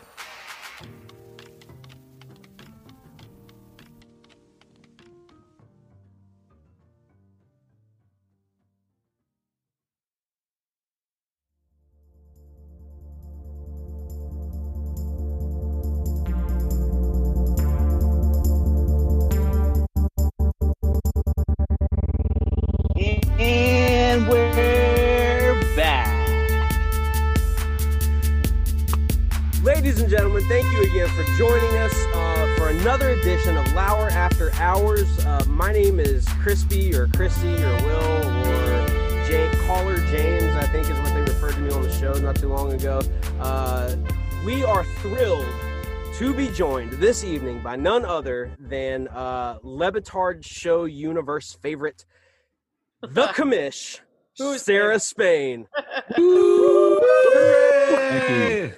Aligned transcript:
Ladies 29.69 30.01
and 30.01 30.09
gentlemen, 30.09 30.43
thank 30.49 30.65
you 30.73 30.81
again 30.81 31.07
for 31.09 31.23
joining 31.37 31.77
us 31.77 31.93
uh, 32.15 32.55
for 32.57 32.69
another 32.69 33.09
edition 33.11 33.55
of 33.55 33.71
Lauer 33.73 34.09
After 34.09 34.51
Hours. 34.55 35.07
Uh, 35.23 35.45
my 35.47 35.71
name 35.71 35.99
is 35.99 36.27
Crispy 36.41 36.95
or 36.95 37.07
Christy 37.09 37.53
or 37.53 37.75
Will 37.83 38.47
or 38.47 38.87
Jake, 39.27 39.51
Caller 39.67 39.97
James, 40.07 40.55
I 40.55 40.65
think 40.71 40.89
is 40.89 40.97
what 40.97 41.13
they 41.13 41.21
referred 41.21 41.53
to 41.53 41.59
me 41.59 41.69
on 41.69 41.83
the 41.83 41.91
show 41.93 42.13
not 42.13 42.37
too 42.37 42.49
long 42.49 42.73
ago. 42.73 43.03
Uh, 43.39 43.95
we 44.43 44.63
are 44.63 44.83
thrilled 44.83 45.45
to 46.15 46.33
be 46.33 46.47
joined 46.47 46.93
this 46.93 47.23
evening 47.23 47.61
by 47.61 47.75
none 47.75 48.03
other 48.05 48.51
than 48.57 49.07
uh, 49.09 49.59
Le 49.61 49.91
Batard 49.91 50.43
Show 50.43 50.85
Universe 50.85 51.55
favorite, 51.61 52.05
the 53.01 53.27
commish, 53.35 53.99
Sarah 54.33 54.99
Spain. 54.99 55.67
Thank 58.09 58.73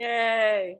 Yay. 0.00 0.78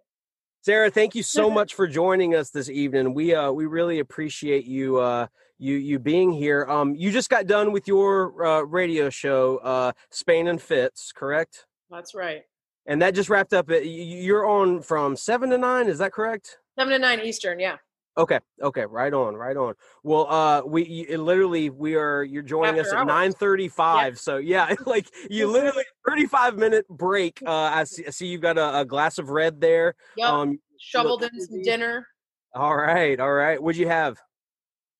Sarah, 0.62 0.90
thank 0.90 1.14
you 1.14 1.22
so 1.22 1.50
much 1.58 1.74
for 1.74 1.86
joining 1.86 2.34
us 2.34 2.50
this 2.50 2.68
evening. 2.68 3.14
We 3.14 3.34
uh 3.34 3.52
we 3.52 3.66
really 3.66 3.98
appreciate 3.98 4.64
you 4.64 4.98
uh 4.98 5.26
you 5.58 5.76
you 5.76 5.98
being 5.98 6.32
here. 6.32 6.66
Um 6.66 6.94
you 6.94 7.12
just 7.12 7.28
got 7.28 7.46
done 7.46 7.70
with 7.70 7.86
your 7.86 8.44
uh, 8.44 8.62
radio 8.62 9.10
show 9.10 9.58
uh 9.58 9.92
Spain 10.10 10.48
and 10.48 10.60
Fitz, 10.60 11.12
correct? 11.12 11.66
That's 11.90 12.14
right. 12.14 12.42
And 12.86 13.02
that 13.02 13.14
just 13.14 13.28
wrapped 13.28 13.52
up. 13.52 13.70
At, 13.70 13.86
you're 13.86 14.46
on 14.46 14.80
from 14.80 15.14
7 15.14 15.50
to 15.50 15.58
9, 15.58 15.86
is 15.86 15.98
that 15.98 16.12
correct? 16.12 16.56
Seven 16.78 16.94
to 16.94 16.98
nine 16.98 17.20
Eastern. 17.20 17.60
Yeah. 17.60 17.76
Okay, 18.18 18.40
okay, 18.60 18.84
right 18.86 19.12
on, 19.12 19.34
right 19.34 19.56
on. 19.56 19.74
Well, 20.02 20.26
uh, 20.28 20.62
we 20.66 20.84
you, 20.84 21.18
literally 21.18 21.70
we 21.70 21.94
are 21.94 22.24
you're 22.24 22.42
joining 22.42 22.80
us 22.80 22.86
After 22.86 22.96
at 22.96 23.00
hours. 23.02 23.08
nine 23.08 23.32
thirty-five. 23.32 24.18
So 24.18 24.36
yeah, 24.38 24.74
like 24.86 25.08
you 25.30 25.46
literally 25.46 25.84
thirty-five 26.06 26.56
minute 26.56 26.86
break. 26.88 27.40
Uh, 27.46 27.50
I 27.50 27.84
see, 27.84 28.06
I 28.06 28.10
see 28.10 28.26
you've 28.26 28.40
got 28.40 28.58
a, 28.58 28.80
a 28.80 28.84
glass 28.84 29.18
of 29.18 29.30
red 29.30 29.60
there. 29.60 29.94
Yep. 30.16 30.28
Um, 30.28 30.58
Shoveled 30.78 31.22
in 31.22 31.40
some 31.40 31.62
dinner. 31.62 32.06
all 32.54 32.76
right, 32.76 33.18
all 33.20 33.32
right. 33.32 33.62
What'd 33.62 33.78
you 33.78 33.88
have? 33.88 34.18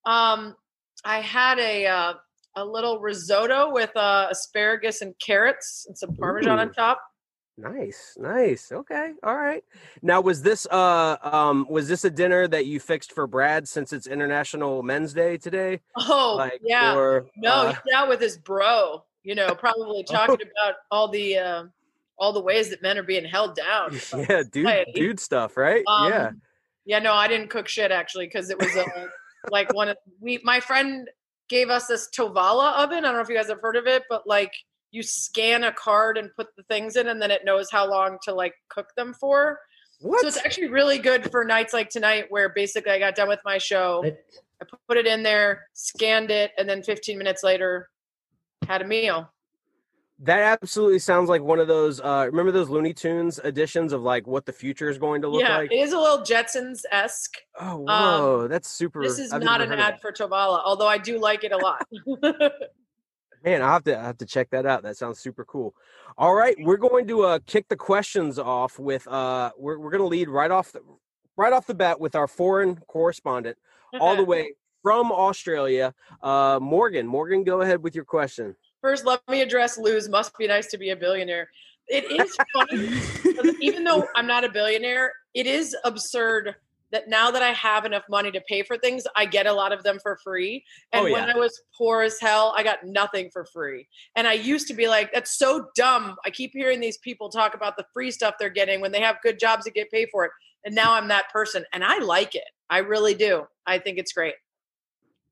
Um, 0.05 0.55
I 1.05 1.21
had 1.21 1.59
a 1.59 1.87
uh, 1.87 2.15
a 2.57 2.65
little 2.65 3.01
risotto 3.01 3.73
with 3.73 3.95
uh, 3.97 4.29
asparagus 4.31 5.03
and 5.03 5.15
carrots 5.19 5.87
and 5.89 5.99
some 5.99 6.15
parmesan 6.17 6.59
Ooh. 6.59 6.63
on 6.63 6.73
top. 6.73 7.01
Nice, 7.61 8.17
nice. 8.19 8.73
Okay, 8.73 9.13
all 9.23 9.37
right. 9.37 9.63
Now, 10.03 10.21
was 10.21 10.43
this 10.43 10.67
uh 10.71 11.17
um 11.23 11.67
was 11.69 11.89
this 11.89 12.05
a 12.05 12.11
dinner 12.11 12.49
that 12.49 12.67
you 12.67 12.81
fixed 12.81 13.13
for 13.13 13.27
Brad 13.27 13.69
since 13.69 13.93
it's 13.93 14.07
International 14.07 14.83
Men's 14.83 15.13
Day 15.13 15.37
today? 15.37 15.81
Oh 15.97 16.37
Like, 16.39 16.61
yeah. 16.63 16.95
Or, 16.95 17.27
no, 17.37 17.51
uh, 17.51 17.69
he's 17.85 17.95
out 17.95 18.09
with 18.09 18.21
his 18.21 18.39
bro. 18.39 19.05
You 19.23 19.35
know, 19.35 19.55
probably 19.55 20.03
talking 20.09 20.37
about 20.37 20.77
all 20.91 21.09
the 21.09 21.39
uh, 21.39 21.65
all 22.19 22.33
the 22.33 22.41
ways 22.41 22.71
that 22.71 22.83
men 22.83 22.97
are 22.97 23.03
being 23.03 23.25
held 23.25 23.57
down. 23.57 23.93
yeah, 24.17 24.43
dude, 24.51 24.67
society. 24.67 24.93
dude 24.95 25.21
stuff, 25.21 25.57
right? 25.57 25.85
Um, 25.87 26.11
yeah. 26.11 26.31
Yeah, 26.87 26.99
no, 26.99 27.13
I 27.13 27.29
didn't 27.29 27.51
cook 27.51 27.69
shit 27.69 27.91
actually 27.91 28.27
because 28.27 28.49
it 28.51 28.59
was 28.59 28.75
uh, 28.75 29.07
like 29.51 29.73
one 29.75 29.89
of 29.89 29.99
we. 30.19 30.41
My 30.43 30.61
friend 30.61 31.09
gave 31.49 31.69
us 31.69 31.87
this 31.87 32.09
Tovala 32.09 32.83
oven. 32.83 32.99
I 32.99 33.09
don't 33.09 33.15
know 33.15 33.21
if 33.21 33.29
you 33.29 33.37
guys 33.37 33.49
have 33.49 33.61
heard 33.61 33.77
of 33.77 33.87
it, 33.87 34.05
but 34.09 34.27
like 34.27 34.53
you 34.91 35.03
scan 35.03 35.65
a 35.65 35.73
card 35.73 36.19
and 36.19 36.31
put 36.35 36.49
the 36.57 36.63
things 36.65 36.97
in, 36.97 37.09
and 37.09 37.21
then 37.21 37.31
it 37.31 37.45
knows 37.45 37.71
how 37.71 37.89
long 37.89 38.19
to 38.25 38.35
like 38.35 38.55
cook 38.69 38.89
them 38.97 39.15
for. 39.15 39.59
What? 40.01 40.23
So 40.23 40.29
it's 40.29 40.39
actually 40.39 40.69
really 40.69 40.99
good 40.99 41.31
for 41.31 41.45
nights 41.45 41.73
like 41.73 41.91
tonight, 41.91 42.27
where 42.31 42.49
basically 42.49 42.93
I 42.93 42.99
got 42.99 43.15
done 43.15 43.29
with 43.29 43.41
my 43.45 43.59
show, 43.59 44.03
I 44.61 44.65
put 44.89 44.97
it 44.97 45.07
in 45.07 45.23
there, 45.23 45.67
scanned 45.75 46.31
it, 46.31 46.53
and 46.59 46.69
then 46.69 46.83
15 46.83 47.19
minutes 47.19 47.43
later 47.43 47.89
had 48.67 48.83
a 48.83 48.87
meal. 48.87 49.33
That 50.23 50.41
absolutely 50.41 50.99
sounds 50.99 51.31
like 51.31 51.41
one 51.41 51.59
of 51.59 51.67
those. 51.67 51.99
Uh, 51.99 52.25
remember 52.27 52.53
those 52.53 52.69
Looney 52.69 52.93
Tunes 52.93 53.39
editions 53.39 53.95
of 53.95 54.03
like 54.03 54.27
what 54.27 54.45
the 54.45 54.53
future 54.53 54.91
is 54.91 54.99
going 54.99 55.23
to 55.23 55.29
look 55.29 55.41
yeah, 55.41 55.59
like? 55.59 55.73
it 55.73 55.77
is 55.77 55.93
a 55.93 55.99
little 55.99 56.19
Jetsons 56.19 56.83
esque. 56.93 57.39
Oh, 57.59 57.79
whoa, 57.79 58.47
that's 58.47 58.69
super. 58.69 59.03
This 59.03 59.19
is 59.19 59.33
I've 59.33 59.43
not 59.43 59.63
an 59.63 59.73
ad 59.73 59.99
for 59.99 60.13
Tovala, 60.13 60.61
although 60.63 60.89
I 60.89 60.99
do 60.99 61.19
like 61.19 61.43
it 61.45 61.53
a 61.53 61.57
lot. 61.57 61.87
Man, 63.45 63.63
I 63.63 63.73
have 63.73 63.85
to 63.85 63.99
I 63.99 64.03
have 64.03 64.19
to 64.19 64.27
check 64.27 64.51
that 64.51 64.67
out. 64.67 64.83
That 64.83 64.97
sounds 64.97 65.19
super 65.19 65.45
cool. 65.45 65.75
All 66.19 66.35
right, 66.35 66.57
we're 66.61 66.77
going 66.77 67.07
to 67.09 67.23
uh, 67.23 67.39
kick 67.47 67.69
the 67.69 67.77
questions 67.77 68.39
off 68.39 68.79
with. 68.79 69.07
Uh, 69.09 69.51
we're 69.57 69.79
we're 69.79 69.91
going 69.91 70.03
to 70.03 70.07
lead 70.07 70.29
right 70.29 70.51
off 70.51 70.73
the 70.73 70.83
right 71.37 71.53
off 71.53 71.67
the 71.67 71.75
bat 71.75 71.99
with 71.99 72.15
our 72.15 72.27
foreign 72.27 72.77
correspondent, 72.87 73.57
all 73.99 74.17
the 74.17 74.25
way 74.25 74.53
from 74.83 75.11
Australia, 75.11 75.95
uh, 76.23 76.59
Morgan. 76.61 77.07
Morgan, 77.07 77.45
go 77.45 77.63
ahead 77.63 77.83
with 77.83 77.95
your 77.95 78.05
question. 78.05 78.55
First, 78.83 79.07
let 79.07 79.21
me 79.29 79.41
address 79.41 79.79
Lou's. 79.79 80.09
Must 80.09 80.37
be 80.37 80.47
nice 80.47 80.67
to 80.69 80.79
be 80.79 80.91
a 80.91 80.97
billionaire. 80.97 81.49
It 81.89 82.05
is 82.11 82.37
funny, 82.53 83.57
even 83.61 83.85
though 83.85 84.07
I'm 84.15 84.27
not 84.27 84.45
a 84.45 84.49
billionaire, 84.49 85.13
it 85.35 85.47
is 85.47 85.75
absurd 85.85 86.55
that 86.93 87.09
now 87.09 87.31
that 87.31 87.43
I 87.43 87.53
have 87.53 87.85
enough 87.85 88.05
money 88.09 88.31
to 88.33 88.41
pay 88.43 88.63
for 88.63 88.77
things, 88.77 89.05
I 89.17 89.27
get 89.27 89.47
a 89.47 89.53
lot 89.53 89.73
of 89.73 89.83
them 89.83 89.99
for 90.03 90.19
free. 90.25 90.65
And 90.93 91.07
Oh, 91.07 91.13
when. 91.13 91.31
I 91.31 91.37
was 91.37 91.61
poor 91.77 92.03
as 92.03 92.19
hell, 92.21 92.53
I 92.57 92.63
got 92.63 92.85
nothing 92.85 93.31
for 93.33 93.45
free. 93.45 93.87
And 94.17 94.27
I 94.27 94.33
used 94.35 94.67
to 94.69 94.75
be 94.75 94.89
like, 94.89 95.13
that's 95.13 95.39
so 95.39 95.67
dumb. 95.77 96.17
I 96.25 96.31
keep 96.31 96.53
hearing 96.53 96.81
these 96.81 96.99
people 96.99 97.29
talk 97.29 97.55
about 97.55 97.77
the 97.77 97.85
free 97.93 98.11
stuff 98.11 98.35
they're 98.39 98.49
getting 98.51 98.81
when 98.81 98.93
they 98.93 99.01
have 99.01 99.17
good 99.23 99.39
jobs 99.39 99.65
that 99.65 99.75
get 99.75 99.91
paid 99.91 100.09
for 100.11 100.25
it. 100.25 100.33
And 100.65 100.75
now 100.75 100.95
I'm 100.95 101.09
that 101.09 101.31
person. 101.33 101.65
And 101.73 101.85
I 101.85 101.99
like 101.99 102.35
it. 102.35 102.45
I 102.69 102.79
really 102.79 103.15
do. 103.15 103.47
I 103.67 103.79
think 103.79 103.99
it's 103.99 104.13
great. 104.13 104.35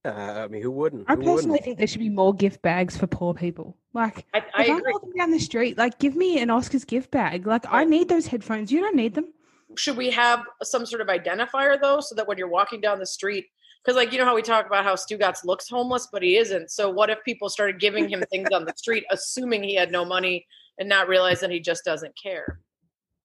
Uh, 0.05 0.11
I 0.45 0.49
mean, 0.49 0.63
who 0.63 0.71
wouldn't? 0.71 1.05
I 1.09 1.13
Who 1.15 1.19
wouldn't? 1.19 1.37
personally 1.37 1.59
think 1.59 1.79
there 1.79 1.87
should 1.87 1.99
be 2.01 2.09
more 2.09 2.33
gift 2.33 2.63
bags 2.63 2.97
for 2.97 3.07
poor 3.09 3.35
people. 3.35 3.77
Like, 3.93 4.25
I, 4.33 4.43
I 4.55 4.63
if 4.65 4.71
I'm 4.71 4.83
walking 4.93 5.13
down 5.19 5.33
the 5.33 5.41
street, 5.41 5.77
like, 5.77 5.99
give 5.99 6.15
me 6.15 6.39
an 6.41 6.49
Oscars 6.49 6.87
gift 6.87 7.11
bag. 7.11 7.47
Like, 7.47 7.65
I 7.69 7.85
need 7.85 8.09
those 8.09 8.27
headphones. 8.29 8.71
You 8.71 8.81
don't 8.81 8.95
need 8.95 9.15
them. 9.15 9.33
Should 9.77 9.97
we 9.97 10.11
have 10.11 10.45
some 10.63 10.87
sort 10.87 11.03
of 11.03 11.09
identifier 11.09 11.81
though 11.81 12.01
so 12.01 12.15
that 12.15 12.27
when 12.27 12.39
you're 12.39 12.49
walking 12.49 12.81
down 12.81 12.99
the 12.99 13.07
street 13.07 13.47
because 13.85 13.97
like 13.97 14.13
you 14.13 14.19
know 14.19 14.25
how 14.25 14.35
we 14.35 14.43
talk 14.43 14.67
about 14.67 14.85
how 14.85 14.95
Stugotz 14.95 15.45
looks 15.45 15.69
homeless 15.69 16.09
but 16.11 16.23
he 16.23 16.37
isn't 16.37 16.71
so 16.71 16.91
what 16.91 17.11
if 17.11 17.19
people 17.25 17.49
started 17.49 17.79
giving 17.79 18.09
him 18.09 18.23
things 18.31 18.49
on 18.53 18.65
the 18.65 18.73
street 18.77 19.05
assuming 19.11 19.63
he 19.63 19.75
had 19.75 19.93
no 19.93 20.05
money 20.05 20.47
and 20.79 20.89
not 20.89 21.07
realize 21.09 21.41
that 21.41 21.51
he 21.51 21.61
just 21.61 21.85
doesn't 21.85 22.15
care 22.21 22.61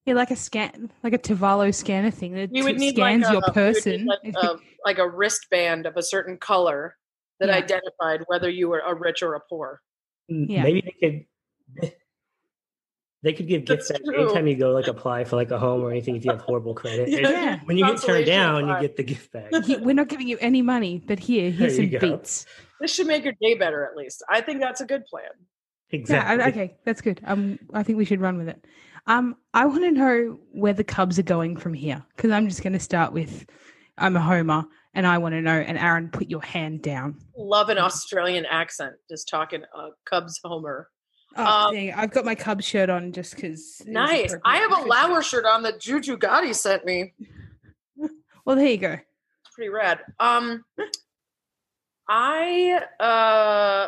Yeah, 0.06 0.16
like 0.16 0.32
a 0.32 0.36
scan, 0.36 0.92
like 1.02 1.14
a 1.14 1.18
Tovala 1.18 1.74
scanner 1.74 2.12
thing 2.12 2.34
that 2.36 2.52
we 2.52 2.62
would 2.62 2.74
t- 2.78 2.80
need 2.80 2.96
scans 2.96 3.24
like 3.24 3.30
a, 3.30 3.34
your 3.34 3.42
we 3.42 3.46
would 3.46 3.54
person. 3.54 4.06
like, 4.06 4.36
a, 4.36 4.56
like 4.86 4.98
a 5.00 5.10
wristband 5.10 5.86
of 5.86 5.96
a 5.98 6.04
certain 6.04 6.38
color 6.38 6.98
that 7.40 7.48
Yeah. 7.50 7.56
identified 7.56 8.24
whether 8.28 8.50
you 8.50 8.68
were 8.70 8.80
a 8.86 8.94
rich 8.94 9.24
or 9.24 9.36
a 9.36 9.40
poor 9.50 9.82
mm, 10.30 10.46
Yeah. 10.50 10.64
Maybe 10.64 10.82
they 10.82 11.26
could. 11.80 11.94
They 13.24 13.34
could 13.34 13.48
give 13.48 13.66
gift 13.66 13.88
That's 13.88 13.92
bags 14.00 14.10
anytime 14.16 14.48
you 14.48 14.56
go 14.56 14.72
like 14.72 14.88
apply 14.88 15.24
for 15.24 15.38
like 15.38 15.50
a 15.52 15.58
home 15.58 15.82
or 15.82 15.92
anything 15.92 16.16
if 16.16 16.26
you 16.26 16.32
have 16.32 16.42
horrible 16.42 16.74
credit. 16.74 17.10
Yeah. 17.10 17.60
When 17.66 17.78
you 17.78 17.86
get 17.86 17.92
turned 17.92 18.26
Consolation 18.26 18.36
down, 18.36 18.68
you 18.68 18.82
get 18.82 18.98
the 18.98 19.04
gift 19.04 19.32
bag. 19.32 19.52
We're 19.82 19.94
not 19.94 20.10
giving 20.10 20.28
you 20.28 20.38
any 20.42 20.62
money, 20.62 21.02
but 21.06 21.20
here, 21.20 21.50
here's 21.50 21.78
some 21.78 21.90
go. 21.90 22.00
beats. 22.00 22.46
this 22.82 22.94
should 22.94 23.08
make 23.08 23.24
your 23.24 23.34
day 23.42 23.56
better 23.56 23.86
at 23.86 23.96
least 23.96 24.24
i 24.30 24.42
think 24.42 24.60
that's 24.60 24.82
a 24.82 24.86
good 24.86 25.06
plan 25.06 25.30
Exactly. 25.94 26.38
Yeah, 26.38 26.48
okay, 26.48 26.76
that's 26.86 27.02
good. 27.02 27.22
Um, 27.24 27.60
I 27.72 27.84
think 27.84 28.00
we 28.00 28.06
should 28.06 28.20
run 28.20 28.38
with 28.38 28.50
it. 28.50 28.66
Um, 29.06 29.36
I 29.54 29.66
want 29.66 29.84
to 29.84 29.92
know 29.92 30.40
where 30.52 30.74
the 30.74 30.84
Cubs 30.84 31.20
are 31.20 31.24
going 31.24 31.56
from 31.56 31.74
here 31.74 32.04
because 32.16 32.32
I'm 32.32 32.50
just 32.50 32.64
going 32.64 32.74
to 32.74 32.80
start 32.80 33.14
with 33.14 33.46
I'm 33.98 34.16
a 34.16 34.20
homer 34.20 34.66
and 34.96 35.06
I 35.06 35.20
want 35.20 35.34
to 35.34 35.42
know. 35.42 35.52
And 35.52 35.78
Aaron, 35.78 36.10
put 36.10 36.30
your 36.30 36.42
hand 36.42 36.82
down. 36.82 37.20
love 37.38 37.70
an 37.70 37.78
australian 37.78 38.46
accent 38.46 38.96
just 39.08 39.30
talking 39.30 39.64
uh, 39.78 39.90
cubs 40.10 40.40
homer 40.44 40.90
Oh, 41.36 41.44
Um, 41.68 41.74
dang, 41.74 41.94
I've 41.94 42.12
got 42.12 42.26
my 42.26 42.36
Cubs 42.36 42.66
shirt 42.66 42.90
on 42.90 43.12
just 43.12 43.36
because. 43.36 43.82
Nice. 43.88 44.36
I 44.46 44.58
have 44.58 44.72
a 44.72 44.84
Lauer 44.88 45.22
shirt 45.24 45.46
on 45.46 45.64
that 45.64 45.80
Juju 45.80 46.18
Gotti 46.18 46.54
sent 46.56 46.86
me. 46.86 47.14
Well, 48.46 48.58
there 48.58 48.68
you 48.68 48.78
go. 48.78 48.92
It's 48.92 49.56
pretty 49.56 49.70
rad. 49.70 50.00
Um, 50.20 50.66
I 52.10 52.82
uh, 53.00 53.88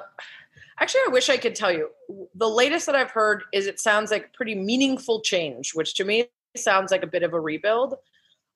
actually 0.79 1.01
I 1.07 1.09
wish 1.11 1.29
I 1.29 1.35
could 1.37 1.55
tell 1.55 1.71
you. 1.71 1.89
The 2.35 2.47
latest 2.49 2.85
that 2.85 2.95
I've 2.95 3.11
heard 3.11 3.43
is 3.51 3.67
it 3.67 3.81
sounds 3.81 4.11
like 4.11 4.33
pretty 4.33 4.55
meaningful 4.55 5.21
change, 5.21 5.73
which 5.73 5.95
to 5.95 6.05
me 6.05 6.27
sounds 6.55 6.91
like 6.91 7.03
a 7.03 7.07
bit 7.07 7.23
of 7.23 7.33
a 7.33 7.39
rebuild. 7.39 7.95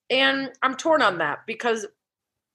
And 0.09 0.51
I'm 0.63 0.75
torn 0.75 1.01
on 1.01 1.17
that 1.17 1.39
because 1.45 1.85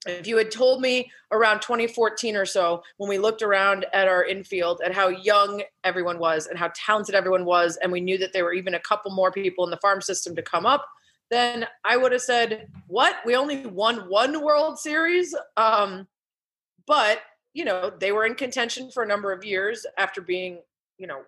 if 0.06 0.27
you 0.27 0.37
had 0.37 0.51
told 0.51 0.81
me 0.81 1.11
around 1.33 1.61
2014 1.61 2.37
or 2.37 2.47
so, 2.47 2.83
when 2.99 3.09
we 3.09 3.19
looked 3.19 3.43
around 3.43 3.87
at 3.93 4.09
our 4.09 4.25
infield 4.25 4.81
at 4.85 4.95
how 4.95 5.09
young 5.09 5.62
everyone 5.83 6.19
was 6.19 6.47
and 6.47 6.59
how 6.59 6.71
talented 6.75 7.15
everyone 7.15 7.45
was, 7.45 7.77
and 7.79 7.91
we 7.91 8.01
knew 8.01 8.19
that 8.19 8.33
there 8.33 8.45
were 8.45 8.53
even 8.53 8.75
a 8.75 8.81
couple 8.81 9.11
more 9.11 9.33
people 9.33 9.65
in 9.65 9.71
the 9.71 9.79
farm 9.79 10.01
system 10.01 10.35
to 10.37 10.43
come 10.43 10.67
up, 10.67 10.87
then 11.31 11.67
I 11.85 11.97
would 11.97 12.12
have 12.12 12.23
said, 12.23 12.69
"What? 12.87 13.17
We 13.25 13.35
only 13.35 13.67
won 13.67 14.09
one 14.09 14.43
World 14.43 14.79
Series." 14.79 15.35
Um, 15.56 16.06
but 16.87 17.23
you 17.55 17.65
know, 17.65 17.91
they 17.99 18.12
were 18.12 18.27
in 18.27 18.35
contention 18.35 18.91
for 18.91 19.03
a 19.03 19.06
number 19.06 19.33
of 19.33 19.45
years 19.45 19.87
after 19.97 20.21
being, 20.21 20.59
you 20.99 21.06
know, 21.06 21.23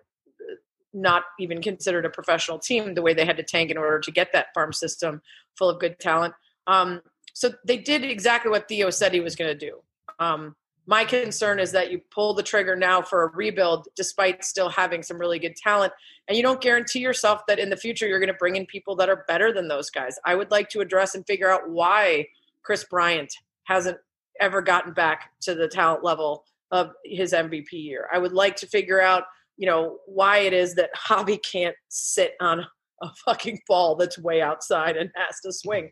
not 0.93 1.23
even 1.39 1.61
considered 1.61 2.05
a 2.05 2.09
professional 2.09 2.59
team. 2.59 2.93
The 2.93 3.01
way 3.01 3.13
they 3.13 3.25
had 3.25 3.37
to 3.37 3.43
tank 3.43 3.71
in 3.71 3.77
order 3.77 3.99
to 3.99 4.11
get 4.11 4.33
that 4.33 4.53
farm 4.53 4.73
system 4.73 5.21
full 5.57 5.69
of 5.69 5.79
good 5.79 5.99
talent. 5.99 6.33
Um, 6.67 7.01
so 7.37 7.53
they 7.63 7.77
did 7.77 8.03
exactly 8.03 8.49
what 8.49 8.67
Theo 8.67 8.89
said 8.89 9.13
he 9.13 9.19
was 9.19 9.35
going 9.35 9.55
to 9.55 9.65
do. 9.69 9.77
Um, 10.17 10.55
my 10.87 11.05
concern 11.05 11.59
is 11.59 11.71
that 11.71 11.91
you 11.91 12.01
pull 12.09 12.33
the 12.33 12.41
trigger 12.41 12.75
now 12.75 12.99
for 12.99 13.21
a 13.21 13.27
rebuild 13.27 13.87
despite 13.95 14.43
still 14.43 14.69
having 14.69 15.03
some 15.03 15.19
really 15.19 15.37
good 15.37 15.55
talent 15.55 15.93
and 16.27 16.35
you 16.35 16.41
don't 16.41 16.61
guarantee 16.61 16.97
yourself 16.97 17.41
that 17.47 17.59
in 17.59 17.69
the 17.69 17.77
future 17.77 18.07
you're 18.07 18.17
going 18.19 18.33
to 18.33 18.39
bring 18.39 18.55
in 18.55 18.65
people 18.65 18.95
that 18.95 19.07
are 19.07 19.23
better 19.27 19.53
than 19.53 19.67
those 19.67 19.89
guys 19.89 20.17
i 20.25 20.33
would 20.33 20.49
like 20.49 20.69
to 20.69 20.79
address 20.79 21.13
and 21.13 21.27
figure 21.27 21.51
out 21.51 21.69
why 21.69 22.25
Kris 22.63 22.85
Bryant 22.85 23.33
hasn't 23.65 23.97
ever 24.39 24.61
gotten 24.61 24.93
back 24.93 25.31
to 25.41 25.53
the 25.53 25.67
talent 25.67 26.05
level 26.05 26.45
of 26.71 26.91
his 27.03 27.33
mvp 27.33 27.71
year 27.71 28.07
i 28.13 28.17
would 28.17 28.33
like 28.33 28.55
to 28.55 28.65
figure 28.65 29.01
out 29.01 29.23
you 29.57 29.67
know 29.67 29.97
why 30.05 30.37
it 30.37 30.53
is 30.53 30.73
that 30.75 30.89
Javy 31.07 31.37
can't 31.43 31.75
sit 31.89 32.35
on 32.39 32.65
a 33.03 33.09
fucking 33.25 33.59
ball 33.67 33.95
that's 33.95 34.17
way 34.17 34.41
outside 34.41 34.97
and 34.97 35.11
has 35.15 35.39
to 35.41 35.51
swing. 35.53 35.91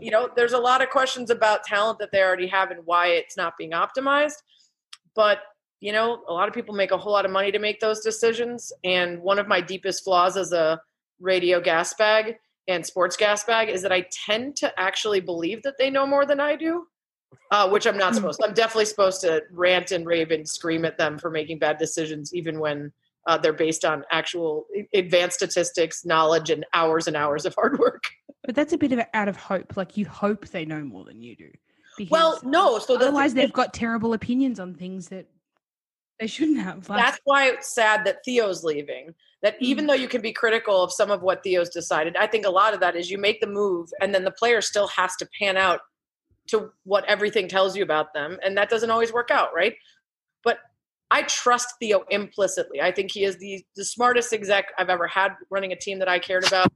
You 0.00 0.10
know 0.10 0.30
there's 0.36 0.52
a 0.52 0.58
lot 0.58 0.82
of 0.82 0.90
questions 0.90 1.30
about 1.30 1.64
talent 1.64 1.98
that 1.98 2.10
they 2.12 2.22
already 2.22 2.46
have 2.46 2.70
and 2.70 2.80
why 2.84 3.08
it's 3.08 3.36
not 3.36 3.54
being 3.58 3.72
optimized 3.72 4.36
but 5.16 5.38
you 5.80 5.90
know 5.90 6.22
a 6.28 6.32
lot 6.32 6.46
of 6.46 6.54
people 6.54 6.74
make 6.74 6.92
a 6.92 6.96
whole 6.96 7.12
lot 7.12 7.24
of 7.24 7.32
money 7.32 7.50
to 7.50 7.58
make 7.58 7.80
those 7.80 8.00
decisions 8.00 8.72
and 8.84 9.20
one 9.20 9.40
of 9.40 9.48
my 9.48 9.60
deepest 9.60 10.04
flaws 10.04 10.36
as 10.36 10.52
a 10.52 10.80
radio 11.18 11.60
gas 11.60 11.94
bag 11.94 12.36
and 12.68 12.86
sports 12.86 13.16
gas 13.16 13.42
bag 13.42 13.68
is 13.68 13.82
that 13.82 13.90
i 13.90 14.06
tend 14.26 14.54
to 14.54 14.72
actually 14.78 15.20
believe 15.20 15.62
that 15.62 15.74
they 15.78 15.90
know 15.90 16.06
more 16.06 16.24
than 16.24 16.38
i 16.38 16.54
do 16.54 16.86
uh, 17.50 17.68
which 17.68 17.86
i'm 17.86 17.98
not 17.98 18.14
supposed 18.14 18.38
to 18.38 18.46
i'm 18.46 18.54
definitely 18.54 18.84
supposed 18.84 19.20
to 19.20 19.42
rant 19.50 19.90
and 19.90 20.06
rave 20.06 20.30
and 20.30 20.48
scream 20.48 20.84
at 20.84 20.98
them 20.98 21.18
for 21.18 21.30
making 21.30 21.58
bad 21.58 21.78
decisions 21.78 22.32
even 22.34 22.60
when 22.60 22.92
uh, 23.26 23.36
they're 23.36 23.52
based 23.52 23.84
on 23.84 24.04
actual 24.10 24.66
advanced 24.94 25.36
statistics 25.36 26.04
knowledge 26.04 26.50
and 26.50 26.64
hours 26.74 27.06
and 27.06 27.16
hours 27.16 27.44
of 27.44 27.54
hard 27.54 27.78
work 27.78 28.04
But 28.46 28.54
that's 28.54 28.72
a 28.72 28.78
bit 28.78 28.92
of 28.92 29.00
out 29.12 29.28
of 29.28 29.36
hope. 29.36 29.76
Like 29.76 29.96
you 29.96 30.06
hope 30.06 30.46
they 30.48 30.64
know 30.64 30.84
more 30.84 31.04
than 31.04 31.20
you 31.20 31.34
do. 31.36 31.50
well 32.10 32.38
no 32.44 32.78
so 32.78 32.96
the 32.96 33.06
otherwise 33.06 33.34
they've 33.34 33.52
got 33.52 33.74
terrible 33.74 34.12
opinions 34.12 34.60
on 34.60 34.74
things 34.74 35.08
that 35.08 35.26
they 36.18 36.26
shouldn't 36.26 36.60
have. 36.60 36.88
Like, 36.88 37.04
that's 37.04 37.20
why 37.24 37.48
it's 37.48 37.74
sad 37.74 38.06
that 38.06 38.24
Theo's 38.24 38.64
leaving. 38.64 39.14
That 39.42 39.56
even 39.60 39.86
though 39.86 39.94
you 39.94 40.08
can 40.08 40.22
be 40.22 40.32
critical 40.32 40.82
of 40.82 40.90
some 40.90 41.10
of 41.10 41.22
what 41.22 41.42
Theo's 41.42 41.68
decided, 41.68 42.16
I 42.16 42.26
think 42.26 42.46
a 42.46 42.50
lot 42.50 42.72
of 42.72 42.80
that 42.80 42.96
is 42.96 43.10
you 43.10 43.18
make 43.18 43.40
the 43.40 43.46
move 43.46 43.90
and 44.00 44.14
then 44.14 44.24
the 44.24 44.30
player 44.30 44.62
still 44.62 44.88
has 44.88 45.14
to 45.16 45.28
pan 45.38 45.58
out 45.58 45.80
to 46.48 46.70
what 46.84 47.04
everything 47.04 47.48
tells 47.48 47.76
you 47.76 47.82
about 47.82 48.14
them. 48.14 48.38
And 48.42 48.56
that 48.56 48.70
doesn't 48.70 48.90
always 48.90 49.12
work 49.12 49.30
out, 49.30 49.54
right? 49.54 49.74
I 51.10 51.22
trust 51.22 51.74
Theo 51.80 52.04
implicitly. 52.10 52.80
I 52.80 52.90
think 52.90 53.12
he 53.12 53.24
is 53.24 53.36
the, 53.38 53.64
the 53.76 53.84
smartest 53.84 54.32
exec 54.32 54.72
I've 54.78 54.88
ever 54.88 55.06
had 55.06 55.32
running 55.50 55.72
a 55.72 55.76
team 55.76 55.98
that 56.00 56.08
I 56.08 56.18
cared 56.18 56.46
about. 56.46 56.72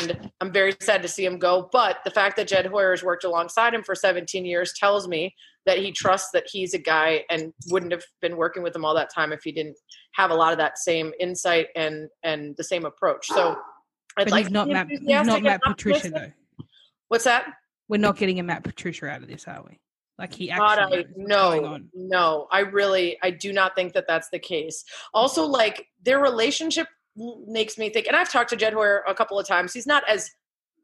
And 0.00 0.30
I'm 0.40 0.52
very 0.52 0.74
sad 0.80 1.02
to 1.02 1.08
see 1.08 1.24
him 1.24 1.38
go. 1.38 1.68
But 1.72 1.98
the 2.04 2.10
fact 2.10 2.36
that 2.36 2.48
Jed 2.48 2.66
Hoyer 2.66 2.90
has 2.90 3.02
worked 3.02 3.24
alongside 3.24 3.74
him 3.74 3.82
for 3.82 3.94
17 3.94 4.44
years 4.44 4.72
tells 4.78 5.08
me 5.08 5.34
that 5.66 5.78
he 5.78 5.92
trusts 5.92 6.30
that 6.32 6.44
he's 6.50 6.74
a 6.74 6.78
guy 6.78 7.24
and 7.30 7.52
wouldn't 7.68 7.92
have 7.92 8.04
been 8.20 8.36
working 8.36 8.62
with 8.62 8.74
him 8.74 8.84
all 8.84 8.94
that 8.94 9.12
time 9.12 9.32
if 9.32 9.42
he 9.42 9.52
didn't 9.52 9.76
have 10.14 10.30
a 10.30 10.34
lot 10.34 10.52
of 10.52 10.58
that 10.58 10.78
same 10.78 11.12
insight 11.20 11.68
and 11.76 12.08
and 12.22 12.56
the 12.56 12.64
same 12.64 12.84
approach. 12.84 13.26
So 13.26 13.56
I'd 14.16 14.24
but 14.24 14.30
like 14.30 14.50
not 14.50 14.68
Matt. 14.68 14.88
Not 15.02 15.42
Matt 15.42 15.60
Patricia 15.62 16.10
though. 16.10 16.64
What's 17.08 17.24
that? 17.24 17.46
We're 17.88 17.98
not 17.98 18.16
getting 18.16 18.38
a 18.38 18.42
Matt 18.42 18.62
Patricia 18.62 19.08
out 19.08 19.22
of 19.22 19.28
this, 19.28 19.46
are 19.48 19.64
we? 19.68 19.80
Like 20.20 20.34
he 20.34 20.48
God, 20.48 20.78
I 20.78 20.82
knows 20.82 20.90
what's 20.90 21.12
going 21.14 21.26
no, 21.26 21.78
no. 21.94 22.46
I 22.52 22.60
really, 22.60 23.16
I 23.22 23.30
do 23.30 23.54
not 23.54 23.74
think 23.74 23.94
that 23.94 24.06
that's 24.06 24.28
the 24.28 24.38
case. 24.38 24.84
Also, 25.14 25.46
like 25.46 25.86
their 26.04 26.20
relationship 26.20 26.86
makes 27.16 27.78
me 27.78 27.88
think, 27.88 28.06
and 28.06 28.14
I've 28.14 28.30
talked 28.30 28.50
to 28.50 28.56
Jed 28.56 28.74
Hoyer 28.74 29.02
a 29.08 29.14
couple 29.14 29.38
of 29.38 29.48
times. 29.48 29.72
He's 29.72 29.86
not 29.86 30.06
as 30.06 30.30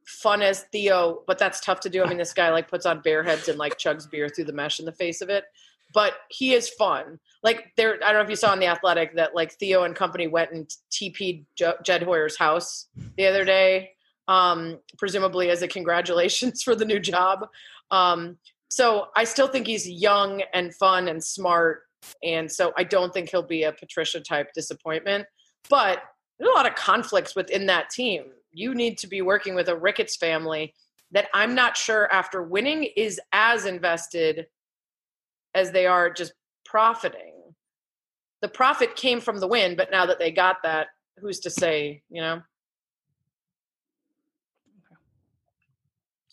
fun 0.06 0.40
as 0.40 0.64
Theo, 0.72 1.22
but 1.26 1.38
that's 1.38 1.60
tough 1.60 1.80
to 1.80 1.90
do. 1.90 2.02
I 2.02 2.08
mean, 2.08 2.16
this 2.16 2.32
guy 2.32 2.50
like 2.50 2.68
puts 2.68 2.86
on 2.86 3.02
bear 3.02 3.22
heads 3.22 3.48
and 3.48 3.58
like 3.58 3.76
chugs 3.76 4.10
beer 4.10 4.30
through 4.30 4.44
the 4.44 4.54
mesh 4.54 4.80
in 4.80 4.86
the 4.86 4.92
face 4.92 5.20
of 5.20 5.28
it. 5.28 5.44
But 5.92 6.14
he 6.30 6.54
is 6.54 6.70
fun. 6.70 7.18
Like 7.42 7.72
there, 7.76 7.96
I 8.02 8.12
don't 8.12 8.14
know 8.14 8.24
if 8.24 8.30
you 8.30 8.36
saw 8.36 8.54
in 8.54 8.58
the 8.58 8.66
Athletic 8.66 9.16
that 9.16 9.34
like 9.34 9.52
Theo 9.52 9.82
and 9.82 9.94
company 9.94 10.28
went 10.28 10.50
and 10.52 10.66
TP'd 10.90 11.44
Jed 11.84 12.02
Hoyer's 12.02 12.38
house 12.38 12.86
the 13.18 13.26
other 13.26 13.44
day, 13.44 13.90
um, 14.28 14.78
presumably 14.96 15.50
as 15.50 15.60
a 15.60 15.68
congratulations 15.68 16.62
for 16.64 16.74
the 16.74 16.86
new 16.86 16.98
job. 16.98 17.46
Um, 17.90 18.38
so 18.68 19.06
I 19.16 19.24
still 19.24 19.48
think 19.48 19.66
he's 19.66 19.88
young 19.88 20.42
and 20.52 20.74
fun 20.74 21.08
and 21.08 21.22
smart, 21.22 21.82
and 22.22 22.50
so 22.50 22.72
I 22.76 22.84
don't 22.84 23.12
think 23.12 23.30
he'll 23.30 23.42
be 23.42 23.64
a 23.64 23.72
Patricia 23.72 24.20
type 24.20 24.50
disappointment. 24.54 25.26
But 25.68 26.02
there's 26.38 26.50
a 26.50 26.54
lot 26.54 26.66
of 26.66 26.74
conflicts 26.74 27.34
within 27.34 27.66
that 27.66 27.90
team. 27.90 28.24
You 28.52 28.74
need 28.74 28.98
to 28.98 29.06
be 29.06 29.22
working 29.22 29.54
with 29.54 29.68
a 29.68 29.76
Ricketts 29.76 30.16
family 30.16 30.74
that 31.12 31.28
I'm 31.32 31.54
not 31.54 31.76
sure 31.76 32.12
after 32.12 32.42
winning 32.42 32.88
is 32.96 33.20
as 33.32 33.64
invested 33.64 34.46
as 35.54 35.70
they 35.70 35.86
are 35.86 36.10
just 36.10 36.32
profiting. 36.64 37.32
The 38.42 38.48
profit 38.48 38.96
came 38.96 39.20
from 39.20 39.40
the 39.40 39.48
win, 39.48 39.76
but 39.76 39.90
now 39.90 40.06
that 40.06 40.18
they 40.18 40.30
got 40.30 40.56
that, 40.62 40.88
who's 41.18 41.40
to 41.40 41.50
say, 41.50 42.02
you 42.10 42.20
know? 42.20 42.42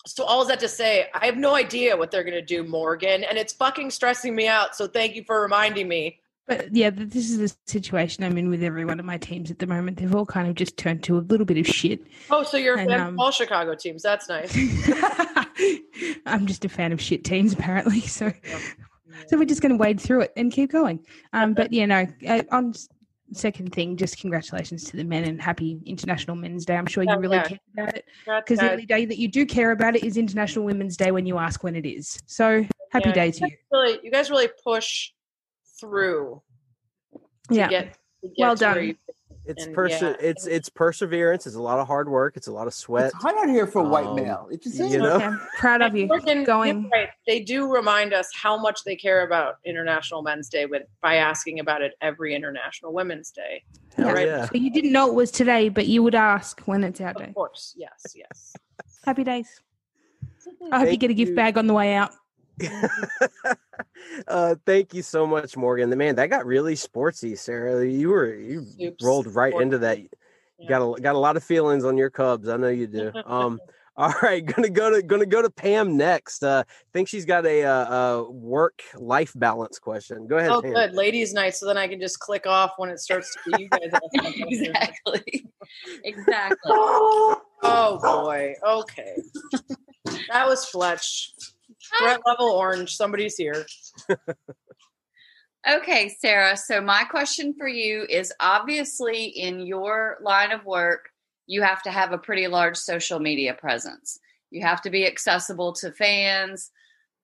So 0.06 0.24
all 0.26 0.42
is 0.42 0.50
that 0.50 0.60
to 0.60 0.68
say, 0.68 1.08
I 1.14 1.26
have 1.26 1.38
no 1.38 1.56
idea 1.56 1.96
what 1.96 2.12
they're 2.12 2.24
gonna 2.24 2.42
do, 2.42 2.64
Morgan, 2.64 3.24
and 3.24 3.38
it's 3.38 3.54
fucking 3.54 3.90
stressing 3.92 4.36
me 4.36 4.48
out. 4.48 4.76
So 4.76 4.88
thank 4.88 5.16
you 5.16 5.24
for 5.24 5.42
reminding 5.42 5.88
me. 5.88 6.20
But 6.46 6.76
yeah, 6.76 6.90
this 6.90 7.30
is 7.30 7.38
the 7.38 7.56
situation 7.68 8.26
I'm 8.26 8.38
in 8.38 8.50
with 8.50 8.64
every 8.64 8.84
one 8.84 9.00
of 9.00 9.06
my 9.06 9.18
teams 9.18 9.50
at 9.50 9.60
the 9.60 9.68
moment. 9.68 9.96
They've 9.96 10.14
all 10.14 10.26
kind 10.26 10.50
of 10.50 10.56
just 10.56 10.76
turned 10.76 11.02
to 11.04 11.18
a 11.18 11.20
little 11.22 11.46
bit 11.46 11.58
of 11.58 11.66
shit. 11.66 12.02
Oh, 12.30 12.44
so 12.44 12.58
you're 12.58 12.76
a 12.76 12.86
fan 12.86 13.00
um, 13.00 13.14
of 13.14 13.20
all 13.20 13.32
Chicago 13.32 13.76
teams. 13.76 14.04
That's 14.04 14.28
nice. 14.28 14.54
I'm 16.26 16.46
just 16.46 16.66
a 16.66 16.70
fan 16.70 16.92
of 16.92 17.00
shit 17.02 17.24
teams, 17.24 17.54
apparently. 17.54 18.02
So, 18.14 18.32
so 19.28 19.38
we're 19.38 19.46
just 19.46 19.62
going 19.62 19.72
to 19.72 19.78
wade 19.78 20.02
through 20.02 20.22
it 20.22 20.34
and 20.36 20.52
keep 20.52 20.72
going. 20.72 21.00
Um, 21.32 21.54
but 21.54 21.72
yeah, 21.72 21.86
no. 21.86 22.08
Uh, 22.28 22.44
on 22.52 22.70
s- 22.72 22.90
second 23.38 23.74
thing, 23.74 23.98
just 23.98 24.20
congratulations 24.20 24.84
to 24.86 24.98
the 24.98 25.04
men 25.04 25.24
and 25.24 25.42
happy 25.42 25.80
International 25.86 26.36
Men's 26.36 26.66
Day. 26.66 26.76
I'm 26.76 26.86
sure 26.86 27.04
you 27.04 27.10
oh, 27.12 27.14
Yeah, 27.14 27.20
really 27.20 27.40
care 27.40 27.60
about 27.78 27.96
it 27.96 28.06
because 28.26 28.60
the 28.60 28.72
only 28.72 28.86
day 28.86 29.06
that 29.06 29.18
you 29.18 29.28
do 29.28 29.46
care 29.46 29.72
about 29.72 29.96
it 29.96 30.04
is 30.04 30.18
International 30.18 30.66
Women's 30.66 30.98
Day 30.98 31.12
when 31.12 31.26
you 31.26 31.38
ask 31.38 31.64
when 31.64 31.76
it 31.76 31.86
is. 31.86 32.20
So 32.26 32.66
happy 32.90 33.10
Yeah, 33.10 33.14
day 33.14 33.32
to 33.32 33.50
you. 33.50 33.58
Really, 33.72 34.00
you 34.04 34.12
guys 34.12 34.30
really 34.30 34.50
push 34.64 35.12
through 35.80 36.42
to 37.50 37.56
Yeah. 37.56 37.68
get, 37.70 37.98
get 38.22 38.32
Well 38.38 38.56
done. 38.56 38.98
You- 39.46 39.52
It's 39.52 39.66
And, 39.66 39.76
perse- 39.76 40.02
yeah. 40.02 40.16
it's 40.22 40.48
it's 40.48 40.70
perseverance. 40.70 41.46
It's 41.46 41.56
a 41.58 41.62
lot 41.62 41.78
of 41.80 41.88
hard 41.88 42.08
work. 42.10 42.38
It's 42.38 42.48
a 42.48 42.52
lot 42.52 42.66
of 42.68 42.74
sweat. 42.74 43.08
It's 43.08 43.16
hot 43.16 43.38
out 43.38 43.50
here 43.50 43.68
for 43.68 43.80
a 43.82 43.88
white 43.88 44.06
Um, 44.06 44.16
male. 44.16 44.48
It 44.52 44.62
just 44.64 44.78
you 44.78 44.98
know? 45.00 45.18
Yeah, 45.18 45.38
proud 45.60 45.82
of 45.82 45.96
you. 45.96 46.08
Morgan, 46.08 46.44
Going. 46.46 46.90
right. 46.94 47.10
They 47.28 47.42
do 47.42 47.70
remind 47.70 48.14
us 48.14 48.30
how 48.34 48.58
much 48.58 48.84
they 48.86 48.96
care 48.96 49.26
about 49.26 49.56
International 49.66 50.22
Men's 50.22 50.48
Day 50.48 50.66
with 50.66 50.84
by 51.02 51.16
asking 51.18 51.60
about 51.60 51.82
it 51.82 51.94
every 52.02 52.34
International 52.36 52.94
Women's 52.94 53.32
Day. 53.32 53.64
Hell 53.98 54.14
Right. 54.14 54.28
yeah. 54.28 54.46
So 54.46 54.56
you 54.56 54.72
didn't 54.72 54.94
know 54.94 55.08
it 55.10 55.14
was 55.14 55.30
today, 55.30 55.68
but 55.70 55.88
you 55.88 56.04
would 56.04 56.16
ask 56.16 56.62
when 56.62 56.84
it's 56.86 57.02
our 57.02 57.10
Of 57.12 57.18
day. 57.18 57.32
course, 57.34 57.74
yes, 57.78 58.14
yes. 58.16 58.54
Happy 59.06 59.24
days. 59.26 59.62
I 60.72 60.80
hope 60.80 60.90
you 60.92 60.98
get 60.98 61.10
a 61.12 61.14
gift 61.14 61.32
you. 61.32 61.36
bag 61.36 61.58
on 61.58 61.68
the 61.68 61.74
way 61.74 61.94
out. 61.96 62.12
uh, 64.28 64.56
thank 64.66 64.94
you 64.94 65.02
so 65.02 65.26
much, 65.26 65.58
Morgan. 65.58 65.90
The 65.90 65.96
man 65.96 66.16
that 66.16 66.30
got 66.30 66.46
really 66.46 66.76
sportsy, 66.76 67.38
Sarah. 67.38 67.86
You 67.86 68.10
were 68.10 68.34
you 68.34 68.66
Oops. 68.82 69.04
rolled 69.04 69.34
right 69.36 69.54
into 69.54 69.80
that. 69.80 70.00
Yeah. 70.60 70.70
got 70.70 70.82
a 70.82 71.02
got 71.02 71.16
a 71.16 71.20
lot 71.20 71.38
of 71.38 71.44
feelings 71.44 71.84
on 71.84 71.98
your 71.98 72.10
Cubs. 72.10 72.48
I 72.50 72.58
know 72.58 72.70
you 72.70 72.88
do. 72.88 73.12
Um, 73.26 73.60
all 73.96 74.14
right, 74.24 74.44
gonna 74.44 74.70
go 74.70 74.90
to 74.90 75.04
gonna 75.04 75.26
go 75.26 75.42
to 75.42 75.50
Pam 75.52 75.98
next. 75.98 76.44
Uh, 76.44 76.64
think 76.94 77.08
she's 77.08 77.26
got 77.26 77.46
a 77.46 77.64
uh, 77.64 77.70
uh 77.72 78.24
work 78.30 78.82
life 78.96 79.34
balance 79.36 79.78
question. 79.78 80.26
Go 80.26 80.38
ahead, 80.38 80.52
Oh, 80.52 80.62
Pam. 80.62 80.74
good. 80.74 80.94
Ladies' 80.94 81.34
night, 81.34 81.56
so 81.56 81.68
then 81.68 81.78
I 81.78 81.88
can 81.88 82.00
just 82.00 82.20
click 82.20 82.48
off 82.48 82.74
when 82.78 82.90
it 82.90 83.00
starts 83.00 83.32
to 83.36 83.52
be 83.52 83.64
you 83.64 83.70
guys. 83.70 83.92
exactly. 84.14 85.46
exactly. 86.04 86.72
Oh 87.66 88.00
boy. 88.02 88.56
Okay. 88.68 89.16
That 90.30 90.48
was 90.48 90.66
Fletch. 90.66 91.34
Threat 92.00 92.22
level 92.26 92.48
orange. 92.48 92.96
Somebody's 92.96 93.36
here. 93.36 93.66
Okay, 95.66 96.10
Sarah. 96.20 96.58
So, 96.58 96.82
my 96.82 97.06
question 97.06 97.54
for 97.58 97.70
you 97.70 98.06
is 98.10 98.34
obviously 98.42 99.24
in 99.24 99.62
your 99.62 100.18
line 100.22 100.52
of 100.52 100.66
work, 100.66 101.10
you 101.48 101.62
have 101.62 101.82
to 101.84 101.92
have 101.92 102.12
a 102.12 102.18
pretty 102.18 102.48
large 102.48 102.76
social 102.76 103.20
media 103.20 103.54
presence. 103.54 104.20
You 104.52 104.66
have 104.66 104.82
to 104.82 104.90
be 104.90 105.08
accessible 105.08 105.72
to 105.74 105.94
fans. 105.94 106.70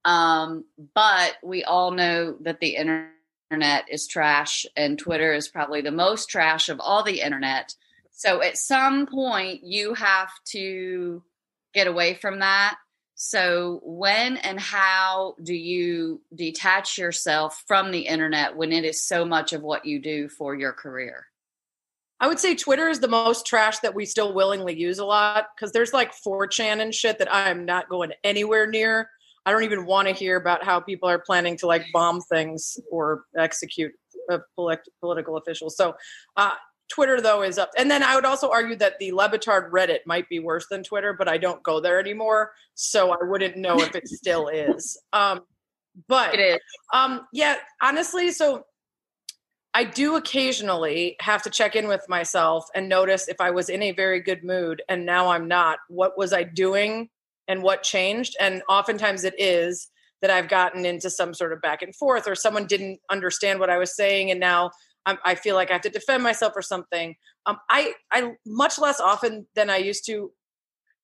Um, 0.06 0.64
but 0.96 1.36
we 1.44 1.66
all 1.66 1.92
know 1.92 2.38
that 2.40 2.62
the 2.62 2.78
internet 2.78 3.86
is 3.92 4.08
trash, 4.08 4.66
and 4.78 4.98
Twitter 4.98 5.34
is 5.34 5.50
probably 5.50 5.82
the 5.82 5.92
most 5.92 6.30
trash 6.30 6.70
of 6.70 6.80
all 6.80 7.04
the 7.04 7.20
internet. 7.20 7.76
So, 8.12 8.42
at 8.42 8.58
some 8.58 9.06
point, 9.06 9.66
you 9.66 9.96
have 9.96 10.32
to 10.52 11.22
get 11.74 11.88
away 11.88 12.14
from 12.14 12.40
that. 12.40 12.78
So, 13.22 13.82
when 13.84 14.38
and 14.38 14.58
how 14.58 15.36
do 15.44 15.54
you 15.54 16.22
detach 16.34 16.98
yourself 16.98 17.66
from 17.68 17.92
the 17.92 18.00
internet 18.00 18.56
when 18.56 18.72
it 18.72 18.86
is 18.86 19.06
so 19.06 19.26
much 19.26 19.52
of 19.52 19.62
what 19.62 19.84
you 19.84 20.00
do 20.02 20.30
for 20.30 20.56
your 20.56 20.72
career? 20.72 21.28
I 22.22 22.30
would 22.30 22.40
say 22.40 22.56
Twitter 22.56 22.88
is 22.88 23.02
the 23.02 23.10
most 23.10 23.46
trash 23.46 23.80
that 23.80 23.94
we 23.94 24.06
still 24.06 24.34
willingly 24.34 24.74
use 24.74 25.00
a 25.00 25.06
lot 25.06 25.48
because 25.54 25.74
there's 25.74 25.92
like 25.92 26.14
4chan 26.16 26.82
and 26.82 26.96
shit 26.96 27.20
that 27.20 27.30
I 27.30 27.50
am 27.50 27.66
not 27.66 27.90
going 27.90 28.14
anywhere 28.24 28.68
near. 28.68 29.10
I 29.46 29.52
don't 29.52 29.64
even 29.64 29.86
want 29.86 30.08
to 30.08 30.14
hear 30.14 30.38
about 30.38 30.64
how 30.64 30.80
people 30.80 31.10
are 31.10 31.20
planning 31.20 31.58
to 31.58 31.68
like 31.68 31.88
bomb 31.92 32.22
things 32.22 32.80
or 32.90 33.26
execute 33.38 33.92
uh, 34.32 34.38
politi- 34.58 34.80
political 35.02 35.36
officials. 35.36 35.76
So, 35.76 35.94
uh, 36.38 36.54
Twitter 36.90 37.22
though 37.22 37.44
is 37.44 37.58
up, 37.58 37.70
and 37.78 37.90
then 37.90 38.04
I 38.04 38.16
would 38.16 38.26
also 38.26 38.50
argue 38.52 38.76
that 38.78 39.00
the 39.00 39.12
Le 39.12 39.30
Batard 39.30 39.72
Reddit 39.72 40.00
might 40.06 40.28
be 40.30 40.40
worse 40.40 40.66
than 40.70 40.84
Twitter, 40.84 41.14
but 41.14 41.28
I 41.28 41.38
don't 41.38 41.62
go 41.64 41.80
there 41.80 42.00
anymore, 42.00 42.52
so 42.74 43.12
I 43.12 43.18
wouldn't 43.22 43.58
know 43.58 43.80
if 43.80 43.96
it 43.96 44.08
still 44.08 44.48
is. 44.54 45.00
Um, 45.14 45.42
but 46.08 46.34
It 46.34 46.40
is. 46.40 46.60
um, 46.94 47.28
yeah, 47.34 47.56
honestly, 47.82 48.32
so 48.32 48.64
I 49.74 49.84
do 49.84 50.16
occasionally 50.16 51.16
have 51.22 51.44
to 51.44 51.50
check 51.50 51.76
in 51.76 51.88
with 51.88 52.02
myself 52.10 52.66
and 52.74 52.90
notice 52.90 53.28
if 53.28 53.40
I 53.40 53.52
was 53.52 53.70
in 53.70 53.84
a 53.84 53.92
very 53.92 54.20
good 54.20 54.44
mood 54.44 54.82
and 54.90 55.06
now 55.06 55.30
I'm 55.30 55.48
not. 55.48 55.78
What 55.90 56.18
was 56.18 56.34
I 56.34 56.44
doing 56.44 57.10
and 57.48 57.62
what 57.62 57.84
changed? 57.84 58.36
And 58.40 58.64
oftentimes 58.68 59.24
it 59.24 59.36
is 59.38 59.88
that 60.22 60.32
I've 60.32 60.50
gotten 60.50 60.86
into 60.86 61.10
some 61.10 61.34
sort 61.34 61.54
of 61.54 61.62
back 61.62 61.82
and 61.82 61.96
forth 61.96 62.28
or 62.28 62.36
someone 62.36 62.66
didn't 62.66 63.00
understand 63.12 63.60
what 63.60 63.70
I 63.70 63.78
was 63.78 63.96
saying 63.96 64.32
and 64.32 64.40
now 64.40 64.72
I'm, 65.10 65.18
I 65.26 65.36
feel 65.36 65.56
like 65.56 65.70
I 65.70 65.74
have 65.74 65.82
to 65.82 65.90
defend 65.90 66.24
myself 66.24 66.54
or 66.56 66.62
something. 66.62 67.16
Um, 67.46 67.58
I, 67.70 67.94
I 68.12 68.34
much 68.46 68.80
less 68.80 69.00
often 69.00 69.48
than 69.56 69.70
I 69.70 69.78
used 69.78 70.06
to 70.06 70.32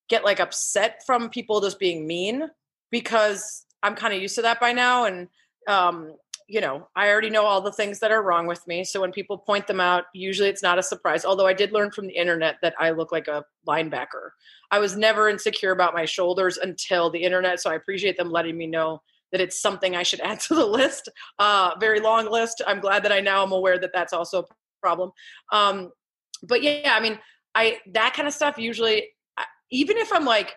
get 0.08 0.24
like 0.24 0.40
upset 0.40 1.02
from 1.04 1.28
people 1.28 1.60
just 1.60 1.78
being 1.78 2.06
mean 2.06 2.48
because 2.90 3.66
I'm 3.82 3.94
kind 3.94 4.14
of 4.14 4.22
used 4.22 4.36
to 4.36 4.42
that 4.42 4.60
by 4.60 4.72
now. 4.72 5.04
And, 5.04 5.28
um, 5.68 6.14
you 6.48 6.60
know, 6.60 6.88
I 6.94 7.08
already 7.08 7.30
know 7.30 7.44
all 7.44 7.60
the 7.60 7.72
things 7.72 7.98
that 7.98 8.12
are 8.12 8.22
wrong 8.22 8.46
with 8.46 8.64
me. 8.68 8.84
So 8.84 9.00
when 9.00 9.10
people 9.10 9.36
point 9.36 9.66
them 9.66 9.80
out, 9.80 10.04
usually 10.14 10.48
it's 10.48 10.62
not 10.62 10.78
a 10.78 10.82
surprise. 10.82 11.24
Although 11.24 11.46
I 11.46 11.52
did 11.52 11.72
learn 11.72 11.90
from 11.90 12.06
the 12.06 12.14
internet 12.14 12.56
that 12.62 12.74
I 12.78 12.90
look 12.90 13.10
like 13.10 13.26
a 13.26 13.44
linebacker. 13.66 14.30
I 14.70 14.78
was 14.78 14.96
never 14.96 15.28
insecure 15.28 15.72
about 15.72 15.94
my 15.94 16.04
shoulders 16.04 16.56
until 16.56 17.10
the 17.10 17.22
internet. 17.22 17.60
So 17.60 17.70
I 17.70 17.74
appreciate 17.74 18.16
them 18.16 18.30
letting 18.30 18.56
me 18.56 18.68
know 18.68 19.02
that 19.32 19.40
it's 19.40 19.60
something 19.60 19.96
I 19.96 20.02
should 20.02 20.20
add 20.24 20.40
to 20.40 20.54
the 20.54 20.66
list. 20.66 21.08
Uh, 21.38 21.72
very 21.80 22.00
long 22.00 22.30
list. 22.30 22.62
I'm 22.66 22.80
glad 22.80 23.02
that 23.04 23.12
I 23.12 23.20
now 23.20 23.42
am 23.42 23.52
aware 23.52 23.78
that 23.78 23.90
that's 23.92 24.12
also 24.12 24.42
a 24.42 24.44
problem. 24.82 25.10
Um, 25.52 25.90
but 26.42 26.62
yeah, 26.62 26.94
I 26.94 27.00
mean, 27.00 27.18
I 27.54 27.78
that 27.92 28.14
kind 28.14 28.28
of 28.28 28.34
stuff 28.34 28.58
usually, 28.58 29.08
even 29.70 29.96
if 29.96 30.12
I'm 30.12 30.24
like, 30.24 30.54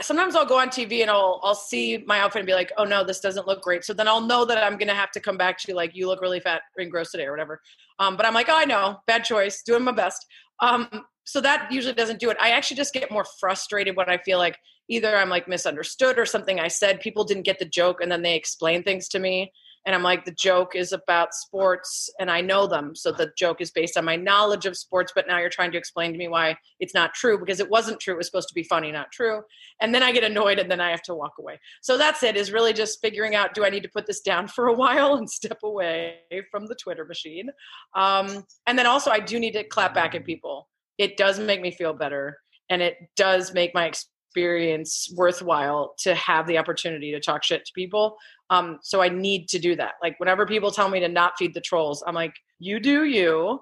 sometimes 0.00 0.34
I'll 0.34 0.46
go 0.46 0.58
on 0.58 0.68
TV 0.68 1.02
and 1.02 1.10
I'll 1.10 1.40
I'll 1.42 1.54
see 1.54 2.02
my 2.06 2.20
outfit 2.20 2.40
and 2.40 2.46
be 2.46 2.54
like, 2.54 2.72
oh 2.78 2.84
no, 2.84 3.04
this 3.04 3.20
doesn't 3.20 3.46
look 3.46 3.62
great. 3.62 3.84
So 3.84 3.92
then 3.92 4.08
I'll 4.08 4.20
know 4.20 4.44
that 4.44 4.58
I'm 4.58 4.78
gonna 4.78 4.94
have 4.94 5.10
to 5.12 5.20
come 5.20 5.36
back 5.36 5.58
to 5.58 5.68
you 5.68 5.74
like, 5.74 5.94
you 5.94 6.06
look 6.06 6.20
really 6.20 6.40
fat 6.40 6.62
and 6.76 6.90
gross 6.90 7.10
today 7.10 7.26
or 7.26 7.30
whatever. 7.30 7.60
Um, 7.98 8.16
but 8.16 8.26
I'm 8.26 8.34
like, 8.34 8.48
oh, 8.48 8.56
I 8.56 8.64
know, 8.64 8.98
bad 9.06 9.24
choice, 9.24 9.62
doing 9.62 9.84
my 9.84 9.92
best. 9.92 10.26
Um, 10.60 10.88
so 11.24 11.40
that 11.42 11.70
usually 11.70 11.94
doesn't 11.94 12.20
do 12.20 12.30
it. 12.30 12.36
I 12.40 12.50
actually 12.50 12.78
just 12.78 12.94
get 12.94 13.10
more 13.10 13.26
frustrated 13.38 13.96
when 13.96 14.08
I 14.08 14.18
feel 14.18 14.38
like 14.38 14.56
either 14.88 15.14
I'm 15.14 15.28
like 15.28 15.46
misunderstood 15.46 16.18
or 16.18 16.24
something 16.24 16.58
I 16.58 16.68
said, 16.68 17.00
people 17.00 17.24
didn't 17.24 17.42
get 17.42 17.58
the 17.58 17.66
joke, 17.66 18.00
and 18.00 18.10
then 18.10 18.22
they 18.22 18.34
explain 18.34 18.82
things 18.82 19.08
to 19.08 19.18
me. 19.18 19.52
And 19.88 19.94
I'm 19.94 20.02
like, 20.02 20.26
the 20.26 20.32
joke 20.32 20.76
is 20.76 20.92
about 20.92 21.32
sports 21.32 22.10
and 22.20 22.30
I 22.30 22.42
know 22.42 22.66
them. 22.66 22.94
So 22.94 23.10
the 23.10 23.32
joke 23.38 23.62
is 23.62 23.70
based 23.70 23.96
on 23.96 24.04
my 24.04 24.16
knowledge 24.16 24.66
of 24.66 24.76
sports, 24.76 25.12
but 25.14 25.26
now 25.26 25.38
you're 25.38 25.48
trying 25.48 25.72
to 25.72 25.78
explain 25.78 26.12
to 26.12 26.18
me 26.18 26.28
why 26.28 26.56
it's 26.78 26.92
not 26.92 27.14
true 27.14 27.38
because 27.38 27.58
it 27.58 27.70
wasn't 27.70 27.98
true. 27.98 28.12
It 28.12 28.18
was 28.18 28.26
supposed 28.26 28.50
to 28.50 28.54
be 28.54 28.64
funny, 28.64 28.92
not 28.92 29.10
true. 29.10 29.40
And 29.80 29.94
then 29.94 30.02
I 30.02 30.12
get 30.12 30.24
annoyed 30.24 30.58
and 30.58 30.70
then 30.70 30.78
I 30.78 30.90
have 30.90 31.00
to 31.04 31.14
walk 31.14 31.36
away. 31.38 31.58
So 31.80 31.96
that's 31.96 32.22
it, 32.22 32.36
is 32.36 32.52
really 32.52 32.74
just 32.74 33.00
figuring 33.00 33.34
out 33.34 33.54
do 33.54 33.64
I 33.64 33.70
need 33.70 33.82
to 33.82 33.88
put 33.88 34.06
this 34.06 34.20
down 34.20 34.46
for 34.54 34.66
a 34.66 34.74
while 34.74 35.14
and 35.14 35.30
step 35.30 35.60
away 35.64 36.18
from 36.50 36.66
the 36.66 36.74
Twitter 36.74 37.06
machine? 37.06 37.48
Um, 37.94 38.44
and 38.66 38.78
then 38.78 38.86
also, 38.86 39.10
I 39.10 39.20
do 39.20 39.40
need 39.40 39.52
to 39.52 39.64
clap 39.64 39.94
back 39.94 40.14
at 40.14 40.26
people. 40.26 40.68
It 40.98 41.16
does 41.16 41.40
make 41.40 41.62
me 41.62 41.70
feel 41.70 41.94
better 41.94 42.36
and 42.68 42.82
it 42.82 42.98
does 43.16 43.54
make 43.54 43.74
my 43.74 43.86
experience 43.86 45.10
worthwhile 45.16 45.94
to 45.98 46.14
have 46.14 46.46
the 46.46 46.58
opportunity 46.58 47.10
to 47.12 47.20
talk 47.20 47.42
shit 47.42 47.64
to 47.64 47.72
people. 47.74 48.16
Um, 48.50 48.78
so 48.82 49.02
I 49.02 49.08
need 49.08 49.48
to 49.48 49.58
do 49.58 49.76
that. 49.76 49.94
Like 50.02 50.18
whenever 50.18 50.46
people 50.46 50.70
tell 50.70 50.88
me 50.88 51.00
to 51.00 51.08
not 51.08 51.34
feed 51.38 51.54
the 51.54 51.60
trolls, 51.60 52.02
I'm 52.06 52.14
like, 52.14 52.34
you 52.58 52.80
do 52.80 53.04
you. 53.04 53.60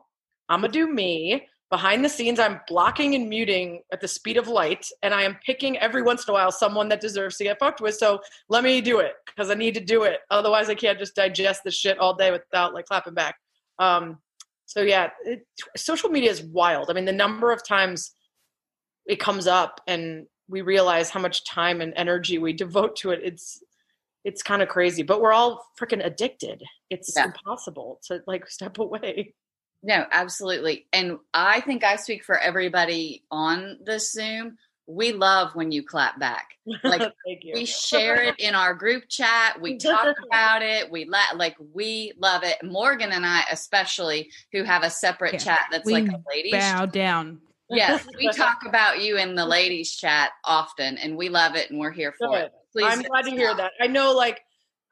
I'm 0.49 0.61
gonna 0.61 0.73
do 0.73 0.93
me. 0.93 1.47
Behind 1.69 2.05
the 2.05 2.09
scenes, 2.09 2.39
I'm 2.39 2.61
blocking 2.69 3.17
and 3.17 3.29
muting 3.29 3.83
at 3.93 4.01
the 4.01 4.07
speed 4.07 4.37
of 4.37 4.47
light, 4.47 4.87
and 5.03 5.13
I 5.13 5.23
am 5.23 5.37
picking 5.45 5.77
every 5.79 6.03
once 6.03 6.25
in 6.27 6.31
a 6.31 6.35
while 6.35 6.53
someone 6.53 6.89
that 6.91 7.01
deserves 7.01 7.37
to 7.39 7.45
get 7.45 7.59
fucked 7.59 7.81
with. 7.81 7.97
So 7.97 8.21
let 8.49 8.63
me 8.63 8.81
do 8.81 9.01
it 9.01 9.15
because 9.27 9.51
I 9.51 9.55
need 9.55 9.75
to 9.75 9.81
do 9.81 10.05
it. 10.05 10.21
Otherwise, 10.31 10.69
I 10.69 10.77
can't 10.77 10.99
just 10.99 11.17
digest 11.17 11.63
the 11.65 11.73
shit 11.73 11.99
all 11.99 12.15
day 12.15 12.31
without 12.31 12.73
like 12.73 12.87
clapping 12.87 13.15
back. 13.15 13.35
Um, 13.81 14.19
so 14.67 14.83
yeah, 14.83 15.11
it, 15.25 15.45
social 15.77 16.09
media 16.09 16.31
is 16.31 16.43
wild. 16.43 16.89
I 16.89 16.93
mean, 16.93 17.05
the 17.05 17.13
number 17.13 17.51
of 17.51 17.67
times 17.67 18.13
it 19.07 19.19
comes 19.19 19.47
up 19.47 19.81
and 19.87 20.27
we 20.49 20.61
realize 20.61 21.11
how 21.11 21.21
much 21.21 21.45
time 21.45 21.81
and 21.81 21.93
energy 21.97 22.39
we 22.39 22.53
devote 22.53 22.97
to 22.97 23.11
it. 23.11 23.21
It's 23.23 23.63
it's 24.27 24.43
kind 24.43 24.61
of 24.61 24.69
crazy, 24.69 25.05
but 25.05 25.21
we're 25.21 25.33
all 25.33 25.65
freaking 25.81 26.05
addicted. 26.05 26.65
It's 26.91 27.13
Yeah. 27.17 27.27
impossible 27.27 28.01
to 28.09 28.23
like 28.27 28.49
step 28.51 28.79
away. 28.79 29.35
No, 29.85 30.05
absolutely. 30.11 30.87
And 30.93 31.19
I 31.33 31.61
think 31.61 31.85
I 31.85 31.95
speak 31.95 32.25
for 32.25 32.37
everybody 32.37 33.23
on 33.31 33.79
this 33.85 34.11
Zoom. 34.11 34.57
We 34.89 35.13
love 35.13 35.55
when 35.55 35.71
you 35.71 35.85
clap 35.85 36.19
back. 36.19 36.49
Like 36.83 37.01
Thank 37.27 37.43
you. 37.45 37.53
we 37.55 37.67
share 37.67 38.21
it 38.23 38.35
in 38.41 38.55
our 38.57 38.75
group 38.75 39.05
chat. 39.09 39.61
We 39.61 39.79
talk 39.79 40.17
about 40.27 40.63
it. 40.63 40.91
We 40.91 41.05
la- 41.05 41.37
like 41.37 41.57
we 41.73 42.13
love 42.19 42.43
it. 42.43 42.57
Morgan 42.65 43.13
and 43.13 43.25
I, 43.25 43.45
especially, 43.53 44.31
who 44.53 44.65
have 44.65 44.83
a 44.83 44.91
separate 44.91 45.35
Yeah. 45.35 45.39
chat 45.39 45.61
that's 45.71 45.85
We 45.87 45.93
like 45.93 46.09
a 46.13 46.21
ladies. 46.29 46.53
Bow 46.53 46.87
down. 46.87 47.41
Yes, 47.69 48.07
we 48.19 48.29
talk 48.33 48.59
about 48.67 49.01
you 49.03 49.19
in 49.19 49.35
the 49.37 49.45
ladies 49.47 49.95
chat 49.97 50.31
often, 50.45 50.99
and 50.99 51.17
we 51.17 51.29
love 51.29 51.55
it, 51.57 51.71
and 51.71 51.79
we're 51.81 51.91
here 51.93 52.13
for 52.19 52.29
Good. 52.29 52.45
it. 52.45 52.53
Please, 52.77 52.87
I'm 52.87 53.03
glad 53.03 53.23
to 53.23 53.31
hear 53.31 53.55
that. 53.55 53.73
I 53.81 53.87
know, 53.87 54.15
like, 54.15 54.43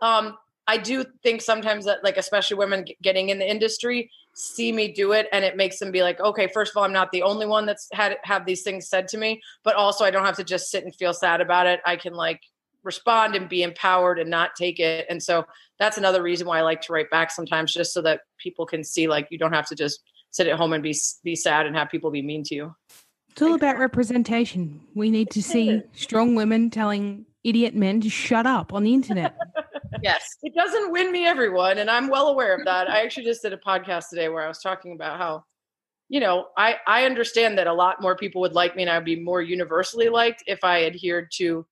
um, 0.00 0.38
I 0.66 0.78
do 0.78 1.04
think 1.22 1.42
sometimes 1.42 1.84
that, 1.84 2.02
like, 2.02 2.16
especially 2.16 2.56
women 2.56 2.86
getting 3.02 3.28
in 3.28 3.38
the 3.38 3.46
industry 3.46 4.10
see 4.34 4.72
me 4.72 4.90
do 4.90 5.12
it, 5.12 5.28
and 5.32 5.44
it 5.44 5.58
makes 5.58 5.78
them 5.78 5.92
be 5.92 6.02
like, 6.02 6.18
okay, 6.18 6.48
first 6.48 6.72
of 6.72 6.78
all, 6.78 6.84
I'm 6.84 6.94
not 6.94 7.12
the 7.12 7.22
only 7.22 7.44
one 7.44 7.66
that's 7.66 7.86
had 7.92 8.16
have 8.24 8.46
these 8.46 8.62
things 8.62 8.88
said 8.88 9.06
to 9.08 9.18
me, 9.18 9.42
but 9.64 9.76
also 9.76 10.02
I 10.02 10.10
don't 10.10 10.24
have 10.24 10.36
to 10.36 10.44
just 10.44 10.70
sit 10.70 10.82
and 10.82 10.94
feel 10.94 11.12
sad 11.12 11.42
about 11.42 11.66
it. 11.66 11.80
I 11.84 11.96
can 11.96 12.14
like 12.14 12.40
respond 12.84 13.36
and 13.36 13.50
be 13.50 13.62
empowered 13.62 14.18
and 14.18 14.30
not 14.30 14.56
take 14.56 14.80
it. 14.80 15.04
And 15.10 15.22
so 15.22 15.44
that's 15.78 15.98
another 15.98 16.22
reason 16.22 16.46
why 16.46 16.60
I 16.60 16.62
like 16.62 16.80
to 16.82 16.92
write 16.94 17.10
back 17.10 17.30
sometimes, 17.30 17.74
just 17.74 17.92
so 17.92 18.00
that 18.00 18.22
people 18.38 18.64
can 18.64 18.82
see, 18.82 19.06
like, 19.06 19.28
you 19.30 19.36
don't 19.36 19.52
have 19.52 19.68
to 19.68 19.74
just 19.74 20.00
sit 20.30 20.46
at 20.46 20.56
home 20.56 20.72
and 20.72 20.82
be 20.82 20.96
be 21.22 21.36
sad 21.36 21.66
and 21.66 21.76
have 21.76 21.90
people 21.90 22.10
be 22.10 22.22
mean 22.22 22.44
to 22.44 22.54
you. 22.54 22.74
It's 23.30 23.42
all 23.42 23.54
about 23.54 23.78
representation. 23.78 24.80
We 24.94 25.10
need 25.10 25.30
to 25.32 25.42
see 25.42 25.82
strong 25.92 26.34
women 26.34 26.70
telling 26.70 27.26
idiot 27.44 27.74
men 27.74 28.00
to 28.00 28.08
shut 28.08 28.46
up 28.46 28.72
on 28.72 28.82
the 28.82 28.94
internet. 28.94 29.36
yes, 30.02 30.36
it 30.42 30.54
doesn't 30.54 30.90
win 30.90 31.12
me 31.12 31.26
everyone 31.26 31.78
and 31.78 31.90
i'm 31.90 32.08
well 32.08 32.28
aware 32.28 32.54
of 32.54 32.64
that. 32.64 32.90
I 32.90 33.02
actually 33.02 33.24
just 33.24 33.42
did 33.42 33.52
a 33.52 33.58
podcast 33.58 34.08
today 34.08 34.28
where 34.28 34.42
i 34.42 34.48
was 34.48 34.60
talking 34.60 34.92
about 34.92 35.18
how 35.18 35.44
you 36.08 36.20
know 36.20 36.48
i 36.56 36.76
i 36.86 37.04
understand 37.04 37.56
that 37.56 37.66
a 37.66 37.72
lot 37.72 38.02
more 38.02 38.16
people 38.16 38.40
would 38.42 38.52
like 38.52 38.76
me 38.76 38.82
and 38.82 38.90
i'd 38.90 39.04
be 39.06 39.18
more 39.18 39.40
universally 39.40 40.10
liked 40.10 40.44
if 40.46 40.62
i 40.62 40.84
adhered 40.84 41.30
to 41.32 41.64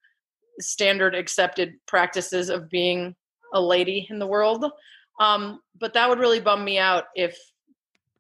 standard 0.61 1.15
accepted 1.15 1.75
practices 1.87 2.49
of 2.49 2.69
being 2.71 3.15
a 3.55 3.61
lady 3.61 4.07
in 4.11 4.19
the 4.19 4.27
world. 4.27 4.65
Um 5.21 5.61
but 5.79 5.95
that 5.95 6.09
would 6.09 6.19
really 6.19 6.41
bum 6.41 6.65
me 6.65 6.79
out 6.79 7.05
if 7.15 7.39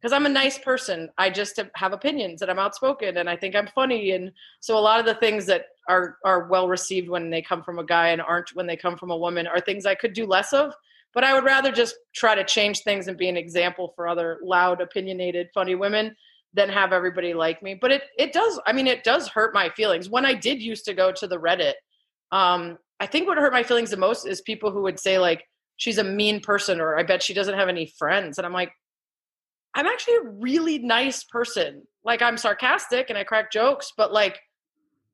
because 0.02 0.12
i'm 0.12 0.26
a 0.26 0.28
nice 0.28 0.59
person 0.59 1.09
i 1.16 1.30
just 1.30 1.61
have- 1.76 1.92
opinions 1.92 2.42
and 2.42 2.50
i'm 2.50 2.59
outspoken 2.59 3.18
and 3.18 3.30
i 3.30 3.37
think 3.37 3.54
i'm 3.54 3.68
funny 3.68 4.11
and 4.11 4.32
so 4.61 4.76
a 4.76 4.80
lot 4.80 4.99
of 4.99 5.06
the 5.06 5.14
things 5.14 5.47
that 5.47 5.66
are 5.88 6.18
are 6.25 6.49
well 6.49 6.68
received 6.68 7.09
when 7.09 7.30
they 7.30 7.42
come 7.42 7.62
from 7.62 7.78
a 7.78 7.85
guy 7.85 8.09
and 8.09 8.21
aren't 8.21 8.54
when 8.54 8.66
they 8.66 8.76
come 8.76 8.97
from 8.97 9.11
a 9.11 9.16
woman 9.16 9.47
are 9.47 9.61
things 9.61 9.87
I 9.87 9.94
could 9.94 10.12
do 10.12 10.26
less 10.26 10.52
of. 10.52 10.73
But 11.14 11.25
I 11.25 11.35
would 11.35 11.44
rather 11.44 11.71
just 11.71 11.97
try 12.14 12.35
to 12.35 12.44
change 12.44 12.80
things 12.80 13.06
and 13.06 13.18
be 13.18 13.28
an 13.28 13.37
example 13.37 13.92
for 13.94 14.09
other 14.09 14.38
loud, 14.42 14.80
opinionated, 14.80 15.49
funny 15.52 15.75
women 15.75 16.16
than 16.54 16.71
have 16.71 16.92
everybody 16.92 17.35
like 17.35 17.62
me. 17.62 17.75
But 17.75 17.90
it 17.90 18.02
it 18.18 18.32
does. 18.32 18.61
I 18.66 18.73
mean, 18.73 18.87
it 18.87 19.04
does 19.04 19.28
hurt 19.28 19.54
my 19.54 19.71
feelings. 19.71 20.09
When 20.09 20.25
I 20.25 20.35
did 20.35 20.62
used 20.62 20.85
to 20.87 20.94
go 20.94 21.12
to 21.12 21.26
the 21.26 21.38
Reddit, 21.38 21.75
um, 22.30 22.78
I 23.00 23.06
think 23.06 23.26
what 23.26 23.38
hurt 23.38 23.52
my 23.52 23.62
feelings 23.62 23.90
the 23.90 23.97
most 23.97 24.26
is 24.26 24.40
people 24.40 24.71
who 24.71 24.82
would 24.82 24.99
say 24.99 25.18
like 25.18 25.44
she's 25.76 25.99
a 25.99 26.04
mean 26.04 26.40
person 26.40 26.80
or 26.80 26.97
I 26.97 27.02
bet 27.02 27.23
she 27.23 27.35
doesn't 27.35 27.59
have 27.59 27.68
any 27.68 27.92
friends, 27.99 28.38
and 28.38 28.47
I'm 28.47 28.52
like. 28.52 28.73
I'm 29.75 29.87
actually 29.87 30.17
a 30.17 30.31
really 30.41 30.79
nice 30.79 31.25
person. 31.25 31.83
Like 32.05 32.23
I'm 32.23 32.37
sarcastic 32.37 33.09
and 33.09 33.19
I 33.19 33.25
crack 33.25 33.50
jokes, 33.50 33.93
but 33.97 34.12
like 34.12 34.41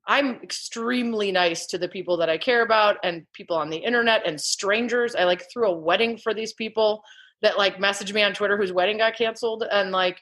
I'm 0.07 0.41
extremely 0.41 1.31
nice 1.31 1.67
to 1.67 1.77
the 1.77 1.87
people 1.87 2.17
that 2.17 2.29
I 2.29 2.37
care 2.37 2.63
about 2.63 2.97
and 3.03 3.25
people 3.33 3.55
on 3.55 3.69
the 3.69 3.77
internet 3.77 4.25
and 4.25 4.39
strangers. 4.39 5.15
I 5.15 5.23
like 5.23 5.45
threw 5.51 5.67
a 5.67 5.77
wedding 5.77 6.17
for 6.17 6.33
these 6.33 6.53
people 6.53 7.03
that 7.41 7.57
like 7.57 7.77
messaged 7.77 8.13
me 8.13 8.23
on 8.23 8.33
Twitter 8.33 8.57
whose 8.57 8.73
wedding 8.73 8.97
got 8.97 9.15
canceled 9.15 9.63
and 9.71 9.91
like 9.91 10.21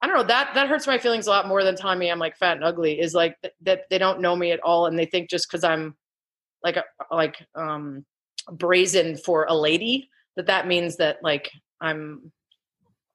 I 0.00 0.06
don't 0.06 0.16
know 0.16 0.24
that 0.24 0.52
that 0.54 0.68
hurts 0.68 0.86
my 0.86 0.98
feelings 0.98 1.26
a 1.26 1.30
lot 1.30 1.48
more 1.48 1.64
than 1.64 1.76
telling 1.76 1.98
me 1.98 2.10
I'm 2.10 2.18
like 2.18 2.36
fat 2.36 2.56
and 2.56 2.64
ugly 2.64 3.00
is 3.00 3.14
like 3.14 3.36
th- 3.42 3.54
that 3.62 3.82
they 3.90 3.98
don't 3.98 4.20
know 4.20 4.36
me 4.36 4.52
at 4.52 4.60
all 4.60 4.86
and 4.86 4.98
they 4.98 5.06
think 5.06 5.30
just 5.30 5.50
cuz 5.50 5.64
I'm 5.64 5.96
like 6.62 6.76
a, 6.76 6.84
like 7.10 7.46
um 7.54 8.04
brazen 8.52 9.16
for 9.16 9.46
a 9.48 9.54
lady 9.54 10.08
that 10.36 10.46
that 10.46 10.66
means 10.66 10.96
that 10.96 11.18
like 11.22 11.50
I'm 11.80 12.32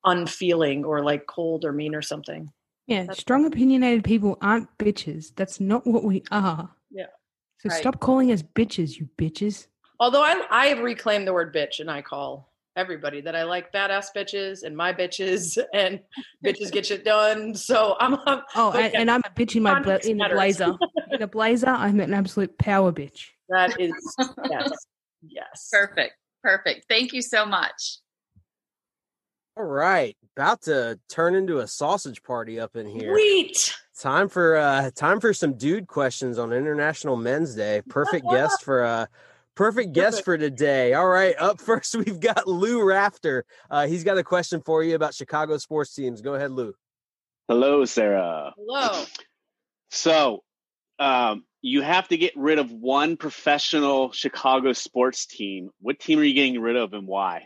unfeeling 0.06 0.86
or 0.86 1.02
like 1.04 1.26
cold 1.28 1.66
or 1.66 1.72
mean 1.72 1.96
or 1.96 2.02
something. 2.02 2.52
Yeah, 2.88 3.02
That's- 3.02 3.20
strong 3.20 3.46
opinionated 3.46 4.04
people 4.04 4.38
aren't 4.42 4.68
bitches. 4.78 5.34
That's 5.36 5.60
not 5.60 5.86
what 5.88 6.04
we 6.04 6.24
are. 6.32 6.70
Yeah. 6.92 7.06
So 7.60 7.70
Right. 7.70 7.80
stop 7.80 8.00
calling 8.02 8.32
us 8.32 8.42
bitches, 8.44 8.98
you 9.00 9.08
bitches. 9.18 9.68
Although 10.00 10.22
I 10.24 10.46
I 10.50 10.66
have 10.68 10.80
reclaimed 10.80 11.28
the 11.28 11.34
word 11.34 11.54
bitch 11.56 11.80
and 11.80 11.90
I 11.90 12.02
call 12.02 12.52
everybody 12.76 13.22
that 13.22 13.36
I 13.36 13.44
like 13.44 13.72
badass 13.72 14.08
bitches 14.16 14.64
and 14.64 14.76
my 14.76 14.92
bitches 14.92 15.58
and 15.74 16.02
bitches 16.44 16.72
get 16.72 16.86
shit 16.88 17.06
done. 17.06 17.54
So 17.56 17.96
I'm, 18.00 18.16
I'm 18.26 18.42
Oh, 18.56 18.72
But 18.72 18.86
and, 18.86 18.96
and 18.96 19.12
I'm 19.12 19.22
a 19.26 19.30
bitch 19.30 19.56
in 19.56 19.64
my 19.64 19.80
bla- 19.82 20.00
in 20.04 20.20
a 20.20 20.28
blazer. 20.30 20.74
in 21.12 21.22
a 21.22 21.28
blazer, 21.28 21.68
I'm 21.70 22.00
an 22.02 22.14
absolute 22.14 22.58
power 22.58 22.92
bitch. 22.92 23.30
that 23.50 23.80
is 23.80 23.94
yes. 24.50 24.72
Yes. 25.26 25.70
perfect, 25.72 26.16
perfect. 26.44 26.86
Thank 26.90 27.14
you 27.14 27.22
so 27.22 27.46
much. 27.46 28.00
All 29.56 29.66
right, 29.66 30.18
about 30.36 30.64
to 30.64 31.00
turn 31.10 31.36
into 31.36 31.60
a 31.60 31.68
sausage 31.68 32.24
party 32.24 32.60
up 32.60 32.76
in 32.76 32.88
here. 32.88 33.14
Sweet. 33.14 33.76
Time 34.00 34.28
for 34.28 34.56
uh 34.56 34.90
time 34.96 35.20
for 35.20 35.34
some 35.34 35.54
dude 35.54 35.88
questions 35.88 36.40
on 36.40 36.52
International 36.52 37.16
Men's 37.16 37.54
Day. 37.54 37.82
Perfect 37.88 38.26
guest 38.30 38.64
for 38.64 38.84
uh 38.84 39.06
perfect 39.56 39.94
guest 39.94 40.18
Perfect. 40.18 40.26
for 40.26 40.38
today. 40.40 40.94
All 40.96 41.08
right, 41.08 41.36
up 41.38 41.62
first 41.62 41.96
we've 42.06 42.20
got 42.20 42.48
Lou 42.48 42.84
Rafter. 42.84 43.46
Uh 43.70 43.86
he's 43.86 44.04
got 44.04 44.18
a 44.18 44.24
question 44.24 44.62
for 44.62 44.84
you 44.84 44.96
about 44.96 45.14
Chicago 45.14 45.58
sports 45.58 45.94
teams. 45.94 46.22
Go 46.22 46.34
ahead, 46.34 46.52
Lou. 46.52 46.74
Hello, 47.48 47.86
Sarah. 47.86 48.54
Hello. 48.58 49.06
So, 49.96 50.40
um, 50.98 51.44
you 51.62 51.84
have 51.84 52.08
to 52.08 52.18
get 52.18 52.36
rid 52.36 52.58
of 52.58 52.72
one 52.72 53.16
professional 53.16 54.12
Chicago 54.12 54.74
sports 54.74 55.28
team. 55.28 55.70
What 55.82 56.00
team 56.00 56.18
are 56.18 56.24
you 56.24 56.34
getting 56.34 56.60
rid 56.60 56.76
of 56.76 56.94
and 56.94 57.08
why? 57.08 57.44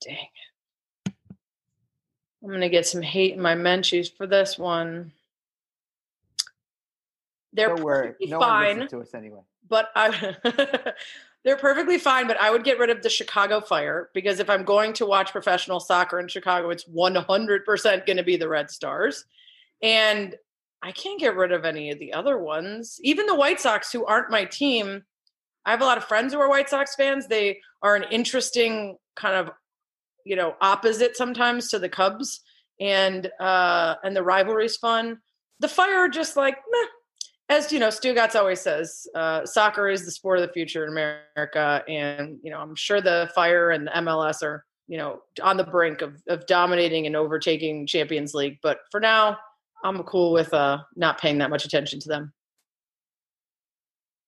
Dang. 0.00 0.28
I'm 2.42 2.50
gonna 2.50 2.68
get 2.68 2.86
some 2.86 3.02
hate 3.02 3.34
in 3.34 3.40
my 3.40 3.54
mentions 3.54 4.08
for 4.08 4.26
this 4.26 4.58
one. 4.58 5.12
They're 7.52 7.68
Don't 7.68 7.82
worry, 7.82 8.14
no 8.20 8.38
fine. 8.38 8.80
listens 8.80 8.90
to 8.92 9.00
us 9.00 9.14
anyway. 9.14 9.40
but 9.68 9.90
I 9.96 10.36
they're 11.44 11.56
perfectly 11.56 11.98
fine. 11.98 12.26
But 12.28 12.40
I 12.40 12.50
would 12.50 12.62
get 12.62 12.78
rid 12.78 12.90
of 12.90 13.02
the 13.02 13.10
Chicago 13.10 13.60
Fire 13.60 14.10
because 14.14 14.38
if 14.38 14.48
I'm 14.48 14.64
going 14.64 14.92
to 14.94 15.06
watch 15.06 15.32
professional 15.32 15.80
soccer 15.80 16.20
in 16.20 16.28
Chicago, 16.28 16.70
it's 16.70 16.84
100% 16.84 18.06
going 18.06 18.16
to 18.16 18.22
be 18.22 18.36
the 18.36 18.48
Red 18.48 18.70
Stars, 18.70 19.24
and 19.82 20.36
I 20.82 20.92
can't 20.92 21.18
get 21.18 21.34
rid 21.34 21.50
of 21.50 21.64
any 21.64 21.90
of 21.90 21.98
the 21.98 22.12
other 22.12 22.38
ones. 22.38 23.00
Even 23.02 23.26
the 23.26 23.34
White 23.34 23.60
Sox, 23.60 23.90
who 23.90 24.04
aren't 24.04 24.30
my 24.30 24.44
team, 24.44 25.02
I 25.64 25.72
have 25.72 25.80
a 25.80 25.84
lot 25.84 25.98
of 25.98 26.04
friends 26.04 26.32
who 26.32 26.38
are 26.38 26.48
White 26.48 26.68
Sox 26.70 26.94
fans. 26.94 27.26
They 27.26 27.58
are 27.82 27.96
an 27.96 28.04
interesting 28.12 28.96
kind 29.16 29.34
of 29.34 29.50
you 30.28 30.36
know 30.36 30.54
opposite 30.60 31.16
sometimes 31.16 31.70
to 31.70 31.78
the 31.78 31.88
Cubs, 31.88 32.40
and 32.80 33.30
uh, 33.40 33.96
and 34.04 34.14
the 34.14 34.22
rivalry's 34.22 34.76
fun. 34.76 35.18
The 35.60 35.68
Fire 35.68 36.08
just 36.08 36.36
like 36.36 36.56
meh 36.70 36.86
as 37.48 37.72
you 37.72 37.78
know, 37.78 37.88
Stugotz 37.88 38.34
always 38.34 38.60
says, 38.60 39.06
uh, 39.14 39.46
soccer 39.46 39.88
is 39.88 40.04
the 40.04 40.10
sport 40.10 40.38
of 40.38 40.46
the 40.46 40.52
future 40.52 40.84
in 40.84 40.90
America, 40.90 41.82
and 41.88 42.38
you 42.42 42.50
know, 42.50 42.58
I'm 42.58 42.74
sure 42.74 43.00
the 43.00 43.30
Fire 43.34 43.70
and 43.70 43.86
the 43.86 43.90
MLS 43.92 44.42
are, 44.42 44.64
you 44.86 44.98
know, 44.98 45.20
on 45.42 45.56
the 45.56 45.64
brink 45.64 46.02
of 46.02 46.22
of 46.28 46.46
dominating 46.46 47.06
and 47.06 47.16
overtaking 47.16 47.86
Champions 47.86 48.34
League. 48.34 48.58
But 48.62 48.80
for 48.90 49.00
now, 49.00 49.38
I'm 49.82 50.02
cool 50.02 50.32
with 50.32 50.52
uh, 50.52 50.78
not 50.94 51.20
paying 51.20 51.38
that 51.38 51.50
much 51.50 51.64
attention 51.64 52.00
to 52.00 52.08
them. 52.08 52.32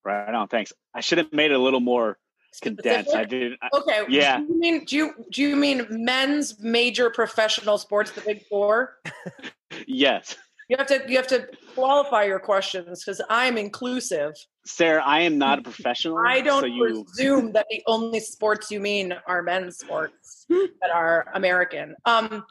Right 0.02 0.34
on. 0.34 0.48
Thanks. 0.48 0.72
I 0.94 1.00
should 1.00 1.18
have 1.18 1.32
made 1.32 1.50
it 1.50 1.54
a 1.54 1.62
little 1.62 1.80
more 1.80 2.16
condensed. 2.58 3.14
I 3.14 3.24
did. 3.24 3.52
I, 3.62 3.68
Okay. 3.76 4.04
Yeah. 4.08 4.38
Do 4.38 4.44
you 4.48 4.58
mean 4.58 4.84
do 4.84 4.96
you 4.96 5.12
do 5.30 5.42
you 5.42 5.54
mean 5.56 5.86
men's 5.90 6.58
major 6.60 7.10
professional 7.10 7.78
sports, 7.78 8.10
the 8.10 8.22
Big 8.22 8.44
Four? 8.46 8.96
yes, 9.86 10.36
You 10.68 10.76
have 10.76 10.86
to 10.88 11.02
you 11.08 11.16
have 11.16 11.26
to 11.28 11.48
qualify 11.74 12.24
your 12.24 12.40
questions 12.40 13.04
because 13.04 13.20
I'm 13.28 13.56
inclusive. 13.58 14.32
Sarah. 14.66 15.02
I 15.04 15.20
am 15.20 15.38
not 15.38 15.58
a 15.60 15.62
professional. 15.62 16.18
I 16.18 16.40
don't 16.40 16.60
So 16.62 16.66
you. 16.66 17.04
presume 17.04 17.52
that 17.52 17.66
the 17.70 17.82
only 17.86 18.20
sports 18.20 18.70
you 18.70 18.80
mean 18.80 19.14
are 19.26 19.42
men's 19.42 19.78
sports 19.78 20.46
that 20.48 20.90
are 20.92 21.28
American. 21.34 21.94
Um, 22.04 22.44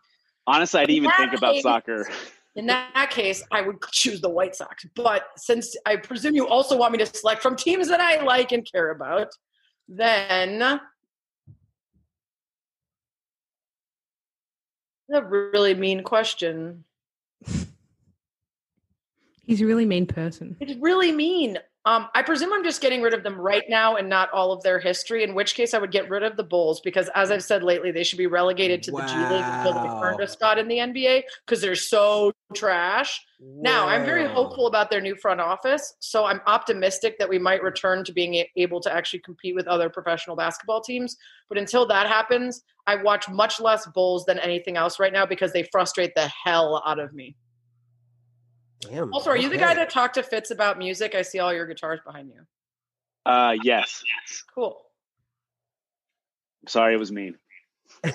Honestly, 0.47 0.79
I 0.79 0.85
didn't 0.85 0.97
even 0.97 1.11
think 1.17 1.33
about 1.33 1.53
case- 1.55 1.63
soccer. 1.63 2.09
in 2.55 2.65
that 2.65 3.09
case, 3.11 3.43
I 3.51 3.61
would 3.61 3.77
choose 3.91 4.19
the 4.21 4.29
White 4.29 4.55
Sox. 4.55 4.83
But 4.95 5.25
since 5.37 5.75
I 5.85 5.95
presume 5.97 6.33
you 6.35 6.47
also 6.47 6.75
want 6.75 6.91
me 6.93 6.97
to 6.97 7.05
select 7.05 7.43
from 7.43 7.55
teams 7.55 7.87
that 7.89 7.99
I 8.01 8.23
like 8.23 8.51
and 8.51 8.65
care 8.69 8.89
about, 8.89 9.27
then 9.89 10.79
a 15.11 15.21
really 15.23 15.73
mean 15.73 16.03
question. 16.03 16.83
He's 19.45 19.61
a 19.61 19.65
really 19.65 19.87
mean 19.87 20.05
person. 20.05 20.55
It's 20.59 20.79
really 20.79 21.11
mean. 21.11 21.57
Um, 21.85 22.07
I 22.13 22.21
presume 22.23 22.51
I'm 22.53 22.63
just 22.63 22.81
getting 22.81 23.01
rid 23.01 23.13
of 23.13 23.23
them 23.23 23.39
right 23.39 23.63
now 23.69 23.95
and 23.95 24.09
not 24.09 24.29
all 24.31 24.51
of 24.51 24.61
their 24.63 24.79
history. 24.79 25.23
In 25.23 25.33
which 25.33 25.55
case, 25.55 25.73
I 25.73 25.79
would 25.79 25.91
get 25.91 26.09
rid 26.09 26.23
of 26.23 26.35
the 26.35 26.43
Bulls 26.43 26.81
because, 26.81 27.09
as 27.15 27.31
I've 27.31 27.43
said 27.43 27.63
lately, 27.63 27.91
they 27.91 28.03
should 28.03 28.17
be 28.17 28.27
relegated 28.27 28.83
to 28.83 28.91
the 28.91 29.01
G 29.03 29.25
League 29.25 29.47
until 29.47 29.73
they 29.73 29.89
Wow. 29.89 30.01
earn 30.03 30.21
a 30.21 30.27
spot 30.27 30.57
in 30.57 30.67
the 30.67 30.79
NBA 30.79 31.23
because 31.45 31.61
they're 31.61 31.75
so 31.75 32.33
trash. 32.53 33.21
Now, 33.61 33.87
I'm 33.87 34.05
very 34.05 34.27
hopeful 34.27 34.67
about 34.67 34.89
their 34.89 35.01
new 35.01 35.15
front 35.15 35.41
office, 35.41 35.95
so 35.99 36.25
I'm 36.25 36.41
optimistic 36.47 37.17
that 37.19 37.27
we 37.29 37.39
might 37.39 37.63
return 37.63 38.03
to 38.05 38.13
being 38.13 38.45
able 38.55 38.79
to 38.81 38.93
actually 38.93 39.19
compete 39.19 39.55
with 39.55 39.67
other 39.67 39.89
professional 39.89 40.35
basketball 40.35 40.81
teams. 40.81 41.17
But 41.47 41.57
until 41.57 41.85
that 41.87 42.07
happens, 42.07 42.61
I 42.87 42.95
watch 42.95 43.27
much 43.29 43.59
less 43.59 43.85
Bulls 43.87 44.25
than 44.25 44.39
anything 44.39 44.77
else 44.77 44.99
right 44.99 45.11
now 45.13 45.25
because 45.25 45.53
they 45.53 45.63
frustrate 45.71 46.13
the 46.15 46.29
hell 46.43 46.81
out 46.85 46.99
of 46.99 47.13
me. 47.13 47.35
Damn. 48.81 49.13
Also, 49.13 49.29
are 49.29 49.37
you 49.37 49.49
the 49.49 49.57
guy 49.57 49.73
that 49.73 49.89
talked 49.89 50.15
to 50.15 50.23
Fitz 50.23 50.51
about 50.51 50.77
music? 50.77 51.13
I 51.15 51.21
see 51.21 51.39
all 51.39 51.53
your 51.53 51.65
guitars 51.67 51.99
behind 52.05 52.29
you. 52.29 52.41
Uh, 53.25 53.55
yes. 53.61 54.03
yes. 54.05 54.43
Cool. 54.55 54.81
Sorry, 56.67 56.93
it 56.93 56.97
was 56.97 57.11
mean. 57.11 57.35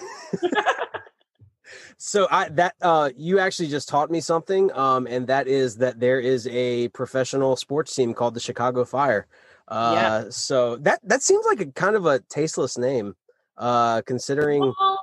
So 1.97 2.27
I 2.31 2.49
that 2.51 2.75
uh 2.83 3.11
you 3.17 3.39
actually 3.39 3.69
just 3.69 3.89
taught 3.89 4.11
me 4.11 4.21
something 4.21 4.71
um 4.77 5.07
and 5.09 5.27
that 5.29 5.49
is 5.49 5.77
that 5.77 6.01
there 6.01 6.21
is 6.21 6.47
a 6.49 6.89
professional 6.89 7.57
sports 7.57 7.95
team 7.95 8.15
called 8.15 8.35
the 8.35 8.41
Chicago 8.41 8.85
Fire. 8.85 9.27
Uh 9.69 10.29
so 10.31 10.77
that 10.77 11.01
that 11.05 11.23
seems 11.23 11.47
like 11.47 11.61
a 11.61 11.67
kind 11.67 11.97
of 11.97 12.07
a 12.07 12.19
tasteless 12.21 12.77
name 12.77 13.15
uh 13.57 14.03
considering 14.03 14.61
Well, 14.61 14.94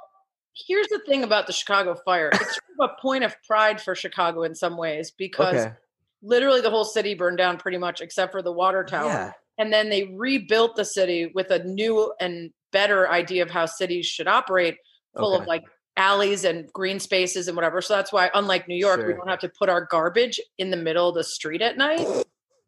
here's 0.54 0.88
the 0.88 1.00
thing 1.08 1.24
about 1.24 1.48
the 1.48 1.54
Chicago 1.54 1.96
Fire. 2.06 2.30
It's 2.34 2.40
sort 2.40 2.80
of 2.80 2.90
a 2.90 3.02
point 3.02 3.24
of 3.24 3.36
pride 3.48 3.82
for 3.82 3.96
Chicago 3.96 4.44
in 4.44 4.56
some 4.56 4.78
ways 4.78 5.12
because 5.12 5.56
okay. 5.56 5.74
literally 6.22 6.62
the 6.62 6.70
whole 6.70 6.86
city 6.86 7.14
burned 7.14 7.38
down 7.38 7.58
pretty 7.58 7.78
much 7.78 8.02
except 8.02 8.32
for 8.32 8.42
the 8.42 8.52
water 8.52 8.84
tower. 8.84 9.08
Yeah. 9.08 9.32
And 9.58 9.72
then 9.72 9.90
they 9.90 10.14
rebuilt 10.16 10.76
the 10.76 10.86
city 10.86 11.32
with 11.34 11.52
a 11.52 11.64
new 11.64 12.14
and 12.20 12.52
better 12.72 13.10
idea 13.10 13.44
of 13.44 13.52
how 13.52 13.66
cities 13.66 14.06
should 14.06 14.28
operate, 14.28 14.78
full 15.16 15.36
Okay. 15.36 15.44
of 15.44 15.48
like 15.48 15.64
alleys 15.98 16.46
and 16.46 16.72
green 16.74 17.00
spaces 17.00 17.48
and 17.48 17.56
whatever. 17.56 17.82
So 17.82 17.96
that's 17.96 18.12
why, 18.12 18.32
unlike 18.34 18.68
New 18.68 18.78
York, 18.78 19.06
we 19.06 19.14
don't 19.14 19.28
have 19.28 19.40
to 19.40 19.52
put 19.60 19.70
our 19.70 19.86
garbage 19.92 20.40
in 20.58 20.72
the 20.72 20.78
middle 20.78 21.10
of 21.10 21.16
the 21.16 21.24
street 21.24 21.62
at 21.62 21.78
night. 21.78 22.08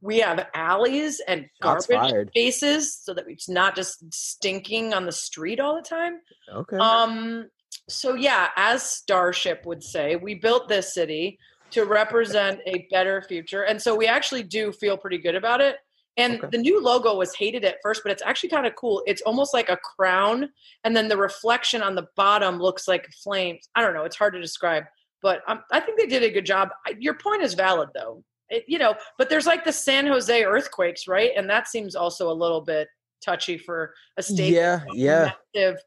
We 0.02 0.20
have 0.20 0.46
alleys 0.54 1.22
and 1.28 1.46
garbage 1.62 2.28
spaces 2.28 3.00
so 3.02 3.14
that 3.14 3.24
it's 3.28 3.48
not 3.48 3.76
just 3.76 4.04
stinking 4.14 4.94
on 4.94 5.06
the 5.06 5.14
street 5.14 5.62
all 5.62 5.76
the 5.76 5.82
time. 5.82 6.20
Okay. 6.54 6.76
Um, 6.78 7.46
so 7.90 8.14
yeah, 8.16 8.50
as 8.56 8.84
Starship 8.84 9.66
would 9.66 9.84
say, 9.84 10.16
we 10.16 10.36
built 10.36 10.68
this 10.68 10.94
city 10.94 11.38
to 11.72 11.86
represent 11.86 12.60
a 12.68 12.88
better 12.92 13.22
future. 13.22 13.64
And 13.64 13.82
so 13.82 13.96
we 13.96 14.06
actually 14.06 14.44
do 14.44 14.72
feel 14.72 14.96
pretty 14.98 15.18
good 15.18 15.36
about 15.36 15.60
it. 15.60 15.78
And 16.18 16.36
Okay. 16.36 16.48
the 16.52 16.58
new 16.60 16.80
logo 16.80 17.16
was 17.16 17.34
hated 17.36 17.66
at 17.66 17.78
first, 17.82 18.02
but 18.04 18.12
it's 18.12 18.22
actually 18.22 18.50
kind 18.50 18.68
of 18.68 18.76
cool. 18.76 19.02
It's 19.08 19.24
almost 19.24 19.54
like 19.54 19.70
a 19.70 19.78
crown, 19.78 20.50
and 20.84 20.96
then 20.96 21.08
the 21.08 21.18
reflection 21.18 21.82
on 21.82 21.96
the 21.96 22.08
bottom 22.16 22.60
looks 22.60 22.88
like 22.88 23.12
flames. 23.24 23.68
I 23.74 23.82
don't 23.82 23.96
know; 23.96 24.04
it's 24.04 24.16
hard 24.16 24.34
to 24.34 24.42
describe, 24.42 24.84
but 25.24 25.42
um, 25.48 25.64
I 25.72 25.80
think 25.80 26.00
they 26.00 26.06
did 26.06 26.22
a 26.22 26.30
good 26.30 26.46
job. 26.46 26.70
I, 26.86 26.94
your 27.00 27.16
point 27.16 27.42
is 27.42 27.56
valid, 27.56 27.90
though. 27.96 28.24
It, 28.50 28.64
you 28.68 28.78
know, 28.78 28.94
but 29.18 29.28
there's 29.28 29.48
like 29.48 29.66
the 29.66 29.72
San 29.72 30.06
Jose 30.06 30.44
earthquakes, 30.44 31.08
right? 31.08 31.32
And 31.36 31.50
that 31.50 31.68
seems 31.68 31.96
also 31.96 32.32
a 32.32 32.34
little 32.34 32.62
bit 32.62 32.88
touchy 33.26 33.58
for 33.58 33.96
a 34.18 34.22
state 34.22 34.54
yeah, 34.54 34.82
yeah. 34.94 35.32
massive, 35.56 35.80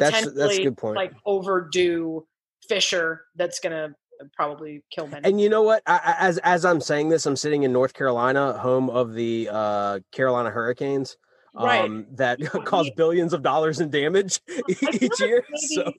That's- 0.00 0.12
that's 0.24 0.26
a 0.26 0.30
potentially 0.32 0.64
good 0.64 0.76
point. 0.76 0.96
like 0.96 1.12
overdue 1.26 2.26
fissure 2.68 3.24
that's 3.36 3.60
gonna 3.60 3.94
probably 4.36 4.82
kill 4.90 5.06
many. 5.08 5.28
And 5.28 5.40
you 5.40 5.48
know 5.48 5.62
what? 5.62 5.82
I, 5.86 5.96
I- 6.18 6.26
as 6.28 6.38
as 6.38 6.64
I'm 6.64 6.80
saying 6.80 7.08
this, 7.08 7.26
I'm 7.26 7.36
sitting 7.36 7.64
in 7.64 7.72
North 7.72 7.92
Carolina, 7.94 8.52
home 8.58 8.88
of 8.90 9.14
the 9.14 9.48
uh, 9.50 9.98
Carolina 10.12 10.50
Hurricanes, 10.50 11.16
Right. 11.54 11.84
um, 11.84 12.06
that 12.12 12.38
cause 12.64 12.90
billions 12.96 13.32
of 13.32 13.42
dollars 13.42 13.80
in 13.80 13.90
damage 13.90 14.40
I 14.48 14.72
feel 14.74 14.88
each 15.02 15.10
like 15.10 15.18
year. 15.20 15.44
maybe- 15.48 15.58
So 15.74 15.92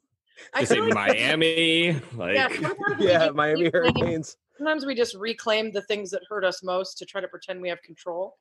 I 0.53 0.60
Just 0.62 0.69
say 0.71 0.75
feel 0.75 0.86
like 0.86 0.93
Miami, 0.93 2.01
like 2.15 2.36
Yeah, 2.36 2.47
sometimes 2.49 2.75
yeah, 2.99 3.19
just 3.25 3.36
Miami 3.36 3.63
reclaim- 3.65 3.71
Hurricanes. 3.93 4.38
Sometimes 4.58 4.86
we 4.86 4.93
just 4.95 5.15
reclaim 5.15 5.71
the 5.71 5.82
things 5.84 6.10
that 6.12 6.21
hurt 6.29 6.45
us 6.45 6.63
most 6.63 6.97
to 6.99 7.06
try 7.06 7.19
to 7.21 7.27
pretend 7.27 7.62
we 7.62 7.69
have 7.69 7.82
control. 7.82 8.36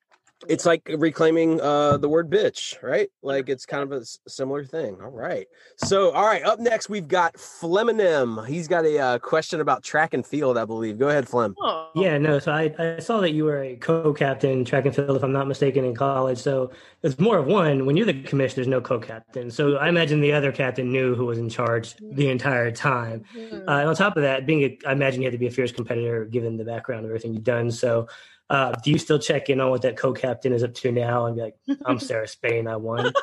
It's 0.49 0.67
like 0.67 0.91
reclaiming 0.99 1.61
uh, 1.61 1.97
the 1.99 2.09
word 2.09 2.31
bitch, 2.31 2.83
right? 2.83 3.09
Like 3.23 3.49
it's 3.49 3.65
kind 3.67 3.83
of 3.83 3.93
a 3.93 4.01
s- 4.03 4.19
similar 4.27 4.65
thing. 4.65 4.99
All 5.03 5.11
right. 5.11 5.47
So, 5.77 6.11
all 6.13 6.25
right. 6.27 6.43
Up 6.43 6.59
next, 6.59 6.89
we've 6.89 7.09
got 7.09 7.35
Fleminem. 7.35 8.47
He's 8.47 8.69
got 8.69 8.85
a 8.85 8.99
uh, 8.99 9.19
question 9.19 9.61
about 9.61 9.83
track 9.83 10.15
and 10.15 10.25
field, 10.27 10.59
I 10.59 10.65
believe. 10.65 10.99
Go 10.99 11.09
ahead, 11.09 11.29
Flem. 11.29 11.55
Oh, 11.61 11.91
Yeah, 11.95 12.19
no. 12.19 12.39
So 12.39 12.53
I, 12.53 12.75
I 12.79 12.99
saw 13.01 13.21
that 13.21 13.31
you 13.33 13.45
were 13.45 13.63
a 13.63 13.77
co-captain 13.77 14.65
track 14.65 14.87
and 14.87 14.95
field, 14.95 15.17
if 15.17 15.23
I'm 15.23 15.33
not 15.33 15.47
mistaken, 15.49 15.85
in 15.85 15.95
college. 15.95 16.39
So 16.39 16.71
it's 17.03 17.19
more 17.19 17.39
of 17.39 17.47
one. 17.47 17.87
When 17.87 17.97
you're 17.97 18.07
the 18.07 18.23
commissioner, 18.23 18.57
there's 18.57 18.69
no 18.69 18.81
co-captain. 18.81 19.51
So 19.51 19.77
I 19.77 19.89
imagine 19.89 20.21
the 20.21 20.33
other 20.33 20.53
captain 20.53 20.91
knew 20.91 21.15
who 21.15 21.27
was 21.27 21.39
in 21.39 21.49
charge 21.49 21.95
the 22.01 22.29
entire 22.29 22.71
time. 22.71 23.25
Mhm. 23.37 23.69
Uh, 23.69 23.71
and 23.73 23.89
on 23.89 23.95
top 23.95 24.17
of 24.17 24.23
that, 24.23 24.47
being 24.47 24.63
a, 24.63 24.79
I 24.87 24.93
imagine 24.93 25.23
you 25.23 25.27
had 25.27 25.33
to 25.33 25.39
be 25.39 25.47
a 25.47 25.51
fierce 25.51 25.73
competitor 25.73 26.25
given 26.25 26.57
the 26.57 26.65
background 26.65 27.05
of 27.05 27.11
everything 27.11 27.33
you've 27.35 27.45
done. 27.45 27.71
So 27.71 28.09
uh, 28.51 28.73
do 28.85 28.91
you 28.91 28.99
still 28.99 29.19
check 29.19 29.49
in 29.49 29.61
on 29.61 29.71
what 29.71 29.83
that 29.83 29.97
co-captain 29.97 30.53
is 30.53 30.63
up 30.63 30.75
to 30.75 30.93
now 30.93 31.27
and 31.27 31.37
be 31.37 31.43
like, 31.43 31.57
I'm 31.87 31.99
Sarah 32.01 32.29
Spain, 32.29 32.67
I 32.67 32.77
won? 32.77 33.13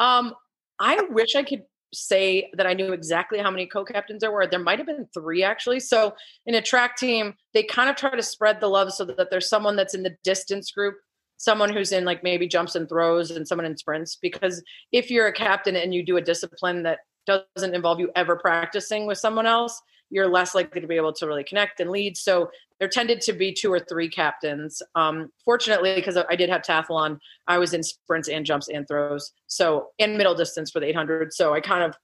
Um, 0.00 0.34
I 0.78 1.00
wish 1.10 1.34
I 1.34 1.42
could 1.42 1.64
say 1.92 2.50
that 2.54 2.66
I 2.66 2.74
knew 2.74 2.92
exactly 2.92 3.38
how 3.38 3.50
many 3.50 3.66
co-captains 3.66 4.20
there 4.20 4.30
were. 4.30 4.46
There 4.46 4.58
might 4.58 4.78
have 4.78 4.86
been 4.86 5.08
three 5.14 5.42
actually. 5.42 5.80
So 5.80 6.14
in 6.46 6.54
a 6.54 6.62
track 6.62 6.96
team, 6.96 7.34
they 7.54 7.62
kind 7.62 7.88
of 7.88 7.96
try 7.96 8.14
to 8.14 8.22
spread 8.22 8.60
the 8.60 8.68
love 8.68 8.92
so 8.92 9.04
that 9.06 9.30
there's 9.30 9.48
someone 9.48 9.76
that's 9.76 9.94
in 9.94 10.02
the 10.02 10.16
distance 10.24 10.70
group, 10.70 10.96
someone 11.38 11.72
who's 11.72 11.92
in 11.92 12.04
like 12.04 12.22
maybe 12.22 12.46
jumps 12.46 12.74
and 12.74 12.88
throws, 12.88 13.30
and 13.30 13.48
someone 13.48 13.64
in 13.64 13.76
sprints. 13.76 14.16
Because 14.20 14.62
if 14.92 15.10
you're 15.10 15.28
a 15.28 15.32
captain 15.32 15.76
and 15.76 15.94
you 15.94 16.04
do 16.04 16.16
a 16.16 16.22
discipline 16.22 16.82
that 16.82 17.00
doesn't 17.26 17.74
involve 17.74 18.00
you 18.00 18.10
ever 18.14 18.36
practicing 18.36 19.06
with 19.06 19.18
someone 19.18 19.46
else, 19.46 19.80
you're 20.10 20.28
less 20.28 20.54
likely 20.54 20.80
to 20.80 20.86
be 20.86 20.96
able 20.96 21.12
to 21.12 21.26
really 21.26 21.44
connect 21.44 21.80
and 21.80 21.90
lead. 21.90 22.16
So 22.16 22.50
there 22.78 22.88
tended 22.88 23.20
to 23.22 23.32
be 23.32 23.52
two 23.52 23.72
or 23.72 23.80
three 23.80 24.08
captains. 24.08 24.80
Um, 24.94 25.30
fortunately, 25.44 25.94
because 25.94 26.16
I 26.16 26.36
did 26.36 26.50
heptathlon, 26.50 27.18
I 27.46 27.58
was 27.58 27.74
in 27.74 27.82
sprints 27.82 28.28
and 28.28 28.46
jumps 28.46 28.68
and 28.68 28.86
throws. 28.86 29.32
So 29.46 29.88
in 29.98 30.16
middle 30.16 30.34
distance 30.34 30.70
for 30.70 30.80
the 30.80 30.86
800. 30.86 31.32
So 31.32 31.54
I 31.54 31.60
kind 31.60 31.82
of 31.82 31.96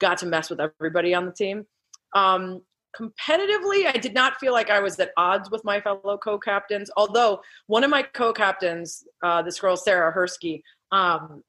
got 0.00 0.18
to 0.18 0.26
mess 0.26 0.50
with 0.50 0.60
everybody 0.60 1.14
on 1.14 1.26
the 1.26 1.32
team. 1.32 1.66
Um, 2.14 2.62
competitively, 2.98 3.86
I 3.86 3.98
did 4.00 4.14
not 4.14 4.38
feel 4.38 4.52
like 4.52 4.70
I 4.70 4.80
was 4.80 4.98
at 4.98 5.12
odds 5.16 5.50
with 5.50 5.64
my 5.64 5.80
fellow 5.80 6.18
co-captains. 6.18 6.90
Although 6.96 7.40
one 7.66 7.84
of 7.84 7.90
my 7.90 8.02
co-captains, 8.02 9.04
uh, 9.22 9.42
this 9.42 9.60
girl 9.60 9.76
Sarah 9.76 10.12
Hersky, 10.12 10.62
um, 10.92 11.42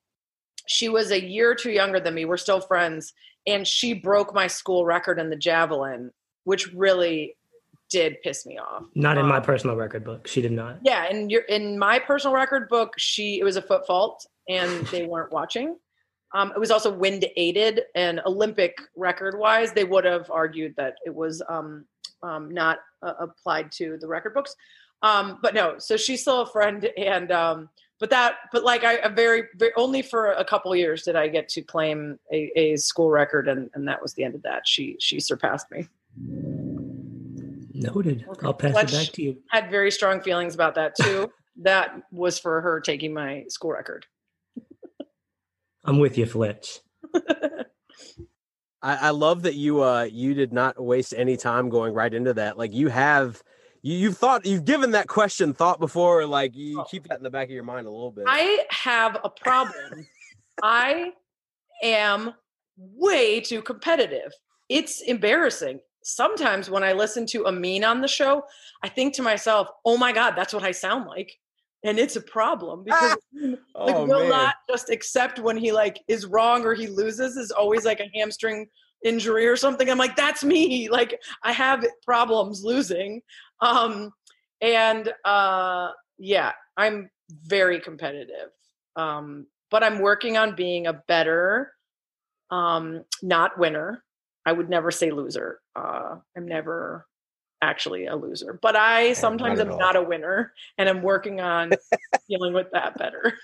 she 0.68 0.90
was 0.90 1.12
a 1.12 1.22
year 1.22 1.52
or 1.52 1.56
two 1.56 1.72
younger 1.72 2.00
than 2.00 2.14
me. 2.14 2.26
We're 2.26 2.38
still 2.38 2.62
friends, 2.62 3.14
and 3.50 3.68
she 3.68 3.94
broke 3.94 4.34
my 4.34 4.48
school 4.48 4.86
record 4.86 5.20
in 5.20 5.30
the 5.30 5.36
javelin, 5.36 6.12
which 6.44 6.72
really 6.74 7.36
did 7.90 8.18
piss 8.24 8.46
me 8.46 8.58
off. 8.58 8.84
Not 8.96 9.18
in 9.18 9.26
my 9.26 9.38
Um, 9.38 9.44
personal 9.44 9.76
record 9.76 10.04
book. 10.04 10.28
She 10.28 10.42
did 10.42 10.52
not. 10.52 10.78
yeah, 10.84 11.06
and 11.10 11.32
you're 11.32 11.42
in 11.44 11.78
my 11.80 11.98
personal 12.00 12.36
record 12.36 12.70
book, 12.70 12.94
she 12.98 13.40
it 13.40 13.44
was 13.44 13.56
a 13.58 13.62
foot 13.62 13.86
fault 13.88 14.26
and 14.48 14.86
they 14.88 15.06
weren't 15.12 15.32
watching. 15.32 15.76
Um, 16.36 16.52
it 16.56 16.60
was 16.60 16.70
also 16.70 16.92
wind 16.94 17.26
aided 17.38 17.82
and 17.96 18.22
Olympic 18.26 18.78
record 18.96 19.38
wise, 19.40 19.72
they 19.74 19.84
would 19.84 20.06
have 20.06 20.30
argued 20.30 20.76
that 20.78 20.94
it 21.04 21.14
was 21.14 21.42
um, 21.50 21.86
um, 22.22 22.52
not 22.54 22.78
uh, 23.02 23.14
applied 23.20 23.72
to 23.74 23.98
the 24.00 24.08
record 24.08 24.36
books. 24.36 24.56
Um, 25.02 25.40
but 25.42 25.56
no, 25.56 25.80
so 25.80 25.98
she's 25.98 26.22
still 26.22 26.42
a 26.42 26.46
friend, 26.46 26.88
and 26.98 27.32
um, 27.32 27.70
but 28.00 28.10
that, 28.12 28.36
but 28.52 28.64
like 28.64 28.84
I, 28.84 28.94
a 28.96 29.10
very, 29.10 29.44
very 29.56 29.72
only 29.76 30.02
for 30.02 30.32
a 30.32 30.46
couple 30.46 30.74
years 30.76 31.04
did 31.04 31.16
I 31.16 31.28
get 31.28 31.50
to 31.50 31.62
claim 31.62 32.18
a, 32.32 32.52
a 32.56 32.76
school 32.78 33.10
record, 33.10 33.48
and 33.48 33.70
and 33.74 33.88
that 33.88 34.02
was 34.02 34.14
the 34.14 34.24
end 34.24 34.36
of 34.36 34.42
that. 34.44 34.68
She 34.68 34.96
she 35.00 35.20
surpassed 35.20 35.70
me. 35.72 35.88
Noted. 37.74 38.26
Okay. 38.28 38.46
I'll 38.46 38.54
pass 38.54 38.74
Let's- 38.74 38.94
it 38.94 39.06
back 39.06 39.14
to 39.14 39.22
you. 39.22 39.38
Had 39.50 39.70
very 39.70 39.92
strong 39.92 40.22
feelings 40.22 40.56
about 40.56 40.76
that 40.76 40.96
too. 40.96 41.32
that 41.62 42.02
was 42.12 42.40
for 42.40 42.62
her 42.62 42.80
taking 42.80 43.14
my 43.14 43.46
school 43.50 43.72
record. 43.72 44.06
I'm 45.84 46.00
with 46.00 46.18
you, 46.18 46.26
Fletch. 46.26 46.80
I, 48.82 48.96
I 48.96 49.10
love 49.10 49.42
that 49.44 49.56
you 49.56 49.84
uh 49.84 50.04
you 50.04 50.34
did 50.34 50.54
not 50.54 50.82
waste 50.82 51.14
any 51.16 51.36
time 51.36 51.70
going 51.70 51.94
right 51.94 52.14
into 52.14 52.34
that. 52.36 52.58
Like 52.58 52.74
you 52.74 52.88
have 52.88 53.44
you 53.82 53.96
you've 53.96 54.18
thought 54.18 54.46
you've 54.46 54.66
given 54.66 54.92
that 54.92 55.08
question 55.08 55.54
thought 55.54 55.80
before. 55.80 56.26
Like 56.26 56.56
you 56.56 56.82
Oh. 56.82 56.84
keep 56.84 57.08
that 57.08 57.18
in 57.18 57.24
the 57.24 57.30
back 57.30 57.48
of 57.48 57.52
your 57.52 57.64
mind 57.64 57.88
a 57.88 57.92
little 57.92 58.12
bit. 58.12 58.26
I 58.28 58.66
have 58.70 59.18
a 59.24 59.30
problem. 59.30 60.08
I 60.62 61.14
am 61.84 62.34
way 62.78 63.40
too 63.42 63.62
competitive. 63.62 64.32
It's 64.70 65.02
embarrassing. 65.02 65.80
Sometimes 66.04 66.70
when 66.70 66.84
I 66.84 66.94
listen 66.94 67.26
to 67.28 67.46
Amin 67.48 67.84
on 67.84 68.02
the 68.02 68.08
show, 68.08 68.44
I 68.84 68.90
think 68.90 69.14
to 69.16 69.22
myself, 69.22 69.68
"Oh 69.86 69.98
my 69.98 70.12
god, 70.12 70.36
that's 70.36 70.54
what 70.54 70.64
I 70.64 70.72
sound 70.72 71.06
like." 71.08 71.32
And 71.84 71.98
it's 71.98 72.16
a 72.18 72.22
problem 72.22 72.84
because 72.84 73.18
like 73.34 73.58
oh 73.76 74.06
will 74.06 74.22
man. 74.22 74.30
not 74.30 74.56
just 74.70 74.90
accept 74.90 75.40
when 75.40 75.56
he 75.58 75.72
like 75.72 76.00
is 76.08 76.26
wrong 76.26 76.66
or 76.66 76.74
he 76.74 76.88
loses 76.88 77.38
is 77.38 77.52
always 77.52 77.86
like 77.86 78.00
a 78.02 78.10
hamstring 78.14 78.68
injury 79.04 79.48
or 79.48 79.56
something. 79.56 79.90
I'm 79.90 79.98
like, 79.98 80.18
that's 80.18 80.44
me. 80.44 80.90
Like 80.90 81.20
I 81.44 81.54
have 81.54 81.86
problems 82.06 82.64
losing. 82.66 83.22
Um 83.62 84.12
and 84.62 85.12
uh 85.26 85.92
yeah, 86.20 86.52
I'm 86.78 87.10
very 87.30 87.80
competitive. 87.80 88.50
Um, 88.96 89.48
but 89.72 89.84
I'm 89.84 90.00
working 90.00 90.38
on 90.38 90.56
being 90.56 90.88
a 90.88 90.94
better, 90.94 91.72
um, 92.52 93.04
not 93.22 93.58
winner. 93.58 94.04
I 94.46 94.52
would 94.52 94.70
never 94.70 94.92
say 94.92 95.12
loser. 95.12 95.60
Uh, 95.76 96.18
I'm 96.36 96.48
never 96.48 97.06
actually 97.62 98.08
a 98.08 98.16
loser, 98.16 98.58
but 98.62 98.76
I 98.76 99.14
sometimes 99.14 99.60
not 99.60 99.68
am 99.68 99.74
all. 99.74 99.80
not 99.80 99.96
a 99.96 100.02
winner, 100.04 100.54
and 100.78 100.90
I'm 100.90 101.02
working 101.02 101.40
on 101.40 101.72
dealing 102.30 102.54
with 102.54 102.68
that 102.72 102.98
better. 102.98 103.38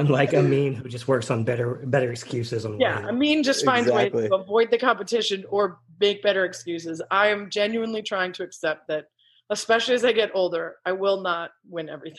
Unlike 0.00 0.34
Amin, 0.34 0.74
who 0.82 0.88
just 0.88 1.06
works 1.08 1.30
on 1.30 1.44
better 1.44 1.82
better 1.84 2.10
excuses 2.10 2.64
on 2.64 2.78
Yeah, 2.78 3.00
why. 3.00 3.08
I 3.08 3.12
mean, 3.12 3.42
just 3.42 3.64
finds 3.64 3.88
Exactly. 3.88 4.22
ways 4.22 4.30
to 4.30 4.36
avoid 4.36 4.70
the 4.70 4.78
competition 4.78 5.44
or 5.50 5.78
make 6.00 6.22
better 6.22 6.44
excuses. 6.44 7.02
I 7.10 7.28
am 7.28 7.50
genuinely 7.50 8.02
trying 8.02 8.32
to 8.34 8.42
accept 8.42 8.88
that, 8.88 9.06
especially 9.50 9.94
as 9.94 10.04
I 10.04 10.12
get 10.12 10.30
older, 10.34 10.76
I 10.86 10.92
will 10.92 11.20
not 11.20 11.50
win 11.68 11.88
everything. 11.90 12.18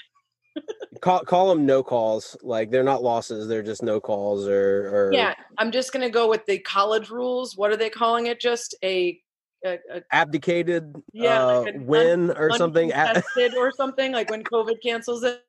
Call 1.02 1.22
call 1.22 1.50
them 1.50 1.66
no 1.66 1.82
calls. 1.82 2.38
Like 2.44 2.70
they're 2.70 2.84
not 2.84 3.02
losses. 3.02 3.48
They're 3.48 3.64
just 3.64 3.82
no 3.82 4.00
calls 4.00 4.48
or 4.48 4.88
or 4.94 5.14
Yeah, 5.14 5.34
I'm 5.58 5.72
just 5.72 5.94
gonna 5.94 6.10
go 6.10 6.30
with 6.30 6.46
the 6.46 6.60
college 6.60 7.10
rules. 7.10 7.58
What 7.58 7.72
are 7.72 7.78
they 7.78 7.90
calling 7.90 8.28
it? 8.28 8.40
Just 8.42 8.76
a, 8.84 9.20
a, 9.66 9.80
a 9.92 10.02
abdicated 10.12 10.94
Yeah, 11.14 11.44
uh, 11.44 11.62
like 11.62 11.74
an 11.76 11.86
win 11.86 12.32
or 12.32 12.52
something. 12.58 12.92
A- 12.92 13.24
or 13.58 13.72
something 13.72 14.12
like 14.12 14.30
when 14.30 14.44
COVID 14.44 14.76
cancels 14.84 15.24
it. 15.24 15.42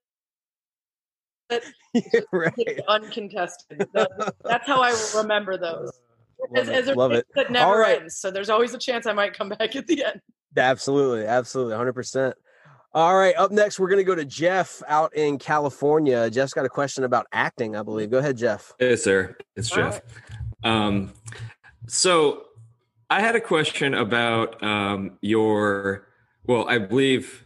right. 2.33 2.81
Uncontested. 2.89 3.87
That- 3.95 4.35
that's 4.45 4.67
how 4.67 4.81
I 4.83 4.95
remember 5.17 5.57
those. 5.57 5.93
Love 6.41 6.57
As, 6.57 6.69
it. 6.69 6.75
as 6.75 6.89
a 6.89 6.95
Love 6.95 7.13
it. 7.13 7.27
that 7.37 7.51
never 7.53 7.79
right. 7.79 8.01
ends. 8.01 8.17
So 8.17 8.31
there's 8.31 8.51
always 8.51 8.75
a 8.75 8.79
chance 8.79 9.07
I 9.07 9.13
might 9.13 9.33
come 9.37 9.49
back 9.59 9.77
at 9.77 9.87
the 9.87 10.05
end. 10.05 10.21
Absolutely, 10.57 11.25
absolutely, 11.27 11.75
hundred 11.77 11.93
percent. 11.95 12.35
All 12.95 13.17
right, 13.17 13.35
up 13.37 13.51
next 13.53 13.79
we're 13.81 13.89
gonna 13.89 14.03
go 14.05 14.15
to 14.15 14.25
Jeff 14.25 14.83
out 14.89 15.15
in 15.17 15.39
California. 15.39 16.29
Jeff's 16.31 16.53
got 16.53 16.67
a 16.67 16.69
question 16.69 17.05
about 17.05 17.27
acting, 17.33 17.75
I 17.77 17.83
believe. 17.83 18.11
Go 18.11 18.19
ahead, 18.19 18.37
Jeff. 18.37 18.73
Hey, 18.79 18.97
sir. 18.97 19.37
It's 19.57 19.71
All 19.73 19.79
Jeff. 19.79 20.03
Um, 20.65 21.13
so 21.87 22.45
I 23.09 23.21
had 23.21 23.35
a 23.37 23.41
question 23.41 23.95
about 23.95 24.63
um, 24.63 25.19
your, 25.21 26.07
well, 26.45 26.69
I 26.69 26.79
believe 26.79 27.45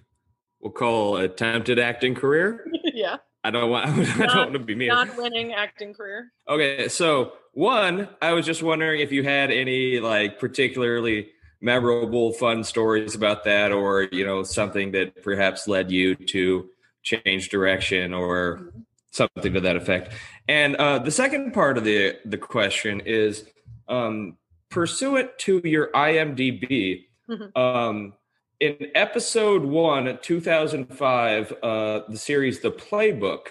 we'll 0.61 0.73
call 0.73 1.17
attempted 1.17 1.79
acting 1.79 2.15
career. 2.15 2.67
yeah. 2.85 3.17
I 3.47 3.51
don't 3.51 3.71
want, 3.71 3.87
I 4.21 4.27
don't 4.27 4.37
want 4.37 4.53
to 4.55 4.59
be 4.59 4.75
mean. 4.75 4.89
Non-winning 4.89 5.53
acting 5.53 5.95
career. 5.95 6.33
Okay, 6.49 6.89
so 6.89 7.33
one, 7.53 8.09
I 8.21 8.33
was 8.33 8.45
just 8.45 8.63
wondering 8.63 9.01
if 9.01 9.13
you 9.13 9.23
had 9.23 9.53
any 9.53 10.01
like 10.01 10.41
particularly 10.41 11.29
memorable, 11.61 12.33
fun 12.33 12.65
stories 12.65 13.15
about 13.15 13.45
that, 13.45 13.71
or 13.73 14.03
you 14.11 14.27
know 14.27 14.43
something 14.43 14.91
that 14.93 15.23
perhaps 15.23 15.69
led 15.69 15.91
you 15.91 16.17
to 16.17 16.69
change 17.03 17.49
direction 17.49 18.13
or 18.13 18.73
something 19.13 19.55
to 19.55 19.61
that 19.61 19.77
effect. 19.77 20.13
And 20.49 20.75
uh, 20.77 20.99
the 20.99 21.13
second 21.13 21.53
part 21.53 21.79
of 21.79 21.85
the 21.85 22.17
the 22.25 22.39
question 22.39 23.01
is 23.07 23.47
um, 23.89 24.37
pursuant 24.71 25.31
to 25.39 25.61
your 25.65 25.91
IMDb. 25.93 27.05
Mhm. 27.31 27.57
Um, 27.57 28.13
in 28.61 28.91
episode 28.95 29.65
one, 29.65 30.19
2005, 30.23 31.53
uh, 31.63 32.01
the 32.09 32.17
series 32.17 32.61
The 32.61 32.71
Playbook, 32.71 33.49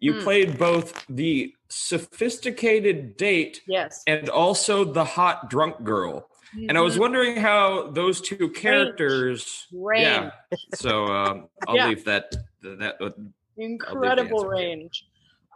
you 0.00 0.14
Mhm. 0.14 0.22
played 0.22 0.58
both 0.58 1.04
the 1.08 1.54
sophisticated 1.68 3.16
date 3.16 3.62
Yes. 3.66 4.02
and 4.06 4.28
also 4.28 4.84
the 4.84 5.04
hot 5.04 5.50
drunk 5.50 5.82
girl. 5.82 6.28
And 6.68 6.78
I 6.78 6.82
was 6.82 6.96
Mhm. 6.96 7.00
wondering 7.00 7.36
how 7.36 7.90
those 7.90 8.20
two 8.20 8.48
characters. 8.50 9.66
Range. 9.72 10.02
Yeah. 10.02 10.30
So 10.74 11.06
um, 11.06 11.48
I'll 11.66 11.76
Yeah. 11.76 11.88
leave 11.88 12.04
that. 12.04 12.32
That. 12.62 12.96
uh, 13.00 13.10
incredible 13.56 14.46
range. 14.46 15.04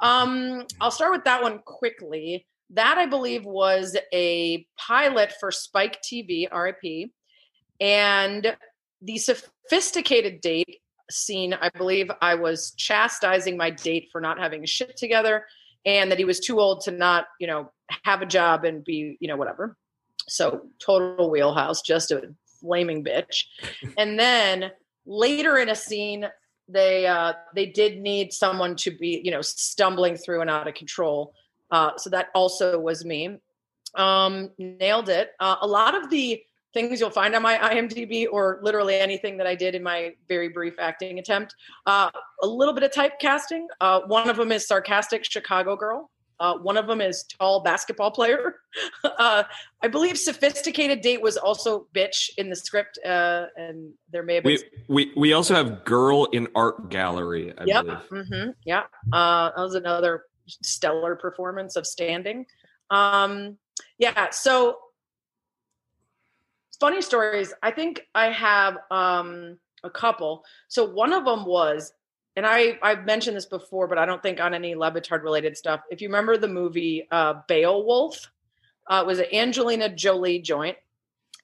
Um, 0.01 0.67
I'll 0.81 0.91
start 0.91 1.13
with 1.13 1.25
that 1.25 1.43
one 1.43 1.61
quickly. 1.61 2.47
That 2.71 2.99
I 2.99 3.07
believe 3.07 3.45
was 3.45 3.97
a 4.13 4.67
pilot 4.77 5.33
for 5.41 5.51
Spike 5.53 6.03
TV, 6.03 6.49
RIP, 6.53 7.13
and 7.81 8.57
the 9.03 9.19
sophisticated 9.19 10.41
date 10.41 10.81
scene. 11.11 11.55
I 11.55 11.71
believe 11.71 12.11
I 12.21 12.35
was 12.35 12.73
chastising 12.77 13.57
my 13.57 13.71
date 13.71 14.09
for 14.13 14.21
not 14.21 14.39
having 14.39 14.65
shit 14.65 14.97
together, 14.97 15.45
and 15.87 16.11
that 16.11 16.19
he 16.19 16.25
was 16.25 16.41
too 16.41 16.61
old 16.61 16.83
to 16.83 16.91
not, 16.91 17.27
you 17.41 17.47
know, 17.47 17.71
have 18.05 18.23
a 18.23 18.27
job 18.27 18.65
and 18.65 18.85
be, 18.85 19.17
you 19.21 19.29
know, 19.29 19.37
whatever. 19.37 19.77
So 20.29 20.67
total 20.79 21.31
wheelhouse, 21.31 21.83
just 21.83 22.11
a 22.11 22.35
flaming 22.61 23.05
bitch. 23.05 23.45
and 23.97 24.19
then 24.19 24.71
later 25.07 25.59
in 25.59 25.69
a 25.69 25.75
scene, 25.75 26.27
they 26.69 27.07
uh, 27.07 27.33
they 27.55 27.67
did 27.67 27.99
need 27.99 28.33
someone 28.33 28.77
to 28.77 28.91
be 28.91 29.23
you 29.25 29.31
know 29.31 29.41
stumbling 29.41 30.17
through 30.17 30.43
and 30.43 30.51
out 30.51 30.69
of 30.69 30.75
control. 30.75 31.33
Uh, 31.71 31.97
so 31.97 32.11
that 32.11 32.29
also 32.35 32.79
was 32.79 33.05
me. 33.05 33.39
Um, 33.95 34.51
nailed 34.59 35.09
it. 35.09 35.31
Uh, 35.41 35.57
a 35.63 35.67
lot 35.67 35.95
of 35.95 36.11
the 36.11 36.43
things 36.79 37.01
you'll 37.01 37.11
find 37.11 37.35
on 37.35 37.43
my 37.43 37.59
IMDb, 37.59 38.27
or 38.31 38.61
literally 38.63 38.95
anything 38.95 39.37
that 39.39 39.47
I 39.47 39.57
did 39.57 39.75
in 39.75 39.83
my 39.83 40.13
very 40.29 40.49
brief 40.49 40.75
acting 40.79 41.19
attempt, 41.19 41.55
uh, 41.87 42.11
a 42.43 42.47
little 42.47 42.73
bit 42.73 42.85
of 42.85 42.93
typecasting. 42.93 43.67
Uh, 43.81 44.03
one 44.07 44.31
of 44.31 44.37
them 44.37 44.53
is 44.53 44.67
sarcastic 44.67 45.25
Chicago 45.25 45.75
girl. 45.75 46.11
Uh, 46.39 46.57
one 46.59 46.77
of 46.77 46.87
them 46.87 47.01
is 47.01 47.25
tall 47.25 47.65
basketball 47.65 48.13
player. 48.13 48.55
uh, 49.05 49.43
I 49.83 49.89
believe 49.89 50.17
sophisticated 50.17 51.01
date 51.01 51.21
was 51.21 51.37
also 51.37 51.89
bitch 51.93 52.31
in 52.39 52.49
the 52.49 52.55
script, 52.55 52.97
uh, 53.05 53.47
and 53.57 53.93
there 54.13 54.23
may 54.23 54.37
have 54.37 54.45
been 54.45 54.59
we 54.87 55.07
we 55.07 55.13
we 55.17 55.33
also 55.33 55.57
have 55.57 55.85
girl 55.85 56.27
in 56.27 56.47
art 56.55 56.91
gallery. 56.91 57.53
I 57.59 57.65
yep. 57.65 57.87
believe. 57.87 58.29
hmm 58.29 58.51
Yeah. 58.65 58.85
Uh, 59.13 59.51
that 59.57 59.63
was 59.63 59.75
another 59.75 60.27
stellar 60.47 61.17
performance 61.17 61.75
of 61.75 61.89
standing. 61.89 62.47
Um, 62.91 63.59
yeah. 63.99 64.31
So 64.31 64.79
funny 66.81 67.03
stories. 67.03 67.53
I 67.63 67.71
think 67.71 68.07
I 68.15 68.31
have 68.31 68.79
um, 68.91 69.59
a 69.85 69.91
couple. 69.91 70.45
So 70.69 70.85
one 70.85 71.13
of 71.13 71.25
them 71.25 71.45
was, 71.45 71.93
and 72.37 72.47
I 72.47 72.79
I've 72.83 73.05
mentioned 73.05 73.37
this 73.37 73.47
before, 73.47 73.89
but 73.89 73.99
I 73.99 74.07
don't 74.07 74.23
think 74.23 74.41
on 74.41 74.55
any 74.55 74.75
Le 74.75 74.91
Batard 74.91 75.23
related 75.23 75.57
stuff. 75.57 75.81
If 75.91 76.01
you 76.01 76.09
remember 76.09 76.37
the 76.37 76.49
movie 76.49 77.09
uh, 77.11 77.35
Beowulf, 77.49 78.31
uh, 78.89 79.03
it 79.05 79.07
was 79.07 79.19
an 79.19 79.27
Angelina 79.33 79.89
Jolie 79.89 80.39
joint, 80.39 80.77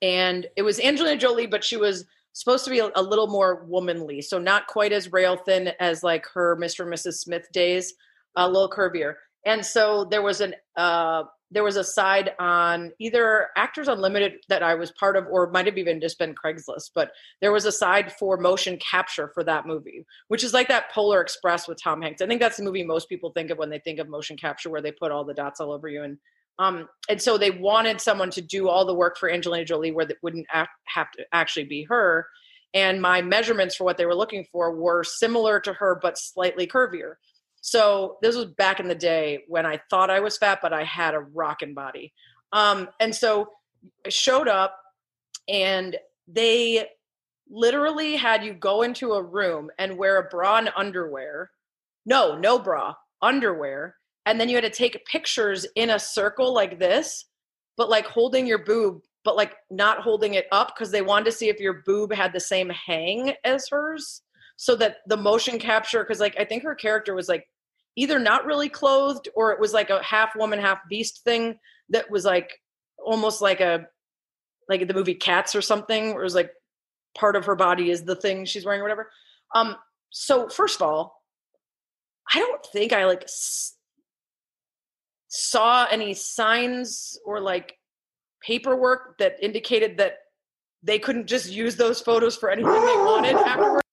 and 0.02 0.46
it 0.56 0.62
was 0.62 0.80
Angelina 0.80 1.16
Jolie, 1.16 1.46
but 1.46 1.64
she 1.64 1.76
was 1.76 2.04
supposed 2.32 2.64
to 2.64 2.70
be 2.70 2.80
a, 2.80 2.90
a 2.94 3.02
little 3.02 3.26
more 3.26 3.64
womanly, 3.64 4.20
so 4.20 4.38
not 4.38 4.66
quite 4.66 4.92
as 4.92 5.12
rail 5.12 5.36
thin 5.36 5.72
as 5.80 6.02
like 6.02 6.26
her 6.26 6.56
Mr. 6.56 6.84
and 6.84 6.92
Mrs. 6.92 7.14
Smith 7.14 7.50
days, 7.52 7.94
a 8.36 8.46
little 8.46 8.70
curvier. 8.70 9.14
And 9.46 9.64
so 9.64 10.04
there 10.04 10.22
was 10.22 10.40
an 10.40 10.54
uh, 10.76 11.24
there 11.50 11.62
was 11.62 11.76
a 11.76 11.84
side 11.84 12.32
on 12.38 12.92
either 12.98 13.48
Actors 13.56 13.88
Unlimited 13.88 14.44
that 14.48 14.62
I 14.62 14.74
was 14.74 14.90
part 14.92 15.16
of, 15.16 15.26
or 15.30 15.50
might 15.50 15.66
have 15.66 15.78
even 15.78 16.00
just 16.00 16.18
been 16.18 16.34
Craigslist. 16.34 16.90
But 16.94 17.12
there 17.40 17.52
was 17.52 17.64
a 17.64 17.72
side 17.72 18.12
for 18.12 18.36
motion 18.36 18.78
capture 18.78 19.28
for 19.28 19.44
that 19.44 19.66
movie, 19.66 20.04
which 20.28 20.42
is 20.42 20.52
like 20.52 20.68
that 20.68 20.90
Polar 20.90 21.20
Express 21.20 21.68
with 21.68 21.80
Tom 21.82 22.02
Hanks. 22.02 22.22
I 22.22 22.26
think 22.26 22.40
that's 22.40 22.56
the 22.56 22.64
movie 22.64 22.82
most 22.82 23.08
people 23.08 23.30
think 23.30 23.50
of 23.50 23.58
when 23.58 23.70
they 23.70 23.78
think 23.78 23.98
of 23.98 24.08
motion 24.08 24.36
capture, 24.36 24.70
where 24.70 24.82
they 24.82 24.92
put 24.92 25.12
all 25.12 25.24
the 25.24 25.34
dots 25.34 25.60
all 25.60 25.72
over 25.72 25.88
you. 25.88 26.02
And 26.02 26.18
um, 26.58 26.88
and 27.08 27.20
so 27.20 27.36
they 27.36 27.50
wanted 27.50 28.00
someone 28.00 28.30
to 28.30 28.40
do 28.40 28.68
all 28.68 28.84
the 28.84 28.94
work 28.94 29.18
for 29.18 29.30
Angelina 29.30 29.64
Jolie, 29.64 29.92
where 29.92 30.06
it 30.08 30.18
wouldn't 30.22 30.46
act, 30.52 30.70
have 30.86 31.10
to 31.12 31.24
actually 31.32 31.64
be 31.64 31.82
her. 31.84 32.26
And 32.74 33.00
my 33.00 33.22
measurements 33.22 33.76
for 33.76 33.84
what 33.84 33.96
they 33.96 34.06
were 34.06 34.14
looking 34.14 34.46
for 34.50 34.74
were 34.74 35.04
similar 35.04 35.60
to 35.60 35.72
her, 35.72 35.98
but 36.00 36.18
slightly 36.18 36.66
curvier. 36.66 37.14
So 37.66 38.18
this 38.20 38.36
was 38.36 38.44
back 38.44 38.78
in 38.78 38.88
the 38.88 38.94
day 38.94 39.44
when 39.48 39.64
I 39.64 39.80
thought 39.88 40.10
I 40.10 40.20
was 40.20 40.36
fat, 40.36 40.58
but 40.60 40.74
I 40.74 40.84
had 40.84 41.14
a 41.14 41.20
rockin' 41.20 41.72
body. 41.72 42.12
Um, 42.52 42.90
and 43.00 43.14
so 43.14 43.48
I 44.04 44.10
showed 44.10 44.48
up 44.48 44.78
and 45.48 45.96
they 46.28 46.86
literally 47.50 48.16
had 48.16 48.44
you 48.44 48.52
go 48.52 48.82
into 48.82 49.12
a 49.12 49.22
room 49.22 49.70
and 49.78 49.96
wear 49.96 50.18
a 50.18 50.28
bra 50.28 50.58
and 50.58 50.72
underwear. 50.76 51.52
No, 52.04 52.36
no 52.36 52.58
bra, 52.58 52.96
underwear. 53.22 53.96
And 54.26 54.38
then 54.38 54.50
you 54.50 54.56
had 54.56 54.64
to 54.64 54.70
take 54.70 55.06
pictures 55.06 55.66
in 55.74 55.88
a 55.88 55.98
circle 55.98 56.52
like 56.52 56.78
this, 56.78 57.24
but 57.78 57.88
like 57.88 58.04
holding 58.04 58.46
your 58.46 58.62
boob, 58.62 59.00
but 59.24 59.36
like 59.36 59.54
not 59.70 60.00
holding 60.00 60.34
it 60.34 60.48
up 60.52 60.74
because 60.74 60.90
they 60.90 61.00
wanted 61.00 61.24
to 61.24 61.32
see 61.32 61.48
if 61.48 61.58
your 61.60 61.82
boob 61.86 62.12
had 62.12 62.34
the 62.34 62.40
same 62.40 62.68
hang 62.68 63.32
as 63.42 63.70
hers 63.70 64.20
so 64.56 64.76
that 64.76 64.98
the 65.08 65.16
motion 65.16 65.58
capture 65.58 66.04
because 66.04 66.20
like 66.20 66.36
i 66.38 66.44
think 66.44 66.62
her 66.62 66.76
character 66.76 67.14
was 67.14 67.28
like 67.28 67.44
either 67.96 68.18
not 68.18 68.44
really 68.44 68.68
clothed 68.68 69.28
or 69.34 69.52
it 69.52 69.60
was 69.60 69.72
like 69.72 69.90
a 69.90 70.02
half 70.02 70.34
woman 70.36 70.58
half 70.58 70.80
beast 70.88 71.22
thing 71.24 71.58
that 71.90 72.10
was 72.10 72.24
like 72.24 72.60
almost 73.04 73.40
like 73.40 73.60
a 73.60 73.86
like 74.68 74.86
the 74.88 74.94
movie 74.94 75.14
cats 75.14 75.54
or 75.54 75.62
something 75.62 76.12
where 76.12 76.20
it 76.22 76.24
was 76.24 76.34
like 76.34 76.50
part 77.16 77.36
of 77.36 77.44
her 77.44 77.54
body 77.54 77.90
is 77.90 78.04
the 78.04 78.16
thing 78.16 78.44
she's 78.44 78.64
wearing 78.64 78.80
or 78.80 78.84
whatever. 78.84 79.10
Um 79.54 79.76
so 80.16 80.48
first 80.48 80.76
of 80.76 80.82
all 80.82 81.20
i 82.32 82.38
don't 82.38 82.64
think 82.66 82.92
i 82.92 83.04
like 83.04 83.24
s- 83.24 83.74
saw 85.28 85.86
any 85.90 86.14
signs 86.14 87.18
or 87.26 87.40
like 87.40 87.76
paperwork 88.40 89.18
that 89.18 89.36
indicated 89.42 89.98
that 89.98 90.18
they 90.84 90.98
couldn't 91.00 91.26
just 91.26 91.50
use 91.50 91.74
those 91.76 92.00
photos 92.00 92.36
for 92.36 92.48
anything 92.48 92.70
they 92.72 92.96
wanted 92.96 93.34
afterwards 93.34 93.83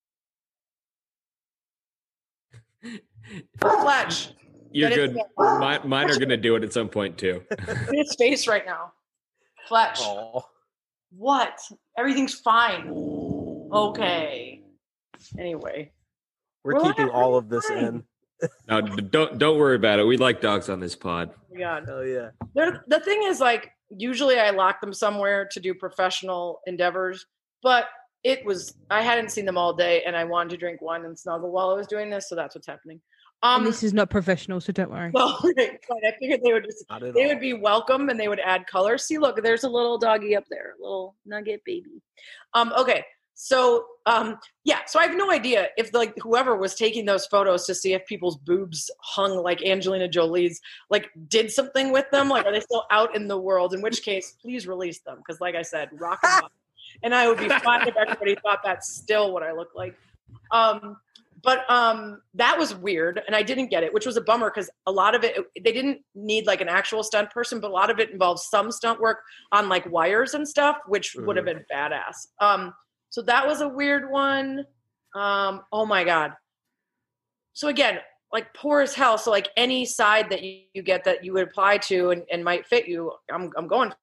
Fletch. 3.60 4.30
You're 4.72 4.90
good. 4.90 5.18
Mine, 5.38 5.82
mine 5.86 6.10
are 6.10 6.18
going 6.18 6.30
to 6.30 6.38
do 6.38 6.56
it 6.56 6.64
at 6.64 6.72
some 6.74 6.88
point 6.90 7.18
too. 7.18 7.44
Look 7.52 7.70
at 7.70 7.94
his 7.94 8.16
face 8.16 8.48
right 8.48 8.66
now. 8.66 8.94
Fletch. 9.68 10.00
Oh. 10.02 10.46
What? 11.16 11.60
Everything's 11.98 12.36
fine. 12.36 12.90
Okay. 13.72 14.62
Anyway. 15.38 15.92
We're 16.64 16.76
Well, 16.76 16.86
keeping 16.86 17.10
all 17.10 17.36
of 17.36 17.50
this 17.50 17.66
fine. 17.68 17.78
in. 17.84 18.04
No, 18.68 18.82
don't 18.82 19.38
don't 19.38 19.60
worry 19.60 19.76
about 19.76 20.00
it. 20.00 20.04
We 20.04 20.18
like 20.18 20.42
dogs 20.42 20.68
on 20.68 20.80
this 20.80 20.96
pod. 20.96 21.30
Oh 21.32 21.54
my 21.54 21.60
God. 21.60 21.86
Oh 21.88 22.02
yeah. 22.02 22.30
They're, 22.56 22.84
the 22.88 23.00
thing 23.02 23.22
is, 23.22 23.40
like, 23.40 23.70
usually 23.96 24.40
I 24.40 24.50
lock 24.50 24.82
them 24.82 24.94
somewhere 24.94 25.48
to 25.52 25.60
do 25.60 25.76
professional 25.76 26.60
endeavors, 26.66 27.24
but 27.62 27.86
it 28.24 28.44
was 28.44 28.74
I 28.90 29.04
hadn't 29.04 29.30
seen 29.30 29.46
them 29.46 29.60
all 29.60 29.76
day, 29.76 30.02
and 30.08 30.16
I 30.16 30.24
wanted 30.24 30.50
to 30.50 30.58
drink 30.58 30.82
wine 30.82 31.06
and 31.06 31.16
snuggle 31.20 31.52
while 31.52 31.70
I 31.70 31.76
was 31.76 31.86
doing 31.86 32.10
this, 32.10 32.30
so 32.30 32.36
that's 32.36 32.56
what's 32.56 32.66
happening. 32.66 33.00
Um, 33.44 33.64
and 33.64 33.68
this 33.68 33.82
is 33.82 33.94
not 33.94 34.10
professional, 34.10 34.62
so 34.62 34.72
don't 34.72 34.92
worry. 34.92 35.10
well, 35.14 35.40
right. 35.58 35.80
I 35.92 36.14
figured 36.20 36.42
they 36.44 36.54
would 36.54 36.66
just, 36.66 36.86
they 36.90 37.24
all. 37.24 37.28
would 37.30 37.40
be 37.40 37.54
welcome 37.54 38.10
and 38.10 38.20
they 38.20 38.28
would 38.28 38.40
add 38.40 38.68
color. 38.68 38.98
See, 38.98 39.18
look, 39.18 39.42
there's 39.42 39.64
a 39.64 39.70
little 39.70 39.98
doggy 39.98 40.36
up 40.36 40.46
there, 40.50 40.76
little 40.80 41.16
nugget 41.26 41.62
baby. 41.66 42.04
Um, 42.54 42.72
okay, 42.78 43.04
so 43.44 43.86
um, 44.06 44.38
yeah, 44.66 44.82
so 44.86 45.00
I 45.00 45.08
have 45.08 45.18
no 45.18 45.32
idea 45.32 45.70
if 45.76 45.92
like 45.96 46.14
whoever 46.20 46.56
was 46.56 46.76
taking 46.76 47.06
those 47.06 47.26
photos 47.26 47.66
to 47.66 47.74
see 47.74 47.94
if 47.94 48.06
people's 48.06 48.38
boobs 48.38 48.92
hung 49.00 49.36
like 49.36 49.64
Angelina 49.64 50.08
Jolie's, 50.08 50.62
like 50.92 51.10
did 51.28 51.52
something 51.52 51.92
with 51.92 52.06
them. 52.12 52.30
Like, 52.30 52.46
are 52.46 52.52
they 52.52 52.60
still 52.60 52.86
out 52.92 53.16
in 53.16 53.28
the 53.28 53.40
world? 53.40 53.74
In 53.74 53.82
which 53.82 54.04
case, 54.04 54.36
please 54.40 54.68
release 54.68 55.00
them 55.00 55.18
because, 55.18 55.42
like 55.42 55.56
I 55.56 55.64
said, 55.64 55.90
rock 55.94 56.20
and 56.22 56.32
roll. 56.42 56.50
and 57.02 57.16
I 57.16 57.28
would 57.28 57.40
be 57.40 57.50
fine 57.50 57.88
if 57.88 57.96
everybody 57.98 58.36
thought 58.44 58.60
that's 58.64 58.94
still 58.94 59.34
what 59.34 59.42
I 59.42 59.54
look 59.54 59.70
like. 59.74 59.96
Um, 60.52 60.98
but 61.44 61.70
um, 61.70 62.22
that 62.36 62.58
was 62.58 62.76
weird, 62.76 63.22
and 63.26 63.36
I 63.36 63.42
didn't 63.42 63.70
get 63.70 63.84
it, 63.84 63.94
which 63.94 64.06
was 64.06 64.18
a 64.18 64.22
bummer 64.22 64.50
because 64.50 64.70
a 64.86 64.92
lot 64.92 65.16
of 65.16 65.24
it 65.24 65.38
they 65.64 65.72
didn't 65.72 66.00
need 66.14 66.46
like 66.46 66.62
an 66.62 66.70
actual 66.70 67.04
stunt 67.04 67.32
person, 67.32 67.60
but 67.60 67.72
a 67.72 67.74
lot 67.74 67.90
of 67.90 68.00
it 68.00 68.12
involves 68.12 68.48
some 68.50 68.72
stunt 68.72 69.00
work 69.00 69.20
on 69.52 69.70
like 69.70 69.90
wires 69.92 70.34
and 70.34 70.48
stuff, 70.48 70.78
which 70.88 71.16
would 71.16 71.36
have 71.38 71.46
been 71.46 71.66
badass. 71.72 72.28
Um, 72.40 72.74
so 73.10 73.22
that 73.24 73.48
was 73.48 73.62
a 73.62 73.68
weird 73.68 74.12
one. 74.12 74.66
Um, 75.16 75.62
oh 75.72 75.86
my 75.86 76.04
god. 76.04 76.34
So 77.54 77.68
again, 77.68 78.00
like 78.32 78.54
poor 78.54 78.82
as 78.82 78.94
hell. 78.94 79.18
So 79.18 79.32
like 79.32 79.50
any 79.58 79.86
side 79.86 80.30
that 80.30 80.44
you, 80.44 80.62
you 80.74 80.84
get 80.84 81.04
that 81.06 81.24
you 81.24 81.34
would 81.34 81.48
apply 81.48 81.80
to 81.80 82.12
and, 82.12 82.24
and 82.32 82.44
might 82.44 82.66
fit 82.68 82.88
you, 82.88 83.12
I'm 83.32 83.52
I'm 83.58 83.68
going 83.68 83.94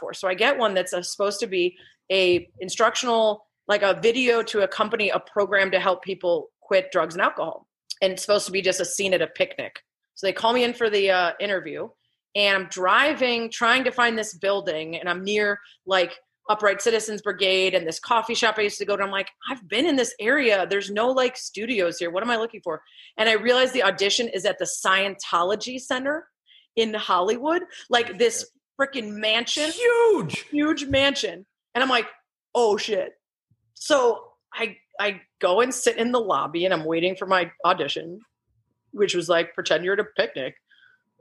for. 0.00 0.14
So 0.14 0.28
I 0.28 0.34
get 0.34 0.58
one 0.58 0.74
that's 0.74 0.92
uh 0.92 1.02
supposed 1.02 1.40
to 1.40 1.46
be 1.46 1.76
a 2.10 2.48
instructional, 2.60 3.45
like 3.68 3.82
a 3.82 3.98
video 4.00 4.42
to 4.42 4.62
accompany 4.62 5.10
a 5.10 5.20
program 5.20 5.70
to 5.70 5.80
help 5.80 6.02
people 6.02 6.48
quit 6.60 6.90
drugs 6.92 7.14
and 7.14 7.22
alcohol. 7.22 7.66
And 8.02 8.12
it's 8.12 8.22
supposed 8.22 8.46
to 8.46 8.52
be 8.52 8.62
just 8.62 8.80
a 8.80 8.84
scene 8.84 9.14
at 9.14 9.22
a 9.22 9.26
picnic. 9.26 9.80
So 10.14 10.26
they 10.26 10.32
call 10.32 10.52
me 10.52 10.64
in 10.64 10.72
for 10.72 10.88
the 10.88 11.10
uh, 11.10 11.32
interview, 11.40 11.88
and 12.34 12.56
I'm 12.56 12.68
driving, 12.70 13.50
trying 13.50 13.84
to 13.84 13.90
find 13.90 14.16
this 14.16 14.34
building, 14.34 14.96
and 14.96 15.08
I'm 15.08 15.24
near 15.24 15.58
like 15.86 16.16
Upright 16.48 16.80
Citizens 16.80 17.22
Brigade 17.22 17.74
and 17.74 17.86
this 17.86 17.98
coffee 17.98 18.34
shop 18.34 18.54
I 18.56 18.62
used 18.62 18.78
to 18.78 18.84
go 18.84 18.96
to. 18.96 19.02
I'm 19.02 19.10
like, 19.10 19.30
I've 19.50 19.68
been 19.68 19.84
in 19.84 19.96
this 19.96 20.14
area. 20.20 20.66
There's 20.68 20.90
no 20.90 21.08
like 21.08 21.36
studios 21.36 21.98
here. 21.98 22.10
What 22.10 22.22
am 22.22 22.30
I 22.30 22.36
looking 22.36 22.60
for? 22.62 22.82
And 23.18 23.28
I 23.28 23.32
realized 23.32 23.72
the 23.74 23.82
audition 23.82 24.28
is 24.28 24.44
at 24.44 24.58
the 24.58 24.64
Scientology 24.64 25.80
Center 25.80 26.28
in 26.76 26.94
Hollywood, 26.94 27.62
like 27.90 28.18
this 28.18 28.46
freaking 28.80 29.12
mansion 29.14 29.70
Huge. 29.70 30.40
huge 30.50 30.84
mansion 30.86 31.46
and 31.74 31.82
i'm 31.82 31.90
like 31.90 32.06
oh 32.54 32.76
shit 32.76 33.12
so 33.78 34.24
i 34.52 34.76
i 34.98 35.20
go 35.40 35.60
and 35.60 35.72
sit 35.72 35.96
in 35.96 36.10
the 36.10 36.20
lobby 36.20 36.64
and 36.64 36.74
i'm 36.74 36.84
waiting 36.84 37.14
for 37.14 37.26
my 37.26 37.50
audition 37.64 38.18
which 38.96 39.14
was 39.14 39.28
like 39.28 39.54
pretend 39.54 39.84
you're 39.84 39.94
at 39.94 40.00
a 40.00 40.04
picnic. 40.16 40.56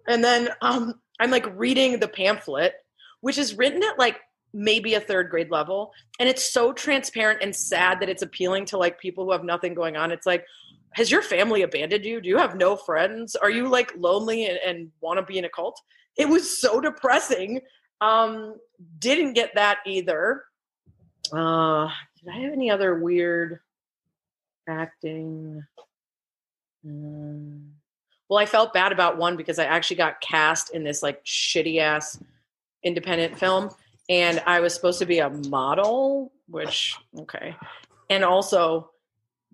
And 0.08 0.24
then 0.24 0.50
um 0.62 0.96
i'm 1.20 1.32
like 1.32 1.46
reading 1.56 2.00
the 2.00 2.08
pamphlet 2.08 2.74
which 3.22 3.38
is 3.38 3.58
written 3.58 3.84
at 3.84 4.00
like 4.00 4.20
maybe 4.54 4.94
a 4.94 5.02
third 5.02 5.30
grade 5.30 5.52
level. 5.52 5.91
And 6.20 6.30
it's 6.30 6.54
so 6.54 6.72
transparent 6.72 7.41
and 7.41 7.54
sad 7.54 8.00
that 8.00 8.08
it's 8.08 8.22
appealing 8.22 8.65
to 8.68 8.78
like 8.78 9.00
people 9.00 9.26
who 9.26 9.32
have 9.32 9.44
nothing 9.44 9.74
going 9.74 9.98
on. 9.98 10.12
It's 10.12 10.26
like 10.26 10.46
has 10.91 11.12
your 11.12 11.22
family 11.22 11.63
abandoned 11.63 12.06
you? 12.06 12.22
Do 12.22 12.30
you 12.30 12.38
have 12.38 12.56
no 12.56 12.78
friends? 12.78 13.36
Are 13.36 13.50
you 13.50 13.68
like 13.68 13.91
lonely 13.98 14.46
and, 14.46 14.58
and 14.65 14.91
want 15.02 15.20
to 15.20 15.26
be 15.26 15.38
in 15.38 15.44
a 15.44 15.50
cult? 15.50 15.82
It 16.18 16.30
was 16.30 16.62
so 16.62 16.80
depressing. 16.80 17.62
Um 18.00 18.56
didn't 19.00 19.34
get 19.34 19.56
that 19.56 19.80
either. 19.86 20.44
Uh 21.34 21.89
did 22.26 22.34
i 22.34 22.40
have 22.40 22.54
any 22.54 22.70
other 22.70 22.96
weird 22.96 23.60
acting 24.68 25.64
Um, 26.86 27.72
well 28.30 28.40
i 28.40 28.46
felt 28.46 28.74
bad 28.74 28.92
about 28.92 29.18
one 29.18 29.38
because 29.38 29.60
i 29.60 29.66
actually 29.66 29.98
got 29.98 30.22
cast 30.22 30.74
in 30.74 30.84
this 30.84 31.04
like 31.04 31.24
shitty 31.24 31.80
ass 31.80 32.20
independent 32.84 33.38
film 33.38 33.70
and 34.10 34.42
i 34.46 34.60
was 34.60 34.74
supposed 34.74 35.00
to 35.00 35.06
be 35.06 35.20
a 35.20 35.30
model 35.30 36.32
which 36.48 36.96
okay 37.20 37.56
and 38.10 38.24
also 38.24 38.90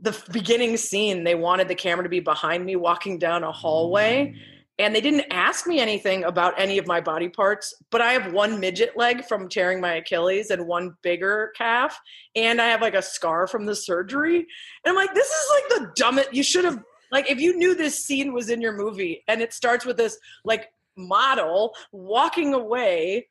the 0.01 0.17
beginning 0.31 0.77
scene 0.77 1.23
they 1.23 1.35
wanted 1.35 1.67
the 1.67 1.75
camera 1.75 2.03
to 2.03 2.09
be 2.09 2.19
behind 2.19 2.65
me 2.65 2.75
walking 2.75 3.17
down 3.17 3.43
a 3.43 3.51
hallway 3.51 4.33
and 4.79 4.95
they 4.95 5.01
didn't 5.01 5.25
ask 5.31 5.67
me 5.67 5.79
anything 5.79 6.23
about 6.23 6.59
any 6.59 6.77
of 6.77 6.87
my 6.87 6.99
body 6.99 7.29
parts 7.29 7.73
but 7.89 8.01
i 8.01 8.13
have 8.13 8.33
one 8.33 8.59
midget 8.59 8.95
leg 8.95 9.25
from 9.25 9.49
tearing 9.49 9.79
my 9.79 9.95
achilles 9.95 10.49
and 10.49 10.65
one 10.65 10.95
bigger 11.01 11.51
calf 11.57 11.99
and 12.35 12.61
i 12.61 12.67
have 12.67 12.81
like 12.81 12.95
a 12.95 13.01
scar 13.01 13.47
from 13.47 13.65
the 13.65 13.75
surgery. 13.75 14.37
And 14.37 14.45
i'm 14.85 14.95
like 14.95 15.13
this 15.13 15.27
is 15.27 15.51
like 15.53 15.79
the 15.79 15.91
dumbest 15.95 16.33
you 16.33 16.43
should 16.43 16.65
have 16.65 16.83
like 17.11 17.29
if 17.29 17.39
you 17.39 17.57
knew 17.57 17.75
this 17.75 18.05
scene 18.05 18.33
was 18.33 18.49
in 18.49 18.61
your 18.61 18.73
movie 18.73 19.23
and 19.27 19.41
it 19.41 19.53
starts 19.53 19.85
with 19.85 19.97
this 19.97 20.17
like 20.45 20.69
model 20.97 21.73
walking 21.91 22.53
away 22.53 23.27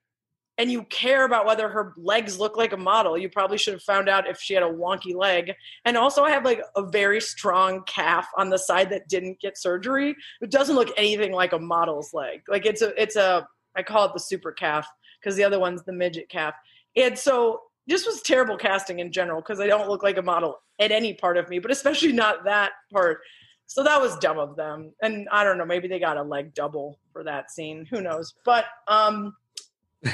and 0.59 0.71
you 0.71 0.85
care 0.85 1.25
about 1.25 1.47
whether 1.47 1.69
her 1.69 1.95
legs 1.97 2.39
look 2.39 2.57
like 2.57 2.73
a 2.73 2.77
model, 2.77 3.17
you 3.17 3.29
probably 3.29 3.57
should 3.57 3.75
have 3.75 3.83
found 3.83 4.09
out 4.09 4.29
if 4.29 4.39
she 4.41 4.55
had 4.55 4.63
a 4.63 4.67
wonky 4.67 5.15
leg. 5.15 5.55
And 5.85 5.97
also, 5.97 6.23
I 6.23 6.31
have 6.31 6.45
like 6.45 6.61
a 6.77 6.83
very 6.83 7.21
strong 7.21 7.83
calf 7.85 8.27
on 8.37 8.51
the 8.51 8.59
side 8.59 8.91
that 8.91 9.09
didn't 9.09 9.41
get 9.41 9.57
surgery. 9.57 10.15
It 10.43 10.51
doesn't 10.51 10.77
look 10.77 10.91
anything 10.97 11.33
like 11.33 11.53
a 11.53 11.59
model's 11.59 12.13
leg. 12.13 12.43
Like 12.49 12.67
it's 12.67 12.83
a, 12.83 13.01
it's 13.01 13.17
a, 13.17 13.49
I 13.75 13.83
call 13.83 14.07
it 14.07 14.13
the 14.13 14.21
super 14.21 14.53
calf 14.53 14.87
because 15.21 15.37
the 15.37 15.45
other 15.45 15.59
one's 15.59 15.83
the 15.85 15.93
midget 15.93 16.29
calf. 16.29 16.55
And 16.97 17.19
so 17.19 17.61
this 17.87 18.07
was 18.07 18.21
terrible 18.23 18.57
casting 18.57 18.99
in 18.99 19.13
general 19.13 19.41
because 19.41 19.61
I 19.61 19.67
don't 19.67 19.89
look 19.89 20.03
like 20.03 20.19
a 20.19 20.23
model 20.23 20.61
at 20.79 20.93
any 20.93 21.15
part 21.15 21.37
of 21.37 21.49
me, 21.49 21.59
but 21.59 21.71
especially 21.71 22.13
not 22.13 22.45
that 22.45 22.73
part. 22.93 23.21
So 23.67 23.83
that 23.85 24.01
was 24.01 24.19
dumb 24.19 24.39
of 24.39 24.57
them. 24.57 24.93
And 25.03 25.29
I 25.31 25.45
don't 25.45 25.57
know, 25.57 25.65
maybe 25.65 25.89
they 25.89 26.01
got 26.01 26.17
a 26.17 26.23
leg 26.23 26.55
double 26.55 26.99
for 27.13 27.23
that 27.25 27.51
scene. 27.51 27.87
Who 27.91 28.01
knows? 28.01 28.35
But 28.45 28.65
um 28.89 29.35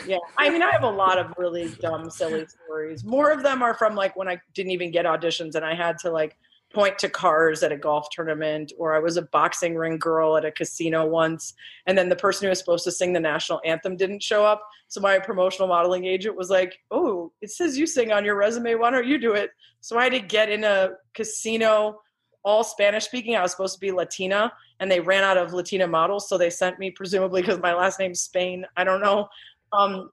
yeah, 0.06 0.18
I 0.36 0.50
mean, 0.50 0.62
I 0.62 0.70
have 0.70 0.82
a 0.82 0.90
lot 0.90 1.18
of 1.18 1.32
really 1.38 1.68
dumb, 1.80 2.10
silly 2.10 2.46
stories. 2.46 3.04
More 3.04 3.30
of 3.30 3.42
them 3.42 3.62
are 3.62 3.74
from 3.74 3.94
like 3.94 4.16
when 4.16 4.28
I 4.28 4.40
didn't 4.54 4.72
even 4.72 4.90
get 4.90 5.04
auditions 5.04 5.54
and 5.54 5.64
I 5.64 5.74
had 5.74 5.98
to 5.98 6.10
like 6.10 6.36
point 6.74 6.98
to 6.98 7.08
cars 7.08 7.62
at 7.62 7.72
a 7.72 7.76
golf 7.76 8.08
tournament, 8.10 8.72
or 8.78 8.94
I 8.94 8.98
was 8.98 9.16
a 9.16 9.22
boxing 9.22 9.76
ring 9.76 9.98
girl 9.98 10.36
at 10.36 10.44
a 10.44 10.50
casino 10.50 11.06
once, 11.06 11.54
and 11.86 11.96
then 11.96 12.08
the 12.08 12.16
person 12.16 12.44
who 12.44 12.50
was 12.50 12.58
supposed 12.58 12.84
to 12.84 12.92
sing 12.92 13.12
the 13.12 13.20
national 13.20 13.60
anthem 13.64 13.96
didn't 13.96 14.22
show 14.22 14.44
up. 14.44 14.62
So 14.88 15.00
my 15.00 15.18
promotional 15.18 15.68
modeling 15.68 16.04
agent 16.04 16.36
was 16.36 16.50
like, 16.50 16.78
"Oh, 16.90 17.32
it 17.40 17.50
says 17.50 17.78
you 17.78 17.86
sing 17.86 18.12
on 18.12 18.24
your 18.24 18.36
resume. 18.36 18.74
Why 18.74 18.90
don't 18.90 19.06
you 19.06 19.18
do 19.18 19.32
it?" 19.32 19.50
So 19.80 19.96
I 19.98 20.04
had 20.04 20.12
to 20.12 20.20
get 20.20 20.50
in 20.50 20.64
a 20.64 20.90
casino, 21.14 22.02
all 22.44 22.64
Spanish 22.64 23.04
speaking. 23.04 23.36
I 23.36 23.42
was 23.42 23.52
supposed 23.52 23.74
to 23.74 23.80
be 23.80 23.92
Latina, 23.92 24.52
and 24.80 24.90
they 24.90 25.00
ran 25.00 25.24
out 25.24 25.38
of 25.38 25.52
Latina 25.52 25.86
models, 25.86 26.28
so 26.28 26.36
they 26.36 26.50
sent 26.50 26.78
me, 26.78 26.90
presumably 26.90 27.40
because 27.40 27.60
my 27.60 27.74
last 27.74 27.98
name's 27.98 28.20
Spain. 28.20 28.66
I 28.76 28.84
don't 28.84 29.00
know. 29.00 29.28
Um, 29.72 30.10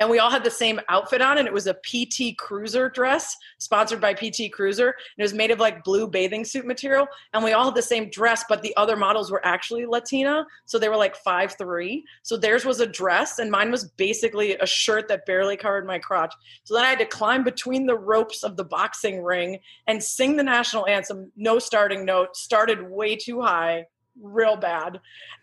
and 0.00 0.08
we 0.08 0.20
all 0.20 0.30
had 0.30 0.44
the 0.44 0.50
same 0.50 0.80
outfit 0.88 1.20
on, 1.20 1.38
and 1.38 1.48
it 1.48 1.52
was 1.52 1.66
a 1.66 1.74
PT 1.74 2.36
Cruiser 2.38 2.88
dress 2.88 3.36
sponsored 3.58 4.00
by 4.00 4.14
PT 4.14 4.52
Cruiser. 4.52 4.88
And 4.88 5.18
it 5.18 5.22
was 5.22 5.34
made 5.34 5.50
of 5.50 5.58
like 5.58 5.82
blue 5.82 6.06
bathing 6.06 6.44
suit 6.44 6.66
material, 6.66 7.06
and 7.34 7.42
we 7.42 7.52
all 7.52 7.66
had 7.66 7.74
the 7.74 7.82
same 7.82 8.08
dress, 8.10 8.44
but 8.48 8.62
the 8.62 8.76
other 8.76 8.96
models 8.96 9.30
were 9.30 9.44
actually 9.44 9.86
Latina, 9.86 10.46
so 10.66 10.78
they 10.78 10.88
were 10.88 10.96
like 10.96 11.16
five 11.16 11.56
three. 11.58 12.04
So 12.22 12.36
theirs 12.36 12.64
was 12.64 12.80
a 12.80 12.86
dress, 12.86 13.40
and 13.40 13.50
mine 13.50 13.70
was 13.72 13.90
basically 13.90 14.56
a 14.56 14.66
shirt 14.66 15.08
that 15.08 15.26
barely 15.26 15.56
covered 15.56 15.86
my 15.86 15.98
crotch. 15.98 16.34
So 16.62 16.74
then 16.74 16.84
I 16.84 16.90
had 16.90 17.00
to 17.00 17.06
climb 17.06 17.42
between 17.42 17.86
the 17.86 17.98
ropes 17.98 18.44
of 18.44 18.56
the 18.56 18.64
boxing 18.64 19.22
ring 19.22 19.58
and 19.88 20.02
sing 20.02 20.36
the 20.36 20.44
national 20.44 20.86
anthem. 20.86 21.32
No 21.36 21.58
starting 21.58 22.04
note, 22.04 22.36
started 22.36 22.88
way 22.88 23.16
too 23.16 23.40
high, 23.40 23.86
real 24.20 24.56
bad 24.56 25.00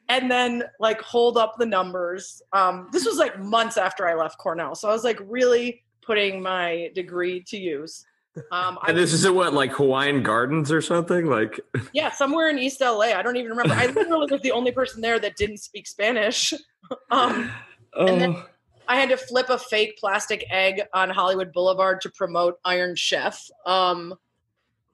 and 0.09 0.29
then 0.29 0.63
like 0.79 1.01
hold 1.01 1.37
up 1.37 1.55
the 1.57 1.65
numbers. 1.65 2.41
Um, 2.53 2.89
this 2.91 3.05
was 3.05 3.17
like 3.17 3.39
months 3.39 3.77
after 3.77 4.07
I 4.07 4.15
left 4.15 4.37
Cornell, 4.37 4.75
so 4.75 4.89
I 4.89 4.93
was 4.93 5.03
like 5.03 5.19
really 5.25 5.83
putting 6.01 6.41
my 6.41 6.91
degree 6.93 7.43
to 7.47 7.57
use. 7.57 8.05
Um, 8.51 8.77
I 8.83 8.89
And 8.89 8.97
this 8.97 9.13
is 9.13 9.25
at 9.25 9.33
what, 9.33 9.53
like 9.53 9.71
Hawaiian 9.71 10.23
Gardens 10.23 10.71
or 10.71 10.81
something? 10.81 11.25
Like, 11.27 11.59
yeah, 11.93 12.11
somewhere 12.11 12.49
in 12.49 12.59
East 12.59 12.81
LA. 12.81 13.13
I 13.13 13.21
don't 13.21 13.37
even 13.37 13.51
remember. 13.51 13.73
I 13.73 13.87
literally 13.87 14.27
was 14.29 14.41
the 14.41 14.51
only 14.51 14.71
person 14.71 15.01
there 15.01 15.19
that 15.19 15.35
didn't 15.35 15.57
speak 15.57 15.87
Spanish. 15.87 16.53
Um, 17.09 17.51
oh, 17.95 18.05
then- 18.05 18.43
I 18.87 18.97
had 18.99 19.09
to 19.09 19.17
flip 19.17 19.49
a 19.49 19.57
fake 19.57 19.97
plastic 19.97 20.45
egg 20.51 20.83
on 20.93 21.09
Hollywood 21.09 21.51
Boulevard 21.51 21.99
to 22.01 22.11
promote 22.11 22.59
Iron 22.63 22.95
Chef. 22.95 23.43
Um, 23.65 24.13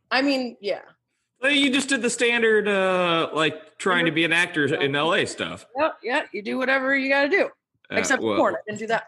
I 0.10 0.22
mean, 0.22 0.56
yeah. 0.62 0.84
Well, 1.42 1.52
you 1.52 1.72
just 1.72 1.90
did 1.90 2.02
the 2.02 2.10
standard, 2.10 2.68
uh, 2.68 3.30
like 3.34 3.78
trying 3.80 4.06
to 4.06 4.12
be 4.12 4.24
an 4.26 4.34
actor 4.34 4.66
in 4.76 4.92
LA 4.94 5.26
stuff. 5.26 5.66
Yeah, 5.78 5.90
yeah. 6.04 6.24
You 6.32 6.44
do 6.44 6.58
whatever 6.58 6.96
you 6.96 7.10
got 7.10 7.24
to 7.24 7.30
do, 7.30 7.46
Uh, 7.92 7.96
except 7.98 8.22
well, 8.22 8.38
porn. 8.38 8.56
I 8.56 8.60
didn't 8.68 8.80
do 8.80 8.88
that. 8.88 9.04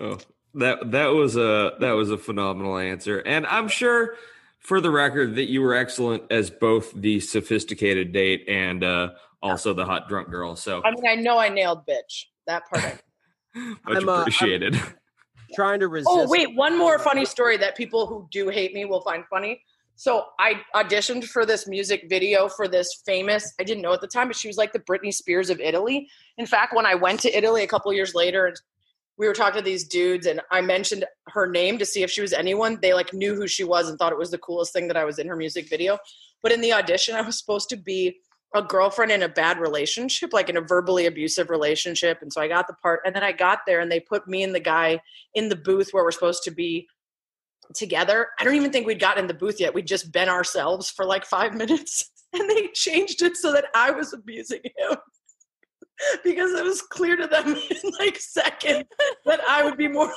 Oh, 0.00 0.18
that 0.54 0.90
that 0.90 1.06
was 1.06 1.36
a 1.36 1.72
that 1.80 1.92
was 1.92 2.10
a 2.10 2.18
phenomenal 2.18 2.76
answer, 2.76 3.20
and 3.20 3.46
I'm 3.46 3.68
sure, 3.68 4.16
for 4.60 4.80
the 4.82 4.90
record, 4.90 5.36
that 5.36 5.48
you 5.48 5.62
were 5.62 5.74
excellent 5.74 6.24
as 6.30 6.50
both 6.50 6.92
the 6.94 7.20
sophisticated 7.20 8.12
date 8.12 8.44
and 8.48 8.84
uh, 8.84 9.10
also 9.42 9.72
the 9.72 9.86
hot 9.86 10.08
drunk 10.10 10.28
girl. 10.30 10.56
So 10.56 10.82
I 10.84 10.90
mean, 10.90 11.06
I 11.08 11.14
know 11.14 11.38
I 11.38 11.48
nailed 11.48 11.86
bitch. 11.86 12.24
That 12.46 12.64
part. 12.68 13.00
I 13.54 13.58
much 13.58 13.78
I'm, 13.86 14.08
uh, 14.08 14.12
I'm- 14.12 14.20
appreciated. 14.20 14.78
Trying 15.54 15.80
to 15.80 15.88
resist. 15.88 16.08
Oh 16.10 16.26
wait, 16.30 16.54
one 16.54 16.78
more 16.78 16.98
funny 16.98 17.26
story 17.26 17.58
that 17.58 17.76
people 17.76 18.06
who 18.06 18.26
do 18.30 18.48
hate 18.48 18.72
me 18.72 18.86
will 18.86 19.02
find 19.02 19.24
funny. 19.28 19.62
So 19.96 20.24
I 20.38 20.62
auditioned 20.74 21.24
for 21.24 21.46
this 21.46 21.68
music 21.68 22.06
video 22.08 22.48
for 22.48 22.66
this 22.66 23.02
famous. 23.06 23.52
I 23.60 23.64
didn't 23.64 23.82
know 23.82 23.92
at 23.92 24.00
the 24.00 24.06
time, 24.06 24.26
but 24.26 24.36
she 24.36 24.48
was 24.48 24.56
like 24.56 24.72
the 24.72 24.80
Britney 24.80 25.12
Spears 25.12 25.50
of 25.50 25.60
Italy. 25.60 26.08
In 26.38 26.46
fact, 26.46 26.74
when 26.74 26.86
I 26.86 26.94
went 26.94 27.20
to 27.20 27.36
Italy 27.36 27.62
a 27.62 27.68
couple 27.68 27.92
years 27.92 28.14
later, 28.14 28.46
and 28.46 28.56
we 29.18 29.28
were 29.28 29.34
talking 29.34 29.58
to 29.58 29.64
these 29.64 29.86
dudes, 29.86 30.26
and 30.26 30.40
I 30.50 30.60
mentioned 30.60 31.04
her 31.28 31.46
name 31.46 31.78
to 31.78 31.86
see 31.86 32.02
if 32.02 32.10
she 32.10 32.22
was 32.22 32.32
anyone. 32.32 32.78
They 32.80 32.94
like 32.94 33.12
knew 33.12 33.34
who 33.34 33.46
she 33.46 33.62
was 33.62 33.88
and 33.88 33.98
thought 33.98 34.12
it 34.12 34.18
was 34.18 34.30
the 34.30 34.38
coolest 34.38 34.72
thing 34.72 34.88
that 34.88 34.96
I 34.96 35.04
was 35.04 35.18
in 35.18 35.28
her 35.28 35.36
music 35.36 35.68
video. 35.68 35.98
But 36.42 36.52
in 36.52 36.60
the 36.60 36.72
audition, 36.72 37.14
I 37.14 37.20
was 37.20 37.38
supposed 37.38 37.68
to 37.68 37.76
be 37.76 38.16
a 38.54 38.62
girlfriend 38.62 39.12
in 39.12 39.22
a 39.22 39.28
bad 39.28 39.58
relationship, 39.58 40.32
like 40.32 40.50
in 40.50 40.56
a 40.56 40.62
verbally 40.62 41.06
abusive 41.06 41.50
relationship. 41.50 42.18
And 42.20 42.32
so 42.32 42.40
I 42.40 42.48
got 42.48 42.66
the 42.66 42.74
part, 42.74 43.00
and 43.04 43.14
then 43.14 43.22
I 43.22 43.32
got 43.32 43.60
there, 43.66 43.80
and 43.80 43.90
they 43.90 44.00
put 44.00 44.26
me 44.26 44.42
and 44.42 44.54
the 44.54 44.60
guy 44.60 45.00
in 45.34 45.48
the 45.48 45.56
booth 45.56 45.90
where 45.92 46.02
we're 46.02 46.10
supposed 46.10 46.42
to 46.44 46.50
be 46.50 46.88
together. 47.74 48.28
I 48.38 48.44
don't 48.44 48.54
even 48.54 48.72
think 48.72 48.86
we'd 48.86 49.00
gotten 49.00 49.24
in 49.24 49.28
the 49.28 49.34
booth 49.34 49.60
yet. 49.60 49.74
We'd 49.74 49.86
just 49.86 50.12
been 50.12 50.28
ourselves 50.28 50.90
for 50.90 51.04
like 51.04 51.24
five 51.24 51.54
minutes, 51.62 52.10
and 52.32 52.48
they 52.48 52.68
changed 52.74 53.22
it 53.22 53.36
so 53.36 53.52
that 53.52 53.66
I 53.74 53.90
was 53.90 54.12
abusing 54.12 54.60
him. 54.64 54.96
Because 56.24 56.50
it 56.52 56.64
was 56.64 56.82
clear 56.82 57.14
to 57.14 57.28
them 57.28 57.46
in 57.70 57.92
like 58.00 58.18
seconds 58.18 58.86
that 59.24 59.40
I 59.48 59.62
would 59.62 59.76
be 59.76 59.86
more 59.86 60.12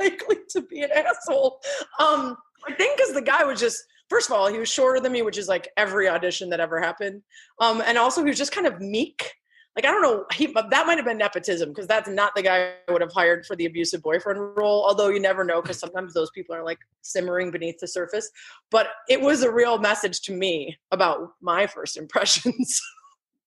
likely 0.00 0.38
to 0.48 0.62
be 0.62 0.80
an 0.80 0.90
asshole. 0.90 1.60
Um, 2.00 2.36
I 2.66 2.72
think 2.72 2.96
because 2.96 3.14
the 3.14 3.22
guy 3.22 3.44
was 3.44 3.60
just 3.60 3.84
first 4.08 4.28
of 4.28 4.34
all, 4.34 4.48
he 4.48 4.58
was 4.58 4.68
shorter 4.68 5.00
than 5.00 5.12
me, 5.12 5.22
which 5.22 5.38
is 5.38 5.48
like 5.48 5.68
every 5.76 6.08
audition 6.08 6.50
that 6.50 6.60
ever 6.60 6.80
happened. 6.80 7.22
Um, 7.60 7.82
and 7.86 7.98
also 7.98 8.22
he 8.22 8.28
was 8.28 8.38
just 8.38 8.52
kind 8.52 8.66
of 8.66 8.80
meek. 8.80 9.32
Like 9.78 9.84
I 9.84 9.92
don't 9.92 10.02
know, 10.02 10.24
he 10.34 10.46
that 10.46 10.86
might 10.88 10.96
have 10.96 11.04
been 11.04 11.18
nepotism 11.18 11.68
because 11.68 11.86
that's 11.86 12.08
not 12.08 12.34
the 12.34 12.42
guy 12.42 12.72
I 12.88 12.92
would 12.92 13.00
have 13.00 13.12
hired 13.12 13.46
for 13.46 13.54
the 13.54 13.64
abusive 13.66 14.02
boyfriend 14.02 14.40
role. 14.56 14.84
Although 14.84 15.06
you 15.06 15.20
never 15.20 15.44
know 15.44 15.62
because 15.62 15.78
sometimes 15.78 16.12
those 16.12 16.32
people 16.32 16.52
are 16.52 16.64
like 16.64 16.80
simmering 17.02 17.52
beneath 17.52 17.78
the 17.78 17.86
surface. 17.86 18.28
But 18.72 18.88
it 19.08 19.20
was 19.20 19.44
a 19.44 19.52
real 19.52 19.78
message 19.78 20.20
to 20.22 20.32
me 20.32 20.76
about 20.90 21.34
my 21.40 21.68
first 21.68 21.96
impressions. 21.96 22.82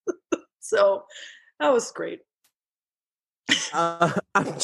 so 0.60 1.04
that 1.60 1.70
was 1.70 1.92
great. 1.92 2.20
uh, 3.74 4.14
I'm, 4.34 4.54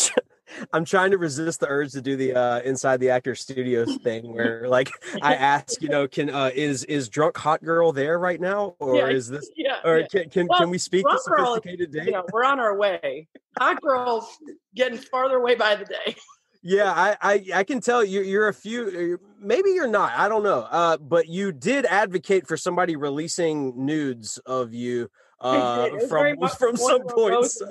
I'm 0.72 0.84
trying 0.84 1.10
to 1.12 1.18
resist 1.18 1.60
the 1.60 1.68
urge 1.68 1.92
to 1.92 2.00
do 2.00 2.16
the 2.16 2.34
uh, 2.34 2.60
inside 2.60 3.00
the 3.00 3.10
actor 3.10 3.34
studios 3.34 3.96
thing 4.02 4.32
where 4.32 4.68
like 4.68 4.90
I 5.22 5.34
ask, 5.34 5.80
you 5.82 5.88
know, 5.88 6.08
can 6.08 6.30
uh, 6.30 6.50
is 6.54 6.84
is 6.84 7.08
drunk 7.08 7.36
hot 7.36 7.62
girl 7.62 7.92
there 7.92 8.18
right 8.18 8.40
now 8.40 8.74
or 8.78 8.96
Yeah, 8.96 9.08
is 9.08 9.28
this 9.28 9.50
Yeah. 9.56 9.80
or 9.84 10.00
yeah. 10.00 10.06
can 10.06 10.30
can, 10.30 10.46
Well, 10.48 10.60
can 10.60 10.70
we 10.70 10.78
speak 10.78 11.04
to 11.04 11.18
girl 11.26 11.54
sophisticated 11.54 11.92
date? 11.92 12.06
You 12.06 12.12
know, 12.12 12.24
we're 12.32 12.44
on 12.44 12.60
our 12.60 12.76
way. 12.76 13.28
Hot 13.58 13.80
girl 13.82 14.28
getting 14.74 14.98
farther 14.98 15.36
away 15.36 15.54
by 15.54 15.76
the 15.76 15.84
day. 15.84 16.16
Yeah, 16.60 16.92
I, 16.92 17.16
I 17.22 17.44
I 17.54 17.62
can 17.62 17.80
tell 17.80 18.02
you 18.04 18.20
you're 18.20 18.48
a 18.48 18.52
few 18.52 19.20
maybe 19.40 19.70
you're 19.70 19.86
not. 19.86 20.12
I 20.16 20.28
don't 20.28 20.42
know. 20.42 20.66
Uh 20.68 20.96
but 20.96 21.28
you 21.28 21.52
did 21.52 21.86
advocate 21.86 22.48
for 22.48 22.56
somebody 22.56 22.96
releasing 22.96 23.86
nudes 23.86 24.38
of 24.44 24.74
you 24.74 25.08
uh 25.40 25.84
did. 25.84 25.86
It 25.86 25.94
was 25.94 26.10
very 26.10 26.34
from 26.34 26.48
from 26.56 26.76
some 26.76 27.02
point. 27.06 27.46
So. 27.46 27.70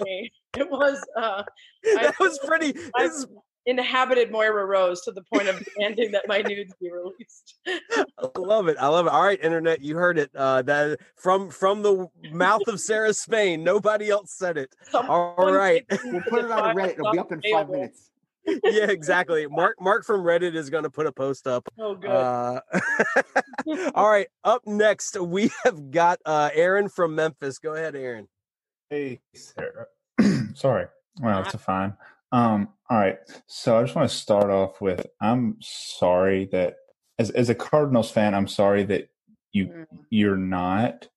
It 0.60 0.70
was 0.70 1.00
uh 1.16 1.44
I- 1.86 2.14
was 2.20 2.40
pretty 2.46 2.74
I- 2.96 3.04
this 3.08 3.18
is- 3.20 3.28
inhabited 3.66 4.32
Moira 4.32 4.66
Rose 4.66 5.02
to 5.02 5.12
the 5.12 5.24
point 5.34 5.50
of 5.50 5.62
demanding 5.76 6.12
that 6.14 6.26
my 6.26 6.42
nudes 6.42 6.74
be 6.80 6.90
released. 6.90 7.56
I 7.68 8.06
love 8.38 8.70
it. 8.70 8.78
I 8.80 8.88
love 8.88 9.08
it. 9.08 9.12
All 9.12 9.22
right, 9.24 9.40
internet, 9.44 9.82
you 9.82 9.98
heard 9.98 10.18
it. 10.18 10.32
Uh 10.36 10.62
that 10.64 11.00
from 11.18 11.50
from 11.50 11.82
the 11.84 12.08
mouth 12.32 12.62
of 12.68 12.80
Sarah 12.80 13.14
Spain. 13.14 13.64
Nobody 13.64 14.10
else 14.10 14.32
said 14.38 14.58
it. 14.58 14.74
All 14.94 15.36
Someone 15.36 15.54
right. 15.54 15.86
taking 15.90 16.14
We'll 16.14 16.22
put 16.24 16.46
it 16.46 16.52
on 16.52 16.76
Reddit. 16.76 16.92
It'll 16.94 17.12
be 17.12 17.20
up 17.20 17.32
in 17.32 17.42
five 17.52 17.70
minutes. 17.70 18.10
yeah, 18.64 18.86
exactly. 18.90 19.46
Mark 19.48 19.76
Mark 19.82 20.06
from 20.06 20.22
Reddit 20.22 20.56
is 20.56 20.70
going 20.70 20.86
to 20.86 20.90
put 20.90 21.06
a 21.06 21.12
post 21.12 21.46
up. 21.48 21.68
Oh, 21.78 21.96
good. 21.96 22.10
Uh, 22.10 22.62
all 23.94 24.10
right, 24.10 24.28
up 24.46 24.62
next 24.66 25.20
we 25.20 25.52
have 25.66 25.92
got 25.92 26.20
uh 26.26 26.50
Aaron 26.54 26.88
from 26.88 27.16
Memphis. 27.16 27.58
Go 27.60 27.74
ahead, 27.74 27.94
Aaron. 27.98 28.30
Hey, 28.90 29.20
Sarah. 29.36 29.88
Sorry. 30.58 30.88
Well, 31.22 31.44
it's 31.44 31.56
fine. 31.64 31.94
Um, 32.32 32.70
all 32.90 32.98
right. 32.98 33.20
So 33.46 33.78
I 33.78 33.84
just 33.84 33.96
want 33.96 34.10
to 34.10 34.16
start 34.16 34.50
off 34.50 34.82
with 34.82 35.06
I'm 35.22 35.58
sorry 35.62 36.46
that 36.52 36.78
as 37.20 37.30
as 37.32 37.50
a 37.50 37.56
Cardinals 37.56 38.10
fan, 38.10 38.34
I'm 38.34 38.48
sorry 38.48 38.84
that 38.86 39.10
you 39.52 39.68
Mm, 39.68 39.86
you're 40.10 40.36
not. 40.36 41.08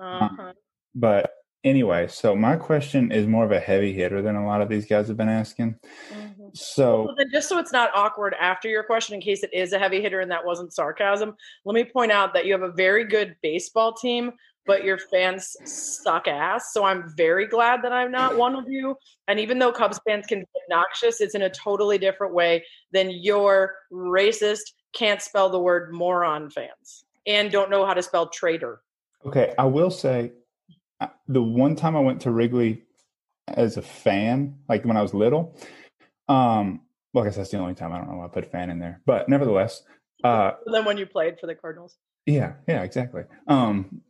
uh-huh. 0.00 0.52
But 0.94 1.32
anyway, 1.64 2.06
so 2.06 2.36
my 2.36 2.56
question 2.56 3.10
is 3.10 3.26
more 3.26 3.44
of 3.44 3.52
a 3.52 3.60
heavy 3.60 3.92
hitter 3.92 4.22
than 4.22 4.36
a 4.36 4.46
lot 4.46 4.62
of 4.62 4.68
these 4.68 4.86
guys 4.86 5.08
have 5.08 5.16
been 5.16 5.28
asking. 5.28 5.76
Mhm. 6.10 6.56
So 6.56 7.04
Well, 7.04 7.14
then 7.16 7.30
just 7.32 7.48
so 7.48 7.58
it's 7.58 7.72
not 7.72 7.90
awkward 7.94 8.34
after 8.40 8.68
your 8.68 8.84
question, 8.84 9.14
in 9.14 9.20
case 9.20 9.42
it 9.42 9.52
is 9.52 9.72
a 9.72 9.78
heavy 9.78 10.00
hitter 10.00 10.20
and 10.20 10.30
that 10.30 10.44
wasn't 10.44 10.72
sarcasm, 10.72 11.36
let 11.64 11.74
me 11.74 11.84
point 11.84 12.12
out 12.12 12.32
that 12.34 12.46
you 12.46 12.52
have 12.52 12.62
a 12.62 12.72
very 12.72 13.04
good 13.04 13.36
baseball 13.42 13.92
team, 13.92 14.32
but 14.68 14.84
your 14.84 14.98
fans 14.98 15.56
suck 15.64 16.28
ass. 16.28 16.72
So 16.74 16.84
I'm 16.84 17.10
very 17.16 17.46
glad 17.46 17.80
that 17.82 17.90
I'm 17.90 18.12
not 18.12 18.36
one 18.36 18.54
of 18.54 18.68
you. 18.68 18.94
And 19.26 19.40
even 19.40 19.58
though 19.58 19.72
Cubs 19.72 19.98
fans 20.06 20.26
can 20.26 20.40
be 20.40 20.46
obnoxious, 20.64 21.22
it's 21.22 21.34
in 21.34 21.42
a 21.42 21.50
totally 21.50 21.96
different 21.96 22.34
way 22.34 22.62
than 22.92 23.10
your 23.10 23.74
racist, 23.90 24.60
can't 24.92 25.22
spell 25.22 25.48
the 25.48 25.58
word 25.58 25.92
moron 25.92 26.50
fans 26.50 27.06
and 27.26 27.50
don't 27.50 27.70
know 27.70 27.86
how 27.86 27.94
to 27.94 28.02
spell 28.02 28.28
traitor. 28.28 28.82
Okay, 29.24 29.54
I 29.58 29.64
will 29.64 29.90
say 29.90 30.32
uh, 31.00 31.08
the 31.26 31.42
one 31.42 31.74
time 31.74 31.96
I 31.96 32.00
went 32.00 32.20
to 32.22 32.30
Wrigley 32.30 32.82
as 33.48 33.78
a 33.78 33.82
fan, 33.82 34.58
like 34.68 34.84
when 34.84 34.98
I 34.98 35.02
was 35.02 35.14
little, 35.14 35.56
um, 36.28 36.82
well, 37.14 37.24
I 37.24 37.28
guess 37.28 37.36
that's 37.36 37.50
the 37.50 37.58
only 37.58 37.74
time 37.74 37.92
I 37.92 37.96
don't 37.96 38.10
know 38.10 38.18
why 38.18 38.26
I 38.26 38.28
put 38.28 38.52
fan 38.52 38.68
in 38.68 38.78
there, 38.78 39.00
but 39.06 39.30
nevertheless, 39.30 39.82
uh, 40.24 40.52
Than 40.66 40.84
when 40.84 40.98
you 40.98 41.06
played 41.06 41.40
for 41.40 41.46
the 41.46 41.54
Cardinals. 41.54 41.96
yeah, 42.26 42.54
yeah, 42.66 42.82
exactly. 42.82 43.22
Um, 43.46 44.02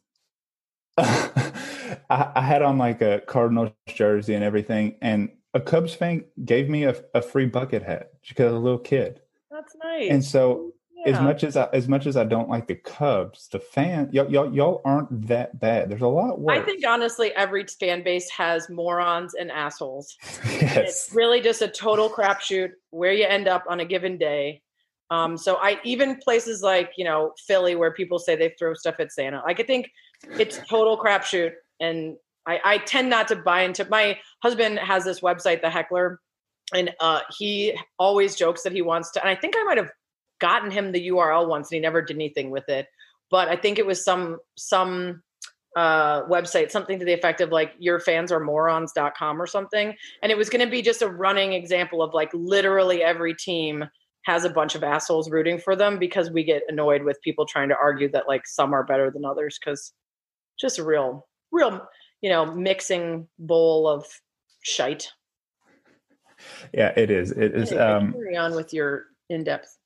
I, 2.11 2.33
I 2.35 2.41
had 2.41 2.63
on 2.63 2.79
like 2.79 3.03
a 3.03 3.21
Cardinals 3.27 3.71
jersey 3.87 4.35
and 4.35 4.45
everything, 4.45 4.97
and 5.01 5.31
a 5.55 5.61
Cubs 5.61 5.95
fan 5.95 6.25
gave 6.45 6.69
me 6.69 6.85
a, 6.85 6.95
a 7.15 7.23
free 7.23 7.47
bucket 7.47 7.83
hat 7.83 8.13
because 8.27 8.47
I 8.47 8.51
was 8.53 8.61
a 8.61 8.65
little 8.65 8.79
kid, 8.79 9.21
That's 9.51 9.75
nice. 9.83 10.11
and 10.11 10.25
so 10.25 10.73
as 11.07 11.21
much 11.21 11.45
as 11.45 11.57
I 11.57 11.69
as 11.73 11.89
much 11.89 12.07
as 12.07 12.17
I 12.17 12.25
don't 12.25 12.49
like 12.49 12.67
the 12.67 12.75
Cubs, 12.75 13.49
the 13.49 13.61
fan 13.61 14.09
y'all 14.13 14.31
y'all, 14.31 14.53
y'all 14.53 14.83
aren't 14.85 15.29
that 15.29 15.59
bad. 15.59 15.91
There's 15.91 16.03
a 16.03 16.07
lot 16.09 16.41
worse. 16.41 16.59
I 16.59 16.63
think 16.63 16.85
honestly, 16.87 17.33
every 17.35 17.65
fan 17.65 18.03
base 18.03 18.31
has 18.31 18.69
morons 18.69 19.35
and 19.35 19.51
assholes. 19.51 20.17
yes. 20.45 20.77
It's 20.77 21.15
really 21.15 21.41
just 21.41 21.63
a 21.63 21.69
total 21.69 22.11
crapshoot 22.11 22.71
where 22.91 23.13
you 23.13 23.25
end 23.25 23.49
up 23.49 23.65
on 23.69 23.81
a 23.81 23.85
given 23.85 24.19
day. 24.19 24.63
Um, 25.11 25.39
so 25.39 25.57
I 25.57 25.79
even 25.85 26.17
places 26.17 26.63
like 26.63 26.93
you 26.97 27.05
know 27.05 27.33
Philly 27.47 27.77
where 27.77 27.93
people 27.93 28.19
say 28.19 28.37
they 28.37 28.55
throw 28.59 28.75
stuff 28.75 28.97
at 28.99 29.13
Santa. 29.13 29.43
Like 29.47 29.61
I 29.61 29.65
think 29.65 29.91
it's 30.25 30.61
total 30.69 30.99
crapshoot, 30.99 31.53
and 31.81 32.17
I, 32.47 32.61
I 32.65 32.79
tend 32.79 33.11
not 33.11 33.29
to 33.29 33.37
buy 33.37 33.63
into. 33.63 33.85
My 33.89 34.19
husband 34.43 34.79
has 34.79 35.05
this 35.05 35.21
website, 35.21 35.61
The 35.63 35.71
Heckler, 35.71 36.21
and 36.75 36.95
uh, 37.01 37.21
he 37.37 37.79
always 37.99 38.37
jokes 38.37 38.63
that 38.63 38.73
he 38.73 38.83
wants 38.83 39.11
to. 39.13 39.21
And 39.21 39.29
I 39.29 39.35
think 39.35 39.55
I 39.57 39.65
might 39.65 39.79
have 39.79 39.91
gotten 40.41 40.71
him 40.71 40.93
the 40.93 41.09
URL 41.09 41.49
once, 41.49 41.71
and 41.71 41.77
he 41.77 41.81
never 41.81 42.03
did 42.03 42.17
anything 42.17 42.51
with 42.51 42.69
it. 42.69 42.87
But 43.31 43.49
I 43.49 43.57
think 43.57 43.79
it 43.79 43.87
was 43.87 44.05
some 44.05 44.39
some 44.57 45.23
uh 45.77 46.25
website 46.25 46.71
something 46.71 46.99
to 46.99 47.05
the 47.05 47.13
effect 47.13 47.43
of 47.43 47.51
like 47.51 47.75
your 47.79 48.01
fans 48.01 48.33
are 48.33 48.41
morons.com 48.41 49.41
or 49.41 49.47
something 49.47 49.95
and 50.23 50.33
it 50.33 50.39
was 50.39 50.49
going 50.49 50.65
to 50.65 50.71
be 50.71 50.81
just 50.81 51.03
a 51.03 51.09
running 51.09 51.53
example 51.53 52.03
of 52.03 52.15
like 52.15 52.31
literally 52.33 53.03
every 53.03 53.35
team 53.35 53.85
has 54.25 54.45
a 54.45 54.51
bunch 54.51 54.75
of 54.75 54.83
assholes 54.83 55.31
rooting 55.31 55.59
for 55.59 55.77
them 55.77 55.99
because 55.99 56.31
we 56.31 56.43
get 56.43 56.63
annoyed 56.69 57.03
with 57.03 57.21
people 57.23 57.45
trying 57.45 57.69
to 57.69 57.77
argue 57.77 58.11
that 58.11 58.27
like 58.27 58.47
some 58.47 58.73
are 58.73 58.83
better 58.83 59.11
than 59.11 59.27
others 59.27 59.59
because 59.63 59.93
just 60.61 60.79
a 60.79 60.85
real 60.85 61.27
real 61.53 61.87
you 62.21 62.31
know 62.31 62.47
mixing 62.55 63.29
bowl 63.39 63.89
of 63.89 64.07
shite 64.63 65.13
Yeah, 66.73 66.93
it 66.97 67.11
is. 67.11 67.33
It 67.33 67.55
is. 67.55 67.73
Anyway, 67.73 67.85
Um, 67.85 68.13
carry 68.13 68.37
on 68.37 68.55
with 68.55 68.73
your 68.73 69.07
in-depth 69.29 69.79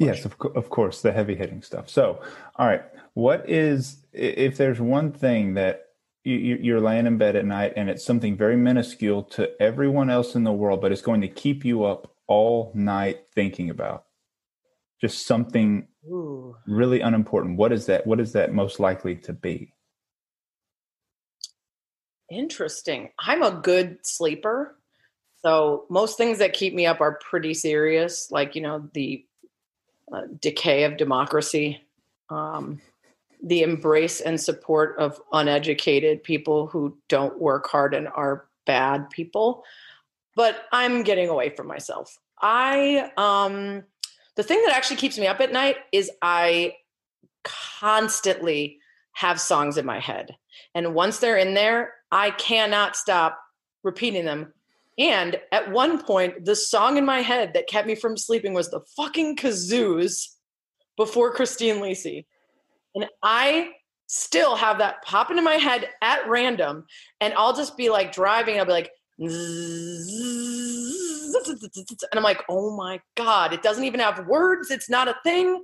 yes, 0.00 0.24
of, 0.24 0.38
co- 0.38 0.48
of 0.50 0.70
course, 0.70 1.02
the 1.02 1.12
heavy 1.12 1.34
hitting 1.34 1.62
stuff. 1.62 1.88
So, 1.88 2.20
all 2.56 2.66
right, 2.66 2.82
what 3.14 3.48
is 3.48 4.04
if 4.12 4.56
there's 4.56 4.80
one 4.80 5.12
thing 5.12 5.54
that 5.54 5.86
you, 6.24 6.58
you're 6.60 6.80
laying 6.80 7.06
in 7.06 7.18
bed 7.18 7.36
at 7.36 7.44
night 7.44 7.74
and 7.76 7.88
it's 7.88 8.04
something 8.04 8.36
very 8.36 8.56
minuscule 8.56 9.22
to 9.22 9.50
everyone 9.60 10.10
else 10.10 10.34
in 10.34 10.44
the 10.44 10.52
world, 10.52 10.80
but 10.80 10.92
it's 10.92 11.02
going 11.02 11.20
to 11.20 11.28
keep 11.28 11.64
you 11.64 11.84
up 11.84 12.12
all 12.26 12.72
night 12.74 13.20
thinking 13.34 13.70
about 13.70 14.04
just 15.00 15.26
something 15.26 15.86
Ooh. 16.10 16.56
really 16.66 17.00
unimportant. 17.00 17.56
What 17.56 17.72
is 17.72 17.86
that? 17.86 18.06
What 18.06 18.20
is 18.20 18.32
that 18.32 18.52
most 18.52 18.80
likely 18.80 19.14
to 19.16 19.32
be? 19.32 19.72
Interesting. 22.30 23.10
I'm 23.18 23.42
a 23.42 23.52
good 23.52 24.04
sleeper. 24.04 24.76
So 25.42 25.84
most 25.88 26.16
things 26.16 26.38
that 26.38 26.54
keep 26.54 26.74
me 26.74 26.86
up 26.86 27.00
are 27.00 27.20
pretty 27.28 27.54
serious, 27.54 28.30
like, 28.30 28.54
you 28.54 28.62
know, 28.62 28.88
the 28.94 29.24
uh, 30.12 30.22
decay 30.40 30.84
of 30.84 30.96
democracy, 30.96 31.80
um, 32.30 32.80
the 33.42 33.62
embrace 33.62 34.20
and 34.20 34.40
support 34.40 34.96
of 34.98 35.20
uneducated 35.32 36.24
people 36.24 36.66
who 36.66 36.96
don't 37.08 37.40
work 37.40 37.68
hard 37.68 37.94
and 37.94 38.08
are 38.08 38.46
bad 38.66 39.08
people. 39.10 39.62
But 40.34 40.64
I'm 40.72 41.02
getting 41.02 41.28
away 41.28 41.50
from 41.50 41.68
myself. 41.68 42.18
I, 42.40 43.10
um, 43.16 43.84
the 44.34 44.42
thing 44.42 44.62
that 44.66 44.74
actually 44.74 44.96
keeps 44.96 45.18
me 45.18 45.26
up 45.26 45.40
at 45.40 45.52
night 45.52 45.76
is 45.92 46.10
I 46.22 46.74
constantly 47.44 48.80
have 49.12 49.40
songs 49.40 49.78
in 49.78 49.86
my 49.86 50.00
head. 50.00 50.36
And 50.74 50.94
once 50.94 51.18
they're 51.18 51.36
in 51.36 51.54
there, 51.54 51.94
I 52.10 52.30
cannot 52.30 52.96
stop 52.96 53.38
repeating 53.82 54.24
them. 54.24 54.52
And 54.98 55.38
at 55.52 55.70
one 55.70 56.02
point, 56.02 56.44
the 56.44 56.56
song 56.56 56.96
in 56.96 57.04
my 57.04 57.20
head 57.20 57.52
that 57.54 57.66
kept 57.66 57.86
me 57.86 57.94
from 57.94 58.16
sleeping 58.16 58.54
was 58.54 58.70
the 58.70 58.80
fucking 58.96 59.36
kazoos 59.36 60.28
before 60.96 61.32
Christine 61.32 61.76
Lisi. 61.76 62.24
And 62.94 63.06
I 63.22 63.72
still 64.06 64.56
have 64.56 64.78
that 64.78 65.02
pop 65.02 65.30
into 65.30 65.42
my 65.42 65.56
head 65.56 65.88
at 66.00 66.26
random. 66.28 66.86
And 67.20 67.34
I'll 67.34 67.54
just 67.54 67.76
be 67.76 67.90
like 67.90 68.12
driving, 68.12 68.58
I'll 68.58 68.64
be 68.64 68.72
like, 68.72 68.90
and 69.18 69.30
I'm 72.12 72.22
like, 72.22 72.42
oh 72.48 72.76
my 72.76 73.00
God, 73.14 73.52
it 73.52 73.62
doesn't 73.62 73.84
even 73.84 74.00
have 74.00 74.26
words. 74.26 74.70
It's 74.70 74.90
not 74.90 75.08
a 75.08 75.16
thing. 75.24 75.62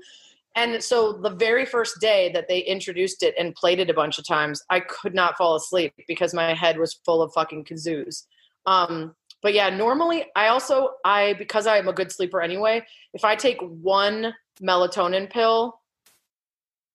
And 0.54 0.82
so 0.82 1.14
the 1.14 1.30
very 1.30 1.64
first 1.64 2.00
day 2.00 2.30
that 2.34 2.46
they 2.48 2.60
introduced 2.60 3.22
it 3.22 3.34
and 3.38 3.54
played 3.54 3.80
it 3.80 3.88
a 3.88 3.94
bunch 3.94 4.18
of 4.18 4.26
times, 4.26 4.62
I 4.68 4.80
could 4.80 5.14
not 5.14 5.36
fall 5.36 5.56
asleep 5.56 5.94
because 6.06 6.34
my 6.34 6.52
head 6.52 6.78
was 6.78 7.00
full 7.04 7.22
of 7.22 7.32
fucking 7.32 7.64
kazoos. 7.64 8.24
Um, 8.66 9.14
but 9.42 9.54
yeah, 9.54 9.70
normally 9.70 10.26
I 10.36 10.48
also 10.48 10.90
I 11.04 11.34
because 11.34 11.66
I'm 11.66 11.88
a 11.88 11.92
good 11.92 12.12
sleeper 12.12 12.40
anyway, 12.40 12.84
if 13.12 13.24
I 13.24 13.34
take 13.34 13.60
one 13.60 14.34
melatonin 14.62 15.30
pill, 15.30 15.80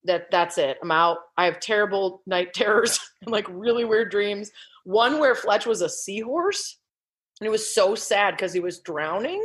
that 0.06 0.32
that's 0.32 0.58
it. 0.58 0.78
I'm 0.82 0.92
out. 0.92 1.18
I 1.36 1.46
have 1.46 1.60
terrible 1.60 2.22
night 2.26 2.54
terrors 2.54 3.00
and 3.22 3.32
like 3.32 3.46
really 3.50 3.86
weird 3.86 4.12
dreams. 4.12 4.52
One 4.86 5.20
where 5.20 5.36
Fletch 5.36 5.66
was 5.66 5.82
a 5.82 5.90
seahorse 5.90 6.78
and 7.40 7.48
it 7.48 7.52
was 7.52 7.74
so 7.74 7.96
sad 7.96 8.32
because 8.32 8.54
he 8.54 8.60
was 8.60 8.80
drowning 8.80 9.42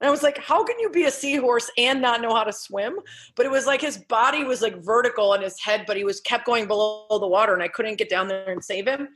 and 0.00 0.08
I 0.08 0.10
was 0.10 0.22
like, 0.22 0.38
how 0.38 0.64
can 0.64 0.78
you 0.78 0.90
be 0.90 1.04
a 1.04 1.10
seahorse 1.10 1.70
and 1.78 2.00
not 2.00 2.20
know 2.20 2.34
how 2.34 2.44
to 2.44 2.52
swim? 2.52 2.98
But 3.34 3.46
it 3.46 3.52
was 3.52 3.66
like 3.66 3.80
his 3.80 3.98
body 4.08 4.44
was 4.44 4.62
like 4.62 4.82
vertical 4.84 5.32
on 5.32 5.42
his 5.42 5.60
head, 5.60 5.84
but 5.86 5.96
he 5.96 6.04
was 6.04 6.20
kept 6.20 6.46
going 6.46 6.66
below 6.66 7.06
the 7.10 7.26
water 7.26 7.54
and 7.54 7.62
I 7.62 7.68
couldn't 7.68 7.98
get 7.98 8.08
down 8.08 8.28
there 8.28 8.50
and 8.50 8.62
save 8.62 8.86
him. 8.86 9.08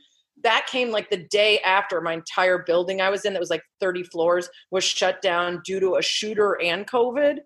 That 0.43 0.65
came 0.67 0.89
like 0.89 1.09
the 1.09 1.27
day 1.29 1.59
after 1.59 2.01
my 2.01 2.13
entire 2.13 2.59
building 2.59 2.99
I 2.99 3.09
was 3.09 3.25
in 3.25 3.33
that 3.33 3.39
was 3.39 3.51
like 3.51 3.63
30 3.79 4.03
floors 4.03 4.49
was 4.71 4.83
shut 4.83 5.21
down 5.21 5.61
due 5.63 5.79
to 5.79 5.95
a 5.95 6.01
shooter 6.01 6.59
and 6.61 6.87
COVID. 6.87 7.39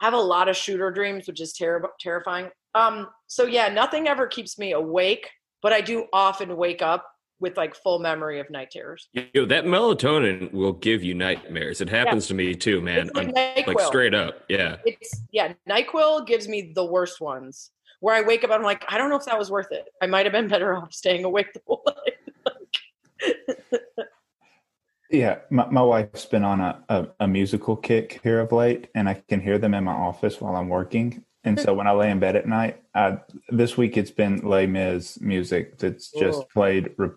I 0.00 0.04
have 0.04 0.14
a 0.14 0.18
lot 0.18 0.48
of 0.48 0.56
shooter 0.56 0.90
dreams, 0.90 1.26
which 1.26 1.40
is 1.40 1.52
terrible, 1.52 1.90
terrifying. 2.00 2.50
Um, 2.74 3.08
so 3.26 3.44
yeah, 3.44 3.68
nothing 3.68 4.08
ever 4.08 4.26
keeps 4.26 4.58
me 4.58 4.72
awake, 4.72 5.28
but 5.62 5.72
I 5.72 5.80
do 5.80 6.06
often 6.12 6.56
wake 6.56 6.82
up 6.82 7.06
with 7.44 7.58
like 7.58 7.74
full 7.76 7.98
memory 7.98 8.40
of 8.40 8.48
night 8.48 8.70
terrors. 8.70 9.06
Yo, 9.12 9.44
that 9.44 9.66
melatonin 9.66 10.50
will 10.50 10.72
give 10.72 11.04
you 11.04 11.12
nightmares. 11.14 11.82
It 11.82 11.90
happens 11.90 12.24
yeah. 12.24 12.28
to 12.28 12.34
me 12.34 12.54
too, 12.54 12.80
man. 12.80 13.10
Like, 13.14 13.36
like, 13.66 13.80
straight 13.80 14.14
up. 14.14 14.44
Yeah. 14.48 14.76
It's 14.86 15.20
yeah, 15.30 15.52
NyQuil 15.68 16.26
gives 16.26 16.48
me 16.48 16.72
the 16.74 16.86
worst 16.86 17.20
ones. 17.20 17.70
Where 18.00 18.14
I 18.14 18.22
wake 18.22 18.44
up, 18.44 18.50
I'm 18.50 18.62
like, 18.62 18.82
I 18.88 18.96
don't 18.96 19.10
know 19.10 19.16
if 19.16 19.26
that 19.26 19.38
was 19.38 19.50
worth 19.50 19.72
it. 19.72 19.84
I 20.00 20.06
might 20.06 20.24
have 20.24 20.32
been 20.32 20.48
better 20.48 20.74
off 20.74 20.94
staying 20.94 21.24
awake 21.24 21.52
the 21.52 21.60
whole 21.66 21.84
night. 23.26 23.58
yeah, 25.10 25.40
my, 25.50 25.66
my 25.68 25.82
wife's 25.82 26.24
been 26.24 26.44
on 26.44 26.60
a, 26.62 26.82
a, 26.88 27.08
a 27.20 27.28
musical 27.28 27.76
kick 27.76 28.20
here 28.22 28.40
of 28.40 28.52
late, 28.52 28.88
and 28.94 29.06
I 29.06 29.22
can 29.28 29.40
hear 29.40 29.58
them 29.58 29.74
in 29.74 29.84
my 29.84 29.92
office 29.92 30.40
while 30.40 30.56
I'm 30.56 30.70
working. 30.70 31.24
And 31.44 31.60
so 31.60 31.74
when 31.74 31.86
I 31.86 31.92
lay 31.92 32.10
in 32.10 32.18
bed 32.20 32.36
at 32.36 32.48
night, 32.48 32.82
I, 32.94 33.18
this 33.50 33.76
week 33.76 33.98
it's 33.98 34.10
been 34.10 34.38
Les 34.38 34.66
Mis 34.66 35.20
music 35.20 35.76
that's 35.76 36.10
just 36.10 36.40
Ooh. 36.40 36.46
played 36.54 36.92
re- 36.96 37.10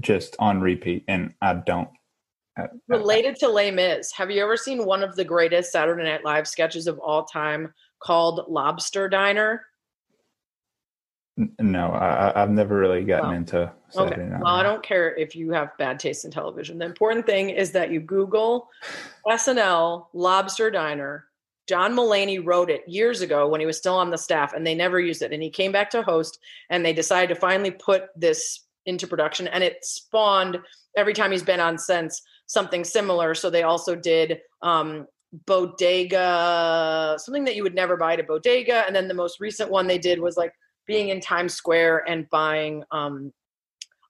just 0.00 0.36
on 0.38 0.60
repeat, 0.60 1.04
and 1.08 1.34
I 1.40 1.54
don't. 1.54 1.88
I, 2.56 2.68
Related 2.88 3.36
to 3.36 3.48
Les 3.48 3.70
Mis, 3.70 4.12
have 4.12 4.30
you 4.30 4.42
ever 4.42 4.56
seen 4.56 4.84
one 4.84 5.02
of 5.02 5.16
the 5.16 5.24
greatest 5.24 5.72
Saturday 5.72 6.04
Night 6.04 6.24
Live 6.24 6.46
sketches 6.46 6.86
of 6.86 6.98
all 6.98 7.24
time 7.24 7.72
called 8.00 8.44
Lobster 8.48 9.08
Diner? 9.08 9.64
No, 11.58 11.90
I, 11.90 12.32
have 12.36 12.50
never 12.50 12.78
really 12.78 13.02
gotten 13.02 13.34
into 13.34 13.72
Saturday 13.88 14.22
okay. 14.22 14.30
Night. 14.30 14.40
Well, 14.40 14.54
I 14.54 14.62
don't 14.62 14.84
care 14.84 15.16
if 15.16 15.34
you 15.34 15.50
have 15.50 15.76
bad 15.78 15.98
taste 15.98 16.24
in 16.24 16.30
television. 16.30 16.78
The 16.78 16.84
important 16.84 17.26
thing 17.26 17.50
is 17.50 17.72
that 17.72 17.90
you 17.90 17.98
Google 17.98 18.68
SNL 19.26 20.06
Lobster 20.12 20.70
Diner. 20.70 21.24
John 21.66 21.96
Mulaney 21.96 22.44
wrote 22.44 22.70
it 22.70 22.86
years 22.86 23.20
ago 23.20 23.48
when 23.48 23.58
he 23.58 23.66
was 23.66 23.76
still 23.76 23.96
on 23.96 24.10
the 24.10 24.18
staff, 24.18 24.52
and 24.52 24.64
they 24.64 24.76
never 24.76 25.00
used 25.00 25.22
it. 25.22 25.32
And 25.32 25.42
he 25.42 25.50
came 25.50 25.72
back 25.72 25.90
to 25.90 26.02
host, 26.02 26.38
and 26.70 26.84
they 26.84 26.92
decided 26.92 27.34
to 27.34 27.40
finally 27.40 27.72
put 27.72 28.04
this 28.14 28.60
into 28.86 29.06
production 29.06 29.48
and 29.48 29.64
it 29.64 29.84
spawned 29.84 30.58
every 30.96 31.14
time 31.14 31.32
he's 31.32 31.42
been 31.42 31.60
on 31.60 31.78
since 31.78 32.22
something 32.46 32.84
similar. 32.84 33.34
So 33.34 33.50
they 33.50 33.62
also 33.62 33.94
did 33.94 34.40
um 34.62 35.06
bodega 35.46 37.16
something 37.18 37.44
that 37.44 37.56
you 37.56 37.64
would 37.64 37.74
never 37.74 37.96
buy 37.96 38.12
at 38.12 38.20
a 38.20 38.24
bodega. 38.24 38.84
And 38.86 38.94
then 38.94 39.08
the 39.08 39.14
most 39.14 39.40
recent 39.40 39.70
one 39.70 39.86
they 39.86 39.98
did 39.98 40.20
was 40.20 40.36
like 40.36 40.52
being 40.86 41.08
in 41.08 41.20
times 41.20 41.54
square 41.54 42.04
and 42.08 42.28
buying 42.30 42.84
um 42.90 43.32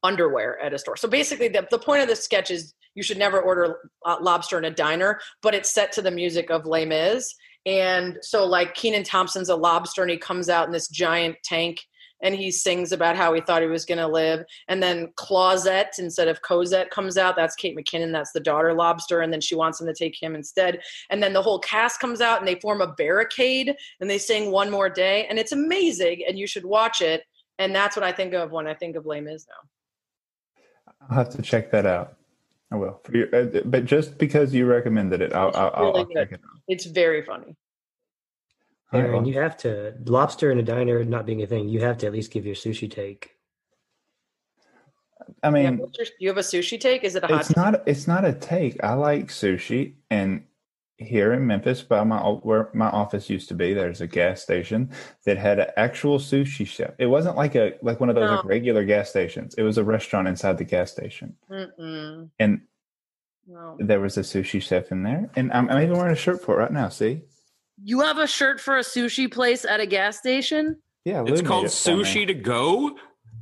underwear 0.02 0.58
at 0.60 0.74
a 0.74 0.78
store. 0.78 0.96
So 0.96 1.08
basically 1.08 1.48
the, 1.48 1.66
the 1.70 1.78
point 1.78 2.02
of 2.02 2.08
the 2.08 2.16
sketch 2.16 2.50
is 2.50 2.74
you 2.94 3.02
should 3.02 3.18
never 3.18 3.40
order 3.40 3.76
lobster 4.20 4.58
in 4.58 4.66
a 4.66 4.70
diner 4.70 5.18
but 5.42 5.54
it's 5.54 5.70
set 5.70 5.92
to 5.92 6.02
the 6.02 6.10
music 6.10 6.50
of 6.50 6.66
Les 6.66 6.84
Mis. 6.84 7.34
And 7.66 8.18
so 8.20 8.44
like 8.44 8.74
Kenan 8.74 9.04
Thompson's 9.04 9.48
a 9.48 9.56
lobster 9.56 10.02
and 10.02 10.10
he 10.10 10.18
comes 10.18 10.50
out 10.50 10.66
in 10.66 10.72
this 10.72 10.88
giant 10.88 11.36
tank 11.42 11.80
and 12.22 12.34
he 12.34 12.50
sings 12.50 12.92
about 12.92 13.16
how 13.16 13.32
he 13.34 13.40
thought 13.40 13.62
he 13.62 13.68
was 13.68 13.84
going 13.84 13.98
to 13.98 14.06
live. 14.06 14.44
And 14.68 14.82
then 14.82 15.08
Clausette 15.16 15.98
instead 15.98 16.28
of 16.28 16.42
Cosette 16.42 16.90
comes 16.90 17.18
out. 17.18 17.36
That's 17.36 17.54
Kate 17.54 17.76
McKinnon. 17.76 18.12
That's 18.12 18.32
the 18.32 18.40
daughter 18.40 18.72
lobster. 18.72 19.20
And 19.20 19.32
then 19.32 19.40
she 19.40 19.54
wants 19.54 19.80
him 19.80 19.86
to 19.86 19.94
take 19.94 20.20
him 20.20 20.34
instead. 20.34 20.80
And 21.10 21.22
then 21.22 21.32
the 21.32 21.42
whole 21.42 21.58
cast 21.58 22.00
comes 22.00 22.20
out 22.20 22.38
and 22.38 22.48
they 22.48 22.54
form 22.56 22.80
a 22.80 22.92
barricade 22.94 23.74
and 24.00 24.08
they 24.08 24.18
sing 24.18 24.50
One 24.50 24.70
More 24.70 24.88
Day. 24.88 25.26
And 25.26 25.38
it's 25.38 25.52
amazing. 25.52 26.24
And 26.26 26.38
you 26.38 26.46
should 26.46 26.64
watch 26.64 27.00
it. 27.00 27.24
And 27.58 27.74
that's 27.74 27.96
what 27.96 28.04
I 28.04 28.12
think 28.12 28.34
of 28.34 28.52
when 28.52 28.66
I 28.66 28.74
think 28.74 28.96
of 28.96 29.06
Les 29.06 29.20
Mis 29.20 29.46
now. 29.48 30.62
I'll 31.08 31.18
have 31.18 31.30
to 31.30 31.42
check 31.42 31.70
that 31.72 31.86
out. 31.86 32.16
I 32.72 32.76
will. 32.76 33.00
Your, 33.12 33.34
uh, 33.34 33.60
but 33.66 33.84
just 33.84 34.18
because 34.18 34.54
you 34.54 34.66
recommended 34.66 35.20
it, 35.20 35.32
I'll, 35.32 35.52
I'll, 35.54 35.92
really 35.92 36.00
I'll 36.00 36.06
check 36.06 36.32
it 36.32 36.40
out. 36.42 36.60
It's 36.66 36.86
very 36.86 37.22
funny. 37.22 37.54
Aaron, 38.94 39.24
you 39.24 39.40
have 39.40 39.56
to 39.58 39.94
lobster 40.04 40.50
in 40.50 40.58
a 40.58 40.62
diner 40.62 41.04
not 41.04 41.26
being 41.26 41.42
a 41.42 41.46
thing. 41.46 41.68
You 41.68 41.80
have 41.80 41.98
to 41.98 42.06
at 42.06 42.12
least 42.12 42.30
give 42.30 42.46
your 42.46 42.54
sushi 42.54 42.90
take. 42.90 43.30
I 45.42 45.50
mean, 45.50 45.80
yeah, 45.98 46.04
you 46.18 46.28
have 46.28 46.38
a 46.38 46.42
sushi 46.42 46.80
take? 46.80 47.04
Is 47.04 47.16
it 47.16 47.24
a 47.24 47.26
hot? 47.26 47.40
It's 47.40 47.48
take? 47.48 47.56
not. 47.56 47.82
It's 47.86 48.06
not 48.06 48.24
a 48.24 48.32
take. 48.32 48.82
I 48.82 48.94
like 48.94 49.28
sushi, 49.28 49.94
and 50.10 50.44
here 50.98 51.32
in 51.32 51.46
Memphis, 51.46 51.82
by 51.82 52.04
my 52.04 52.20
where 52.20 52.70
my 52.72 52.88
office 52.88 53.28
used 53.28 53.48
to 53.48 53.54
be, 53.54 53.74
there's 53.74 54.00
a 54.00 54.06
gas 54.06 54.42
station 54.42 54.90
that 55.24 55.36
had 55.36 55.58
an 55.58 55.68
actual 55.76 56.18
sushi 56.18 56.66
chef. 56.66 56.92
It 56.98 57.06
wasn't 57.06 57.36
like 57.36 57.54
a 57.54 57.74
like 57.82 58.00
one 58.00 58.08
of 58.08 58.14
those 58.14 58.30
no. 58.30 58.36
like 58.36 58.44
regular 58.44 58.84
gas 58.84 59.10
stations. 59.10 59.54
It 59.56 59.62
was 59.62 59.78
a 59.78 59.84
restaurant 59.84 60.28
inside 60.28 60.58
the 60.58 60.64
gas 60.64 60.92
station, 60.92 61.36
Mm-mm. 61.50 62.30
and 62.38 62.60
no. 63.46 63.76
there 63.80 64.00
was 64.00 64.16
a 64.18 64.22
sushi 64.22 64.62
chef 64.62 64.92
in 64.92 65.02
there. 65.02 65.30
And 65.36 65.52
I'm, 65.52 65.68
I'm 65.68 65.82
even 65.82 65.96
wearing 65.96 66.12
a 66.12 66.16
shirt 66.16 66.42
for 66.42 66.54
it 66.54 66.62
right 66.62 66.72
now. 66.72 66.88
See. 66.88 67.22
You 67.82 68.00
have 68.00 68.18
a 68.18 68.26
shirt 68.26 68.60
for 68.60 68.78
a 68.78 68.82
sushi 68.82 69.30
place 69.30 69.64
at 69.64 69.80
a 69.80 69.86
gas 69.86 70.18
station? 70.18 70.76
Yeah, 71.04 71.24
it's 71.26 71.42
called 71.42 71.66
it 71.66 71.68
Sushi 71.68 72.26
to 72.26 72.34
Go. 72.34 72.96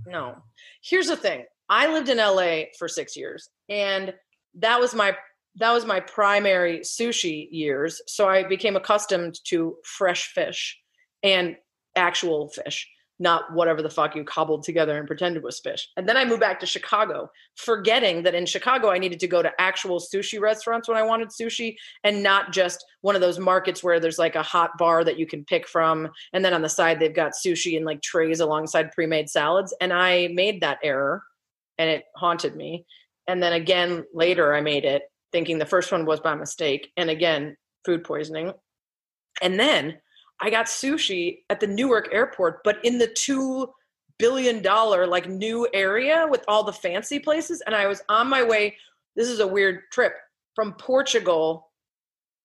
No. 0.06 0.36
Here's 0.82 1.06
the 1.08 1.16
thing. 1.16 1.44
I 1.68 1.92
lived 1.92 2.08
in 2.08 2.18
LA 2.18 2.64
for 2.78 2.88
6 2.88 3.16
years 3.16 3.48
and 3.68 4.14
that 4.54 4.80
was 4.80 4.94
my 4.94 5.16
that 5.56 5.72
was 5.72 5.84
my 5.84 6.00
primary 6.00 6.80
sushi 6.80 7.46
years, 7.50 8.00
so 8.06 8.26
I 8.26 8.42
became 8.42 8.74
accustomed 8.74 9.38
to 9.44 9.76
fresh 9.84 10.32
fish 10.32 10.78
and 11.22 11.56
actual 11.94 12.48
fish 12.48 12.88
not 13.18 13.52
whatever 13.52 13.82
the 13.82 13.90
fuck 13.90 14.16
you 14.16 14.24
cobbled 14.24 14.64
together 14.64 14.98
and 14.98 15.06
pretended 15.06 15.42
was 15.42 15.60
fish. 15.60 15.88
And 15.96 16.08
then 16.08 16.16
I 16.16 16.24
moved 16.24 16.40
back 16.40 16.58
to 16.60 16.66
Chicago, 16.66 17.30
forgetting 17.56 18.22
that 18.24 18.34
in 18.34 18.46
Chicago 18.46 18.90
I 18.90 18.98
needed 18.98 19.20
to 19.20 19.28
go 19.28 19.42
to 19.42 19.52
actual 19.60 20.00
sushi 20.00 20.40
restaurants 20.40 20.88
when 20.88 20.96
I 20.96 21.02
wanted 21.02 21.28
sushi 21.28 21.76
and 22.04 22.22
not 22.22 22.52
just 22.52 22.84
one 23.02 23.14
of 23.14 23.20
those 23.20 23.38
markets 23.38 23.82
where 23.82 24.00
there's 24.00 24.18
like 24.18 24.34
a 24.34 24.42
hot 24.42 24.76
bar 24.78 25.04
that 25.04 25.18
you 25.18 25.26
can 25.26 25.44
pick 25.44 25.68
from. 25.68 26.08
And 26.32 26.44
then 26.44 26.54
on 26.54 26.62
the 26.62 26.68
side, 26.68 26.98
they've 26.98 27.14
got 27.14 27.32
sushi 27.32 27.76
in 27.76 27.84
like 27.84 28.02
trays 28.02 28.40
alongside 28.40 28.92
pre 28.92 29.06
made 29.06 29.28
salads. 29.28 29.74
And 29.80 29.92
I 29.92 30.28
made 30.32 30.60
that 30.62 30.78
error 30.82 31.22
and 31.78 31.88
it 31.88 32.04
haunted 32.16 32.56
me. 32.56 32.86
And 33.28 33.42
then 33.42 33.52
again, 33.52 34.04
later 34.12 34.54
I 34.54 34.60
made 34.60 34.84
it 34.84 35.02
thinking 35.32 35.58
the 35.58 35.66
first 35.66 35.92
one 35.92 36.04
was 36.04 36.20
by 36.20 36.34
mistake. 36.34 36.90
And 36.96 37.08
again, 37.08 37.56
food 37.84 38.04
poisoning. 38.04 38.52
And 39.40 39.58
then 39.58 39.98
I 40.40 40.50
got 40.50 40.66
sushi 40.66 41.38
at 41.50 41.60
the 41.60 41.66
Newark 41.66 42.08
airport, 42.12 42.64
but 42.64 42.84
in 42.84 42.98
the 42.98 43.06
two 43.06 43.72
billion 44.18 44.62
dollar 44.62 45.06
like 45.06 45.28
new 45.28 45.68
area 45.74 46.28
with 46.30 46.44
all 46.46 46.62
the 46.62 46.72
fancy 46.72 47.18
places. 47.18 47.60
And 47.66 47.74
I 47.74 47.86
was 47.86 48.02
on 48.08 48.28
my 48.28 48.42
way. 48.42 48.76
This 49.16 49.28
is 49.28 49.40
a 49.40 49.46
weird 49.46 49.80
trip 49.92 50.14
from 50.54 50.74
Portugal 50.74 51.72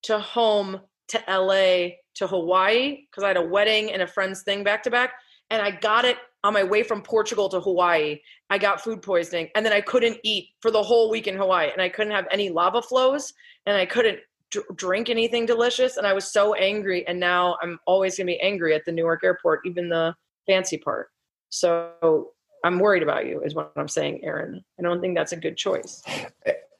to 0.02 0.18
home 0.18 0.80
to 1.08 1.22
LA 1.28 1.90
to 2.16 2.26
Hawaii 2.26 3.06
because 3.10 3.24
I 3.24 3.28
had 3.28 3.36
a 3.36 3.46
wedding 3.46 3.92
and 3.92 4.02
a 4.02 4.06
friend's 4.06 4.42
thing 4.42 4.64
back 4.64 4.82
to 4.84 4.90
back. 4.90 5.12
And 5.50 5.62
I 5.62 5.70
got 5.70 6.04
it 6.04 6.18
on 6.44 6.52
my 6.52 6.64
way 6.64 6.82
from 6.82 7.02
Portugal 7.02 7.48
to 7.48 7.60
Hawaii. 7.60 8.18
I 8.50 8.58
got 8.58 8.80
food 8.80 9.00
poisoning 9.00 9.48
and 9.54 9.64
then 9.64 9.72
I 9.72 9.80
couldn't 9.80 10.18
eat 10.24 10.48
for 10.60 10.70
the 10.70 10.82
whole 10.82 11.10
week 11.10 11.26
in 11.26 11.36
Hawaii 11.36 11.70
and 11.72 11.80
I 11.80 11.88
couldn't 11.88 12.12
have 12.12 12.26
any 12.30 12.50
lava 12.50 12.82
flows 12.82 13.32
and 13.66 13.76
I 13.76 13.86
couldn't 13.86 14.18
d- 14.50 14.60
drink 14.74 15.08
anything 15.10 15.46
delicious. 15.46 15.96
And 15.96 16.06
I 16.06 16.12
was 16.12 16.32
so 16.32 16.54
angry. 16.54 17.06
And 17.06 17.18
now 17.20 17.56
I'm 17.62 17.78
always 17.86 18.16
going 18.16 18.26
to 18.26 18.32
be 18.32 18.40
angry 18.40 18.74
at 18.74 18.84
the 18.84 18.92
Newark 18.92 19.24
airport, 19.24 19.60
even 19.64 19.88
the 19.88 20.14
fancy 20.46 20.78
part. 20.78 21.08
So 21.50 22.30
I'm 22.64 22.78
worried 22.78 23.02
about 23.02 23.26
you, 23.26 23.42
is 23.42 23.54
what 23.54 23.72
I'm 23.76 23.88
saying, 23.88 24.20
Aaron. 24.24 24.64
I 24.78 24.82
don't 24.82 25.00
think 25.00 25.16
that's 25.16 25.32
a 25.32 25.36
good 25.36 25.56
choice. 25.56 26.02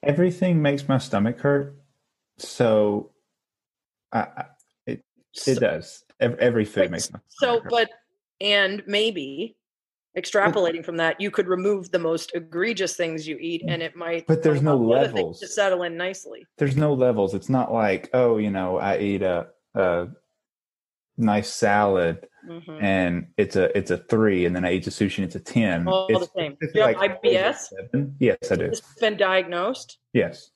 Everything 0.03 0.61
makes 0.61 0.87
my 0.87 0.97
stomach 0.97 1.39
hurt. 1.39 1.75
So 2.37 3.11
I, 4.11 4.19
I- 4.19 4.45
it, 4.85 5.03
it 5.33 5.55
So- 5.55 5.55
does. 5.59 6.03
Every, 6.21 6.39
every 6.39 6.65
food 6.65 6.91
makes 6.91 7.11
my 7.13 7.19
So, 7.29 7.45
stomach 7.45 7.63
hurt. 7.63 7.69
but, 7.71 7.89
and 8.41 8.83
maybe 8.87 9.55
extrapolating 10.17 10.83
from 10.83 10.97
that, 10.97 11.19
you 11.21 11.31
could 11.31 11.47
remove 11.47 11.91
the 11.91 11.99
most 11.99 12.31
egregious 12.33 12.95
things 12.95 13.27
you 13.27 13.37
eat 13.39 13.63
and 13.67 13.81
it 13.81 13.95
might. 13.95 14.25
But 14.27 14.43
there's 14.43 14.61
no 14.61 14.73
allow 14.75 14.95
the 14.95 14.99
other 15.01 15.07
things 15.07 15.15
levels. 15.17 15.39
To 15.41 15.47
settle 15.47 15.83
in 15.83 15.97
nicely. 15.97 16.45
there's 16.57 16.75
no 16.75 16.93
levels. 16.93 17.33
It's 17.33 17.49
not 17.49 17.71
like, 17.71 18.09
oh, 18.13 18.37
you 18.37 18.49
know, 18.49 18.77
I 18.77 18.97
eat 18.99 19.21
a, 19.21 19.47
a 19.75 20.07
nice 21.17 21.53
salad 21.53 22.25
Mhm. 22.47 22.81
and 22.81 23.27
it's 23.35 23.57
a 23.57 23.77
it's 23.77 23.91
a 23.91 23.97
three, 23.97 24.45
and 24.45 24.55
then 24.55 24.63
I 24.63 24.71
eat 24.71 24.85
the 24.85 24.91
sushi 24.91 25.17
and 25.17 25.25
it's 25.25 25.35
a 25.35 25.41
ten. 25.41 25.85
All 25.89 26.07
it's, 26.09 26.19
the 26.21 26.31
same. 26.39 26.57
it's 26.61 26.71
Do 26.71 26.79
you 26.79 26.85
have 26.85 26.95
like 26.95 27.21
IBS? 27.21 27.55
seven. 27.67 28.15
Yes, 28.19 28.37
I 28.49 28.55
do. 28.55 28.63
It's 28.63 28.81
been 28.99 29.17
diagnosed. 29.17 29.97
Yes. 30.13 30.49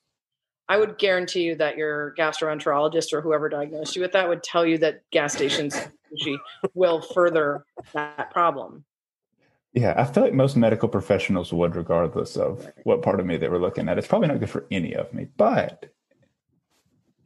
I 0.66 0.78
would 0.78 0.96
guarantee 0.96 1.42
you 1.42 1.54
that 1.56 1.76
your 1.76 2.14
gastroenterologist 2.18 3.12
or 3.12 3.20
whoever 3.20 3.50
diagnosed 3.50 3.94
you 3.96 4.00
with 4.02 4.12
that 4.12 4.26
would 4.26 4.42
tell 4.42 4.64
you 4.64 4.78
that 4.78 5.02
gas 5.12 5.34
stations 5.34 5.74
sushi 5.76 6.36
will 6.72 7.02
further 7.02 7.66
that 7.92 8.30
problem. 8.30 8.82
Yeah, 9.74 9.92
I 9.96 10.04
feel 10.04 10.22
like 10.22 10.32
most 10.32 10.56
medical 10.56 10.88
professionals 10.88 11.52
would, 11.52 11.74
regardless 11.74 12.36
of 12.36 12.70
what 12.84 13.02
part 13.02 13.18
of 13.18 13.26
me 13.26 13.36
they 13.36 13.48
were 13.48 13.58
looking 13.58 13.88
at. 13.88 13.98
It's 13.98 14.06
probably 14.06 14.28
not 14.28 14.38
good 14.38 14.50
for 14.50 14.66
any 14.70 14.94
of 14.94 15.12
me, 15.12 15.26
but 15.36 15.92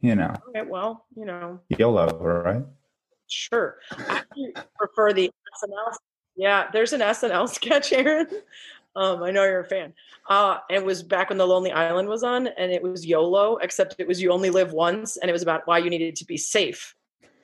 you 0.01 0.15
know, 0.15 0.33
Okay, 0.49 0.67
well, 0.67 1.05
you 1.15 1.25
know, 1.25 1.59
YOLO, 1.69 2.07
right? 2.17 2.63
sure. 3.27 3.77
I 3.91 4.23
prefer 4.77 5.13
the 5.13 5.29
SNL. 5.63 5.93
Yeah, 6.35 6.69
there's 6.73 6.93
an 6.93 7.01
SNL 7.01 7.47
sketch, 7.53 7.93
Aaron. 7.93 8.27
Um, 8.95 9.21
I 9.21 9.29
know 9.29 9.43
you're 9.43 9.59
a 9.59 9.65
fan. 9.67 9.93
Uh, 10.27 10.57
it 10.71 10.83
was 10.83 11.03
back 11.03 11.29
when 11.29 11.37
The 11.37 11.45
Lonely 11.45 11.71
Island 11.71 12.07
was 12.07 12.23
on, 12.23 12.47
and 12.47 12.71
it 12.71 12.81
was 12.81 13.05
YOLO, 13.05 13.57
except 13.57 13.95
it 13.99 14.07
was 14.07 14.21
you 14.21 14.31
only 14.31 14.49
live 14.49 14.73
once, 14.73 15.17
and 15.17 15.29
it 15.29 15.33
was 15.33 15.43
about 15.43 15.67
why 15.67 15.77
you 15.77 15.89
needed 15.91 16.15
to 16.15 16.25
be 16.25 16.37
safe 16.37 16.95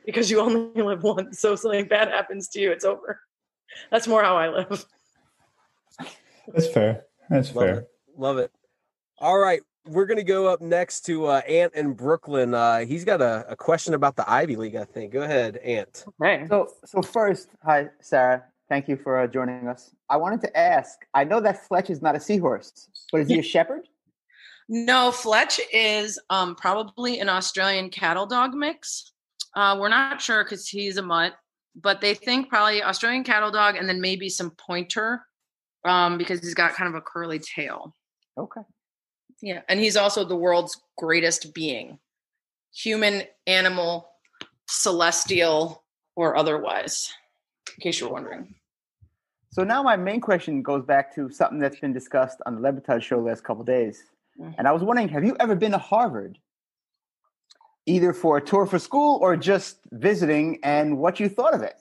because 0.05 0.31
you 0.31 0.39
only 0.41 0.81
live 0.81 1.03
once. 1.03 1.39
So 1.39 1.53
if 1.53 1.59
something 1.59 1.87
bad 1.87 2.07
happens 2.07 2.47
to 2.49 2.59
you, 2.59 2.71
it's 2.71 2.85
over. 2.85 3.21
That's 3.91 4.07
more 4.07 4.23
how 4.23 4.37
I 4.37 4.49
live. 4.49 4.85
That's 6.53 6.67
fair. 6.67 7.05
That's 7.29 7.53
Love 7.55 7.65
fair. 7.65 7.75
it. 7.79 7.89
Love 8.17 8.37
it. 8.37 8.51
All 9.19 9.37
right. 9.37 9.61
We're 9.87 10.05
going 10.07 10.17
to 10.17 10.23
go 10.23 10.47
up 10.47 10.61
next 10.61 11.01
to 11.01 11.25
uh, 11.25 11.41
Ant 11.47 11.75
in 11.75 11.93
Brooklyn. 11.93 12.55
Uh, 12.55 12.79
he's 12.79 13.05
got 13.05 13.21
a, 13.21 13.45
a 13.49 13.55
question 13.55 13.93
about 13.93 14.15
the 14.15 14.29
Ivy 14.29 14.55
League, 14.55 14.75
I 14.75 14.83
think. 14.83 15.13
Go 15.13 15.21
ahead, 15.21 15.57
Ant. 15.57 16.05
Hey. 16.21 16.45
So, 16.49 16.69
so 16.85 17.01
first, 17.03 17.49
hi, 17.63 17.89
Sarah. 18.01 18.43
Thank 18.67 18.87
you 18.87 18.97
for 18.97 19.19
uh, 19.19 19.27
joining 19.27 19.67
us. 19.67 19.93
I 20.09 20.17
wanted 20.17 20.41
to 20.41 20.57
ask. 20.57 20.97
I 21.13 21.23
know 21.23 21.39
that 21.41 21.67
Fletch 21.67 21.91
is 21.91 22.01
not 22.01 22.15
a 22.15 22.19
seahorse, 22.19 22.89
but 23.11 23.21
is 23.21 23.27
he 23.27 23.37
a 23.37 23.43
shepherd? 23.43 23.87
No, 24.67 25.11
Fletch 25.11 25.59
is 25.71 26.19
um, 26.31 26.55
probably 26.55 27.19
an 27.19 27.29
Australian 27.29 27.91
cattle 27.91 28.25
dog 28.25 28.55
mix. 28.55 29.11
Uh, 29.55 29.77
we're 29.79 29.89
not 29.89 30.19
sure 30.19 30.43
because 30.43 30.67
he's 30.67 30.97
a 30.97 31.03
mutt, 31.03 31.33
but 31.75 32.01
they 32.01 32.13
think 32.13 32.49
probably 32.49 32.81
Australian 32.83 33.23
cattle 33.23 33.51
dog 33.51 33.75
and 33.75 33.87
then 33.87 33.99
maybe 34.01 34.29
some 34.29 34.51
pointer 34.51 35.25
um, 35.83 36.17
because 36.17 36.39
he's 36.39 36.53
got 36.53 36.73
kind 36.73 36.87
of 36.89 36.95
a 36.95 37.01
curly 37.01 37.39
tail. 37.39 37.93
Okay. 38.37 38.61
Yeah, 39.41 39.61
and 39.67 39.79
he's 39.79 39.97
also 39.97 40.23
the 40.23 40.35
world's 40.35 40.79
greatest 40.97 41.53
being, 41.53 41.99
human, 42.73 43.23
animal, 43.47 44.09
celestial, 44.67 45.83
or 46.15 46.35
otherwise. 46.37 47.13
In 47.77 47.81
case 47.81 47.99
you're 47.99 48.09
wondering. 48.11 48.55
So 49.51 49.63
now 49.63 49.83
my 49.83 49.95
main 49.95 50.21
question 50.21 50.61
goes 50.61 50.83
back 50.85 51.13
to 51.15 51.29
something 51.29 51.59
that's 51.59 51.79
been 51.79 51.93
discussed 51.93 52.39
on 52.45 52.55
the 52.55 52.61
Le 52.61 52.73
Batard 52.73 53.01
show 53.01 53.19
last 53.19 53.43
couple 53.43 53.63
days, 53.63 54.03
Mhm. 54.39 54.55
and 54.57 54.67
I 54.67 54.71
was 54.71 54.83
wondering, 54.83 55.09
have 55.09 55.23
you 55.23 55.35
ever 55.39 55.55
been 55.55 55.71
to 55.71 55.77
Harvard, 55.77 56.37
either 57.85 58.13
for 58.13 58.37
a 58.37 58.41
tour 58.41 58.65
for 58.65 58.79
school 58.79 59.19
or 59.21 59.35
just 59.35 59.79
visiting, 59.91 60.59
and 60.63 60.97
what 60.97 61.19
you 61.19 61.29
thought 61.29 61.53
of 61.53 61.61
it? 61.61 61.75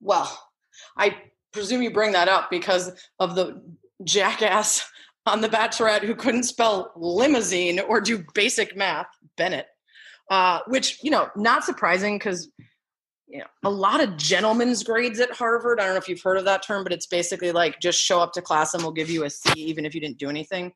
Well, 0.00 0.48
I 0.96 1.16
presume 1.52 1.82
you 1.82 1.90
bring 1.90 2.12
that 2.12 2.28
up 2.28 2.50
because 2.50 2.92
of 3.18 3.34
the 3.34 3.62
jackass 4.04 4.88
on 5.26 5.40
the 5.40 5.48
Bachelorette 5.48 6.02
who 6.02 6.14
couldn't 6.14 6.44
spell 6.44 6.92
limousine 6.96 7.80
or 7.80 8.00
do 8.00 8.24
basic 8.34 8.76
math, 8.76 9.08
Bennett. 9.36 9.66
Uh, 10.30 10.60
which 10.68 11.02
you 11.02 11.10
know, 11.10 11.28
not 11.34 11.64
surprising 11.64 12.16
because 12.16 12.52
you 13.26 13.40
know 13.40 13.46
a 13.64 13.70
lot 13.70 14.00
of 14.00 14.16
gentlemen's 14.16 14.84
grades 14.84 15.18
at 15.18 15.32
Harvard. 15.32 15.80
I 15.80 15.84
don't 15.84 15.94
know 15.94 15.98
if 15.98 16.08
you've 16.08 16.22
heard 16.22 16.38
of 16.38 16.44
that 16.44 16.62
term, 16.62 16.84
but 16.84 16.92
it's 16.92 17.06
basically 17.06 17.50
like 17.50 17.80
just 17.80 18.00
show 18.00 18.20
up 18.20 18.32
to 18.34 18.42
class 18.42 18.72
and 18.72 18.82
we'll 18.82 18.92
give 18.92 19.10
you 19.10 19.24
a 19.24 19.30
C 19.30 19.50
even 19.56 19.84
if 19.84 19.92
you 19.92 20.00
didn't 20.00 20.18
do 20.18 20.28
anything. 20.28 20.72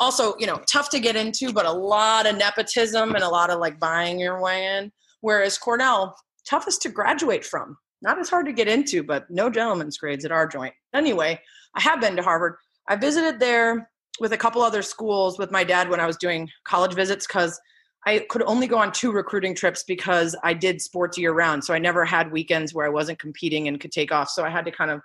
Also, 0.00 0.34
you 0.38 0.46
know, 0.46 0.60
tough 0.66 0.90
to 0.90 0.98
get 0.98 1.14
into, 1.14 1.52
but 1.52 1.66
a 1.66 1.72
lot 1.72 2.26
of 2.26 2.36
nepotism 2.36 3.14
and 3.14 3.22
a 3.22 3.28
lot 3.28 3.50
of 3.50 3.60
like 3.60 3.78
buying 3.78 4.18
your 4.18 4.40
way 4.40 4.66
in. 4.66 4.90
Whereas 5.20 5.58
Cornell, 5.58 6.16
toughest 6.48 6.82
to 6.82 6.88
graduate 6.88 7.44
from 7.44 7.76
not 8.02 8.18
as 8.18 8.30
hard 8.30 8.46
to 8.46 8.52
get 8.52 8.68
into, 8.68 9.02
but 9.02 9.30
no 9.30 9.50
gentleman's 9.50 9.98
grades 9.98 10.24
at 10.24 10.32
our 10.32 10.46
joint. 10.46 10.74
Anyway, 10.94 11.40
I 11.74 11.80
have 11.80 12.00
been 12.00 12.16
to 12.16 12.22
Harvard. 12.22 12.56
I 12.88 12.96
visited 12.96 13.38
there 13.38 13.90
with 14.20 14.32
a 14.32 14.38
couple 14.38 14.62
other 14.62 14.82
schools 14.82 15.38
with 15.38 15.50
my 15.50 15.64
dad 15.64 15.88
when 15.88 16.00
I 16.00 16.06
was 16.06 16.16
doing 16.16 16.48
college 16.64 16.94
visits 16.94 17.26
because 17.26 17.60
I 18.06 18.24
could 18.30 18.42
only 18.42 18.66
go 18.66 18.78
on 18.78 18.92
two 18.92 19.12
recruiting 19.12 19.54
trips 19.54 19.84
because 19.84 20.34
I 20.42 20.54
did 20.54 20.80
sports 20.80 21.18
year 21.18 21.32
round. 21.32 21.64
So 21.64 21.74
I 21.74 21.78
never 21.78 22.04
had 22.04 22.32
weekends 22.32 22.72
where 22.72 22.86
I 22.86 22.90
wasn't 22.90 23.18
competing 23.18 23.68
and 23.68 23.78
could 23.78 23.92
take 23.92 24.12
off. 24.12 24.30
So 24.30 24.44
I 24.44 24.50
had 24.50 24.64
to 24.64 24.70
kind 24.70 24.90
of 24.90 25.00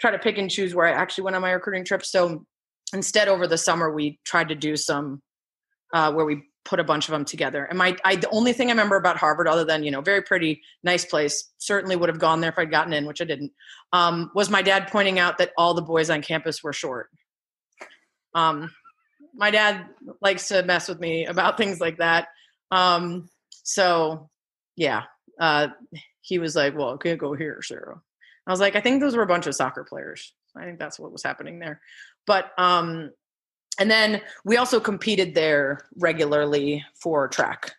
try 0.00 0.10
to 0.10 0.18
pick 0.18 0.38
and 0.38 0.50
choose 0.50 0.74
where 0.74 0.86
I 0.86 0.92
actually 0.92 1.24
went 1.24 1.36
on 1.36 1.42
my 1.42 1.52
recruiting 1.52 1.84
trips. 1.84 2.10
So 2.10 2.44
instead, 2.92 3.28
over 3.28 3.46
the 3.46 3.58
summer, 3.58 3.92
we 3.92 4.18
tried 4.24 4.48
to 4.48 4.54
do 4.54 4.76
some 4.76 5.22
uh, 5.92 6.12
where 6.12 6.24
we 6.24 6.42
put 6.64 6.80
a 6.80 6.84
bunch 6.84 7.08
of 7.08 7.12
them 7.12 7.24
together. 7.24 7.64
And 7.64 7.78
my, 7.78 7.96
I, 8.04 8.16
the 8.16 8.28
only 8.30 8.52
thing 8.52 8.68
I 8.68 8.72
remember 8.72 8.96
about 8.96 9.16
Harvard, 9.16 9.48
other 9.48 9.64
than 9.64 9.82
you 9.82 9.90
know, 9.90 10.00
very 10.00 10.22
pretty, 10.22 10.60
nice 10.84 11.04
place, 11.04 11.50
certainly 11.58 11.96
would 11.96 12.08
have 12.08 12.18
gone 12.18 12.40
there 12.40 12.50
if 12.50 12.58
I'd 12.58 12.70
gotten 12.70 12.92
in, 12.92 13.06
which 13.06 13.20
I 13.20 13.24
didn't, 13.24 13.52
um, 13.92 14.30
was 14.34 14.50
my 14.50 14.62
dad 14.62 14.88
pointing 14.88 15.18
out 15.18 15.38
that 15.38 15.52
all 15.56 15.74
the 15.74 15.82
boys 15.82 16.10
on 16.10 16.22
campus 16.22 16.62
were 16.62 16.72
short. 16.72 17.10
Um, 18.34 18.70
my 19.34 19.50
dad 19.50 19.86
likes 20.20 20.48
to 20.48 20.62
mess 20.62 20.88
with 20.88 21.00
me 21.00 21.26
about 21.26 21.56
things 21.58 21.80
like 21.80 21.98
that. 21.98 22.28
Um, 22.70 23.28
so 23.50 24.28
yeah, 24.76 25.04
uh, 25.40 25.68
he 26.20 26.38
was 26.38 26.54
like, 26.54 26.76
"Well, 26.76 26.96
can't 26.98 27.18
go 27.18 27.34
here, 27.34 27.60
Sarah." 27.62 28.00
I 28.46 28.50
was 28.50 28.60
like, 28.60 28.76
"I 28.76 28.80
think 28.80 29.00
those 29.00 29.16
were 29.16 29.22
a 29.22 29.26
bunch 29.26 29.46
of 29.46 29.54
soccer 29.54 29.84
players. 29.84 30.32
I 30.56 30.64
think 30.64 30.78
that's 30.78 30.98
what 30.98 31.12
was 31.12 31.22
happening 31.22 31.58
there." 31.58 31.80
But 32.30 32.52
um, 32.58 33.10
and 33.80 33.90
then 33.90 34.20
we 34.44 34.56
also 34.56 34.78
competed 34.78 35.34
there 35.34 35.80
regularly 35.96 36.84
for 36.94 37.26
track. 37.26 37.72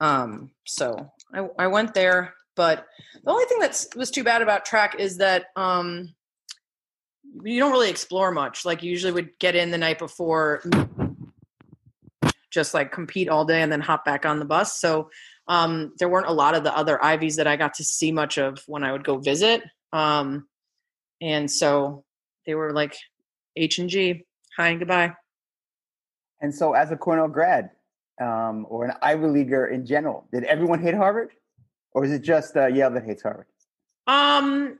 Um, 0.00 0.52
so 0.64 1.12
I, 1.34 1.46
I 1.58 1.66
went 1.66 1.92
there, 1.92 2.32
but 2.56 2.86
the 3.22 3.30
only 3.30 3.44
thing 3.44 3.58
that 3.58 3.84
was 3.94 4.10
too 4.10 4.24
bad 4.24 4.40
about 4.40 4.64
track 4.64 4.96
is 4.98 5.18
that 5.18 5.48
um, 5.54 6.14
you 7.42 7.60
don't 7.60 7.72
really 7.72 7.90
explore 7.90 8.30
much. 8.30 8.64
Like 8.64 8.82
you 8.82 8.90
usually 8.90 9.12
would 9.12 9.38
get 9.38 9.54
in 9.54 9.70
the 9.70 9.76
night 9.76 9.98
before, 9.98 10.62
just 12.50 12.72
like 12.72 12.90
compete 12.90 13.28
all 13.28 13.44
day 13.44 13.60
and 13.60 13.70
then 13.70 13.82
hop 13.82 14.06
back 14.06 14.24
on 14.24 14.38
the 14.38 14.46
bus. 14.46 14.80
So 14.80 15.10
um, 15.46 15.92
there 15.98 16.08
weren't 16.08 16.26
a 16.26 16.32
lot 16.32 16.54
of 16.54 16.64
the 16.64 16.74
other 16.74 17.04
Ivies 17.04 17.36
that 17.36 17.46
I 17.46 17.56
got 17.56 17.74
to 17.74 17.84
see 17.84 18.12
much 18.12 18.38
of 18.38 18.64
when 18.66 18.82
I 18.82 18.92
would 18.92 19.04
go 19.04 19.18
visit. 19.18 19.62
Um, 19.92 20.48
and 21.20 21.50
so 21.50 22.04
they 22.46 22.54
were 22.54 22.72
like 22.72 22.96
H 23.60 23.78
and 23.78 23.90
G, 23.90 24.24
hi 24.56 24.68
and 24.68 24.78
goodbye. 24.78 25.14
And 26.40 26.54
so, 26.54 26.72
as 26.72 26.90
a 26.90 26.96
Cornell 26.96 27.28
grad 27.28 27.70
um, 28.20 28.66
or 28.68 28.86
an 28.86 28.92
Ivy 29.02 29.26
Leaguer 29.26 29.66
in 29.66 29.84
general, 29.84 30.26
did 30.32 30.44
everyone 30.44 30.80
hate 30.82 30.94
Harvard, 30.94 31.32
or 31.92 32.04
is 32.04 32.12
it 32.12 32.22
just 32.22 32.56
uh, 32.56 32.66
Yale 32.66 32.90
that 32.90 33.04
hates 33.04 33.22
Harvard? 33.22 33.46
Um, 34.06 34.78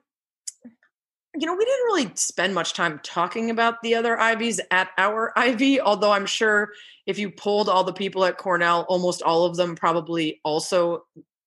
you 1.36 1.46
know, 1.46 1.54
we 1.54 1.64
didn't 1.64 1.84
really 1.84 2.10
spend 2.14 2.54
much 2.54 2.72
time 2.72 2.98
talking 3.02 3.50
about 3.50 3.82
the 3.82 3.94
other 3.94 4.18
Ivies 4.18 4.60
at 4.70 4.88
our 4.98 5.32
Ivy, 5.36 5.80
although 5.80 6.12
I'm 6.12 6.26
sure 6.26 6.70
if 7.06 7.18
you 7.18 7.30
polled 7.30 7.68
all 7.68 7.84
the 7.84 7.92
people 7.92 8.24
at 8.24 8.38
Cornell, 8.38 8.86
almost 8.88 9.22
all 9.22 9.44
of 9.44 9.56
them 9.56 9.76
probably 9.76 10.40
also 10.42 11.04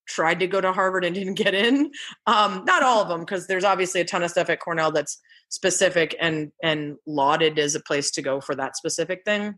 tried 0.07 0.39
to 0.39 0.47
go 0.47 0.61
to 0.61 0.71
Harvard 0.71 1.05
and 1.05 1.15
didn't 1.15 1.35
get 1.35 1.53
in. 1.53 1.91
Um, 2.27 2.63
not 2.65 2.83
all 2.83 3.01
of 3.01 3.07
them, 3.07 3.21
because 3.21 3.47
there's 3.47 3.63
obviously 3.63 4.01
a 4.01 4.05
ton 4.05 4.23
of 4.23 4.31
stuff 4.31 4.49
at 4.49 4.59
Cornell 4.59 4.91
that's 4.91 5.19
specific 5.49 6.15
and 6.19 6.51
and 6.63 6.97
lauded 7.05 7.59
as 7.59 7.75
a 7.75 7.79
place 7.79 8.09
to 8.11 8.21
go 8.21 8.41
for 8.41 8.55
that 8.55 8.75
specific 8.75 9.21
thing. 9.23 9.55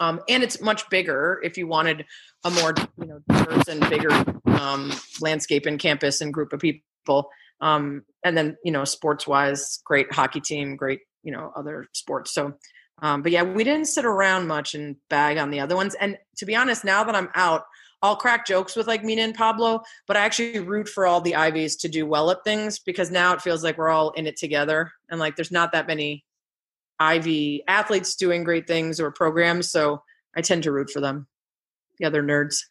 Um, 0.00 0.20
and 0.28 0.42
it's 0.42 0.60
much 0.60 0.88
bigger 0.90 1.40
if 1.42 1.58
you 1.58 1.66
wanted 1.66 2.04
a 2.44 2.50
more 2.50 2.74
you 2.98 3.06
know 3.06 3.20
diverse 3.28 3.68
and 3.68 3.80
bigger 3.88 4.12
um, 4.46 4.92
landscape 5.20 5.66
and 5.66 5.78
campus 5.78 6.20
and 6.20 6.32
group 6.32 6.52
of 6.52 6.60
people. 6.60 7.28
Um, 7.60 8.04
and 8.24 8.36
then 8.36 8.56
you 8.64 8.72
know 8.72 8.84
sports 8.84 9.26
wise, 9.26 9.80
great 9.84 10.12
hockey 10.12 10.40
team, 10.40 10.76
great 10.76 11.00
you 11.22 11.32
know 11.32 11.52
other 11.56 11.86
sports. 11.92 12.32
So, 12.32 12.54
um, 13.02 13.22
but 13.22 13.32
yeah, 13.32 13.42
we 13.42 13.64
didn't 13.64 13.86
sit 13.86 14.04
around 14.04 14.46
much 14.46 14.74
and 14.74 14.96
bag 15.10 15.36
on 15.36 15.50
the 15.50 15.60
other 15.60 15.76
ones. 15.76 15.94
And 15.94 16.16
to 16.38 16.46
be 16.46 16.54
honest, 16.54 16.84
now 16.84 17.04
that 17.04 17.14
I'm 17.14 17.28
out, 17.34 17.64
I'll 18.02 18.16
crack 18.16 18.46
jokes 18.46 18.76
with 18.76 18.86
like 18.86 19.04
Mina 19.04 19.22
and 19.22 19.34
Pablo, 19.34 19.82
but 20.06 20.16
I 20.16 20.20
actually 20.20 20.60
root 20.60 20.88
for 20.88 21.06
all 21.06 21.20
the 21.20 21.34
Ivies 21.34 21.76
to 21.76 21.88
do 21.88 22.06
well 22.06 22.30
at 22.30 22.44
things 22.44 22.78
because 22.78 23.10
now 23.10 23.32
it 23.34 23.42
feels 23.42 23.64
like 23.64 23.76
we're 23.76 23.88
all 23.88 24.10
in 24.12 24.26
it 24.26 24.36
together 24.36 24.92
and 25.10 25.18
like 25.18 25.36
there's 25.36 25.50
not 25.50 25.72
that 25.72 25.86
many 25.86 26.24
Ivy 27.00 27.64
athletes 27.66 28.16
doing 28.16 28.44
great 28.44 28.66
things 28.66 29.00
or 29.00 29.10
programs. 29.10 29.70
So 29.70 30.02
I 30.36 30.42
tend 30.42 30.64
to 30.64 30.72
root 30.72 30.90
for 30.90 31.00
them, 31.00 31.26
the 31.98 32.06
other 32.06 32.22
nerds. 32.22 32.64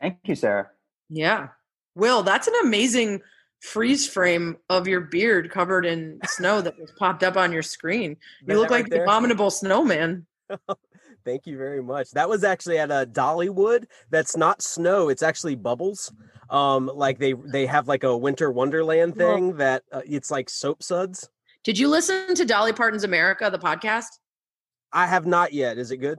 Thank 0.00 0.18
you, 0.24 0.34
Sarah. 0.34 0.70
Yeah. 1.08 1.48
Will, 1.94 2.22
that's 2.22 2.48
an 2.48 2.54
amazing 2.62 3.20
freeze 3.60 4.06
frame 4.06 4.56
of 4.68 4.86
your 4.86 5.00
beard 5.00 5.50
covered 5.50 5.86
in 5.86 6.18
snow 6.26 6.60
that 6.60 6.78
was 6.78 6.92
popped 6.98 7.22
up 7.22 7.36
on 7.36 7.52
your 7.52 7.62
screen. 7.62 8.16
You 8.46 8.58
look 8.58 8.70
right 8.70 8.82
like 8.82 8.90
the 8.90 9.02
abominable 9.02 9.50
snowman. 9.50 10.26
Thank 11.24 11.46
you 11.46 11.56
very 11.56 11.82
much. 11.82 12.10
That 12.10 12.28
was 12.28 12.44
actually 12.44 12.78
at 12.78 12.90
a 12.90 13.06
Dollywood. 13.10 13.86
That's 14.10 14.36
not 14.36 14.60
snow. 14.62 15.08
It's 15.08 15.22
actually 15.22 15.54
bubbles. 15.56 16.12
Um, 16.50 16.90
like 16.94 17.18
they 17.18 17.32
they 17.32 17.64
have 17.66 17.88
like 17.88 18.04
a 18.04 18.16
winter 18.16 18.50
wonderland 18.50 19.16
Well- 19.16 19.34
thing 19.34 19.56
that 19.56 19.82
uh, 19.90 20.02
it's 20.04 20.30
like 20.30 20.50
soap 20.50 20.82
suds. 20.82 21.28
Did 21.64 21.78
you 21.78 21.88
listen 21.88 22.34
to 22.34 22.44
Dolly 22.44 22.74
Parton's 22.74 23.04
America, 23.04 23.48
the 23.50 23.58
podcast? 23.58 24.04
I 24.92 25.06
have 25.06 25.24
not 25.24 25.54
yet. 25.54 25.78
Is 25.78 25.90
it 25.90 25.96
good? 25.96 26.18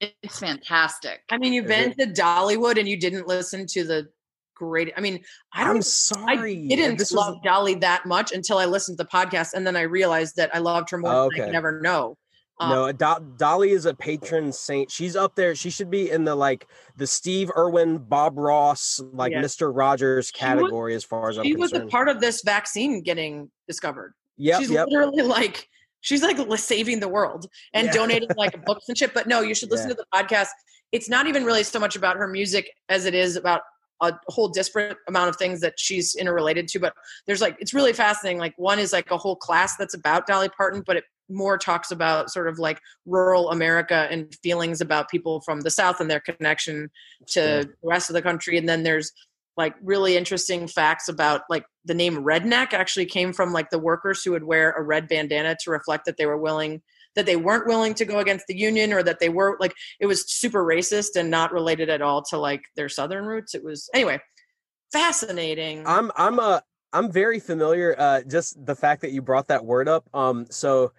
It's 0.00 0.38
fantastic. 0.38 1.22
I 1.28 1.38
mean, 1.38 1.52
you've 1.52 1.68
Is 1.68 1.94
been 1.96 2.14
to 2.14 2.22
Dollywood 2.22 2.78
and 2.78 2.88
you 2.88 2.96
didn't 2.96 3.26
listen 3.26 3.66
to 3.66 3.82
the 3.82 4.06
great. 4.54 4.92
I 4.96 5.00
mean, 5.00 5.24
I 5.52 5.64
don't. 5.64 5.76
I'm 5.76 5.82
sorry. 5.82 6.68
I 6.72 6.76
didn't 6.76 6.98
This 6.98 7.10
was- 7.10 7.16
love 7.16 7.42
Dolly 7.42 7.74
that 7.76 8.06
much 8.06 8.30
until 8.30 8.58
I 8.58 8.66
listened 8.66 8.96
to 8.98 9.02
the 9.04 9.10
podcast, 9.10 9.54
and 9.54 9.66
then 9.66 9.74
I 9.74 9.82
realized 9.82 10.36
that 10.36 10.54
I 10.54 10.58
loved 10.58 10.88
her 10.90 10.98
more 10.98 11.10
than 11.10 11.18
I 11.18 11.24
Okay. 11.24 11.46
could 11.46 11.54
ever 11.56 11.80
know. 11.80 12.16
Um, 12.60 12.70
no, 12.70 12.92
Do- 12.92 13.34
Dolly 13.36 13.70
is 13.70 13.86
a 13.86 13.94
patron 13.94 14.52
saint. 14.52 14.90
She's 14.90 15.14
up 15.14 15.34
there. 15.36 15.54
She 15.54 15.70
should 15.70 15.90
be 15.90 16.10
in 16.10 16.24
the 16.24 16.34
like 16.34 16.66
the 16.96 17.06
Steve 17.06 17.50
Irwin, 17.56 17.98
Bob 17.98 18.36
Ross, 18.36 19.00
like 19.12 19.32
Yeah. 19.32 19.42
Mr. 19.42 19.70
Rogers 19.74 20.26
was- 20.26 20.30
category 20.32 20.94
as 20.94 21.04
far 21.04 21.30
as 21.30 21.38
I'm 21.38 21.44
she 21.44 21.54
was 21.56 21.72
a 21.72 21.86
part 21.86 22.08
of 22.08 22.20
this 22.20 22.42
vaccine 22.44 23.02
getting 23.02 23.50
discovered. 23.66 24.14
Yep, 24.38 24.60
she's 24.60 24.70
yep. 24.70 24.88
literally 24.88 25.22
like 25.22 25.68
she's 26.00 26.22
like 26.22 26.38
saving 26.58 27.00
the 27.00 27.08
world 27.08 27.46
and 27.74 27.86
Yeah. 27.86 27.92
donating 27.92 28.28
like 28.36 28.64
books 28.66 28.88
and 28.88 28.98
shit. 28.98 29.14
But 29.14 29.26
no, 29.28 29.40
you 29.40 29.54
should 29.54 29.70
listen 29.70 29.88
Yeah. 29.88 29.94
to 29.94 30.02
the 30.02 30.06
podcast. 30.18 30.48
It's 30.90 31.08
not 31.08 31.26
even 31.26 31.44
really 31.44 31.62
so 31.62 31.78
much 31.78 31.96
about 31.96 32.16
her 32.16 32.26
music 32.26 32.70
as 32.88 33.04
it 33.04 33.14
is 33.14 33.36
about 33.36 33.62
a 34.00 34.12
whole 34.28 34.48
disparate 34.48 34.96
amount 35.08 35.28
of 35.28 35.36
things 35.36 35.60
that 35.60 35.74
she's 35.76 36.14
interrelated 36.14 36.68
to. 36.68 36.78
But 36.80 36.94
there's 37.26 37.40
like 37.40 37.56
it's 37.60 37.74
really 37.74 37.92
fascinating. 37.92 38.38
Like 38.38 38.54
one 38.56 38.78
is 38.78 38.92
like 38.92 39.10
a 39.10 39.16
whole 39.18 39.36
class 39.36 39.76
that's 39.76 39.94
about 39.94 40.26
Dolly 40.26 40.48
Parton, 40.48 40.82
but 40.86 40.96
it 40.96 41.04
more 41.28 41.58
talks 41.58 41.90
about 41.90 42.30
sort 42.30 42.48
of 42.48 42.58
like 42.58 42.80
rural 43.06 43.50
America 43.50 44.08
and 44.10 44.34
feelings 44.42 44.80
about 44.80 45.10
people 45.10 45.40
from 45.40 45.60
the 45.60 45.70
South 45.70 46.00
and 46.00 46.10
their 46.10 46.20
connection 46.20 46.90
to 47.28 47.40
the 47.40 47.88
rest 47.88 48.10
of 48.10 48.14
the 48.14 48.22
country. 48.22 48.56
And 48.56 48.68
then 48.68 48.82
there's 48.82 49.12
like 49.56 49.74
really 49.82 50.16
interesting 50.16 50.68
facts 50.68 51.08
about 51.08 51.42
like 51.50 51.64
the 51.84 51.94
name 51.94 52.18
redneck 52.18 52.72
actually 52.72 53.06
came 53.06 53.32
from 53.32 53.52
like 53.52 53.70
the 53.70 53.78
workers 53.78 54.22
who 54.22 54.30
would 54.32 54.44
wear 54.44 54.72
a 54.72 54.82
red 54.82 55.08
bandana 55.08 55.56
to 55.64 55.70
reflect 55.70 56.04
that 56.06 56.16
they 56.16 56.26
were 56.26 56.38
willing 56.38 56.80
that 57.16 57.26
they 57.26 57.36
weren't 57.36 57.66
willing 57.66 57.94
to 57.94 58.04
go 58.04 58.20
against 58.20 58.46
the 58.46 58.56
union 58.56 58.92
or 58.92 59.02
that 59.02 59.18
they 59.18 59.28
were 59.28 59.56
like 59.58 59.74
it 59.98 60.06
was 60.06 60.30
super 60.30 60.62
racist 60.64 61.16
and 61.16 61.28
not 61.30 61.50
related 61.50 61.88
at 61.88 62.00
all 62.00 62.22
to 62.22 62.38
like 62.38 62.62
their 62.76 62.88
southern 62.88 63.24
roots 63.24 63.56
it 63.56 63.64
was 63.64 63.90
anyway 63.92 64.20
fascinating 64.92 65.84
I'm 65.86 66.12
I'm 66.14 66.38
uh 66.38 66.60
I'm 66.92 67.12
very 67.12 67.40
familiar. 67.40 67.94
Uh, 67.98 68.22
just 68.22 68.64
the 68.64 68.74
fact 68.74 69.02
that 69.02 69.12
you 69.12 69.20
brought 69.20 69.48
that 69.48 69.64
word 69.64 69.88
up. 69.88 70.08
Um, 70.14 70.46
so 70.50 70.92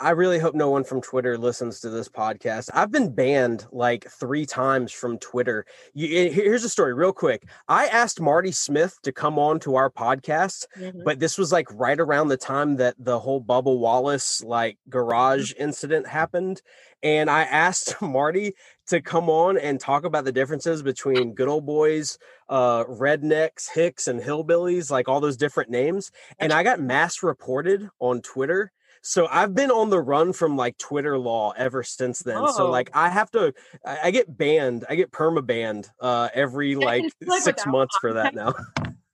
I 0.00 0.10
really 0.10 0.40
hope 0.40 0.54
no 0.56 0.68
one 0.68 0.82
from 0.82 1.00
Twitter 1.00 1.38
listens 1.38 1.78
to 1.80 1.88
this 1.88 2.08
podcast. 2.08 2.70
I've 2.74 2.90
been 2.90 3.14
banned 3.14 3.66
like 3.70 4.04
three 4.10 4.44
times 4.44 4.90
from 4.90 5.16
Twitter. 5.18 5.64
You, 5.94 6.08
eh, 6.26 6.28
here's 6.30 6.64
a 6.64 6.68
story, 6.68 6.92
real 6.92 7.12
quick. 7.12 7.46
I 7.68 7.86
asked 7.86 8.20
Marty 8.20 8.50
Smith 8.50 8.98
to 9.04 9.12
come 9.12 9.38
on 9.38 9.60
to 9.60 9.76
our 9.76 9.90
podcast, 9.90 10.66
Mhm. 10.76 11.04
but 11.04 11.20
this 11.20 11.38
was 11.38 11.52
like 11.52 11.68
right 11.72 12.00
around 12.00 12.28
the 12.28 12.36
time 12.36 12.76
that 12.76 12.96
the 12.98 13.20
whole 13.20 13.40
Bubba 13.40 13.78
Wallace 13.78 14.42
like 14.42 14.76
garage 14.88 15.52
incident 15.56 16.08
happened, 16.08 16.62
and 17.04 17.30
I 17.30 17.42
asked 17.42 17.94
Marty 18.02 18.54
to 18.88 19.00
come 19.00 19.30
on 19.30 19.56
and 19.56 19.78
talk 19.78 20.04
about 20.04 20.24
the 20.24 20.32
differences 20.32 20.82
between 20.82 21.32
good 21.34 21.48
old 21.48 21.64
boys, 21.64 22.18
uh, 22.48 22.82
rednecks, 22.86 23.70
hicks, 23.72 24.08
and 24.08 24.20
hillbillies, 24.20 24.90
like 24.90 25.08
all 25.08 25.20
those 25.20 25.36
different 25.36 25.70
names. 25.70 26.10
And 26.40 26.52
I 26.52 26.64
got 26.64 26.80
mass 26.80 27.22
reported 27.22 27.88
on 28.00 28.20
Twitter. 28.20 28.72
So 29.02 29.26
I've 29.26 29.54
been 29.54 29.70
on 29.70 29.90
the 29.90 30.00
run 30.00 30.32
from 30.32 30.56
like 30.56 30.78
Twitter 30.78 31.18
law 31.18 31.52
ever 31.56 31.82
since 31.82 32.20
then. 32.20 32.46
So 32.48 32.66
Oh. 32.66 32.70
like 32.70 32.90
I 32.94 33.08
have 33.08 33.30
to, 33.32 33.52
I, 33.84 34.10
get 34.12 34.34
banned, 34.36 34.84
I 34.88 34.94
get 34.94 35.10
perma 35.10 35.44
banned 35.44 35.90
uh, 36.00 36.28
every 36.32 36.76
like 36.76 37.04
six 37.40 37.66
months 37.66 37.96
for 38.00 38.12
that 38.14 38.34
now. 38.34 38.54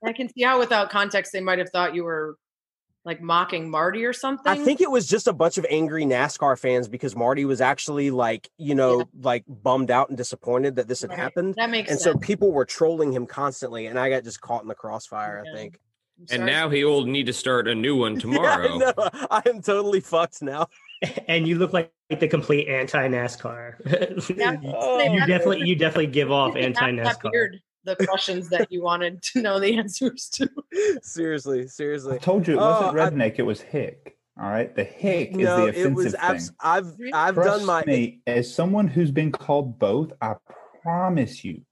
i 0.07 0.13
can 0.13 0.29
see 0.29 0.43
how 0.45 0.59
without 0.61 0.91
context 0.91 1.33
they 1.33 1.41
might 1.41 1.59
have 1.59 1.69
thought 1.71 1.93
you 1.95 2.05
were 2.05 2.37
like 3.05 3.21
mocking 3.21 3.69
marty 3.71 4.05
or 4.05 4.13
something 4.13 4.53
I 4.53 4.57
think 4.59 4.81
it 4.83 4.91
was 4.91 5.07
just 5.09 5.27
a 5.27 5.33
bunch 5.33 5.57
of 5.57 5.65
angry 5.71 6.05
NASCAR 6.05 6.59
fans 6.59 6.87
because 6.89 7.17
Marty 7.17 7.45
was 7.47 7.61
actually 7.63 8.11
like, 8.11 8.51
you 8.59 8.75
know, 8.75 9.09
like 9.21 9.45
bummed 9.49 9.91
out 9.91 10.09
and 10.11 10.19
disappointed 10.19 10.77
that 10.77 10.87
this 10.89 11.01
had 11.01 11.11
Right. 11.11 11.19
happened. 11.19 11.55
that 11.57 11.71
makes 11.71 11.91
And 11.91 11.99
sense 11.99 12.15
so 12.15 12.19
people 12.19 12.53
were 12.53 12.67
trolling 12.67 13.11
him 13.13 13.27
constantly, 13.27 13.87
and 13.87 13.99
I 13.99 14.11
got 14.11 14.25
just 14.25 14.41
caught 14.43 14.61
in 14.63 14.69
the 14.69 14.75
crossfire. 14.75 15.43
I 15.47 15.57
think. 15.57 15.79
I'm 16.19 16.27
And 16.33 16.47
now 16.47 16.69
he 16.69 16.85
will 16.85 17.05
need 17.05 17.27
to 17.27 17.33
start 17.33 17.69
a 17.69 17.75
new 17.75 17.97
one 17.97 18.15
Yeah, 18.15 18.21
tomorrow. 18.21 18.75
I 18.75 18.79
know. 18.79 18.93
I 19.31 19.43
am 19.47 19.63
totally 19.63 20.01
fucked 20.01 20.43
now. 20.43 20.69
and 21.29 21.47
you 21.47 21.57
look 21.59 21.73
like 21.73 21.93
the 22.11 22.27
complete 22.29 22.69
anti 22.69 23.09
NASCAR. 23.09 23.75
Yeah, 24.37 24.57
Oh. 24.65 25.01
you 25.13 25.21
definitely 25.27 25.63
you 25.69 25.77
definitely 25.77 26.09
give 26.09 26.31
off 26.33 26.57
anti 26.57 26.91
NASCAR. 26.93 27.59
the 27.85 27.97
questions 28.07 28.49
that 28.49 28.71
you 28.73 28.83
wanted 28.83 29.23
to 29.23 29.43
know 29.43 29.61
the 29.61 29.77
answers 29.79 30.29
to 30.35 30.49
seriously, 31.03 31.69
seriously. 31.69 32.17
I 32.17 32.19
told 32.19 32.49
you 32.49 32.55
it 32.55 32.61
Oh, 32.61 32.93
wasn't 32.93 32.99
I- 32.99 33.11
redneck, 33.11 33.39
it 33.39 33.43
was 33.43 33.61
hick. 33.61 34.17
All 34.41 34.49
right. 34.49 34.73
The 34.75 34.85
hick 34.85 35.31
is 35.33 35.37
No, 35.39 35.63
the 35.63 35.67
it 35.67 35.71
offensive 35.71 35.95
was. 36.23 36.47
thing. 36.47 36.57
I've 36.61 36.93
I've 37.13 37.35
Trust 37.35 37.59
done 37.59 37.67
my 37.67 37.85
me, 37.85 38.21
as 38.27 38.53
someone 38.53 38.87
who's 38.89 39.11
been 39.11 39.33
called 39.33 39.79
both, 39.79 40.13
I 40.21 40.35
promise 40.83 41.45
you. 41.45 41.63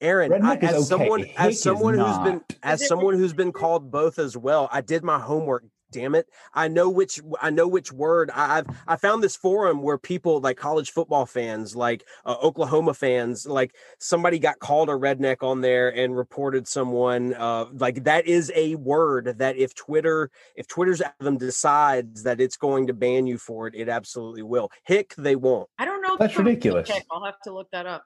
Aaron. 0.00 0.44
I, 0.44 0.56
as 0.56 0.74
okay, 0.74 0.82
someone 0.82 1.20
hick 1.20 1.34
as 1.38 1.62
someone 1.62 1.94
who's 1.94 2.18
been 2.18 2.40
as 2.62 2.86
someone 2.86 3.14
who's 3.14 3.32
been 3.32 3.52
called 3.52 3.90
both 3.90 4.18
as 4.18 4.36
well. 4.36 4.68
I 4.72 4.80
did 4.80 5.02
my 5.04 5.18
homework. 5.18 5.64
Damn 5.92 6.16
it! 6.16 6.26
I 6.52 6.66
know 6.66 6.90
which 6.90 7.20
I 7.40 7.50
know 7.50 7.68
which 7.68 7.92
word. 7.92 8.30
I, 8.34 8.58
I've 8.58 8.66
I 8.88 8.96
found 8.96 9.22
this 9.22 9.36
forum 9.36 9.82
where 9.82 9.96
people 9.96 10.40
like 10.40 10.56
college 10.56 10.90
football 10.90 11.26
fans, 11.26 11.76
like 11.76 12.04
uh, 12.24 12.36
Oklahoma 12.42 12.92
fans, 12.92 13.46
like 13.46 13.74
somebody 14.00 14.40
got 14.40 14.58
called 14.58 14.88
a 14.88 14.92
redneck 14.92 15.44
on 15.44 15.60
there 15.60 15.94
and 15.94 16.16
reported 16.16 16.66
someone. 16.66 17.34
Uh, 17.34 17.66
like 17.72 18.02
that 18.02 18.26
is 18.26 18.50
a 18.56 18.74
word 18.74 19.38
that 19.38 19.56
if 19.56 19.76
Twitter 19.76 20.30
if 20.56 20.66
Twitter's 20.66 21.00
algorithm 21.00 21.38
decides 21.38 22.24
that 22.24 22.40
it's 22.40 22.56
going 22.56 22.88
to 22.88 22.92
ban 22.92 23.28
you 23.28 23.38
for 23.38 23.68
it, 23.68 23.74
it 23.76 23.88
absolutely 23.88 24.42
will. 24.42 24.72
Hick, 24.84 25.14
they 25.16 25.36
won't. 25.36 25.68
i 25.78 25.84
don't 25.84 26.02
know 26.02 26.16
That's 26.18 26.36
ridiculous. 26.36 26.88
Tech. 26.88 27.06
i'll 27.12 27.24
have 27.24 27.40
to 27.44 27.54
look 27.54 27.70
that 27.70 27.86
up 27.86 28.04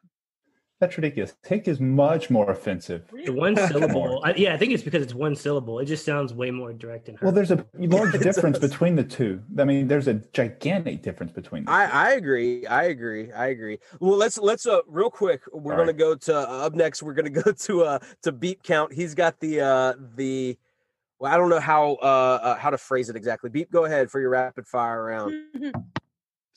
That's 0.81 0.97
ridiculous. 0.97 1.35
Hick 1.47 1.69
is 1.69 1.79
much 1.79 2.31
more 2.31 2.51
offensive. 2.51 3.05
The 3.13 3.33
one 3.33 3.55
syllable. 3.69 4.23
I, 4.25 4.33
yeah, 4.33 4.55
I 4.55 4.57
think 4.57 4.73
it's 4.73 4.83
because 4.83 5.03
it's 5.03 5.15
one 5.15 5.37
syllable. 5.37 5.79
It 5.79 5.85
just 5.85 6.07
sounds 6.07 6.33
way 6.33 6.51
more 6.51 6.73
direct 6.73 7.11
and 7.11 7.21
Well, 7.21 7.33
there's 7.33 7.51
a 7.51 7.67
large 7.75 8.19
difference 8.19 8.59
between 8.59 8.97
the 8.97 9.05
two. 9.05 9.43
I 9.59 9.65
mean, 9.65 9.89
there's 9.89 10.09
a 10.09 10.15
gigantic 10.15 11.03
difference 11.03 11.33
between 11.33 11.67
the 11.67 11.71
two. 11.71 11.77
I, 11.77 11.85
I 11.85 12.11
agree. 12.13 12.67
I 12.67 12.85
agree. 12.85 13.31
I 13.31 13.49
agree. 13.49 13.79
Well, 14.01 14.17
let's 14.17 14.39
let's 14.39 14.67
uh 14.67 14.81
real 14.87 15.11
quick. 15.11 15.43
We're 15.53 15.75
All 15.75 15.79
gonna 15.81 15.93
go 15.93 16.15
to 16.15 16.35
uh, 16.35 16.67
up 16.67 16.75
next. 16.75 17.03
We're 17.03 17.15
gonna 17.15 17.29
go 17.45 17.53
to 17.53 17.85
uh 17.85 17.99
to 18.23 18.33
beep 18.33 18.63
count. 18.63 18.95
He's 18.95 19.15
got 19.15 19.39
the 19.39 19.61
uh 19.61 19.95
the. 20.17 20.59
Well, 21.19 21.31
I 21.31 21.37
don't 21.37 21.51
know 21.51 21.61
how 21.61 21.99
uh, 22.01 22.41
uh 22.43 22.55
how 22.57 22.71
to 22.71 22.79
phrase 22.79 23.11
it 23.11 23.17
exactly. 23.17 23.51
Beep, 23.51 23.71
go 23.71 23.85
ahead 23.85 24.11
for 24.11 24.19
your 24.19 24.31
rapid 24.31 24.67
fire 24.67 25.05
round. 25.05 25.35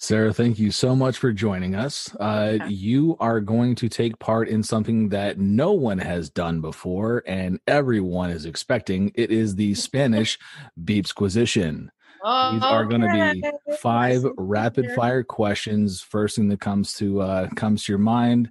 Sarah, 0.03 0.33
thank 0.33 0.59
you 0.59 0.69
so 0.69 0.97
much 0.97 1.17
for 1.17 1.31
joining 1.31 1.75
us. 1.75 2.13
Uh, 2.19 2.57
Yeah. 2.59 2.67
You 2.67 3.15
are 3.21 3.39
going 3.39 3.73
to 3.75 3.87
take 3.87 4.19
part 4.19 4.49
in 4.49 4.61
something 4.61 5.07
that 5.09 5.39
no 5.39 5.71
one 5.71 5.97
has 5.97 6.29
done 6.29 6.59
before 6.59 7.23
and 7.25 7.57
everyone 7.67 8.29
is 8.29 8.43
expecting. 8.43 9.13
It 9.15 9.31
is 9.31 9.55
the 9.55 9.73
Spanish 9.87 10.37
Beepsquisition. 10.83 11.87
These 12.21 12.63
are 12.63 12.83
going 12.83 12.99
to 12.99 13.31
be 13.33 13.75
five 13.77 14.25
rapid 14.35 14.91
fire 14.91 15.23
questions. 15.23 16.01
First 16.01 16.35
thing 16.35 16.49
that 16.49 16.59
comes 16.59 16.95
to 16.95 17.21
uh, 17.21 17.47
comes 17.55 17.85
to 17.85 17.93
your 17.93 17.99
mind. 17.99 18.49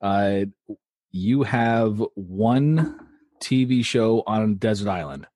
Uh, 0.00 0.44
you 1.10 1.42
have 1.42 2.00
one 2.14 3.00
TV 3.40 3.84
show 3.84 4.22
on 4.28 4.42
a 4.42 4.54
desert 4.54 4.88
island. 4.88 5.26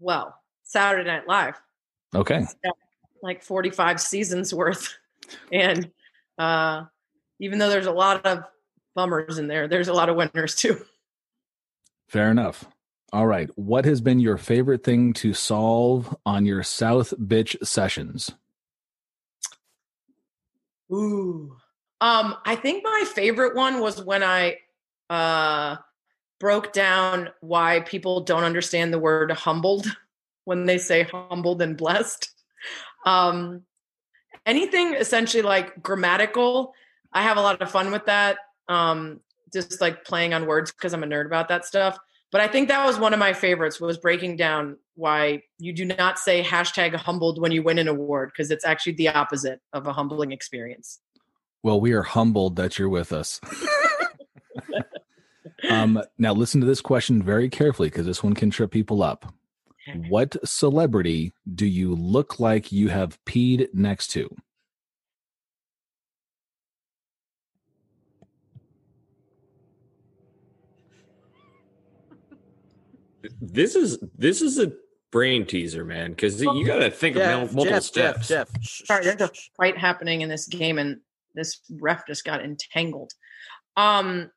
Well, 0.00 0.34
Saturday 0.74 1.08
Night 1.08 1.28
Live. 1.28 1.54
Okay. 2.16 2.44
Like 3.22 3.44
45 3.44 4.00
seasons 4.00 4.52
worth. 4.52 4.92
And 5.50 5.90
uh, 6.36 6.84
even 7.40 7.58
though 7.58 7.70
there's 7.70 7.86
a 7.86 7.92
lot 7.92 8.26
of 8.26 8.44
bummers 8.94 9.38
in 9.38 9.46
there, 9.46 9.66
there's 9.68 9.88
a 9.88 9.94
lot 9.94 10.10
of 10.10 10.16
winners 10.16 10.54
too. 10.54 10.84
Fair 12.08 12.30
enough. 12.30 12.66
All 13.10 13.26
right. 13.26 13.48
What 13.54 13.86
has 13.86 14.02
been 14.02 14.20
your 14.20 14.36
favorite 14.36 14.84
thing 14.84 15.14
to 15.14 15.32
solve 15.32 16.14
on 16.26 16.44
your 16.44 16.62
South 16.62 17.14
Bitch 17.18 17.56
sessions? 17.66 18.32
Ooh. 20.92 21.56
Um, 22.02 22.36
I 22.44 22.56
think 22.56 22.84
my 22.84 23.04
favorite 23.14 23.56
one 23.56 23.80
was 23.80 24.02
when 24.04 24.22
I 24.22 24.58
uh 25.08 25.76
broke 26.38 26.74
down 26.74 27.30
why 27.40 27.80
people 27.80 28.20
don't 28.20 28.44
understand 28.44 28.92
the 28.92 28.98
word 28.98 29.30
humbled 29.30 29.86
when 30.44 30.66
they 30.66 30.78
say 30.78 31.02
humbled 31.02 31.62
and 31.62 31.76
blessed. 31.76 32.30
Um 33.04 33.62
anything 34.46 34.94
essentially 34.94 35.42
like 35.42 35.82
grammatical, 35.82 36.74
I 37.12 37.22
have 37.22 37.36
a 37.36 37.42
lot 37.42 37.60
of 37.60 37.70
fun 37.70 37.90
with 37.90 38.06
that. 38.06 38.38
Um 38.68 39.20
just 39.52 39.80
like 39.80 40.04
playing 40.04 40.34
on 40.34 40.46
words 40.46 40.72
because 40.72 40.92
I'm 40.92 41.04
a 41.04 41.06
nerd 41.06 41.26
about 41.26 41.48
that 41.48 41.64
stuff. 41.64 41.98
But 42.32 42.40
I 42.40 42.48
think 42.48 42.66
that 42.66 42.84
was 42.84 42.98
one 42.98 43.12
of 43.12 43.20
my 43.20 43.32
favorites 43.32 43.80
was 43.80 43.96
breaking 43.96 44.36
down 44.36 44.76
why 44.96 45.42
you 45.58 45.72
do 45.72 45.84
not 45.84 46.18
say 46.18 46.42
hashtag 46.42 46.94
humbled 46.96 47.40
when 47.40 47.52
you 47.52 47.62
win 47.62 47.78
an 47.78 47.86
award 47.86 48.32
because 48.32 48.50
it's 48.50 48.64
actually 48.64 48.94
the 48.94 49.08
opposite 49.08 49.60
of 49.72 49.86
a 49.86 49.92
humbling 49.92 50.32
experience. 50.32 50.98
Well, 51.62 51.80
we 51.80 51.92
are 51.92 52.02
humbled 52.02 52.56
that 52.56 52.76
you're 52.76 52.88
with 52.88 53.12
us. 53.12 53.40
um, 55.70 56.02
now, 56.18 56.32
listen 56.34 56.60
to 56.60 56.66
this 56.66 56.80
question 56.80 57.22
very 57.22 57.48
carefully 57.48 57.88
because 57.88 58.04
this 58.04 58.22
one 58.22 58.34
can 58.34 58.50
trip 58.50 58.72
people 58.72 59.02
up. 59.02 59.32
What 60.08 60.36
celebrity 60.48 61.32
do 61.54 61.66
you 61.66 61.94
look 61.94 62.40
like 62.40 62.72
you 62.72 62.88
have 62.88 63.18
peed 63.24 63.68
next 63.74 64.08
to? 64.12 64.34
This 73.40 73.74
is 73.74 73.98
this 74.16 74.42
is 74.42 74.58
a 74.58 74.72
brain 75.10 75.46
teaser, 75.46 75.84
man, 75.84 76.10
because 76.10 76.42
you 76.42 76.66
got 76.66 76.78
to 76.78 76.90
think 76.90 77.16
of 77.16 77.54
multiple 77.54 77.80
steps. 77.80 78.28
Sorry, 78.28 79.04
there's 79.04 79.20
a 79.20 79.30
fight 79.56 79.78
happening 79.78 80.22
in 80.22 80.28
this 80.28 80.46
game, 80.46 80.78
and 80.78 81.00
this 81.34 81.60
ref 81.70 82.06
just 82.06 82.24
got 82.24 82.44
entangled. 82.44 83.12
Um, 83.76 84.30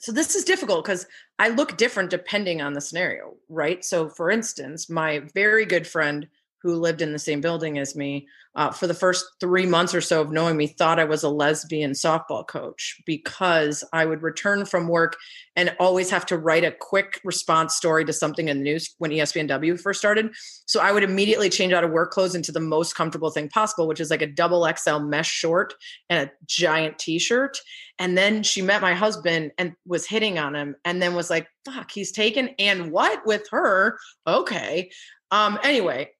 so 0.00 0.12
this 0.12 0.34
is 0.34 0.44
difficult 0.44 0.84
because 0.84 1.06
I 1.38 1.48
look 1.48 1.76
different 1.76 2.10
depending 2.10 2.60
on 2.60 2.72
the 2.72 2.80
scenario, 2.80 3.36
right? 3.48 3.84
So, 3.84 4.08
for 4.08 4.30
instance, 4.30 4.90
my 4.90 5.20
very 5.34 5.64
good 5.64 5.86
friend 5.86 6.26
who 6.62 6.74
lived 6.74 7.02
in 7.02 7.12
the 7.12 7.18
same 7.18 7.40
building 7.40 7.78
as 7.78 7.94
me 7.94 8.26
uh, 8.54 8.72
for 8.72 8.88
the 8.88 8.94
first 8.94 9.24
three 9.38 9.66
months 9.66 9.94
or 9.94 10.00
so 10.00 10.20
of 10.20 10.32
knowing 10.32 10.56
me 10.56 10.66
thought 10.66 10.98
I 10.98 11.04
was 11.04 11.22
a 11.22 11.28
lesbian 11.28 11.92
softball 11.92 12.44
coach 12.44 13.00
because 13.06 13.84
I 13.92 14.04
would 14.04 14.22
return 14.22 14.64
from 14.64 14.88
work 14.88 15.16
and 15.54 15.76
always 15.78 16.10
have 16.10 16.26
to 16.26 16.38
write 16.38 16.64
a 16.64 16.72
quick 16.72 17.20
response 17.24 17.76
story 17.76 18.04
to 18.04 18.12
something 18.12 18.48
in 18.48 18.58
the 18.58 18.64
news 18.64 18.94
when 18.98 19.12
ESPNW 19.12 19.80
first 19.80 20.00
started. 20.00 20.34
So 20.66 20.80
I 20.80 20.90
would 20.90 21.04
immediately 21.04 21.50
change 21.50 21.72
out 21.72 21.84
of 21.84 21.92
work 21.92 22.10
clothes 22.10 22.34
into 22.34 22.50
the 22.50 22.58
most 22.58 22.96
comfortable 22.96 23.30
thing 23.30 23.48
possible, 23.48 23.86
which 23.86 24.00
is 24.00 24.10
like 24.10 24.22
a 24.22 24.26
double 24.26 24.68
XL 24.76 24.98
mesh 24.98 25.30
short 25.30 25.74
and 26.10 26.28
a 26.28 26.32
giant 26.46 26.98
t 26.98 27.20
shirt. 27.20 27.58
And 28.00 28.18
then 28.18 28.42
she 28.42 28.62
met 28.62 28.82
my 28.82 28.94
husband 28.94 29.52
and 29.58 29.74
was 29.86 30.06
hitting 30.06 30.38
on 30.38 30.56
him 30.56 30.74
and 30.84 31.00
then 31.00 31.14
was 31.14 31.30
like, 31.30 31.46
fuck, 31.64 31.92
he's 31.92 32.12
taken. 32.12 32.50
And 32.58 32.90
what 32.90 33.24
with 33.24 33.48
her? 33.50 33.98
Okay. 34.26 34.90
Um, 35.30 35.58
anyway, 35.62 36.10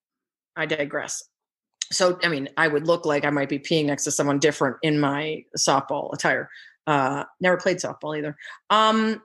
I 0.58 0.66
digress. 0.66 1.22
So, 1.90 2.18
I 2.22 2.28
mean, 2.28 2.50
I 2.58 2.68
would 2.68 2.86
look 2.86 3.06
like 3.06 3.24
I 3.24 3.30
might 3.30 3.48
be 3.48 3.58
peeing 3.58 3.86
next 3.86 4.04
to 4.04 4.10
someone 4.10 4.38
different 4.38 4.76
in 4.82 5.00
my 5.00 5.44
softball 5.56 6.12
attire. 6.12 6.50
Uh, 6.86 7.24
never 7.40 7.56
played 7.56 7.78
softball 7.78 8.16
either. 8.18 8.36
Um, 8.68 9.22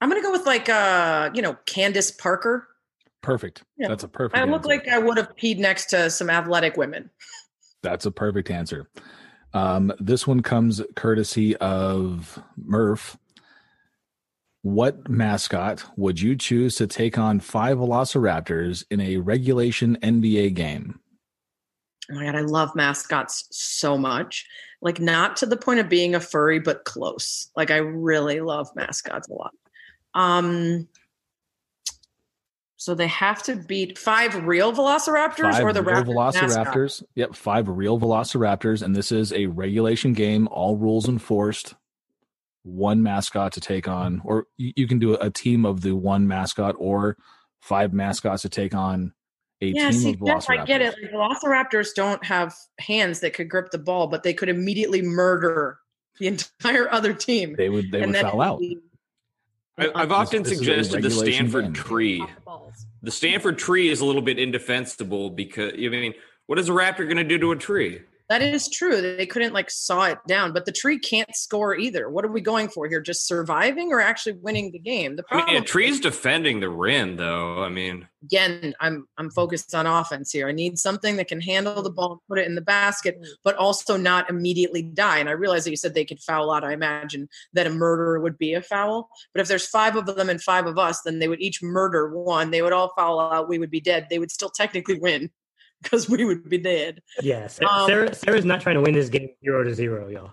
I'm 0.00 0.08
gonna 0.08 0.22
go 0.22 0.32
with 0.32 0.46
like 0.46 0.68
uh, 0.68 1.30
you 1.34 1.42
know, 1.42 1.56
Candace 1.66 2.10
Parker. 2.10 2.66
Perfect. 3.22 3.62
Yeah. 3.76 3.88
That's 3.88 4.02
a 4.02 4.08
perfect. 4.08 4.38
I 4.38 4.44
look 4.44 4.62
answer. 4.62 4.68
like 4.68 4.88
I 4.88 4.98
would 4.98 5.18
have 5.18 5.36
peed 5.36 5.58
next 5.58 5.86
to 5.86 6.08
some 6.08 6.30
athletic 6.30 6.76
women. 6.76 7.10
That's 7.82 8.06
a 8.06 8.10
perfect 8.10 8.50
answer. 8.50 8.88
Um, 9.52 9.92
this 9.98 10.26
one 10.26 10.40
comes 10.40 10.80
courtesy 10.96 11.56
of 11.56 12.42
Murph. 12.56 13.16
What 14.62 15.08
mascot 15.08 15.84
would 15.96 16.20
you 16.20 16.36
choose 16.36 16.76
to 16.76 16.86
take 16.86 17.16
on 17.16 17.40
five 17.40 17.78
Velociraptors 17.78 18.84
in 18.90 19.00
a 19.00 19.16
regulation 19.16 19.96
NBA 20.02 20.54
game? 20.54 21.00
Oh 22.10 22.16
my 22.16 22.26
god, 22.26 22.36
I 22.36 22.40
love 22.40 22.74
mascots 22.74 23.46
so 23.50 23.96
much. 23.96 24.46
Like 24.82 25.00
not 25.00 25.36
to 25.38 25.46
the 25.46 25.56
point 25.56 25.80
of 25.80 25.88
being 25.88 26.14
a 26.14 26.20
furry, 26.20 26.58
but 26.58 26.84
close. 26.84 27.50
Like 27.56 27.70
I 27.70 27.76
really 27.76 28.40
love 28.40 28.68
mascots 28.74 29.28
a 29.28 29.32
lot. 29.32 29.54
Um 30.14 30.88
so 32.76 32.94
they 32.94 33.08
have 33.08 33.42
to 33.42 33.56
beat 33.56 33.98
five 33.98 34.46
real 34.46 34.72
velociraptors 34.72 35.52
Five 35.52 35.64
or 35.64 35.72
the 35.74 35.82
real 35.82 36.02
raptor 36.02 36.32
mascot? 36.32 36.66
Velociraptors. 36.66 37.02
Yep, 37.14 37.34
five 37.34 37.68
real 37.68 38.00
Velociraptors, 38.00 38.82
and 38.82 38.96
this 38.96 39.12
is 39.12 39.34
a 39.34 39.46
regulation 39.46 40.14
game. 40.14 40.48
All 40.48 40.78
rules 40.78 41.06
enforced. 41.06 41.74
One 42.62 43.02
mascot 43.02 43.52
to 43.52 43.60
take 43.60 43.88
on, 43.88 44.20
or 44.24 44.46
you, 44.56 44.72
you 44.76 44.86
can 44.86 44.98
do 44.98 45.14
a 45.14 45.30
team 45.30 45.64
of 45.64 45.80
the 45.80 45.92
one 45.92 46.28
mascot, 46.28 46.74
or 46.78 47.16
five 47.60 47.92
mascots 47.92 48.42
to 48.42 48.48
take 48.48 48.74
on 48.74 49.12
a 49.60 49.72
Yeah, 49.72 49.90
team 49.90 50.00
see, 50.00 50.10
of 50.10 50.26
Jeff, 50.26 50.46
Velociraptors. 50.46 50.58
I 50.60 50.64
get 50.64 50.82
it. 50.82 50.94
Like, 51.02 51.12
velociraptors 51.12 51.94
don't 51.94 52.22
have 52.24 52.54
hands 52.78 53.20
that 53.20 53.34
could 53.34 53.48
grip 53.48 53.70
the 53.70 53.78
ball, 53.78 54.06
but 54.06 54.22
they 54.22 54.34
could 54.34 54.48
immediately 54.48 55.02
murder 55.02 55.78
the 56.18 56.26
entire 56.60 56.90
other 56.92 57.12
team. 57.12 57.54
They 57.56 57.68
would 57.68 57.90
they 57.90 57.98
And 58.02 58.08
would 58.08 58.14
then 58.16 58.24
foul 58.24 58.40
out. 58.40 58.62
I, 59.78 59.90
I've 59.94 60.12
often 60.12 60.42
this 60.42 60.52
is 60.52 60.60
a 60.60 60.64
suggested 60.64 61.02
the 61.02 61.10
Stanford 61.10 61.64
game. 61.64 61.72
tree. 61.72 62.26
The 63.02 63.10
Stanford 63.10 63.58
tree 63.58 63.88
is 63.88 64.00
a 64.00 64.04
little 64.04 64.22
bit 64.22 64.38
indefensible 64.38 65.30
because 65.30 65.72
I 65.72 65.88
mean, 65.88 66.14
what 66.46 66.58
is 66.58 66.68
a 66.68 66.72
raptor 66.72 67.04
going 67.04 67.16
to 67.16 67.24
do 67.24 67.38
to 67.38 67.52
a 67.52 67.56
tree? 67.56 68.02
That 68.30 68.42
is 68.42 68.68
true. 68.68 69.00
They 69.00 69.26
couldn't 69.26 69.52
like 69.52 69.72
saw 69.72 70.04
it 70.04 70.18
down, 70.28 70.52
but 70.52 70.64
the 70.64 70.70
tree 70.70 71.00
can't 71.00 71.34
score 71.34 71.74
either. 71.74 72.08
What 72.08 72.24
are 72.24 72.30
we 72.30 72.40
going 72.40 72.68
for 72.68 72.86
here? 72.86 73.00
Just 73.00 73.26
surviving 73.26 73.92
or 73.92 74.00
actually 74.00 74.34
winning 74.34 74.70
the 74.70 74.78
game? 74.78 75.16
The 75.16 75.24
I 75.30 75.34
problem 75.34 75.54
mean, 75.54 75.62
a 75.64 75.66
tree's 75.66 75.98
defending 75.98 76.60
the 76.60 76.68
rim, 76.68 77.16
though. 77.16 77.64
I 77.64 77.70
mean, 77.70 78.06
again, 78.22 78.72
I'm 78.78 79.08
I'm 79.18 79.30
focused 79.30 79.74
on 79.74 79.88
offense 79.88 80.30
here. 80.30 80.48
I 80.48 80.52
need 80.52 80.78
something 80.78 81.16
that 81.16 81.26
can 81.26 81.40
handle 81.40 81.82
the 81.82 81.90
ball 81.90 82.22
put 82.28 82.38
it 82.38 82.46
in 82.46 82.54
the 82.54 82.60
basket, 82.60 83.20
mm. 83.20 83.26
but 83.42 83.56
also 83.56 83.96
not 83.96 84.30
immediately 84.30 84.82
die. 84.82 85.18
And 85.18 85.28
I 85.28 85.32
realize 85.32 85.64
that 85.64 85.70
you 85.70 85.76
said 85.76 85.94
they 85.94 86.04
could 86.04 86.20
foul 86.20 86.52
out. 86.52 86.62
I 86.62 86.72
imagine 86.72 87.28
that 87.54 87.66
a 87.66 87.70
murderer 87.70 88.20
would 88.20 88.38
be 88.38 88.54
a 88.54 88.62
foul. 88.62 89.08
But 89.34 89.40
if 89.40 89.48
there's 89.48 89.66
five 89.66 89.96
of 89.96 90.06
them 90.06 90.30
and 90.30 90.40
five 90.40 90.66
of 90.66 90.78
us, 90.78 91.00
then 91.02 91.18
they 91.18 91.26
would 91.26 91.40
each 91.40 91.64
murder 91.64 92.16
one. 92.16 92.52
They 92.52 92.62
would 92.62 92.72
all 92.72 92.92
foul 92.96 93.18
out. 93.18 93.48
We 93.48 93.58
would 93.58 93.72
be 93.72 93.80
dead. 93.80 94.06
They 94.08 94.20
would 94.20 94.30
still 94.30 94.50
technically 94.50 95.00
win 95.00 95.30
because 95.82 96.08
we 96.08 96.24
would 96.24 96.48
be 96.48 96.58
dead. 96.58 97.02
Yeah, 97.22 97.46
Sa- 97.46 97.66
Um, 97.66 97.88
Sarah, 97.88 98.14
Sarah's 98.14 98.44
not 98.44 98.60
trying 98.60 98.76
to 98.76 98.80
win 98.82 98.94
this 98.94 99.08
game 99.08 99.30
zero 99.44 99.64
to 99.64 99.74
zero, 99.74 100.08
y'all. 100.08 100.32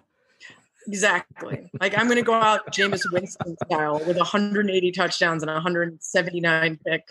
Exactly. 0.88 1.70
Like 1.80 1.98
I'm 1.98 2.06
going 2.06 2.18
to 2.18 2.24
go 2.24 2.34
out 2.34 2.72
Jameis 2.74 3.04
Winston 3.12 3.58
style 3.66 4.00
with 4.08 4.18
180 4.18 4.92
touchdowns 4.92 5.44
and 5.44 5.52
179 5.52 6.80
pick. 6.86 7.04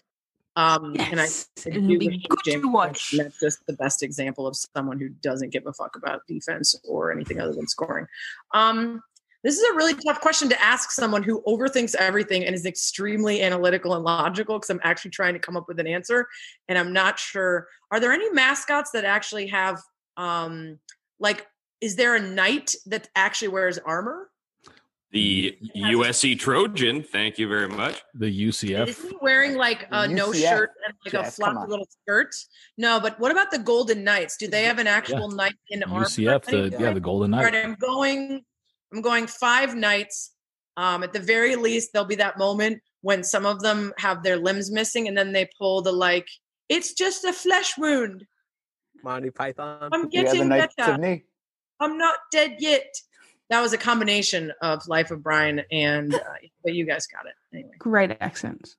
Um, 0.56 0.96
and 0.98 1.20
I, 1.20 1.24
Yes, 1.24 1.50
I 1.66 1.70
it'll 1.70 1.86
do 1.86 1.98
good 1.98 2.62
to 2.62 2.72
watch. 2.72 3.12
That's 3.16 3.38
just 3.38 3.66
the 3.66 3.74
best 3.74 4.02
example 4.02 4.46
of 4.46 4.56
someone 4.56 4.98
who 4.98 5.10
doesn't 5.10 5.50
give 5.52 5.66
a 5.66 5.72
fuck 5.74 5.96
about 5.96 6.22
defense 6.26 6.74
or 6.88 7.12
anything 7.12 7.38
other 7.40 7.52
than 7.52 7.68
scoring. 7.68 8.06
Um, 8.54 9.02
this 9.46 9.56
is 9.58 9.62
a 9.70 9.74
really 9.74 9.94
tough 9.94 10.20
question 10.20 10.48
to 10.48 10.60
ask 10.60 10.90
someone 10.90 11.22
who 11.22 11.40
overthinks 11.46 11.94
everything 11.94 12.44
and 12.44 12.52
is 12.52 12.66
extremely 12.66 13.42
analytical 13.42 13.94
and 13.94 14.02
logical 14.02 14.58
because 14.58 14.70
I'm 14.70 14.80
actually 14.82 15.12
trying 15.12 15.34
to 15.34 15.38
come 15.38 15.56
up 15.56 15.68
with 15.68 15.78
an 15.78 15.86
answer. 15.86 16.26
And 16.68 16.76
I'm 16.76 16.92
not 16.92 17.16
sure. 17.16 17.68
Are 17.92 18.00
there 18.00 18.10
any 18.10 18.28
mascots 18.32 18.90
that 18.90 19.04
actually 19.04 19.46
have, 19.46 19.80
um, 20.16 20.80
like, 21.20 21.46
is 21.80 21.94
there 21.94 22.16
a 22.16 22.20
knight 22.20 22.74
that 22.86 23.08
actually 23.14 23.48
wears 23.48 23.78
armor? 23.78 24.30
the 25.12 25.56
USC 25.76 26.38
Trojan. 26.38 27.02
Thank 27.02 27.38
you 27.38 27.48
very 27.48 27.68
much. 27.68 28.02
The 28.14 28.48
UCF. 28.48 28.88
Is 28.88 29.00
he 29.00 29.16
wearing 29.22 29.54
like 29.54 29.86
a 29.90 30.06
no 30.06 30.32
shirt 30.32 30.72
and 30.84 30.94
like 31.04 31.14
a 31.14 31.24
Jeff, 31.24 31.38
come 31.38 31.54
floppy 31.54 31.70
little 31.70 31.88
skirt? 32.02 32.34
No, 32.76 33.00
but 33.00 33.18
what 33.18 33.30
about 33.30 33.50
the 33.50 33.58
Golden 33.58 34.04
Knights? 34.04 34.36
Do 34.36 34.48
they 34.48 34.64
have 34.64 34.78
an 34.78 34.86
actual 34.86 35.30
knight 35.30 35.54
in 35.70 35.82
armor? 35.84 36.04
UCF. 36.04 36.44
The 36.44 36.76
yeah, 36.78 36.92
the 36.92 37.00
Golden 37.00 37.32
All 37.32 37.42
right, 37.42 37.52
Knight. 37.52 37.64
I'm 37.64 37.76
going. 37.76 38.44
I'm 38.96 39.02
going 39.02 39.26
five 39.26 39.74
nights. 39.74 40.32
Um, 40.78 41.02
at 41.02 41.12
the 41.12 41.20
very 41.20 41.54
least, 41.54 41.90
there'll 41.92 42.08
be 42.08 42.14
that 42.16 42.38
moment 42.38 42.80
when 43.02 43.22
some 43.22 43.44
of 43.44 43.60
them 43.60 43.92
have 43.98 44.22
their 44.22 44.38
limbs 44.38 44.70
missing, 44.70 45.06
and 45.06 45.16
then 45.16 45.32
they 45.32 45.48
pull 45.58 45.82
the 45.82 45.92
like. 45.92 46.26
It's 46.70 46.94
just 46.94 47.24
a 47.24 47.32
flesh 47.32 47.76
wound. 47.76 48.24
Monty 49.04 49.30
Python. 49.30 49.90
I'm 49.92 50.08
You 50.10 50.22
the 50.22 50.22
getting 50.22 50.48
better. 50.48 50.70
of 50.78 51.20
I'm 51.78 51.98
not 51.98 52.16
dead 52.32 52.56
yet. 52.58 52.86
That 53.50 53.60
was 53.60 53.74
a 53.74 53.78
combination 53.78 54.50
of 54.62 54.86
Life 54.88 55.10
of 55.10 55.22
Brian 55.22 55.60
and, 55.70 56.14
uh, 56.14 56.18
but 56.64 56.72
you 56.74 56.86
guys 56.86 57.06
got 57.06 57.26
it 57.26 57.34
anyway. 57.54 57.70
Great 57.78 58.16
accents. 58.20 58.76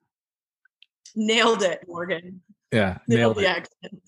Nailed 1.14 1.62
it, 1.62 1.84
Morgan. 1.86 2.42
Yeah, 2.72 2.98
Nailed 3.06 3.36
nailed 3.36 3.36
the 3.36 3.42
it. 3.42 3.46
accent. 3.46 4.02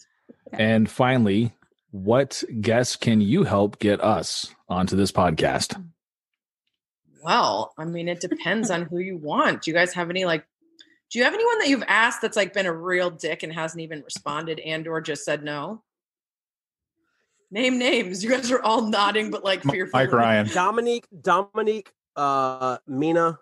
And 0.53 0.91
finally, 0.91 1.53
what 1.93 2.43
guests 2.61 2.97
can 2.97 3.21
you 3.21 3.45
help 3.45 3.79
get 3.79 4.03
us 4.03 4.55
onto 4.69 4.97
this 4.97 5.13
podcast? 5.13 5.83
Well, 7.23 7.75
I 7.79 7.85
mean, 7.85 8.09
it 8.09 8.21
depends 8.21 8.71
on 8.71 8.83
who 8.83 8.99
you 8.99 9.17
want. 9.17 9.63
Do 9.63 9.71
you 9.71 9.77
guys 9.77 9.93
have 9.95 10.11
any 10.11 10.25
like? 10.25 10.45
Do 11.11 11.19
you 11.19 11.25
have 11.25 11.35
anyone 11.35 11.59
that 11.59 11.69
you've 11.69 11.85
asked 11.89 12.23
that's 12.23 12.37
like 12.37 12.55
been 12.55 12.67
a 12.67 12.73
real 12.73 13.11
dick 13.11 13.43
and 13.43 13.53
hasn't 13.53 13.81
even 13.81 14.03
responded 14.03 14.61
and 14.61 14.87
or 14.87 15.01
just 15.01 15.25
said 15.25 15.43
no? 15.43 15.83
Name 17.51 17.79
names. 17.79 18.23
You 18.23 18.31
guys 18.31 18.51
are 18.53 18.63
all 18.63 18.83
nodding, 18.83 19.31
but 19.31 19.45
like 19.45 19.63
fearful. 19.63 19.99
Mike 19.99 20.13
Ryan. 20.13 20.49
Dominique, 20.49 21.07
Dominique, 21.21 21.93
uh, 22.15 22.79
Mina, 22.87 23.41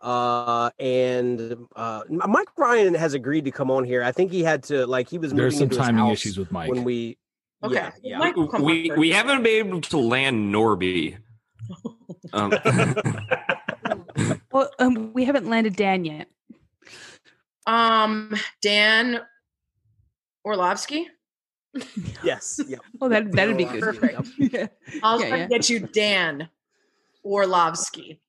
uh, 0.00 0.70
and 0.78 1.56
uh, 1.74 2.02
Mike 2.08 2.56
Ryan 2.56 2.94
has 2.94 3.14
agreed 3.14 3.44
to 3.46 3.50
come 3.50 3.70
on 3.70 3.84
here. 3.84 4.04
I 4.04 4.12
think 4.12 4.30
he 4.30 4.44
had 4.44 4.62
to 4.64 4.86
like 4.86 5.08
he 5.08 5.18
was. 5.18 5.32
There's 5.32 5.58
some 5.58 5.68
timing 5.68 6.06
issues 6.08 6.38
with 6.38 6.52
Mike. 6.52 6.70
when 6.70 6.84
we. 6.84 7.18
Okay. 7.64 7.74
Yeah, 7.74 7.90
yeah. 8.02 8.18
Mike 8.18 8.36
will 8.36 8.46
come 8.46 8.60
on 8.60 8.66
we 8.66 8.92
we 8.96 9.10
haven't 9.10 9.42
been 9.42 9.66
able 9.66 9.80
to 9.80 9.98
land 9.98 10.54
Norby. 10.54 11.16
Um, 12.32 12.52
Well, 14.52 14.70
um, 14.78 15.12
we 15.12 15.24
haven't 15.24 15.48
landed 15.48 15.76
Dan 15.76 16.04
yet. 16.04 16.28
Um, 17.66 18.34
Dan 18.62 19.20
Orlovsky. 20.44 21.08
Yes. 22.22 22.58
Yeah. 22.68 22.78
Oh, 23.00 23.08
that 23.08 23.30
that'd 23.32 23.56
be 23.56 23.64
good. 23.64 23.82
Perfect. 23.82 24.28
yeah. 24.38 24.66
I'll 25.02 25.20
Yeah, 25.20 25.28
try 25.28 25.36
yeah. 25.38 25.42
to 25.44 25.48
get 25.50 25.68
you 25.68 25.80
Dan 25.80 26.48
Orlovsky. 27.22 28.20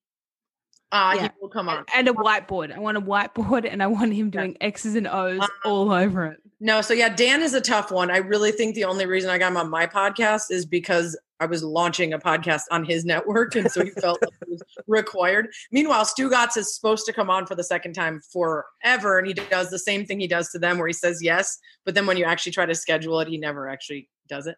Uh, 0.92 1.14
Yeah. 1.16 1.22
he 1.24 1.30
will 1.42 1.50
come 1.50 1.68
on. 1.70 1.84
And 1.94 2.08
a 2.08 2.14
whiteboard. 2.14 2.74
I 2.76 2.80
want 2.80 2.98
a 2.98 3.02
whiteboard, 3.02 3.70
and 3.70 3.84
I 3.84 3.88
want 3.88 4.14
him 4.14 4.30
doing 4.30 4.56
X's 4.62 4.96
and 4.96 5.08
O's 5.08 5.42
Uh, 5.42 5.48
all 5.66 5.92
over 5.92 6.26
it. 6.28 6.38
No, 6.60 6.82
so 6.82 6.94
yeah, 6.94 7.10
Dan 7.10 7.42
is 7.44 7.54
a 7.54 7.62
tough 7.62 7.92
one. 7.92 8.10
I 8.10 8.18
really 8.18 8.52
think 8.52 8.74
the 8.74 8.86
only 8.86 9.06
reason 9.06 9.30
I 9.30 9.38
got 9.38 9.52
him 9.52 9.58
on 9.58 9.70
my 9.70 9.86
podcast 9.86 10.44
is 10.50 10.66
because 10.66 11.18
I 11.40 11.46
was 11.46 11.64
launching 11.64 12.14
a 12.14 12.20
podcast 12.20 12.64
on 12.72 12.84
his 12.84 13.06
network, 13.06 13.56
and 13.56 13.70
so 13.70 13.84
he 13.84 13.92
felt 14.02 14.20
like 14.22 14.32
it 14.42 14.50
was 14.50 14.64
required. 14.88 15.50
Meanwhile, 15.72 16.06
Stugotz 16.06 16.58
is 16.58 16.74
supposed 16.74 17.06
to 17.06 17.14
come 17.14 17.30
on 17.30 17.46
for 17.46 17.54
the 17.54 17.64
second 17.64 17.94
time 17.94 18.22
forever, 18.34 19.20
and 19.20 19.28
he 19.28 19.34
does 19.34 19.70
the 19.70 19.78
same 19.78 20.06
thing 20.06 20.20
he 20.20 20.28
does 20.28 20.50
to 20.52 20.58
them, 20.60 20.80
where 20.80 20.88
he 20.88 20.94
says 20.94 21.22
yes, 21.22 21.60
but 21.86 21.94
then 21.94 22.08
when 22.08 22.18
you 22.18 22.24
actually 22.24 22.54
try 22.54 22.66
to 22.66 22.74
schedule 22.74 23.20
it, 23.20 23.28
he 23.28 23.38
never 23.38 23.70
actually 23.70 24.10
does 24.28 24.48
it. 24.48 24.56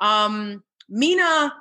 Um, 0.00 0.62
Mina, 0.88 1.52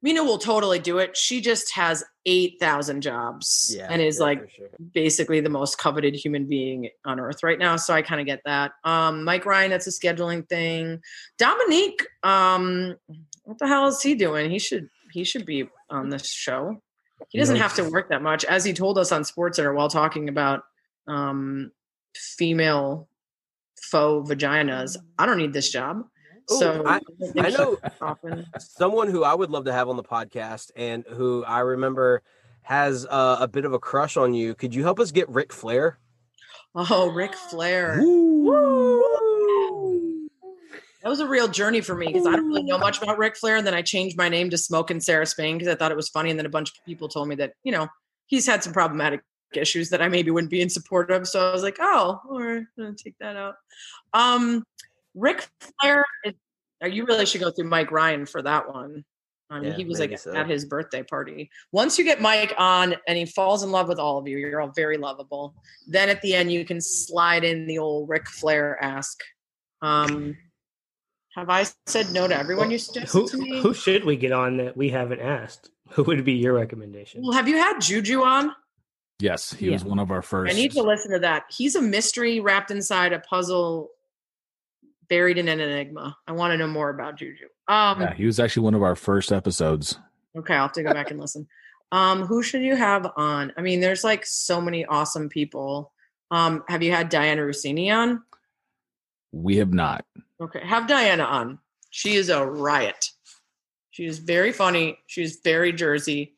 Mina 0.00 0.22
will 0.22 0.38
totally 0.38 0.78
do 0.78 0.98
it. 0.98 1.16
She 1.16 1.40
just 1.40 1.74
has 1.74 2.04
eight 2.24 2.54
thousand 2.60 3.00
jobs, 3.00 3.74
Yeah. 3.76 3.88
and 3.90 4.00
is 4.00 4.18
yeah, 4.18 4.24
like 4.24 4.50
sure. 4.50 4.68
basically 4.94 5.40
the 5.40 5.48
most 5.50 5.78
coveted 5.78 6.14
human 6.14 6.46
being 6.46 6.88
on 7.04 7.18
earth 7.18 7.42
right 7.42 7.58
now. 7.58 7.76
So 7.76 7.94
I 7.94 8.02
kind 8.02 8.20
of 8.20 8.26
get 8.26 8.40
that. 8.44 8.72
Um, 8.84 9.24
Mike 9.24 9.44
Ryan, 9.44 9.70
that's 9.70 9.86
a 9.86 9.90
scheduling 9.90 10.48
thing. 10.48 11.00
Dominique, 11.36 12.06
um, 12.22 12.94
what 13.44 13.58
the 13.58 13.66
hell 13.66 13.88
is 13.88 14.00
he 14.00 14.14
doing? 14.14 14.50
He 14.50 14.58
should 14.58 14.88
he 15.12 15.24
should 15.24 15.44
be 15.46 15.68
on 15.90 16.10
this 16.10 16.28
show. 16.30 16.80
He 17.30 17.38
doesn't 17.38 17.56
have 17.56 17.74
to 17.74 17.90
work 17.90 18.10
that 18.10 18.22
much, 18.22 18.44
as 18.44 18.64
he 18.64 18.72
told 18.72 18.96
us 18.98 19.10
on 19.10 19.22
SportsCenter 19.22 19.74
while 19.74 19.88
talking 19.88 20.28
about 20.28 20.62
um, 21.08 21.72
female 22.14 23.08
faux 23.80 24.30
vaginas. 24.30 24.96
I 25.18 25.26
don't 25.26 25.38
need 25.38 25.52
this 25.52 25.70
job. 25.70 26.04
Ooh, 26.52 26.58
so 26.58 26.82
I- 26.86 27.00
I 27.38 27.50
know 27.50 27.78
often. 28.00 28.46
someone 28.58 29.08
who 29.08 29.24
I 29.24 29.34
would 29.34 29.50
love 29.50 29.64
to 29.66 29.72
have 29.72 29.88
on 29.88 29.96
the 29.96 30.02
podcast 30.02 30.70
and 30.76 31.04
who 31.08 31.44
I 31.44 31.60
remember 31.60 32.22
has 32.62 33.06
uh, 33.08 33.36
a 33.40 33.48
bit 33.48 33.64
of 33.64 33.72
a 33.72 33.78
crush 33.78 34.16
on 34.16 34.34
you. 34.34 34.54
Could 34.54 34.74
you 34.74 34.82
help 34.82 35.00
us 35.00 35.10
get 35.12 35.28
Ric 35.28 35.52
Flair? 35.52 35.98
Oh, 36.74 37.10
Ric 37.10 37.34
Flair. 37.34 37.96
That 41.02 41.08
was 41.10 41.20
a 41.20 41.26
real 41.28 41.48
journey 41.48 41.80
for 41.80 41.94
me 41.94 42.08
because 42.08 42.26
I 42.26 42.32
don't 42.32 42.48
really 42.48 42.64
know 42.64 42.76
much 42.76 43.00
about 43.00 43.18
Ric 43.18 43.36
Flair. 43.36 43.56
And 43.56 43.66
then 43.66 43.72
I 43.74 43.82
changed 43.82 44.16
my 44.18 44.28
name 44.28 44.50
to 44.50 44.58
Smoke 44.58 44.90
and 44.90 45.02
Sarah 45.02 45.26
Spain 45.26 45.56
because 45.56 45.72
I 45.72 45.76
thought 45.76 45.92
it 45.92 45.96
was 45.96 46.08
funny. 46.08 46.30
And 46.30 46.38
then 46.38 46.44
a 46.46 46.50
bunch 46.50 46.70
of 46.70 46.84
people 46.84 47.08
told 47.08 47.28
me 47.28 47.36
that, 47.36 47.52
you 47.62 47.72
know, 47.72 47.88
he's 48.26 48.46
had 48.46 48.62
some 48.64 48.72
problematic 48.72 49.20
issues 49.54 49.90
that 49.90 50.02
I 50.02 50.08
maybe 50.08 50.30
wouldn't 50.30 50.50
be 50.50 50.60
in 50.60 50.68
support 50.68 51.10
of. 51.10 51.26
So 51.26 51.48
I 51.48 51.52
was 51.52 51.62
like, 51.62 51.78
oh, 51.80 52.20
all 52.28 52.42
right, 52.42 52.56
I'm 52.58 52.66
gonna 52.76 52.94
take 52.94 53.14
that 53.20 53.36
out. 53.36 53.54
Um 54.12 54.64
Ric 55.18 55.46
Flair 55.80 56.04
is, 56.24 56.34
uh, 56.82 56.86
you 56.86 57.04
really 57.06 57.26
should 57.26 57.40
go 57.40 57.50
through 57.50 57.68
Mike 57.68 57.90
Ryan 57.90 58.26
for 58.26 58.42
that 58.42 58.72
one. 58.72 59.04
I 59.50 59.60
mean, 59.60 59.70
Yeah, 59.70 59.76
he 59.76 59.84
was 59.84 59.98
like 59.98 60.18
so. 60.18 60.34
at 60.34 60.46
his 60.46 60.64
birthday 60.66 61.02
party. 61.02 61.50
Once 61.72 61.98
you 61.98 62.04
get 62.04 62.20
Mike 62.20 62.54
on 62.58 62.94
and 63.06 63.16
he 63.16 63.24
falls 63.24 63.62
in 63.62 63.70
love 63.70 63.88
with 63.88 63.98
all 63.98 64.18
of 64.18 64.28
you, 64.28 64.36
you're 64.36 64.60
all 64.60 64.72
very 64.74 64.98
lovable. 64.98 65.54
Then 65.86 66.08
at 66.10 66.20
the 66.22 66.34
end, 66.34 66.52
you 66.52 66.64
can 66.64 66.80
slide 66.80 67.44
in 67.44 67.66
the 67.66 67.78
old 67.78 68.08
Ric 68.08 68.28
Flair 68.28 68.76
ask. 68.82 69.18
Um, 69.80 70.36
have 71.34 71.48
I 71.48 71.66
said 71.86 72.10
no 72.10 72.28
to 72.28 72.36
everyone 72.36 72.70
you 72.70 72.78
suggested 72.78 73.16
Who, 73.16 73.28
to 73.28 73.36
me? 73.38 73.62
who 73.62 73.72
should 73.72 74.04
we 74.04 74.16
get 74.16 74.32
on 74.32 74.58
that 74.58 74.76
we 74.76 74.90
haven't 74.90 75.20
asked? 75.20 75.70
Who 75.90 76.02
would 76.04 76.24
be 76.24 76.34
your 76.34 76.52
recommendation? 76.54 77.22
Well, 77.22 77.32
have 77.32 77.48
you 77.48 77.56
had 77.56 77.80
Juju 77.80 78.22
on? 78.22 78.52
Yes, 79.20 79.52
he 79.52 79.70
was 79.70 79.84
one 79.84 79.98
of 79.98 80.10
our 80.10 80.22
first. 80.22 80.52
I 80.52 80.56
need 80.56 80.72
to 80.72 80.82
listen 80.82 81.10
to 81.12 81.18
that. 81.20 81.44
He's 81.50 81.74
a 81.74 81.82
mystery 81.82 82.38
wrapped 82.38 82.70
inside 82.70 83.12
a 83.12 83.18
puzzle, 83.18 83.88
buried 85.08 85.38
in 85.38 85.48
an 85.48 85.60
enigma. 85.60 86.16
I 86.26 86.32
want 86.32 86.52
to 86.52 86.56
know 86.56 86.66
more 86.66 86.90
about 86.90 87.16
Juju. 87.16 87.46
Um, 87.68 88.00
yeah, 88.00 88.14
he 88.14 88.26
was 88.26 88.40
actually 88.40 88.64
one 88.64 88.74
of 88.74 88.82
our 88.82 88.96
first 88.96 89.32
episodes. 89.32 89.98
Okay, 90.36 90.54
I'll 90.54 90.62
have 90.62 90.72
to 90.72 90.82
go 90.82 90.92
back 90.92 91.10
and 91.10 91.20
listen. 91.20 91.46
Um, 91.90 92.24
who 92.26 92.42
should 92.42 92.62
you 92.62 92.76
have 92.76 93.10
on? 93.16 93.52
I 93.56 93.62
mean, 93.62 93.80
there's 93.80 94.04
like 94.04 94.26
so 94.26 94.60
many 94.60 94.84
awesome 94.84 95.28
people. 95.28 95.92
Um, 96.30 96.64
have 96.68 96.82
you 96.82 96.92
had 96.92 97.10
Dianna 97.10 97.38
Russini 97.38 97.90
on? 97.94 98.22
We 99.32 99.56
have 99.56 99.72
not. 99.72 100.04
Okay, 100.40 100.60
have 100.64 100.86
Diana 100.86 101.24
on. 101.24 101.58
She 101.90 102.14
is 102.14 102.28
a 102.28 102.44
riot. 102.44 103.10
She 103.90 104.04
is 104.04 104.18
very 104.18 104.52
funny. 104.52 104.98
She's 105.06 105.40
very 105.42 105.72
Jersey. 105.72 106.34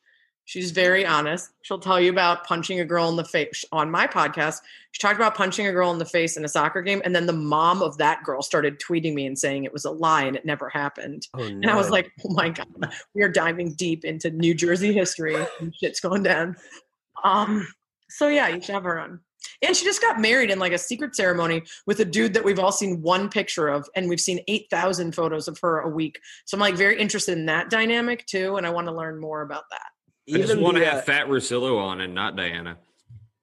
She's 0.51 0.73
very 0.73 1.07
honest. 1.07 1.53
She'll 1.63 1.79
tell 1.79 2.01
you 2.01 2.11
about 2.11 2.45
punching 2.45 2.81
a 2.81 2.85
girl 2.85 3.09
in 3.09 3.15
the 3.15 3.25
face 3.25 3.65
on 3.71 3.89
my 3.89 4.09
podcast. 4.09 4.63
She 4.91 4.99
talked 4.99 5.15
about 5.15 5.37
punching 5.37 5.65
a 5.65 5.71
girl 5.71 5.93
in 5.93 5.99
the 5.99 6.05
face 6.05 6.37
in 6.37 6.45
a 6.45 6.49
soccer 6.49 6.83
game, 6.83 7.01
and 7.05 7.15
then 7.15 7.27
the 7.27 7.33
mom 7.33 7.83
of 7.83 7.97
that 7.99 8.25
girl 8.25 8.43
started 8.43 8.81
tweeting 8.81 9.15
me 9.15 9.27
and 9.27 9.39
saying 9.39 9.63
it 9.63 9.73
was 9.73 9.85
a 9.85 9.93
lie 9.93 10.25
and 10.25 10.35
it 10.35 10.45
never 10.45 10.69
happened. 10.69 11.29
Oh, 11.35 11.45
And 11.45 11.71
I 11.71 11.77
was 11.77 11.91
like, 11.91 12.11
oh 12.27 12.33
my 12.33 12.49
God, 12.49 12.67
we 13.15 13.23
are 13.23 13.29
diving 13.29 13.75
deep 13.75 14.05
into 14.05 14.29
New 14.33 14.53
Jersey 14.53 14.93
history 14.93 15.37
and 15.61 15.73
shit's 15.81 16.01
going 16.01 16.25
down. 16.25 16.57
Um, 17.23 17.65
so 18.09 18.27
yeah, 18.27 18.49
you 18.49 18.61
should 18.61 18.75
have 18.75 18.83
her 18.83 18.99
on. 18.99 19.21
And 19.63 19.77
she 19.77 19.85
just 19.85 20.03
got 20.03 20.21
married 20.21 20.51
in 20.51 20.59
like 20.59 20.73
a 20.73 20.79
secret 20.79 21.15
ceremony 21.15 21.63
with 21.87 22.01
a 22.01 22.05
dude 22.05 22.35
that 22.35 22.45
we've 22.45 22.59
all 22.59 22.73
seen 22.73 23.03
one 23.03 23.29
picture 23.29 23.69
of, 23.69 23.89
and 23.95 24.09
we've 24.09 24.21
seen 24.21 24.41
8,000 24.49 25.15
photos 25.15 25.47
of 25.47 25.61
her 25.61 25.79
a 25.79 25.89
week. 25.89 26.19
So 26.45 26.57
I'm 26.57 26.61
like 26.61 26.75
very 26.75 26.99
interested 26.99 27.39
in 27.39 27.47
that 27.47 27.71
dynamic 27.71 28.27
too, 28.27 28.57
and 28.57 28.67
I 28.67 28.71
want 28.71 28.89
to 28.89 28.93
learn 28.93 29.21
more 29.21 29.43
about 29.43 29.63
that. 29.71 29.87
I 30.29 30.39
just 30.39 30.59
want 30.59 30.77
to 30.77 30.85
have 30.85 30.99
uh, 30.99 31.03
Fat 31.03 31.27
Rosillo 31.29 31.79
on 31.79 32.01
and 32.01 32.15
not 32.15 32.37
Dianna. 32.37 32.77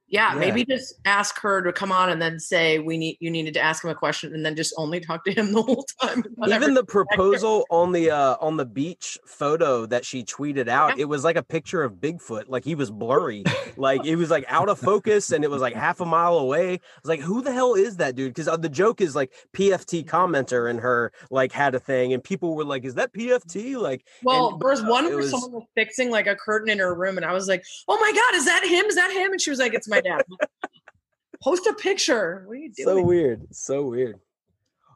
Yeah, 0.09 0.33
Yeah. 0.33 0.39
maybe 0.39 0.63
just 0.65 0.95
ask 1.05 1.37
her 1.41 1.61
to 1.61 1.73
come 1.73 1.91
on 1.91 2.09
and 2.09 2.21
then 2.21 2.39
say 2.39 2.79
we 2.79 2.97
need 2.97 3.17
you 3.19 3.29
needed 3.29 3.53
to 3.55 3.59
ask 3.59 3.83
him 3.83 3.89
a 3.89 3.95
question 3.95 4.33
and 4.33 4.45
then 4.45 4.55
just 4.55 4.73
only 4.77 4.99
talk 4.99 5.25
to 5.25 5.33
him 5.33 5.51
the 5.53 5.61
whole 5.61 5.85
time. 6.01 6.23
Even 6.47 6.73
the 6.73 6.83
proposal 6.85 7.65
on 7.69 7.91
the 7.91 8.11
uh 8.11 8.35
on 8.39 8.55
the 8.57 8.65
beach 8.65 9.17
photo 9.25 9.85
that 9.85 10.05
she 10.05 10.23
tweeted 10.23 10.67
out 10.67 10.97
it 10.97 11.05
was 11.05 11.23
like 11.23 11.35
a 11.35 11.43
picture 11.43 11.83
of 11.83 11.93
bigfoot 11.95 12.45
like 12.47 12.63
he 12.63 12.75
was 12.75 12.89
blurry 12.89 13.43
like 13.77 14.05
it 14.05 14.15
was 14.15 14.29
like 14.29 14.45
out 14.47 14.69
of 14.69 14.79
focus 14.79 15.31
and 15.31 15.43
it 15.43 15.49
was 15.51 15.61
like 15.61 15.73
half 15.75 15.99
a 15.99 16.05
mile 16.05 16.37
away 16.39 16.73
i 16.73 16.79
was 17.03 17.09
like 17.09 17.19
who 17.19 17.41
the 17.41 17.51
hell 17.51 17.73
is 17.75 17.97
that 17.97 18.15
dude 18.15 18.33
because 18.33 18.57
the 18.61 18.69
joke 18.69 19.01
is 19.01 19.15
like 19.15 19.31
pft 19.53 20.05
commenter 20.05 20.69
and 20.69 20.79
her 20.79 21.11
like 21.31 21.51
had 21.51 21.75
a 21.75 21.79
thing 21.79 22.13
and 22.13 22.23
people 22.23 22.55
were 22.55 22.63
like 22.65 22.85
is 22.85 22.95
that 22.95 23.11
pft 23.13 23.77
like 23.81 24.05
Well, 24.23 24.49
and- 24.51 24.61
there 24.61 24.69
was 24.69 24.81
one 24.83 25.05
it 25.05 25.09
where 25.09 25.17
was- 25.17 25.31
someone 25.31 25.51
was 25.51 25.63
fixing 25.75 26.09
like 26.11 26.27
a 26.27 26.35
curtain 26.35 26.69
in 26.69 26.79
her 26.79 26.93
room, 26.95 27.17
and 27.17 27.25
I 27.25 27.33
was 27.33 27.47
like, 27.47 27.63
"Oh 27.87 27.97
my 27.99 28.11
god, 28.11 28.35
is 28.35 28.45
that 28.45 28.63
him? 28.63 28.85
Is 28.85 28.95
that 28.95 29.11
him?" 29.11 29.31
And 29.31 29.41
she 29.41 29.49
was 29.49 29.59
like, 29.59 29.73
"It's 29.73 29.87
my 29.87 29.96
dad." 30.01 30.23
Post 31.41 31.67
a 31.67 31.73
picture. 31.73 32.43
What 32.47 32.53
are 32.53 32.55
you 32.55 32.71
doing? 32.71 32.87
so 32.87 33.01
weird 33.03 33.41
so 33.51 33.83
weird 33.83 34.19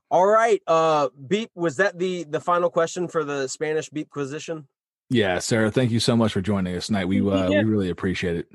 all 0.09 0.25
right 0.25 0.61
uh 0.67 1.07
beep 1.27 1.49
was 1.55 1.77
that 1.77 1.97
the 1.97 2.23
the 2.23 2.39
final 2.41 2.69
question 2.69 3.07
for 3.07 3.23
the 3.23 3.47
spanish 3.47 3.89
beepquisition 3.89 4.67
Yeah, 5.09 5.39
Sarah, 5.39 5.69
thank 5.71 5.91
you 5.91 5.99
so 5.99 6.15
much 6.17 6.33
for 6.33 6.41
joining 6.41 6.75
us 6.75 6.87
tonight. 6.87 7.05
We 7.05 7.19
uh, 7.21 7.49
Yeah. 7.49 7.59
we 7.63 7.69
really 7.69 7.89
appreciate 7.89 8.37
it. 8.37 8.47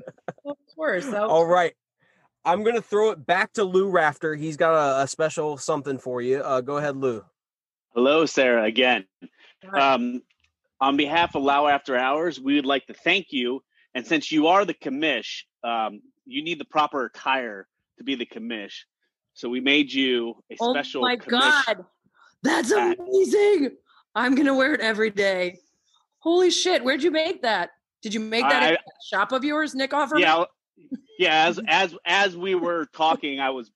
Of 0.45 0.57
course. 0.75 1.05
Was- 1.05 1.13
All 1.15 1.45
right. 1.45 1.73
I'm 2.45 2.63
going 2.63 2.75
to 2.75 2.81
throw 2.81 3.11
it 3.11 3.25
back 3.25 3.53
to 3.53 3.63
Lou 3.63 3.89
Rafter. 3.89 4.33
He's 4.35 4.57
got 4.57 4.73
a, 4.73 5.03
a 5.03 5.07
special 5.07 5.57
something 5.57 5.97
for 5.99 6.21
you. 6.21 6.37
Uh, 6.39 6.61
go 6.61 6.77
ahead, 6.77 6.95
Lou. 6.97 7.23
Hello, 7.93 8.25
Sarah, 8.25 8.63
again. 8.63 9.05
Um, 9.73 10.21
on 10.79 10.95
behalf 10.97 11.35
of 11.35 11.43
Lauer 11.43 11.69
After 11.71 11.95
Hours, 11.97 12.39
we 12.39 12.55
would 12.55 12.65
like 12.65 12.85
to 12.87 12.93
thank 12.93 13.27
you. 13.31 13.61
And 13.93 14.05
since 14.07 14.31
you 14.31 14.47
are 14.47 14.63
the 14.65 14.73
commish, 14.75 15.43
um, 15.63 16.01
you 16.27 16.43
need 16.43 16.59
the 16.59 16.65
proper 16.65 17.05
attire 17.05 17.67
to 17.97 18.03
be 18.03 18.15
the 18.15 18.25
commish. 18.25 18.81
So 19.33 19.49
we 19.49 19.59
made 19.59 19.91
you 19.91 20.35
a 20.51 20.55
Oh 20.59 20.73
special 20.73 21.01
my 21.01 21.15
god. 21.15 21.85
That's 22.43 22.71
amazing. 22.71 23.71
I'm 24.15 24.35
gonna 24.35 24.55
wear 24.55 24.73
it 24.73 24.81
every 24.81 25.09
day. 25.09 25.59
Holy 26.19 26.49
shit! 26.49 26.83
Where'd 26.83 27.03
you 27.03 27.11
make 27.11 27.41
that? 27.43 27.69
Did 28.01 28.13
you 28.13 28.19
make 28.19 28.43
that 28.47 28.63
I- 28.73 28.77
shop 29.09 29.31
of 29.31 29.43
yours, 29.43 29.73
Nick 29.75 29.91
Offerman? 29.91 30.19
Yeah, 30.19 30.43
yeah. 31.19 31.45
As 31.47 31.59
as 31.67 31.95
as 32.05 32.35
we 32.37 32.55
were 32.55 32.85
talking, 32.93 33.39
I 33.39 33.49
was, 33.51 33.71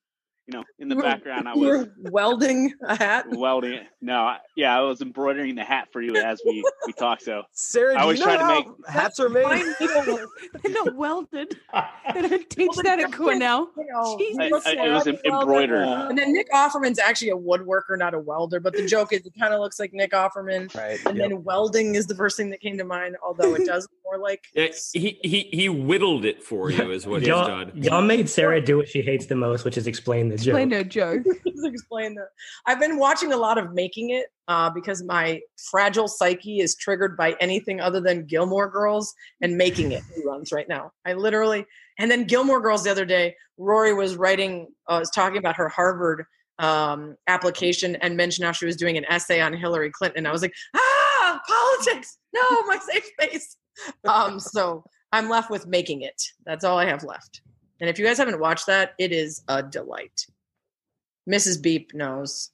you 0.52 0.60
know, 0.60 0.64
in 0.80 0.90
the 0.90 0.96
You 0.96 0.98
were- 0.98 1.04
background, 1.04 1.48
I 1.48 1.54
you 1.56 1.62
was 1.62 1.88
were 1.88 2.12
welding 2.12 2.74
a 2.84 2.96
hat. 2.96 3.26
welding 3.30 3.74
it. 3.74 3.84
No, 4.02 4.22
I, 4.22 4.38
yeah, 4.56 4.78
I 4.78 4.82
was 4.82 5.02
embroidering 5.02 5.56
the 5.56 5.64
hat 5.64 5.88
for 5.94 6.02
you 6.02 6.16
as 6.16 6.42
we 6.46 6.64
we 6.86 6.94
talked. 6.94 7.22
So 7.24 7.44
Sarah, 7.52 7.98
I 7.98 8.02
do 8.02 8.08
was 8.08 8.20
you 8.20 8.26
know 8.26 8.36
trying 8.36 8.64
to 8.64 8.70
make 8.70 8.88
hats 8.90 9.20
are 9.20 9.30
made? 9.30 9.44
Fine 9.44 9.74
needlework. 9.80 10.30
They're 10.64 10.74
not 10.74 10.96
welded. 10.96 11.58
They 12.14 12.22
don't 12.28 12.50
teach 12.50 12.76
that 12.84 13.00
at 13.00 13.14
Cornell. 13.14 13.70
You 13.78 13.86
know, 13.94 14.18
Jesus. 14.18 14.66
I, 14.66 14.72
I, 14.76 14.86
it 14.88 14.92
was 14.92 15.06
like 15.06 15.22
em- 15.26 15.34
embroidered. 15.34 15.88
And 15.88 16.18
then 16.18 16.34
Nick 16.34 16.50
Offerman's 16.52 17.00
actually 17.00 17.30
a 17.30 17.38
woodworker, 17.38 17.98
not 17.98 18.14
a 18.14 18.20
welder. 18.20 18.60
But 18.60 18.74
the 18.74 18.86
joke 18.86 19.14
is, 19.14 19.26
it 19.26 19.34
kind 19.40 19.54
of 19.54 19.62
looks 19.62 19.80
like 19.80 19.94
Nick 19.94 20.12
Offerman. 20.12 20.74
Right. 20.76 21.00
And 21.06 21.18
then 21.20 21.44
welding 21.44 21.96
is 21.96 22.08
the 22.08 22.16
first 22.16 22.36
thing 22.38 22.50
that 22.50 22.60
came 22.60 22.78
to 22.80 22.84
mind, 22.84 23.16
although 23.24 23.54
it 23.56 23.66
does 23.66 23.88
more 24.04 24.18
like 24.18 24.44
Yeah, 24.54 24.68
he 24.94 25.20
he 25.24 25.50
he 25.54 25.70
whittled 25.70 26.26
it 26.26 26.44
for 26.44 26.70
you, 26.70 26.92
is 26.92 27.08
what 27.08 27.22
he's 27.22 27.30
Y'all, 27.30 27.48
done. 27.48 27.72
y'all 27.76 28.02
made 28.02 28.28
Sarah 28.30 28.60
do 28.60 28.78
what 28.78 28.90
she 28.90 29.02
hates 29.02 29.28
the 29.28 29.36
most, 29.36 29.64
which 29.64 29.78
is 29.78 29.88
explain 29.88 30.28
the 30.28 30.38
Explain 30.48 30.72
her 30.72 30.84
joke. 30.84 31.24
Explain 31.46 32.16
that. 32.16 32.28
I've 32.66 32.80
been 32.80 32.98
watching 32.98 33.34
a 33.34 33.38
lot 33.38 33.58
of 33.58 33.74
Making 33.74 34.12
It 34.12 34.28
uh, 34.48 34.70
because 34.70 35.04
my 35.04 35.42
fragile 35.70 36.08
psyche 36.08 36.60
is 36.60 36.76
triggered 36.76 37.16
by 37.18 37.36
anything 37.40 37.80
other 37.80 38.02
than 38.02 38.26
Gilmore 38.26 38.70
Girls 38.70 39.14
and 39.42 39.58
Making 39.58 39.92
It 39.92 40.04
runs 40.26 40.52
right 40.52 40.68
now. 40.68 40.92
I 41.06 41.14
literally, 41.14 41.66
and 42.00 42.10
then 42.10 42.26
Gilmore 42.26 42.62
Girls 42.62 42.84
the 42.84 42.92
other 42.92 43.06
day, 43.06 43.36
Rory 43.58 43.94
was 43.94 44.16
writing, 44.16 44.68
uh, 44.88 44.98
was 45.00 45.10
talking 45.10 45.38
about 45.38 45.56
her 45.56 45.70
Harvard 45.70 46.26
um, 46.60 47.16
application 47.28 47.96
and 47.98 48.16
mentioned 48.16 48.46
how 48.46 48.52
she 48.52 48.66
was 48.66 48.76
doing 48.76 48.98
an 48.98 49.06
essay 49.10 49.42
on 49.42 49.54
Hillary 49.54 49.92
Clinton. 49.92 50.26
I 50.26 50.32
was 50.32 50.42
like, 50.42 50.54
ah, 50.76 51.42
politics, 51.48 52.18
no, 52.34 52.42
my 52.66 52.78
safe 52.78 53.06
space. 53.20 53.58
Um, 54.08 54.40
so 54.40 54.84
I'm 55.12 55.30
left 55.30 55.50
with 55.50 55.66
Making 55.66 56.02
It. 56.02 56.22
That's 56.46 56.64
all 56.64 56.78
I 56.78 56.86
have 56.86 57.04
left. 57.04 57.42
And 57.82 57.90
if 57.90 58.00
you 58.00 58.06
guys 58.06 58.18
haven't 58.20 58.40
watched 58.40 58.68
that, 58.68 58.94
it 59.00 59.12
is 59.12 59.44
a 59.48 59.62
delight. 59.62 60.26
Mrs. 61.30 61.62
Beep 61.62 61.94
knows. 61.94 62.52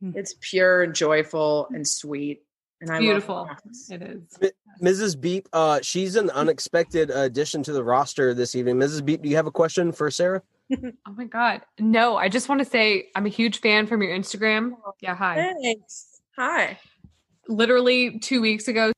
Hmm. 0.00 0.12
It's 0.14 0.34
pure 0.40 0.82
and 0.82 0.94
joyful 0.94 1.68
and 1.74 1.86
sweet. 1.88 2.42
And 2.82 2.90
I 2.90 2.98
Beautiful. 2.98 3.36
love 3.36 3.56
it. 3.90 4.02
It 4.02 4.02
is. 4.02 4.52
Mrs. 4.82 5.20
Beep, 5.20 5.48
uh, 5.52 5.78
she's 5.82 6.16
an 6.16 6.30
unexpected 6.30 7.10
addition 7.10 7.62
to 7.62 7.72
the 7.72 7.82
roster 7.82 8.34
this 8.34 8.54
evening. 8.54 8.76
Mrs. 8.76 9.04
Beep, 9.04 9.22
do 9.22 9.28
you 9.28 9.36
have 9.36 9.46
a 9.46 9.52
question 9.52 9.90
for 9.90 10.10
Sarah? 10.10 10.42
Oh 11.06 11.12
my 11.14 11.24
god. 11.24 11.60
No, 11.78 12.16
I 12.16 12.30
just 12.30 12.48
want 12.48 12.60
to 12.60 12.64
say 12.64 13.08
I'm 13.14 13.26
a 13.26 13.28
huge 13.28 13.60
fan 13.60 13.86
from 13.86 14.02
your 14.02 14.16
Instagram. 14.16 14.72
Yeah, 15.00 15.14
hi. 15.14 15.52
Thanks. 15.60 16.22
Hi. 16.38 16.78
Literally 17.46 18.18
two 18.20 18.40
weeks 18.40 18.68
ago, 18.68 18.90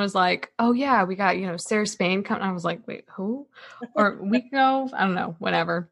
I 0.00 0.02
was 0.02 0.14
like, 0.14 0.52
"Oh 0.58 0.72
yeah, 0.72 1.04
we 1.04 1.14
got 1.14 1.38
you 1.38 1.46
know 1.46 1.56
Sarah 1.56 1.86
Spain 1.86 2.24
coming." 2.24 2.42
I 2.42 2.52
was 2.52 2.64
like, 2.64 2.86
"Wait, 2.86 3.04
who?" 3.10 3.46
Or 3.94 4.14
a 4.20 4.24
week 4.24 4.46
ago, 4.46 4.88
I 4.92 5.04
don't 5.04 5.14
know, 5.14 5.36
whatever. 5.38 5.88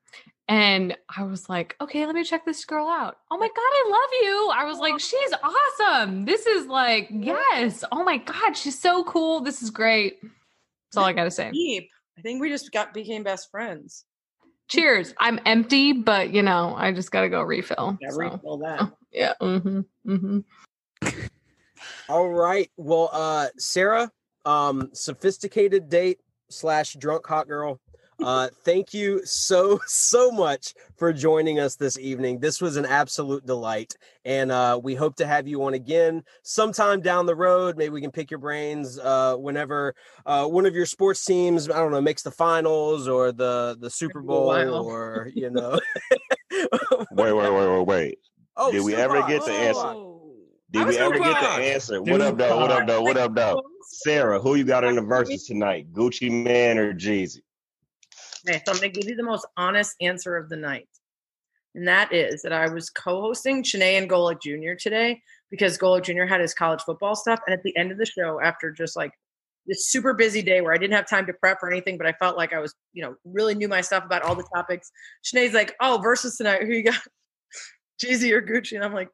And 0.49 0.97
I 1.17 1.23
was 1.23 1.49
like, 1.49 1.77
"Okay, 1.81 2.05
let 2.05 2.15
me 2.17 2.25
check 2.25 2.45
this 2.45 2.65
girl 2.65 2.89
out." 2.89 3.19
Oh 3.31 3.39
my 3.39 3.47
god, 3.47 3.57
I 3.57 3.89
love 3.91 4.11
you! 4.23 4.51
I 4.55 4.65
was 4.65 4.79
like, 4.79 4.99
"She's 4.99 5.33
awesome. 5.45 6.25
This 6.25 6.47
is 6.47 6.67
like, 6.67 7.09
yes. 7.13 7.85
Oh 7.93 8.03
my 8.03 8.17
god, 8.19 8.57
she's 8.57 8.79
so 8.79 9.05
cool. 9.05 9.41
This 9.41 9.63
is 9.63 9.71
great." 9.71 10.21
That's 10.21 10.97
all 10.97 11.05
I 11.05 11.13
gotta 11.13 11.31
say. 11.31 11.51
Beep. 11.53 11.89
I 12.19 12.23
think 12.23 12.41
we 12.41 12.51
just 12.51 12.73
got 12.73 12.93
became 12.93 13.23
best 13.23 13.51
friends. 13.53 14.05
Cheers. 14.69 15.15
I'm 15.19 15.39
empty, 15.47 15.93
but 15.93 16.35
you 16.35 16.43
know, 16.43 16.75
I 16.77 16.93
just 16.93 17.13
gotta 17.13 17.29
go 17.29 17.43
refill. 17.43 17.97
Yeah, 18.01 18.11
so. 18.11 18.19
refill 18.19 18.59
that. 18.59 18.93
Yeah. 19.13 19.35
Mm-hmm. 19.43 19.81
Mm-hmm. 20.11 20.39
All 22.09 22.29
right. 22.29 22.71
Well, 22.77 23.09
uh, 23.13 23.49
Sarah, 23.59 24.11
um, 24.45 24.91
sophisticated 24.93 25.89
date 25.89 26.19
slash 26.51 26.95
drunk 26.95 27.27
hot 27.27 27.49
girl. 27.49 27.81
Uh, 28.23 28.49
thank 28.65 28.93
you 28.93 29.21
so 29.25 29.81
so 29.87 30.31
much 30.31 30.75
for 30.97 31.13
joining 31.13 31.59
us 31.59 31.77
this 31.77 31.99
evening. 31.99 32.39
This 32.39 32.61
was 32.61 32.77
an 32.77 32.85
absolute 32.87 33.47
delight, 33.47 33.95
and 34.25 34.53
uh, 34.53 34.79
we 34.83 34.95
hope 34.95 35.17
to 35.17 35.27
have 35.27 35.49
you 35.49 35.63
on 35.65 35.75
again 35.75 36.23
sometime 36.43 37.01
down 37.01 37.27
the 37.27 37.35
road. 37.35 37.77
Maybe 37.77 37.91
we 37.91 38.01
can 38.01 38.11
pick 38.13 38.31
your 38.31 38.39
brains 38.39 38.99
uh, 38.99 39.37
whenever 39.37 39.95
uh, 40.27 40.47
one 40.47 40.67
of 40.67 40.75
your 40.75 40.87
sports 40.87 41.25
teams, 41.25 41.71
I 41.71 41.79
don't 41.79 41.91
know, 41.91 42.01
makes 42.01 42.23
the 42.23 42.31
finals 42.31 43.09
or 43.09 43.33
the 43.33 43.77
the 43.81 43.91
Super 43.91 44.21
Bowl, 44.21 44.49
Wow. 44.49 44.85
or 44.85 45.31
you 45.35 45.51
know. 45.51 45.79
Wait, 47.11 47.33
wait, 47.33 47.35
wait, 47.35 47.53
wait, 47.53 47.87
wait. 47.87 48.19
Oh, 48.55 48.71
Did 48.71 48.85
we 48.85 48.95
ever 48.95 49.23
get 49.27 49.43
the 49.47 49.51
answer? 49.53 49.95
Did 50.73 50.83
I 50.83 50.89
we 50.89 50.97
ever 50.97 51.19
get 51.19 51.25
the 51.25 51.35
Tupac. 51.35 51.59
answer? 51.61 52.03
What 52.03 52.21
up, 52.23 52.39
though? 52.39 52.57
What 52.57 52.71
up, 52.71 52.87
though? 52.87 53.03
What 53.03 53.17
up, 53.19 53.35
though? 53.35 53.63
Sarah, 53.83 54.41
who 54.41 54.55
you 54.55 54.65
got 54.65 54.85
in 54.85 54.95
the 54.95 55.03
verses 55.03 55.45
tonight? 55.45 55.93
Gucci 55.93 56.31
Mane 56.31 56.79
or 56.79 56.95
Jeezy? 56.95 57.43
Okay, 58.49 58.63
so 58.65 58.73
I'm 58.73 58.79
going 58.79 58.91
to 58.91 59.01
give 59.01 59.09
you 59.09 59.15
the 59.15 59.23
most 59.23 59.47
honest 59.59 59.95
answer 60.01 60.35
of 60.35 60.49
the 60.49 60.57
night. 60.57 60.89
And 61.75 61.87
that 61.87 62.13
is 62.15 62.41
that 62.43 62.55
I 62.55 62.73
was 62.73 62.89
co 62.89 63.21
hosting 63.21 63.63
Chiney 63.63 63.97
and 63.97 64.09
Golic 64.09 64.41
Jr. 64.41 64.75
today 64.79 65.21
because 65.51 65.77
Golic 65.77 66.05
Jr. 66.05 66.25
had 66.25 66.41
his 66.41 66.55
college 66.55 66.81
football 66.81 67.17
stuff. 67.17 67.41
And 67.47 67.53
at 67.53 67.63
the 67.63 67.77
end 67.77 67.93
of 67.93 67.99
the 67.99 68.07
show, 68.07 68.41
after 68.43 68.71
just 68.71 68.97
like 68.97 69.13
this 69.67 69.89
super 69.89 70.15
busy 70.15 70.41
day 70.41 70.63
where 70.63 70.73
I 70.73 70.79
didn't 70.79 70.97
have 70.97 71.09
time 71.09 71.27
to 71.27 71.35
prep 71.35 71.63
or 71.63 71.71
anything, 71.71 71.99
but 71.99 72.07
I 72.07 72.13
felt 72.13 72.39
like 72.39 72.55
I 72.55 72.61
was, 72.61 72.75
you 72.95 73.03
know, 73.03 73.15
really 73.27 73.55
knew 73.55 73.69
my 73.69 73.83
stuff 73.83 74.07
about 74.07 74.23
all 74.23 74.35
the 74.35 74.49
topics. 74.55 74.91
Chiney's 75.23 75.53
like, 75.53 75.75
oh, 75.81 76.01
versus 76.03 76.39
tonight, 76.39 76.63
who 76.63 76.73
you 76.73 76.85
got? 76.85 77.01
Jeezy 78.03 78.33
or 78.33 78.41
Gucci? 78.41 78.75
And 78.75 78.85
I'm 78.85 78.95
like, 78.95 79.09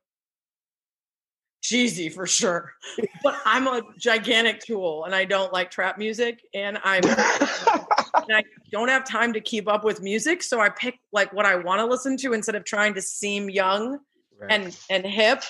cheesy 1.63 2.09
for 2.09 2.27
sure. 2.27 2.73
But 3.23 3.37
I'm 3.45 3.67
a 3.67 3.83
gigantic 3.99 4.61
tool 4.61 5.05
and 5.05 5.15
I 5.15 5.25
don't 5.25 5.53
like 5.53 5.71
trap 5.71 5.99
music 5.99 6.41
and 6.55 6.79
I'm 6.85 7.03
and 7.05 8.33
I 8.33 8.45
don't 8.71 8.89
have 8.89 9.05
time 9.05 9.33
to 9.33 9.41
keep 9.41 9.69
up 9.69 9.83
with 9.85 10.01
music. 10.01 10.43
So 10.43 10.61
I 10.61 10.69
pick 10.69 10.99
like 11.13 11.33
what 11.33 11.45
I 11.45 11.57
want 11.57 11.81
to 11.81 11.87
listen 11.87 12.17
to 12.19 12.33
instead 12.33 12.55
of 12.55 12.65
trying 12.65 12.95
to 12.95 13.03
seem 13.03 13.51
young 13.51 13.99
right. 14.41 14.51
and 14.51 14.79
and 14.89 15.05
hip. 15.05 15.43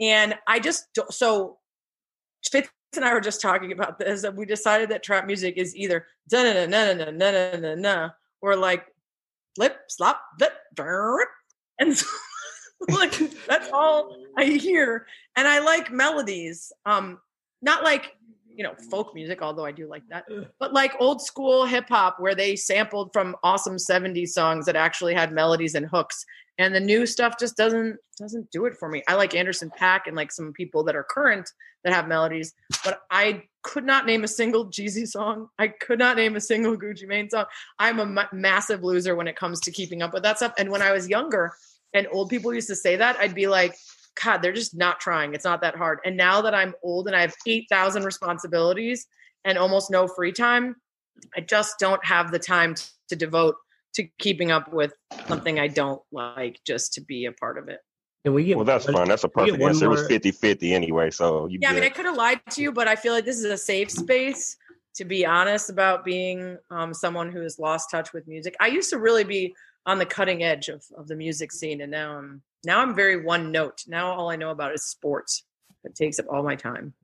And 0.00 0.34
I 0.48 0.58
just 0.58 0.86
so 1.10 1.58
Fitz 2.50 2.68
and 2.96 3.04
I 3.04 3.14
were 3.14 3.20
just 3.20 3.40
talking 3.40 3.72
about 3.72 3.98
this 3.98 4.24
and 4.24 4.36
we 4.36 4.46
decided 4.46 4.90
that 4.90 5.02
trap 5.02 5.26
music 5.26 5.54
is 5.56 5.76
either 5.76 6.06
na 6.32 6.42
na 6.42 6.66
na 6.66 6.92
na 6.92 7.10
na 7.10 7.30
na 7.30 7.56
na 7.56 7.74
na, 7.74 8.10
or 8.40 8.56
like 8.56 8.84
flip 9.56 9.78
slop 9.88 10.20
flip 10.38 10.52
and 11.78 11.96
so 11.96 12.06
like 12.90 13.18
that's 13.46 13.70
all 13.72 14.16
I 14.36 14.44
hear. 14.44 15.06
And 15.36 15.46
I 15.46 15.60
like 15.60 15.92
melodies. 15.92 16.72
Um, 16.86 17.18
not 17.60 17.84
like 17.84 18.16
you 18.54 18.64
know 18.64 18.74
folk 18.90 19.14
music, 19.14 19.40
although 19.42 19.64
I 19.64 19.72
do 19.72 19.88
like 19.88 20.02
that, 20.08 20.24
but 20.58 20.72
like 20.72 20.94
old 21.00 21.22
school 21.22 21.64
hip 21.64 21.88
hop 21.88 22.16
where 22.18 22.34
they 22.34 22.56
sampled 22.56 23.12
from 23.12 23.36
awesome 23.42 23.76
70s 23.76 24.28
songs 24.28 24.66
that 24.66 24.76
actually 24.76 25.14
had 25.14 25.32
melodies 25.32 25.74
and 25.74 25.86
hooks. 25.86 26.24
And 26.58 26.74
the 26.74 26.80
new 26.80 27.06
stuff 27.06 27.36
just 27.38 27.56
doesn't 27.56 27.96
doesn't 28.18 28.50
do 28.50 28.66
it 28.66 28.76
for 28.76 28.88
me. 28.88 29.02
I 29.08 29.14
like 29.14 29.34
Anderson 29.34 29.70
.Paak 29.80 30.02
and 30.06 30.16
like 30.16 30.32
some 30.32 30.52
people 30.52 30.84
that 30.84 30.96
are 30.96 31.06
current 31.08 31.48
that 31.84 31.92
have 31.92 32.06
melodies, 32.06 32.52
but 32.84 33.00
I 33.10 33.44
could 33.62 33.84
not 33.84 34.06
name 34.06 34.24
a 34.24 34.28
single 34.28 34.66
Jeezy 34.66 35.06
song. 35.06 35.48
I 35.58 35.68
could 35.68 35.98
not 35.98 36.16
name 36.16 36.36
a 36.36 36.40
single 36.40 36.76
Gucci 36.76 37.06
Mane 37.06 37.30
song. 37.30 37.46
I'm 37.78 38.00
a 38.00 38.28
massive 38.32 38.82
loser 38.82 39.16
when 39.16 39.28
it 39.28 39.36
comes 39.36 39.60
to 39.60 39.70
keeping 39.70 40.02
up 40.02 40.12
with 40.12 40.22
that 40.24 40.36
stuff. 40.36 40.52
And 40.58 40.70
when 40.70 40.82
I 40.82 40.92
was 40.92 41.08
younger 41.08 41.52
and 41.94 42.06
old 42.10 42.30
people 42.30 42.54
used 42.54 42.68
to 42.68 42.76
say 42.76 42.96
that, 42.96 43.16
I'd 43.16 43.34
be 43.34 43.46
like, 43.46 43.76
God, 44.22 44.38
they're 44.38 44.52
just 44.52 44.76
not 44.76 45.00
trying. 45.00 45.34
It's 45.34 45.44
not 45.44 45.60
that 45.62 45.76
hard. 45.76 46.00
And 46.04 46.16
now 46.16 46.42
that 46.42 46.54
I'm 46.54 46.74
old 46.82 47.06
and 47.06 47.16
I 47.16 47.20
have 47.22 47.34
8,000 47.46 48.04
responsibilities 48.04 49.06
and 49.44 49.56
almost 49.58 49.90
no 49.90 50.06
free 50.06 50.32
time, 50.32 50.76
I 51.36 51.40
just 51.40 51.78
don't 51.78 52.04
have 52.04 52.30
the 52.30 52.38
time 52.38 52.74
to 53.08 53.16
devote 53.16 53.56
to 53.94 54.06
keeping 54.18 54.50
up 54.50 54.72
with 54.72 54.92
something 55.26 55.58
I 55.58 55.68
don't 55.68 56.00
like 56.12 56.60
just 56.66 56.94
to 56.94 57.00
be 57.02 57.26
a 57.26 57.32
part 57.32 57.58
of 57.58 57.68
it. 57.68 57.80
Can 58.24 58.34
we 58.34 58.44
get 58.44 58.56
Well, 58.56 58.64
that's 58.64 58.86
one- 58.86 58.94
fine. 58.94 59.08
That's 59.08 59.24
a 59.24 59.28
perfect 59.28 59.58
one 59.58 59.70
answer. 59.70 59.86
It 59.86 59.88
was 59.88 60.00
more- 60.00 60.08
50 60.08 60.30
50 60.30 60.74
anyway. 60.74 61.10
So 61.10 61.46
you 61.46 61.58
Yeah, 61.60 61.70
I 61.70 61.74
mean, 61.74 61.82
I 61.82 61.88
could 61.88 62.06
have 62.06 62.16
lied 62.16 62.40
to 62.50 62.62
you, 62.62 62.72
but 62.72 62.88
I 62.88 62.96
feel 62.96 63.12
like 63.12 63.24
this 63.24 63.38
is 63.38 63.44
a 63.44 63.58
safe 63.58 63.90
space 63.90 64.56
to 64.94 65.04
be 65.04 65.24
honest 65.24 65.70
about 65.70 66.04
being 66.04 66.58
um, 66.70 66.92
someone 66.92 67.32
who 67.32 67.40
has 67.40 67.58
lost 67.58 67.90
touch 67.90 68.12
with 68.12 68.26
music. 68.28 68.54
I 68.60 68.66
used 68.66 68.90
to 68.90 68.98
really 68.98 69.24
be 69.24 69.54
on 69.86 69.98
the 69.98 70.06
cutting 70.06 70.42
edge 70.42 70.68
of, 70.68 70.84
of 70.96 71.08
the 71.08 71.16
music 71.16 71.52
scene, 71.52 71.80
and 71.80 71.90
now 71.90 72.16
I'm 72.16 72.42
now 72.64 72.80
I'm 72.80 72.94
very 72.94 73.22
one 73.24 73.50
note. 73.50 73.82
Now 73.86 74.12
all 74.12 74.30
I 74.30 74.36
know 74.36 74.50
about 74.50 74.74
is 74.74 74.84
sports. 74.84 75.44
It 75.84 75.94
takes 75.94 76.18
up 76.18 76.26
all 76.30 76.42
my 76.42 76.54
time. 76.54 76.94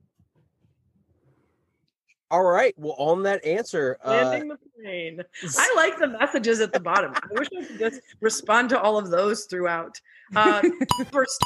All 2.31 2.45
right. 2.45 2.75
Well, 2.77 2.95
on 2.99 3.23
that 3.23 3.45
answer, 3.45 3.99
uh, 4.05 4.11
Landing 4.11 4.49
the 4.49 4.59
plane. 4.83 5.23
I 5.59 5.73
like 5.77 5.99
the 5.99 6.09
messages 6.09 6.61
at 6.61 6.73
the 6.73 6.81
bottom. 6.81 7.15
I 7.15 7.27
wish 7.33 7.49
I 7.59 7.65
could 7.65 7.79
just 7.79 8.01
respond 8.21 8.69
to 8.71 8.81
all 8.81 8.99
of 8.99 9.11
those 9.11 9.45
throughout. 9.45 9.99
Uh, 10.37 10.63
first, 11.11 11.43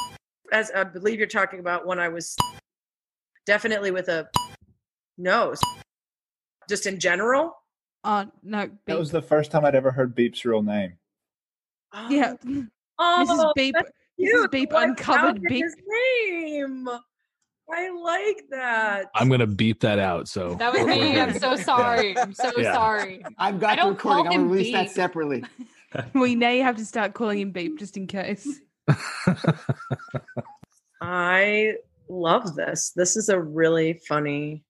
as 0.51 0.71
I 0.71 0.83
believe 0.83 1.19
you're 1.19 1.27
talking 1.27 1.59
about 1.59 1.87
when 1.87 1.99
I 1.99 2.09
was 2.09 2.35
definitely 3.45 3.91
with 3.91 4.09
a 4.09 4.27
no, 5.17 5.53
just 6.69 6.85
in 6.85 6.99
general. 6.99 7.55
Oh 8.03 8.29
no, 8.43 8.69
That 8.85 8.99
was 8.99 9.11
the 9.11 9.21
first 9.21 9.51
time 9.51 9.63
I'd 9.63 9.75
ever 9.75 9.91
heard 9.91 10.13
Beep's 10.13 10.43
real 10.43 10.61
name. 10.61 10.97
Yeah. 12.09 12.33
Oh, 12.99 13.25
Mrs. 13.27 13.53
Beep. 13.55 13.73
that's 13.75 13.89
Mrs. 14.21 14.51
Beep 14.51 14.71
What 14.71 14.83
uncovered 14.89 15.19
sounded 15.21 15.43
Beep. 15.49 15.63
His 15.63 15.75
name. 15.87 16.87
I 17.73 17.89
like 17.89 18.43
that. 18.51 19.05
I'm 19.15 19.29
gonna 19.29 19.47
beep 19.47 19.79
that 19.81 19.97
out. 19.97 20.27
So 20.27 20.53
That 20.55 20.71
was 20.73 20.85
me. 20.85 21.19
I'm 21.19 21.37
so 21.39 21.55
sorry. 21.71 22.15
I'm 22.17 22.33
so 22.35 22.51
Yeah. 22.55 22.71
sorry. 22.73 23.23
I've 23.39 23.55
I 23.55 23.57
got 23.57 23.69
the 23.71 23.75
don't 23.77 23.97
call 23.97 24.17
recording. 24.17 24.27
I'm 24.27 24.41
him 24.41 24.47
gonna 24.47 24.53
release 24.53 24.73
that 24.73 24.91
separately. 24.91 25.43
We 26.13 26.35
now 26.35 26.55
have 26.61 26.77
to 26.77 26.85
start 26.85 27.13
calling 27.15 27.39
him 27.39 27.51
Beep 27.51 27.79
just 27.79 27.97
in 27.97 28.05
case. 28.07 28.47
I 31.01 31.75
love 32.09 32.55
this. 32.55 32.91
This 32.95 33.15
is 33.17 33.29
a 33.29 33.39
really 33.39 33.99
funny 34.07 34.63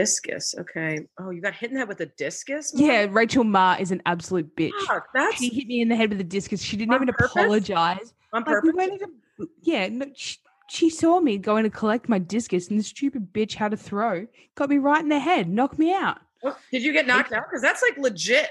discus. 0.00 0.54
Okay. 0.58 1.06
Oh, 1.18 1.30
you 1.30 1.40
got 1.40 1.54
hit 1.54 1.70
in 1.70 1.74
the 1.74 1.80
head 1.80 1.88
with 1.88 2.00
a 2.00 2.06
discus? 2.06 2.74
Mom? 2.74 2.84
Yeah, 2.84 3.06
Rachel 3.10 3.44
Ma 3.44 3.76
is 3.80 3.90
an 3.90 4.02
absolute 4.04 4.54
bitch. 4.56 4.70
Fuck, 4.86 5.06
that's 5.14 5.36
She 5.38 5.48
hit 5.48 5.66
me 5.66 5.80
in 5.80 5.88
the 5.88 5.96
head 5.96 6.10
with 6.10 6.20
a 6.20 6.24
discus. 6.24 6.60
She 6.62 6.76
didn't 6.76 6.92
On 6.94 7.02
even 7.02 7.14
purpose? 7.14 7.30
apologize. 7.36 8.12
on 8.32 8.42
Like, 8.44 8.62
we 8.62 8.72
purpose. 8.72 8.74
went 8.74 8.92
into, 8.92 9.50
yeah, 9.62 9.88
no, 9.88 10.06
she, 10.14 10.36
she 10.68 10.90
saw 10.90 11.20
me 11.20 11.38
going 11.38 11.64
to 11.64 11.70
collect 11.70 12.08
my 12.08 12.18
discus, 12.18 12.68
and 12.68 12.78
the 12.78 12.82
stupid 12.82 13.32
bitch 13.32 13.54
had 13.54 13.70
to 13.70 13.76
throw, 13.76 14.26
got 14.54 14.68
me 14.68 14.78
right 14.78 15.02
in 15.02 15.08
the 15.08 15.18
head, 15.18 15.48
knocked 15.48 15.78
me 15.78 15.92
out. 15.94 16.18
Oh, 16.44 16.56
Did 16.70 16.82
you 16.82 16.92
get 16.92 17.06
knocked 17.06 17.32
out? 17.32 17.44
Because 17.48 17.62
that's 17.62 17.82
like 17.82 17.96
legit. 17.96 18.50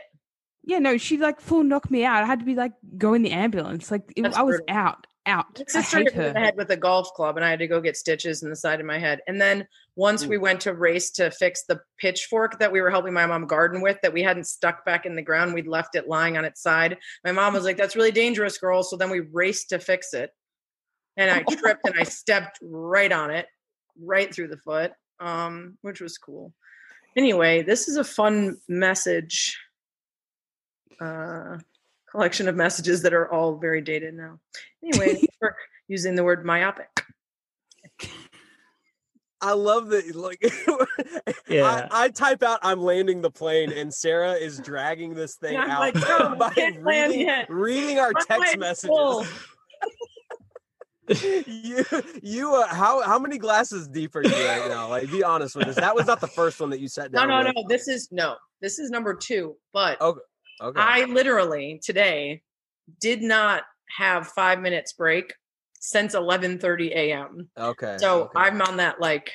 Yeah, 0.64 0.80
no, 0.80 0.98
she 0.98 1.18
like 1.18 1.40
full 1.40 1.64
knocked 1.64 1.92
me 1.92 2.04
out. 2.04 2.24
I 2.24 2.26
had 2.26 2.40
to 2.40 2.46
be 2.46 2.56
like 2.56 2.72
go 2.98 3.14
in 3.14 3.22
the 3.22 3.30
ambulance. 3.32 3.92
Like 3.92 4.12
it, 4.16 4.26
I 4.26 4.42
was 4.42 4.58
brutal. 4.58 4.76
out, 4.76 5.06
out. 5.26 5.60
My 5.74 5.82
sister 5.82 6.00
hit 6.00 6.14
in 6.14 6.34
the 6.34 6.40
head 6.40 6.56
with 6.56 6.70
a 6.72 6.78
golf 6.78 7.14
club, 7.14 7.36
and 7.36 7.46
I 7.46 7.50
had 7.50 7.60
to 7.60 7.68
go 7.68 7.82
get 7.82 7.98
stitches 7.98 8.44
in 8.44 8.50
the 8.50 8.56
side 8.56 8.80
of 8.80 8.86
my 8.86 8.98
head. 8.98 9.22
And 9.28 9.40
then 9.40 9.68
once 9.96 10.26
we 10.26 10.38
went 10.38 10.62
to 10.62 10.74
race 10.74 11.12
to 11.12 11.32
fix 11.32 11.64
the 11.64 11.82
pitchfork 11.98 12.60
that 12.60 12.72
we 12.72 12.82
were 12.82 12.90
helping 12.90 13.14
my 13.14 13.26
mom 13.26 13.48
garden 13.48 13.82
with, 13.82 13.98
that 14.02 14.14
we 14.14 14.22
hadn't 14.22 14.46
stuck 14.46 14.86
back 14.86 15.06
in 15.06 15.16
the 15.16 15.22
ground, 15.22 15.54
we'd 15.54 15.68
left 15.68 15.96
it 15.96 16.08
lying 16.08 16.38
on 16.38 16.46
its 16.46 16.62
side. 16.62 16.98
My 17.24 17.32
mom 17.32 17.54
was 17.54 17.64
like, 17.64 17.78
"That's 17.78 17.96
really 17.96 18.12
dangerous, 18.12 18.58
girl." 18.58 18.84
So 18.84 18.98
then 18.98 19.10
we 19.10 19.22
raced 19.32 19.70
to 19.70 19.80
fix 19.80 20.14
it, 20.14 20.32
and 21.18 21.32
I 21.32 21.44
tripped 21.56 21.88
and 21.88 22.00
I 22.00 22.04
stepped 22.04 22.60
right 22.62 23.12
on 23.12 23.32
it, 23.32 23.48
right 24.02 24.34
through 24.34 24.50
the 24.50 24.58
foot, 24.58 24.92
um, 25.20 25.78
which 25.82 26.02
was 26.02 26.18
cool. 26.18 26.54
Anyway, 27.16 27.62
this 27.62 27.88
is 27.88 27.96
a 27.96 28.04
fun 28.04 28.58
message 28.68 29.58
uh, 31.00 31.58
collection 32.16 32.48
of 32.48 32.56
messages 32.56 33.02
that 33.04 33.14
are 33.14 33.32
all 33.32 33.58
very 33.58 33.82
dated 33.82 34.14
now. 34.16 34.40
Anyway, 34.84 35.22
for 35.40 35.56
using 35.88 36.16
the 36.16 36.24
word 36.24 36.46
myopic. 36.46 36.88
I 39.42 39.52
love 39.54 39.90
that. 39.90 40.16
Like, 40.16 40.42
Yeah. 41.48 41.88
I, 41.92 42.06
I 42.06 42.10
type 42.10 42.42
out, 42.42 42.60
"I'm 42.64 42.82
landing 42.82 43.22
the 43.22 43.30
plane," 43.30 43.72
and 43.72 43.94
Sarah 43.94 44.34
is 44.34 44.58
dragging 44.60 45.14
this 45.14 45.36
thing 45.42 45.56
And 45.56 45.70
out 45.72 45.80
like, 45.82 45.96
"No, 45.96 46.36
by 46.36 46.50
can't 46.52 46.84
land 46.84 47.12
reading, 47.12 47.28
yet. 47.28 47.46
reading 47.50 48.00
our 48.00 48.12
My 48.14 48.22
text 48.28 48.58
messages. 48.58 49.28
you, 51.46 51.86
you, 52.24 52.56
uh, 52.56 52.66
how 52.68 53.02
how 53.04 53.20
many 53.20 53.38
glasses 53.38 53.88
deep 53.88 54.16
are 54.16 54.24
you 54.24 54.30
right 54.32 54.68
now? 54.68 54.88
Like, 54.90 55.12
be 55.12 55.24
honest 55.24 55.56
with 55.56 55.68
us. 55.68 55.76
That 55.76 55.94
was 55.96 56.08
not 56.08 56.20
the 56.22 56.28
first 56.28 56.60
one 56.60 56.72
that 56.72 56.80
you 56.80 56.88
sat 56.88 57.12
No, 57.12 57.26
no, 57.26 57.44
with. 57.44 57.54
no. 57.56 57.64
This 57.70 57.88
is 57.88 58.08
no. 58.12 58.36
This 58.62 58.80
is 58.80 58.90
number 58.90 59.14
two. 59.14 59.56
But 59.74 60.02
Okay. 60.02 60.22
Okay. 60.62 60.80
I 60.80 61.06
literally 61.06 61.80
today 61.84 62.42
did 63.02 63.22
not 63.22 63.64
have 63.98 64.28
five 64.28 64.60
minutes 64.60 64.94
break 64.94 65.34
since 65.80 66.16
11:30 66.16 66.92
a.m. 66.92 67.50
okay. 67.58 67.98
So 68.00 68.24
okay. 68.24 68.32
I'm 68.36 68.62
on 68.62 68.78
that 68.78 69.00
like 69.00 69.34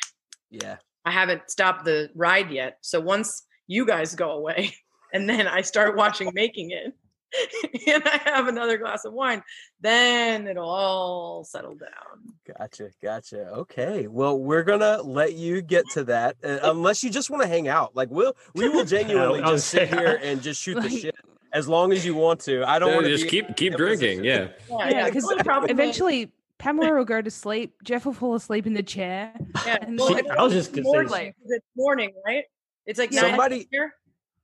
yeah. 0.50 0.76
I 1.04 1.10
haven't 1.10 1.50
stopped 1.50 1.84
the 1.84 2.10
ride 2.14 2.50
yet. 2.50 2.78
So 2.82 3.00
once 3.00 3.46
you 3.66 3.86
guys 3.86 4.14
go 4.14 4.32
away, 4.32 4.74
and 5.14 5.28
then 5.28 5.46
I 5.46 5.62
start 5.62 5.96
watching 5.96 6.30
Making 6.34 6.72
It, 6.72 6.92
and 7.86 8.02
I 8.06 8.20
have 8.24 8.48
another 8.48 8.78
glass 8.78 9.04
of 9.04 9.12
wine, 9.12 9.42
then 9.80 10.46
it'll 10.48 10.68
all 10.68 11.44
settle 11.44 11.74
down. 11.74 12.34
Gotcha, 12.58 12.90
gotcha. 13.02 13.48
Okay, 13.50 14.06
well, 14.06 14.38
we're 14.38 14.62
gonna 14.64 15.00
let 15.02 15.34
you 15.34 15.62
get 15.62 15.84
to 15.92 16.04
that, 16.04 16.36
uh, 16.44 16.58
unless 16.64 17.02
you 17.04 17.10
just 17.10 17.30
want 17.30 17.42
to 17.42 17.48
hang 17.48 17.68
out. 17.68 17.94
Like 17.94 18.10
we'll, 18.10 18.36
we 18.54 18.68
will 18.68 18.84
genuinely 18.96 19.40
just 19.42 19.68
sit 19.68 19.88
here 19.88 20.18
and 20.22 20.42
just 20.42 20.60
shoot 20.60 20.80
the 20.80 20.88
shit 20.88 21.14
as 21.52 21.68
long 21.68 21.92
as 21.92 22.04
you 22.04 22.14
want 22.14 22.40
to. 22.40 22.64
I 22.68 22.78
don't 22.78 22.94
want 22.94 23.06
to 23.06 23.10
just 23.10 23.24
be 23.24 23.30
keep 23.30 23.56
keep 23.56 23.68
in 23.68 23.74
a 23.74 23.76
drinking. 23.76 24.24
Yeah. 24.24 24.48
Yeah, 24.68 24.88
Yeah, 24.88 25.04
because 25.06 25.24
only 25.30 25.42
problem 25.44 25.70
eventually 25.70 26.32
Pamela 26.58 26.92
will 26.94 27.04
go 27.04 27.22
to 27.22 27.30
sleep. 27.30 27.74
Jeff 27.84 28.04
will 28.04 28.12
fall 28.12 28.34
asleep 28.34 28.66
in 28.66 28.74
the 28.74 28.82
chair. 28.82 29.32
yeah, 29.66 29.78
and 29.80 29.98
well, 29.98 30.08
she- 30.16 30.28
I 30.28 30.42
was 30.42 30.52
just 30.52 30.72
gonna 30.72 30.82
morning, 30.82 31.12
say, 31.12 31.34
It's 31.46 31.64
morning, 31.76 32.12
right? 32.26 32.44
It's 32.86 32.98
like 32.98 33.12
Yeah. 33.12 33.20
nine 33.22 33.30
Somebody- 33.30 33.68
here. 33.70 33.94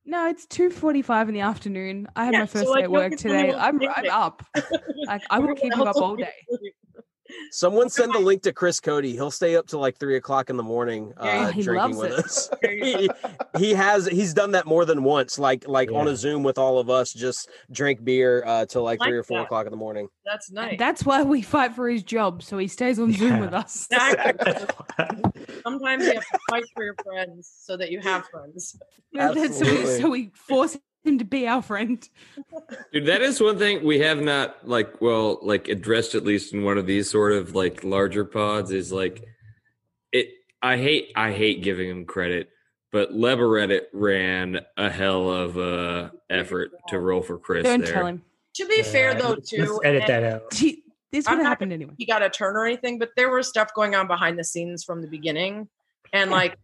No, 0.06 0.28
it's 0.28 0.46
two 0.46 0.70
forty-five 0.70 1.28
in 1.28 1.34
the 1.34 1.40
afternoon. 1.40 2.06
I 2.14 2.24
had 2.24 2.34
Yeah, 2.34 2.40
my 2.40 2.46
so, 2.46 2.60
first 2.60 2.70
like, 2.70 2.80
day 2.80 2.84
at 2.84 2.90
work 2.92 3.16
today. 3.16 3.52
I'm 3.52 3.80
I'm 3.82 4.08
up. 4.10 4.46
Like 5.06 5.22
I 5.30 5.38
will 5.38 5.54
keep 5.54 5.74
you 5.76 5.84
up 5.84 5.96
all 5.96 6.16
day. 6.16 6.32
Someone 7.50 7.88
send 7.88 8.14
a 8.14 8.18
link 8.18 8.42
to 8.42 8.52
Chris 8.52 8.80
Cote. 8.80 9.04
He'll 9.04 9.30
stay 9.30 9.56
up 9.56 9.66
till 9.66 9.80
like 9.80 9.98
three 9.98 10.16
o'clock 10.16 10.50
in 10.50 10.56
the 10.56 10.62
morning 10.62 11.12
uh, 11.18 11.50
he 11.52 11.62
drinking 11.62 11.96
with 11.96 12.12
it. 12.12 12.18
us. 12.24 12.50
he, 12.62 13.08
he 13.58 13.74
has 13.74 14.06
he's 14.06 14.34
done 14.34 14.52
that 14.52 14.66
more 14.66 14.84
than 14.84 15.02
once, 15.02 15.38
like 15.38 15.66
like 15.68 15.90
on 15.92 16.08
a 16.08 16.16
Zoom 16.16 16.42
with 16.42 16.58
all 16.58 16.78
of 16.78 16.90
us, 16.90 17.12
just 17.12 17.48
drink 17.70 18.04
beer 18.04 18.42
uh, 18.46 18.66
till 18.66 18.82
like 18.82 19.00
Like 19.00 19.08
three 19.08 19.16
or 19.18 19.22
four 19.22 19.38
that. 19.38 19.44
o'clock 19.44 19.66
in 19.66 19.70
the 19.70 19.76
morning. 19.76 20.08
That's 20.24 20.50
nice. 20.50 20.76
That's 20.78 21.04
why 21.04 21.22
we 21.22 21.42
fight 21.42 21.74
for 21.74 21.88
his 21.88 22.02
job, 22.02 22.42
so 22.42 22.58
he 22.58 22.68
stays 22.68 22.98
on 22.98 23.12
Zoom 23.12 23.28
Yeah. 23.36 23.40
with 23.40 23.54
us. 23.54 23.86
Exactly. 23.96 24.52
Sometimes 25.62 26.04
you 26.04 26.12
have 26.14 26.22
to 26.22 26.38
fight 26.50 26.64
for 26.74 26.84
your 26.84 26.94
friends 27.04 27.50
so 27.62 27.76
that 27.76 27.90
you 27.90 28.00
have 28.00 28.24
friends. 28.26 28.78
Yeah, 29.12 29.28
that's- 29.28 29.58
so, 29.58 29.64
we, 29.64 29.70
Absolutely. 29.70 30.00
so 30.00 30.10
we 30.10 30.30
force 30.34 30.76
him 31.06 31.18
to 31.18 31.24
be 31.24 31.46
our 31.46 31.62
friend. 31.62 32.06
Dude, 32.92 33.06
that 33.06 33.22
is 33.22 33.40
one 33.40 33.58
thing 33.58 33.84
we 33.84 34.00
have 34.00 34.20
not 34.20 34.66
like 34.68 35.00
well 35.00 35.38
like 35.42 35.68
addressed 35.68 36.14
at 36.14 36.24
least 36.24 36.52
in 36.52 36.64
one 36.64 36.78
of 36.78 36.86
these 36.86 37.10
sort 37.10 37.32
of 37.32 37.54
like 37.54 37.84
larger 37.84 38.24
pods 38.24 38.70
is 38.72 38.92
like 38.92 39.24
it 40.12 40.28
I 40.62 40.76
hate 40.76 41.12
I 41.16 41.32
hate 41.32 41.62
giving 41.62 41.88
him 41.88 42.04
credit, 42.04 42.50
but 42.92 43.12
Lebereddit 43.12 43.82
ran 43.92 44.60
a 44.76 44.90
hell 44.90 45.30
of 45.30 45.56
a 45.56 46.12
effort 46.28 46.72
to 46.88 46.98
roll 46.98 47.22
for 47.22 47.38
Chris 47.38 47.64
Don't 47.64 47.82
there. 47.84 47.92
tell 47.92 48.06
him. 48.06 48.22
To 48.56 48.66
be 48.66 48.82
fair 48.82 49.14
though, 49.14 49.30
let's- 49.30 49.50
too, 49.50 49.58
Let's 49.64 49.80
edit 49.84 50.06
that 50.06 50.22
out. 50.24 50.54
He, 50.54 50.82
this 51.12 51.26
would 51.28 51.38
have 51.38 51.46
happened 51.46 51.72
anyway. 51.72 51.92
he 51.98 52.04
got 52.04 52.22
a 52.22 52.28
turn 52.28 52.56
or 52.56 52.66
anything, 52.66 52.98
but 52.98 53.10
there 53.16 53.30
was 53.30 53.48
stuff 53.48 53.72
going 53.74 53.94
on 53.94 54.06
behind 54.06 54.38
the 54.38 54.44
scenes 54.44 54.82
from 54.84 55.02
the 55.02 55.08
beginning. 55.08 55.68
And 56.12 56.30
like 56.30 56.56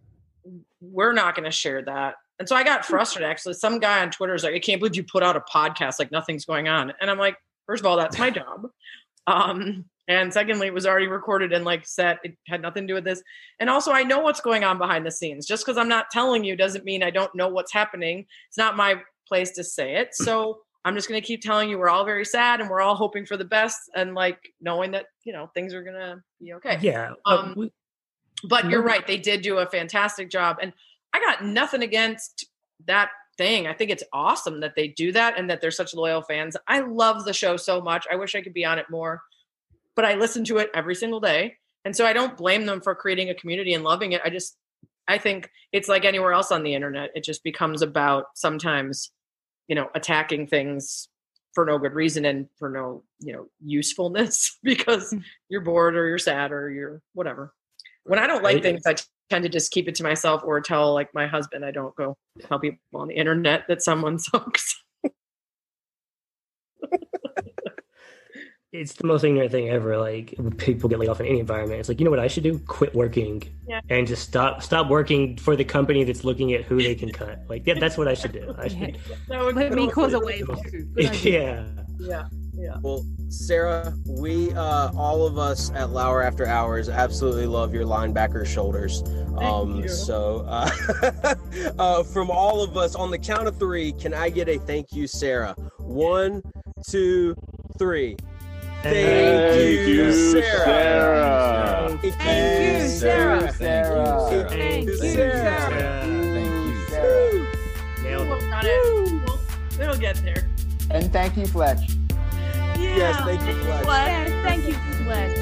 we're 0.80 1.12
not 1.12 1.34
gonna 1.36 1.50
share 1.52 1.82
that. 1.84 2.16
And 2.38 2.48
so 2.48 2.56
I 2.56 2.64
got 2.64 2.84
frustrated 2.84 3.30
actually. 3.30 3.54
Some 3.54 3.78
guy 3.78 4.02
on 4.02 4.10
Twitter 4.10 4.34
is 4.34 4.42
like, 4.42 4.54
I 4.54 4.58
can't 4.58 4.80
believe 4.80 4.96
you 4.96 5.04
put 5.04 5.22
out 5.22 5.36
a 5.36 5.40
podcast 5.40 5.98
like 5.98 6.10
nothing's 6.10 6.44
going 6.44 6.68
on. 6.68 6.92
And 7.00 7.10
I'm 7.10 7.18
like, 7.18 7.36
first 7.66 7.80
of 7.80 7.86
all, 7.86 7.96
that's 7.96 8.18
my 8.18 8.30
job. 8.30 8.66
Um, 9.26 9.84
and 10.08 10.32
secondly, 10.32 10.66
it 10.66 10.74
was 10.74 10.84
already 10.84 11.06
recorded 11.06 11.52
and 11.52 11.64
like 11.64 11.86
set. 11.86 12.18
It 12.24 12.36
had 12.48 12.60
nothing 12.60 12.84
to 12.84 12.86
do 12.88 12.94
with 12.94 13.04
this. 13.04 13.22
And 13.60 13.70
also, 13.70 13.92
I 13.92 14.02
know 14.02 14.18
what's 14.18 14.40
going 14.40 14.64
on 14.64 14.76
behind 14.78 15.06
the 15.06 15.10
scenes. 15.12 15.46
Just 15.46 15.64
because 15.64 15.78
I'm 15.78 15.88
not 15.88 16.10
telling 16.10 16.42
you 16.42 16.56
doesn't 16.56 16.84
mean 16.84 17.02
I 17.04 17.10
don't 17.10 17.32
know 17.34 17.48
what's 17.48 17.72
happening. 17.72 18.26
It's 18.48 18.58
not 18.58 18.76
my 18.76 18.96
place 19.28 19.52
to 19.52 19.62
say 19.64 19.96
it. 19.96 20.08
So 20.12 20.58
I'm 20.84 20.96
just 20.96 21.08
going 21.08 21.20
to 21.20 21.26
keep 21.26 21.40
telling 21.42 21.70
you 21.70 21.78
we're 21.78 21.88
all 21.88 22.04
very 22.04 22.24
sad 22.24 22.60
and 22.60 22.68
we're 22.68 22.80
all 22.80 22.96
hoping 22.96 23.24
for 23.24 23.36
the 23.36 23.44
best 23.44 23.78
and 23.94 24.14
like 24.16 24.38
knowing 24.60 24.90
that, 24.90 25.06
you 25.22 25.32
know, 25.32 25.48
things 25.54 25.72
are 25.72 25.84
going 25.84 25.94
to 25.94 26.20
be 26.40 26.54
okay. 26.54 26.78
Yeah. 26.80 27.12
Um, 27.24 27.54
we- 27.56 27.72
But 28.48 28.68
you're 28.68 28.82
right. 28.82 29.06
They 29.06 29.18
did 29.18 29.42
do 29.42 29.58
a 29.58 29.66
fantastic 29.66 30.28
job. 30.28 30.56
And 30.60 30.72
I 31.12 31.20
got 31.20 31.44
nothing 31.44 31.82
against 31.82 32.46
that 32.86 33.10
thing. 33.36 33.66
I 33.66 33.72
think 33.72 33.90
it's 33.90 34.04
awesome 34.12 34.60
that 34.60 34.74
they 34.76 34.88
do 34.88 35.12
that 35.12 35.38
and 35.38 35.48
that 35.50 35.60
they're 35.60 35.70
such 35.70 35.94
loyal 35.94 36.22
fans. 36.22 36.56
I 36.68 36.80
love 36.80 37.24
the 37.24 37.32
show 37.32 37.56
so 37.56 37.80
much. 37.80 38.06
I 38.10 38.16
wish 38.16 38.34
I 38.34 38.42
could 38.42 38.54
be 38.54 38.64
on 38.64 38.78
it 38.78 38.86
more, 38.90 39.22
but 39.94 40.04
I 40.04 40.14
listen 40.14 40.44
to 40.44 40.58
it 40.58 40.70
every 40.74 40.94
single 40.94 41.20
day. 41.20 41.56
And 41.84 41.96
so 41.96 42.06
I 42.06 42.12
don't 42.12 42.36
blame 42.36 42.66
them 42.66 42.80
for 42.80 42.94
creating 42.94 43.30
a 43.30 43.34
community 43.34 43.74
and 43.74 43.84
loving 43.84 44.12
it. 44.12 44.20
I 44.24 44.30
just, 44.30 44.56
I 45.08 45.18
think 45.18 45.50
it's 45.72 45.88
like 45.88 46.04
anywhere 46.04 46.32
else 46.32 46.52
on 46.52 46.62
the 46.62 46.74
internet. 46.74 47.10
It 47.14 47.24
just 47.24 47.42
becomes 47.42 47.82
about 47.82 48.26
sometimes, 48.34 49.10
you 49.66 49.74
know, 49.74 49.88
attacking 49.94 50.46
things 50.46 51.08
for 51.54 51.64
no 51.66 51.78
good 51.78 51.94
reason 51.94 52.24
and 52.24 52.48
for 52.58 52.70
no, 52.70 53.02
you 53.18 53.32
know, 53.32 53.48
usefulness 53.64 54.58
because 54.62 55.10
hmm. 55.10 55.18
you're 55.48 55.60
bored 55.60 55.96
or 55.96 56.06
you're 56.06 56.18
sad 56.18 56.52
or 56.52 56.70
you're 56.70 57.02
whatever. 57.14 57.52
When 58.04 58.18
I 58.18 58.26
don't 58.26 58.42
like 58.42 58.54
Right. 58.54 58.62
things, 58.62 58.82
I 58.86 58.94
tend 59.30 59.42
to 59.44 59.48
just 59.48 59.70
keep 59.72 59.88
it 59.88 59.94
to 59.96 60.02
myself 60.02 60.42
or 60.44 60.60
tell 60.60 60.92
like 60.94 61.12
my 61.14 61.26
husband. 61.26 61.64
I 61.64 61.70
don't 61.70 61.94
go 61.96 62.16
tell 62.40 62.58
people 62.58 62.78
on 62.94 63.08
the 63.08 63.14
internet 63.14 63.64
that 63.68 63.82
someone 63.82 64.18
sucks. 64.20 64.82
it's 68.72 68.94
the 68.94 69.06
most 69.06 69.22
ignorant 69.22 69.50
thing 69.50 69.68
ever. 69.68 69.98
Like 69.98 70.34
people 70.56 70.88
get 70.88 70.98
laid 70.98 71.08
off 71.08 71.20
in 71.20 71.26
any 71.26 71.40
environment. 71.40 71.80
It's 71.80 71.88
like, 71.88 72.00
you 72.00 72.04
know 72.04 72.10
what 72.10 72.20
I 72.20 72.26
should 72.26 72.42
do? 72.42 72.58
Quit 72.60 72.94
working 72.94 73.42
Yeah. 73.68 73.80
and 73.90 74.06
just 74.06 74.22
stop 74.22 74.62
stop 74.62 74.88
working 74.88 75.36
for 75.36 75.56
the 75.56 75.64
company 75.64 76.04
that's 76.04 76.24
looking 76.24 76.52
at 76.54 76.62
who 76.64 76.82
they 76.82 76.94
can 76.94 77.10
cut. 77.10 77.40
Like 77.48 77.66
yeah, 77.66 77.78
that's 77.78 77.98
what 77.98 78.08
I 78.08 78.14
should 78.14 78.32
do. 78.32 78.54
I 78.58 78.68
should 78.68 78.98
That 79.28 79.44
would 79.44 79.56
Let 79.56 79.72
me 79.72 79.90
cause 79.90 80.14
a 80.14 80.20
wave 80.20 80.48
too. 80.70 80.88
Yeah. 80.96 81.64
Yeah, 81.98 82.24
yeah. 82.52 82.76
Well, 82.82 83.04
Sarah, 83.28 83.94
we 84.06 84.52
uh, 84.52 84.90
all 84.96 85.26
of 85.26 85.38
us 85.38 85.70
at 85.72 85.90
Lauer 85.90 86.22
After 86.22 86.46
Hours 86.46 86.88
absolutely 86.88 87.46
love 87.46 87.72
your 87.74 87.84
linebacker 87.84 88.46
shoulders. 88.46 89.02
Um, 89.38 89.76
you. 89.76 89.88
so, 89.88 90.44
uh, 90.46 91.34
uh, 91.78 92.02
from 92.02 92.30
all 92.30 92.62
of 92.62 92.76
us, 92.76 92.94
on 92.94 93.10
the 93.10 93.18
count 93.18 93.48
of 93.48 93.58
three, 93.58 93.92
can 93.92 94.12
I 94.12 94.28
get 94.28 94.48
a 94.48 94.58
thank 94.58 94.92
you, 94.92 95.06
Sarah? 95.06 95.54
One, 95.78 96.42
two, 96.88 97.34
three. 97.78 98.16
Thank 98.82 99.88
you, 99.88 100.12
Sarah. 100.12 101.88
Thank 101.88 102.02
you, 102.02 102.10
Sarah. 102.10 102.20
Thank 102.20 102.82
you, 102.82 102.88
Sarah. 102.88 103.52
Sarah. 103.52 104.48
Thank 104.48 104.86
you, 104.86 104.96
Sarah. 104.96 106.02
Thank 106.02 106.50
you. 106.50 106.86
Sarah. 106.88 107.52
Nailed 108.02 108.28
We'll 108.28 108.38
it. 108.38 108.50
work 108.50 108.64
it. 108.64 109.22
We'll, 109.24 109.80
it'll 109.80 110.00
get 110.00 110.16
there. 110.16 110.48
And 110.90 111.12
thank 111.12 111.36
you, 111.36 111.46
Fletch. 111.46 112.01
Yes, 112.82 113.16
thank 113.24 113.40
you, 113.46 113.54
Fletch. 113.62 113.86
Yeah, 113.86 114.42
thank 114.42 114.66
you, 114.68 114.74
Fletch. 115.04 115.38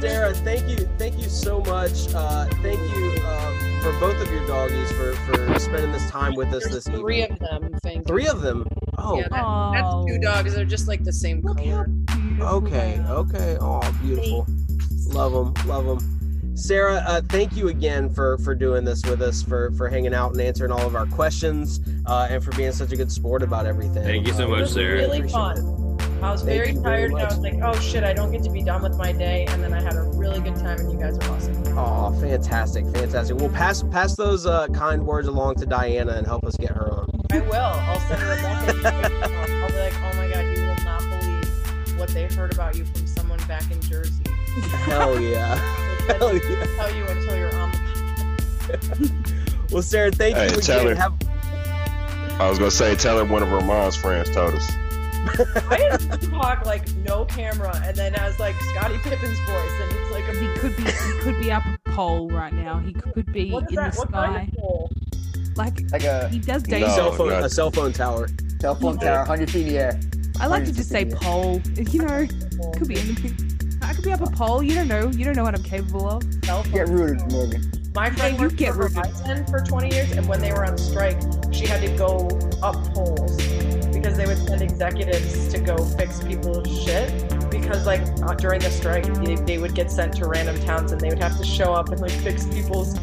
Sarah, 0.00 0.32
thank 0.32 0.68
you, 0.68 0.76
thank 0.96 1.18
you 1.18 1.28
so 1.28 1.58
much. 1.60 2.14
Uh, 2.14 2.44
thank 2.62 2.78
you 2.96 3.14
uh, 3.24 3.80
for 3.82 3.92
both 3.98 4.20
of 4.20 4.30
your 4.30 4.46
doggies 4.46 4.92
for 4.92 5.12
for 5.14 5.58
spending 5.58 5.90
this 5.90 6.08
time 6.08 6.34
with 6.36 6.48
us 6.54 6.62
There's 6.68 6.84
this 6.84 6.94
three 6.96 7.22
evening. 7.24 7.38
of 7.42 7.62
them. 7.62 7.78
Thank 7.82 8.06
Three 8.06 8.24
you. 8.24 8.30
of 8.30 8.40
them. 8.40 8.64
Oh, 8.96 9.16
Yeah, 9.18 9.26
that, 9.30 9.72
that's 9.74 10.06
two 10.06 10.18
dogs. 10.20 10.54
They're 10.54 10.64
just 10.64 10.86
like 10.86 11.02
the 11.02 11.12
same 11.12 11.42
color. 11.42 11.88
okay, 12.40 13.00
okay. 13.08 13.56
Oh, 13.60 13.80
beautiful. 14.02 14.46
Love 15.08 15.32
them, 15.54 15.66
love 15.68 15.84
them. 15.86 16.54
Sarah, 16.56 17.02
uh, 17.06 17.20
thank 17.28 17.56
you 17.56 17.68
again 17.68 18.08
for 18.12 18.38
for 18.38 18.54
doing 18.54 18.84
this 18.84 19.04
with 19.04 19.20
us, 19.22 19.42
for 19.42 19.72
for 19.72 19.88
hanging 19.88 20.14
out 20.14 20.32
and 20.32 20.40
answering 20.40 20.70
all 20.70 20.86
of 20.86 20.94
our 20.94 21.06
questions, 21.06 21.80
uh, 22.06 22.28
and 22.30 22.42
for 22.44 22.52
being 22.52 22.72
such 22.72 22.92
a 22.92 22.96
good 22.96 23.10
sport 23.10 23.42
about 23.42 23.66
everything. 23.66 24.04
Thank 24.04 24.26
you 24.28 24.32
so 24.32 24.44
Uh, 24.46 24.60
much, 24.60 24.68
Sarah. 24.70 24.94
really 24.98 25.18
Appreciate 25.18 25.32
fun. 25.38 25.87
I 26.22 26.32
was 26.32 26.42
very 26.42 26.72
you 26.72 26.80
very 26.80 27.08
tired 27.08 27.12
and 27.12 27.20
I 27.20 27.24
was 27.26 27.38
like, 27.38 27.54
oh 27.62 27.78
shit, 27.80 28.02
I 28.02 28.12
don't 28.12 28.32
get 28.32 28.42
to 28.42 28.50
be 28.50 28.62
done 28.62 28.82
with 28.82 28.96
my 28.96 29.12
day. 29.12 29.46
And 29.50 29.62
then 29.62 29.72
I 29.72 29.80
had 29.80 29.94
a 29.94 30.02
really 30.02 30.40
good 30.40 30.56
time 30.56 30.80
and 30.80 30.90
you 30.92 30.98
guys 30.98 31.16
are 31.18 31.30
awesome. 31.30 31.78
Oh, 31.78 32.10
fantastic, 32.20 32.84
fantastic. 32.86 33.36
Well, 33.36 33.48
pass 33.50 33.82
pass 33.84 34.16
those 34.16 34.44
uh, 34.46 34.66
kind 34.68 35.06
words 35.06 35.28
along 35.28 35.56
to 35.56 35.66
Dianna 35.66 36.16
and 36.16 36.26
help 36.26 36.44
us 36.44 36.56
get 36.56 36.70
her 36.70 36.92
on. 36.92 37.08
I 37.30 37.40
will. 37.40 37.54
I'll 37.54 38.00
send 38.00 38.20
her 38.22 38.32
a 38.32 38.42
message. 38.42 38.84
I'll 38.84 39.68
be 39.68 39.78
like, 39.78 39.94
oh 40.02 40.16
my 40.16 40.28
god, 40.32 40.56
you 40.56 40.62
will 40.64 40.84
not 40.84 41.00
believe 41.02 41.98
what 41.98 42.08
they 42.10 42.26
heard 42.26 42.52
about 42.52 42.76
you 42.76 42.84
from 42.84 43.06
someone 43.06 43.38
back 43.46 43.70
in 43.70 43.80
Jersey. 43.82 44.24
Hell 44.86 45.20
yeah. 45.20 45.54
Hell 46.08 46.28
I'll 46.28 46.34
yeah. 46.36 46.66
tell 46.76 46.94
you 46.96 47.04
until 47.06 47.36
you're 47.36 47.54
on 47.54 47.70
the 47.70 49.12
Well, 49.72 49.82
Sarah, 49.82 50.10
thank 50.10 50.36
Hey, 50.36 50.50
you 50.50 50.60
tell 50.60 50.80
again. 50.80 50.96
her. 50.96 51.02
Have, 51.02 52.40
I 52.40 52.48
was 52.48 52.58
gonna 52.58 52.70
say, 52.70 52.94
tell 52.96 53.18
her 53.18 53.24
one 53.24 53.42
of 53.42 53.48
her 53.50 53.60
mom's 53.60 53.96
friends 53.96 54.30
told 54.30 54.54
us. 54.54 54.68
I 55.70 55.88
used 55.92 56.10
to 56.20 56.30
talk 56.30 56.64
like 56.66 56.90
no 56.96 57.24
camera 57.24 57.72
and 57.84 57.96
then 57.96 58.14
has 58.14 58.38
like 58.38 58.54
Scottie 58.74 58.98
Pippen's 58.98 59.38
voice 59.40 59.70
and 59.82 59.92
it's 59.92 60.10
like 60.12 60.28
a 60.28 60.38
He 60.38 60.48
could 60.58 60.76
be 60.76 60.82
he 60.84 61.18
could 61.20 61.40
be 61.40 61.52
up 61.52 61.62
a 61.86 61.90
pole 61.90 62.28
right 62.30 62.52
now. 62.52 62.78
He 62.78 62.92
could 62.92 63.30
be 63.32 63.50
What 63.50 63.64
is 63.64 63.70
in 63.70 63.74
that? 63.76 63.92
the 63.94 63.98
What 64.00 64.12
kind 64.12 64.34
sky. 64.34 64.48
of 64.52 64.58
pole? 64.58 64.90
Like 65.56 65.80
Like 65.92 66.04
a 66.04 66.28
he 66.28 66.38
does 66.38 66.66
No, 66.66 66.78
danger. 66.78 66.90
cell 66.90 67.12
phone, 67.12 67.28
no. 67.28 67.44
a 67.44 67.48
cell 67.50 67.70
phone 67.70 67.92
tower. 67.92 68.28
cell 68.60 68.74
phone 68.74 68.98
tower, 68.98 69.18
100 69.18 69.50
feet 69.50 69.66
in 69.66 69.72
the 69.72 69.78
air. 69.78 70.00
I 70.40 70.46
like 70.46 70.64
to 70.66 70.72
just 70.72 70.88
say 70.88 71.04
pole. 71.04 71.60
You 71.76 72.02
know, 72.02 72.26
could 72.76 72.88
be 72.88 72.96
anything. 72.98 73.34
I 73.82 73.92
could 73.94 74.04
be 74.04 74.12
up 74.12 74.20
a 74.20 74.30
pole. 74.30 74.62
You 74.62 74.74
don't 74.74 74.88
know. 74.88 75.08
You 75.10 75.24
don't 75.24 75.34
know 75.36 75.42
what 75.44 75.54
I'm 75.54 75.62
capable 75.64 76.08
of. 76.08 76.22
Get 76.72 76.88
rooted, 76.88 77.30
Morgan. 77.32 77.72
My 77.94 78.10
friend 78.10 78.36
you 78.36 78.42
worked 78.44 78.56
get 78.56 78.74
for 78.74 78.82
rooted. 78.82 78.96
Verizon 78.98 79.50
for 79.50 79.60
20 79.64 79.92
years, 79.92 80.12
and 80.12 80.28
when 80.28 80.40
they 80.40 80.52
were 80.52 80.64
on 80.64 80.78
strike, 80.78 81.18
she 81.52 81.66
had 81.66 81.80
to 81.80 81.88
go 81.96 82.28
up 82.62 82.76
poles 82.94 83.36
because 83.36 83.47
they 84.18 84.26
would 84.26 84.38
send 84.38 84.62
executives 84.62 85.48
to 85.48 85.58
go 85.60 85.76
fix 85.96 86.22
people's 86.22 86.66
shit. 86.84 87.10
Because 87.50 87.86
like 87.86 88.02
uh, 88.22 88.34
during 88.34 88.60
the 88.60 88.70
strike, 88.70 89.04
they, 89.24 89.34
they 89.36 89.58
would 89.58 89.74
get 89.74 89.90
sent 89.90 90.14
to 90.16 90.26
random 90.28 90.58
towns, 90.60 90.92
and 90.92 91.00
they 91.00 91.08
would 91.08 91.18
have 91.22 91.36
to 91.38 91.44
show 91.44 91.72
up 91.72 91.88
and 91.90 92.00
like 92.00 92.10
fix 92.10 92.46
people's 92.46 92.94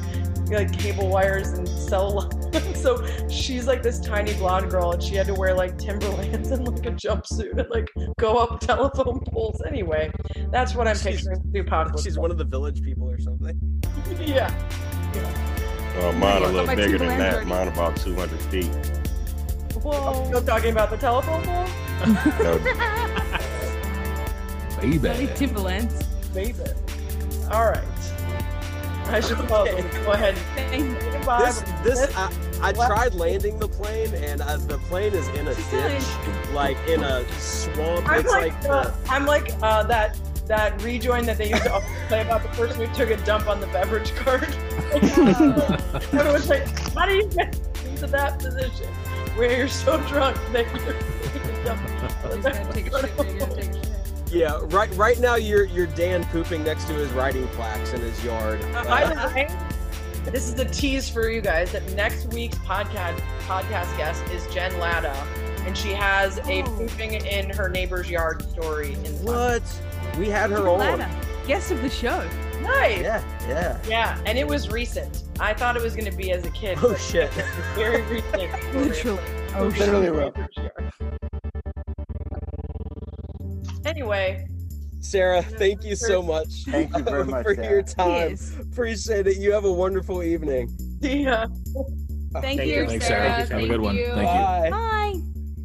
like 0.52 0.72
cable 0.78 1.08
wires 1.10 1.50
and 1.50 1.68
cell. 1.68 2.30
lines. 2.30 2.42
so 2.82 3.04
she's 3.28 3.66
like 3.68 3.82
this 3.82 4.00
tiny 4.00 4.34
blonde 4.36 4.70
girl, 4.70 4.92
and 4.92 5.02
she 5.02 5.16
had 5.16 5.26
to 5.28 5.34
wear 5.34 5.54
like 5.56 5.78
Timberlands 5.78 6.52
and 6.52 6.68
like 6.68 6.86
a 6.86 6.92
jumpsuit 6.92 7.58
and 7.58 7.68
like 7.72 7.92
go 8.20 8.38
up 8.38 8.60
telephone 8.62 9.20
poles. 9.32 9.62
Anyway, 9.68 10.12
that's 10.52 10.76
what 10.76 10.88
I'm 10.88 10.96
She's- 10.96 11.16
picturing 11.26 11.42
Tupac. 11.54 11.92
was 11.94 12.04
She's 12.04 12.18
one 12.20 12.30
of 12.32 12.38
the 12.38 12.46
village 12.46 12.82
people 12.84 13.10
or 13.10 13.20
something. 13.20 13.48
like. 13.48 14.20
yeah. 14.28 14.54
Uh, 16.02 16.12
mine 16.14 16.44
a 16.44 16.48
little 16.48 16.76
bigger 16.76 16.98
than 16.98 17.18
that. 17.18 17.48
Mine 17.48 17.70
about 17.70 17.96
200 17.98 18.40
feet. 18.52 18.70
Whoa. 19.86 20.26
Still 20.26 20.42
talking 20.42 20.72
about 20.72 20.90
the 20.90 20.98
telephone 20.98 21.44
pole? 21.44 21.68
No, 22.42 22.58
Baby. 24.82 25.30
Timberlands. 25.36 26.04
Baby. 26.34 26.64
All 27.52 27.70
right. 27.70 27.84
I 29.08 29.20
should 29.20 29.38
probably 29.38 29.84
go 30.04 30.14
ahead 30.14 30.36
and 30.58 30.98
say 31.00 31.12
goodbye. 31.12 31.46
This, 31.46 31.62
this, 31.84 32.16
I, 32.18 32.34
I 32.64 32.72
tried 32.74 33.14
landing 33.14 33.60
the 33.60 33.68
plane, 33.68 34.12
and 34.16 34.42
uh, 34.42 34.58
the 34.58 34.80
plane 34.80 35.14
is 35.14 35.28
in 35.30 35.48
a 35.48 35.54
ditch, 35.54 36.04
like 36.52 36.78
in 36.88 37.04
a 37.04 37.24
swamp. 37.40 38.10
I'm 38.10 38.22
It's 38.22 38.30
like, 38.32 38.54
like, 38.64 38.66
uh, 38.66 38.84
the, 38.86 38.94
I'm 39.12 39.28
like 39.28 39.54
uh, 39.62 39.84
that 39.84 40.18
that 40.48 40.82
rejoin 40.82 41.28
that 41.28 41.38
they 41.38 41.50
used 41.52 41.64
to 41.64 41.84
play 42.08 42.22
about 42.22 42.42
the 42.42 42.50
person 42.50 42.84
who 42.84 42.94
took 42.96 43.12
a 43.12 43.18
dump 43.18 43.48
on 43.48 43.60
the 43.60 43.68
beverage 43.68 44.16
cart. 44.16 44.44
Everyone's 46.14 46.50
like, 46.50 46.68
how 46.94 47.06
do 47.06 47.14
you 47.14 47.28
get 47.28 47.60
into 47.86 48.08
that 48.08 48.40
position 48.40 48.88
where 49.36 49.58
you're 49.58 49.68
so 49.68 50.00
drunk 50.08 50.38
that 50.52 50.66
you're 50.76 50.94
taking 50.94 51.42
a 51.50 51.64
dump 51.64 52.24
on 52.24 52.30
the 52.32 52.38
beverage 52.38 52.92
cart? 52.92 54.32
yeah. 54.32 54.60
Right, 54.64 54.94
right 54.96 55.20
now 55.20 55.36
you're 55.36 55.66
you're 55.66 55.88
Dan 55.88 56.24
pooping 56.26 56.64
next 56.64 56.86
to 56.86 56.94
his 56.94 57.10
writing 57.12 57.48
plaques 57.50 57.94
in 57.94 58.02
his 58.02 58.24
yard. 58.24 58.62
Uh, 58.76 58.84
by 58.86 59.06
the 59.06 59.34
way, 59.34 59.48
this 60.32 60.48
is 60.48 60.60
a 60.60 60.66
tease 60.66 61.10
for 61.10 61.30
you 61.30 61.42
guys 61.42 61.72
that 61.72 61.90
next 61.94 62.34
week's 62.34 62.58
podcast 62.60 63.20
podcast 63.42 63.96
guest 63.98 64.24
is 64.32 64.46
Jen 64.54 64.78
Lada, 64.80 65.14
and 65.66 65.78
she 65.78 65.92
has 65.92 66.40
a 66.48 66.64
pooping 66.64 67.14
in 67.14 67.50
her 67.52 67.70
neighbor's 67.70 68.10
yard 68.10 68.42
story. 68.50 68.94
In 68.94 69.14
what? 69.24 69.64
We 70.18 70.30
had 70.30 70.50
her 70.52 70.68
on. 70.68 70.80
Lana, 70.80 71.22
guest 71.48 71.72
of 71.72 71.82
the 71.82 71.90
show. 71.90 72.28
Nice. 72.66 73.02
Yeah, 73.02 73.24
yeah. 73.48 73.78
Yeah, 73.88 74.20
and 74.26 74.38
it 74.38 74.48
was 74.48 74.70
recent. 74.70 75.24
I 75.40 75.54
thought 75.54 75.76
it 75.76 75.82
was 75.84 75.96
going 75.96 76.10
to 76.10 76.16
be 76.18 76.32
as 76.32 76.46
a 76.46 76.52
kid. 76.52 76.78
Oh 76.82 76.96
shit. 76.96 77.32
Very 77.76 78.02
recent. 78.04 78.34
Literally. 78.76 79.20
Oh 79.56 79.70
shit. 79.72 79.80
Literally, 79.80 80.10
bro. 80.10 80.34
Anyway, 83.86 84.48
Sarah, 85.00 85.42
thank 85.44 85.84
you 85.84 85.96
so 85.96 86.22
much. 86.22 86.48
Thank 86.68 86.96
you 86.98 87.04
very 87.04 87.24
much, 87.36 87.44
for 87.44 87.54
your 87.54 87.64
Sarah. 87.64 87.84
time. 87.84 88.30
Yes. 88.32 88.58
Appreciate 88.60 89.28
it. 89.28 89.38
You 89.38 89.52
have 89.54 89.66
a 89.66 89.72
wonderful 89.72 90.24
evening. 90.24 90.76
yeah. 91.02 91.46
Thank, 92.34 92.44
Thank 92.44 92.62
you, 92.66 92.82
you. 92.82 92.88
Thanks, 92.88 93.06
Sarah. 93.08 93.46
Sarah. 93.46 93.62
Have 93.62 93.64
a 93.64 93.68
good 93.68 93.82
one. 93.82 93.96
you. 93.96 94.08
Thank 94.08 94.18
you. 94.18 94.24
Bye. 94.26 94.70
Bye. 94.72 95.22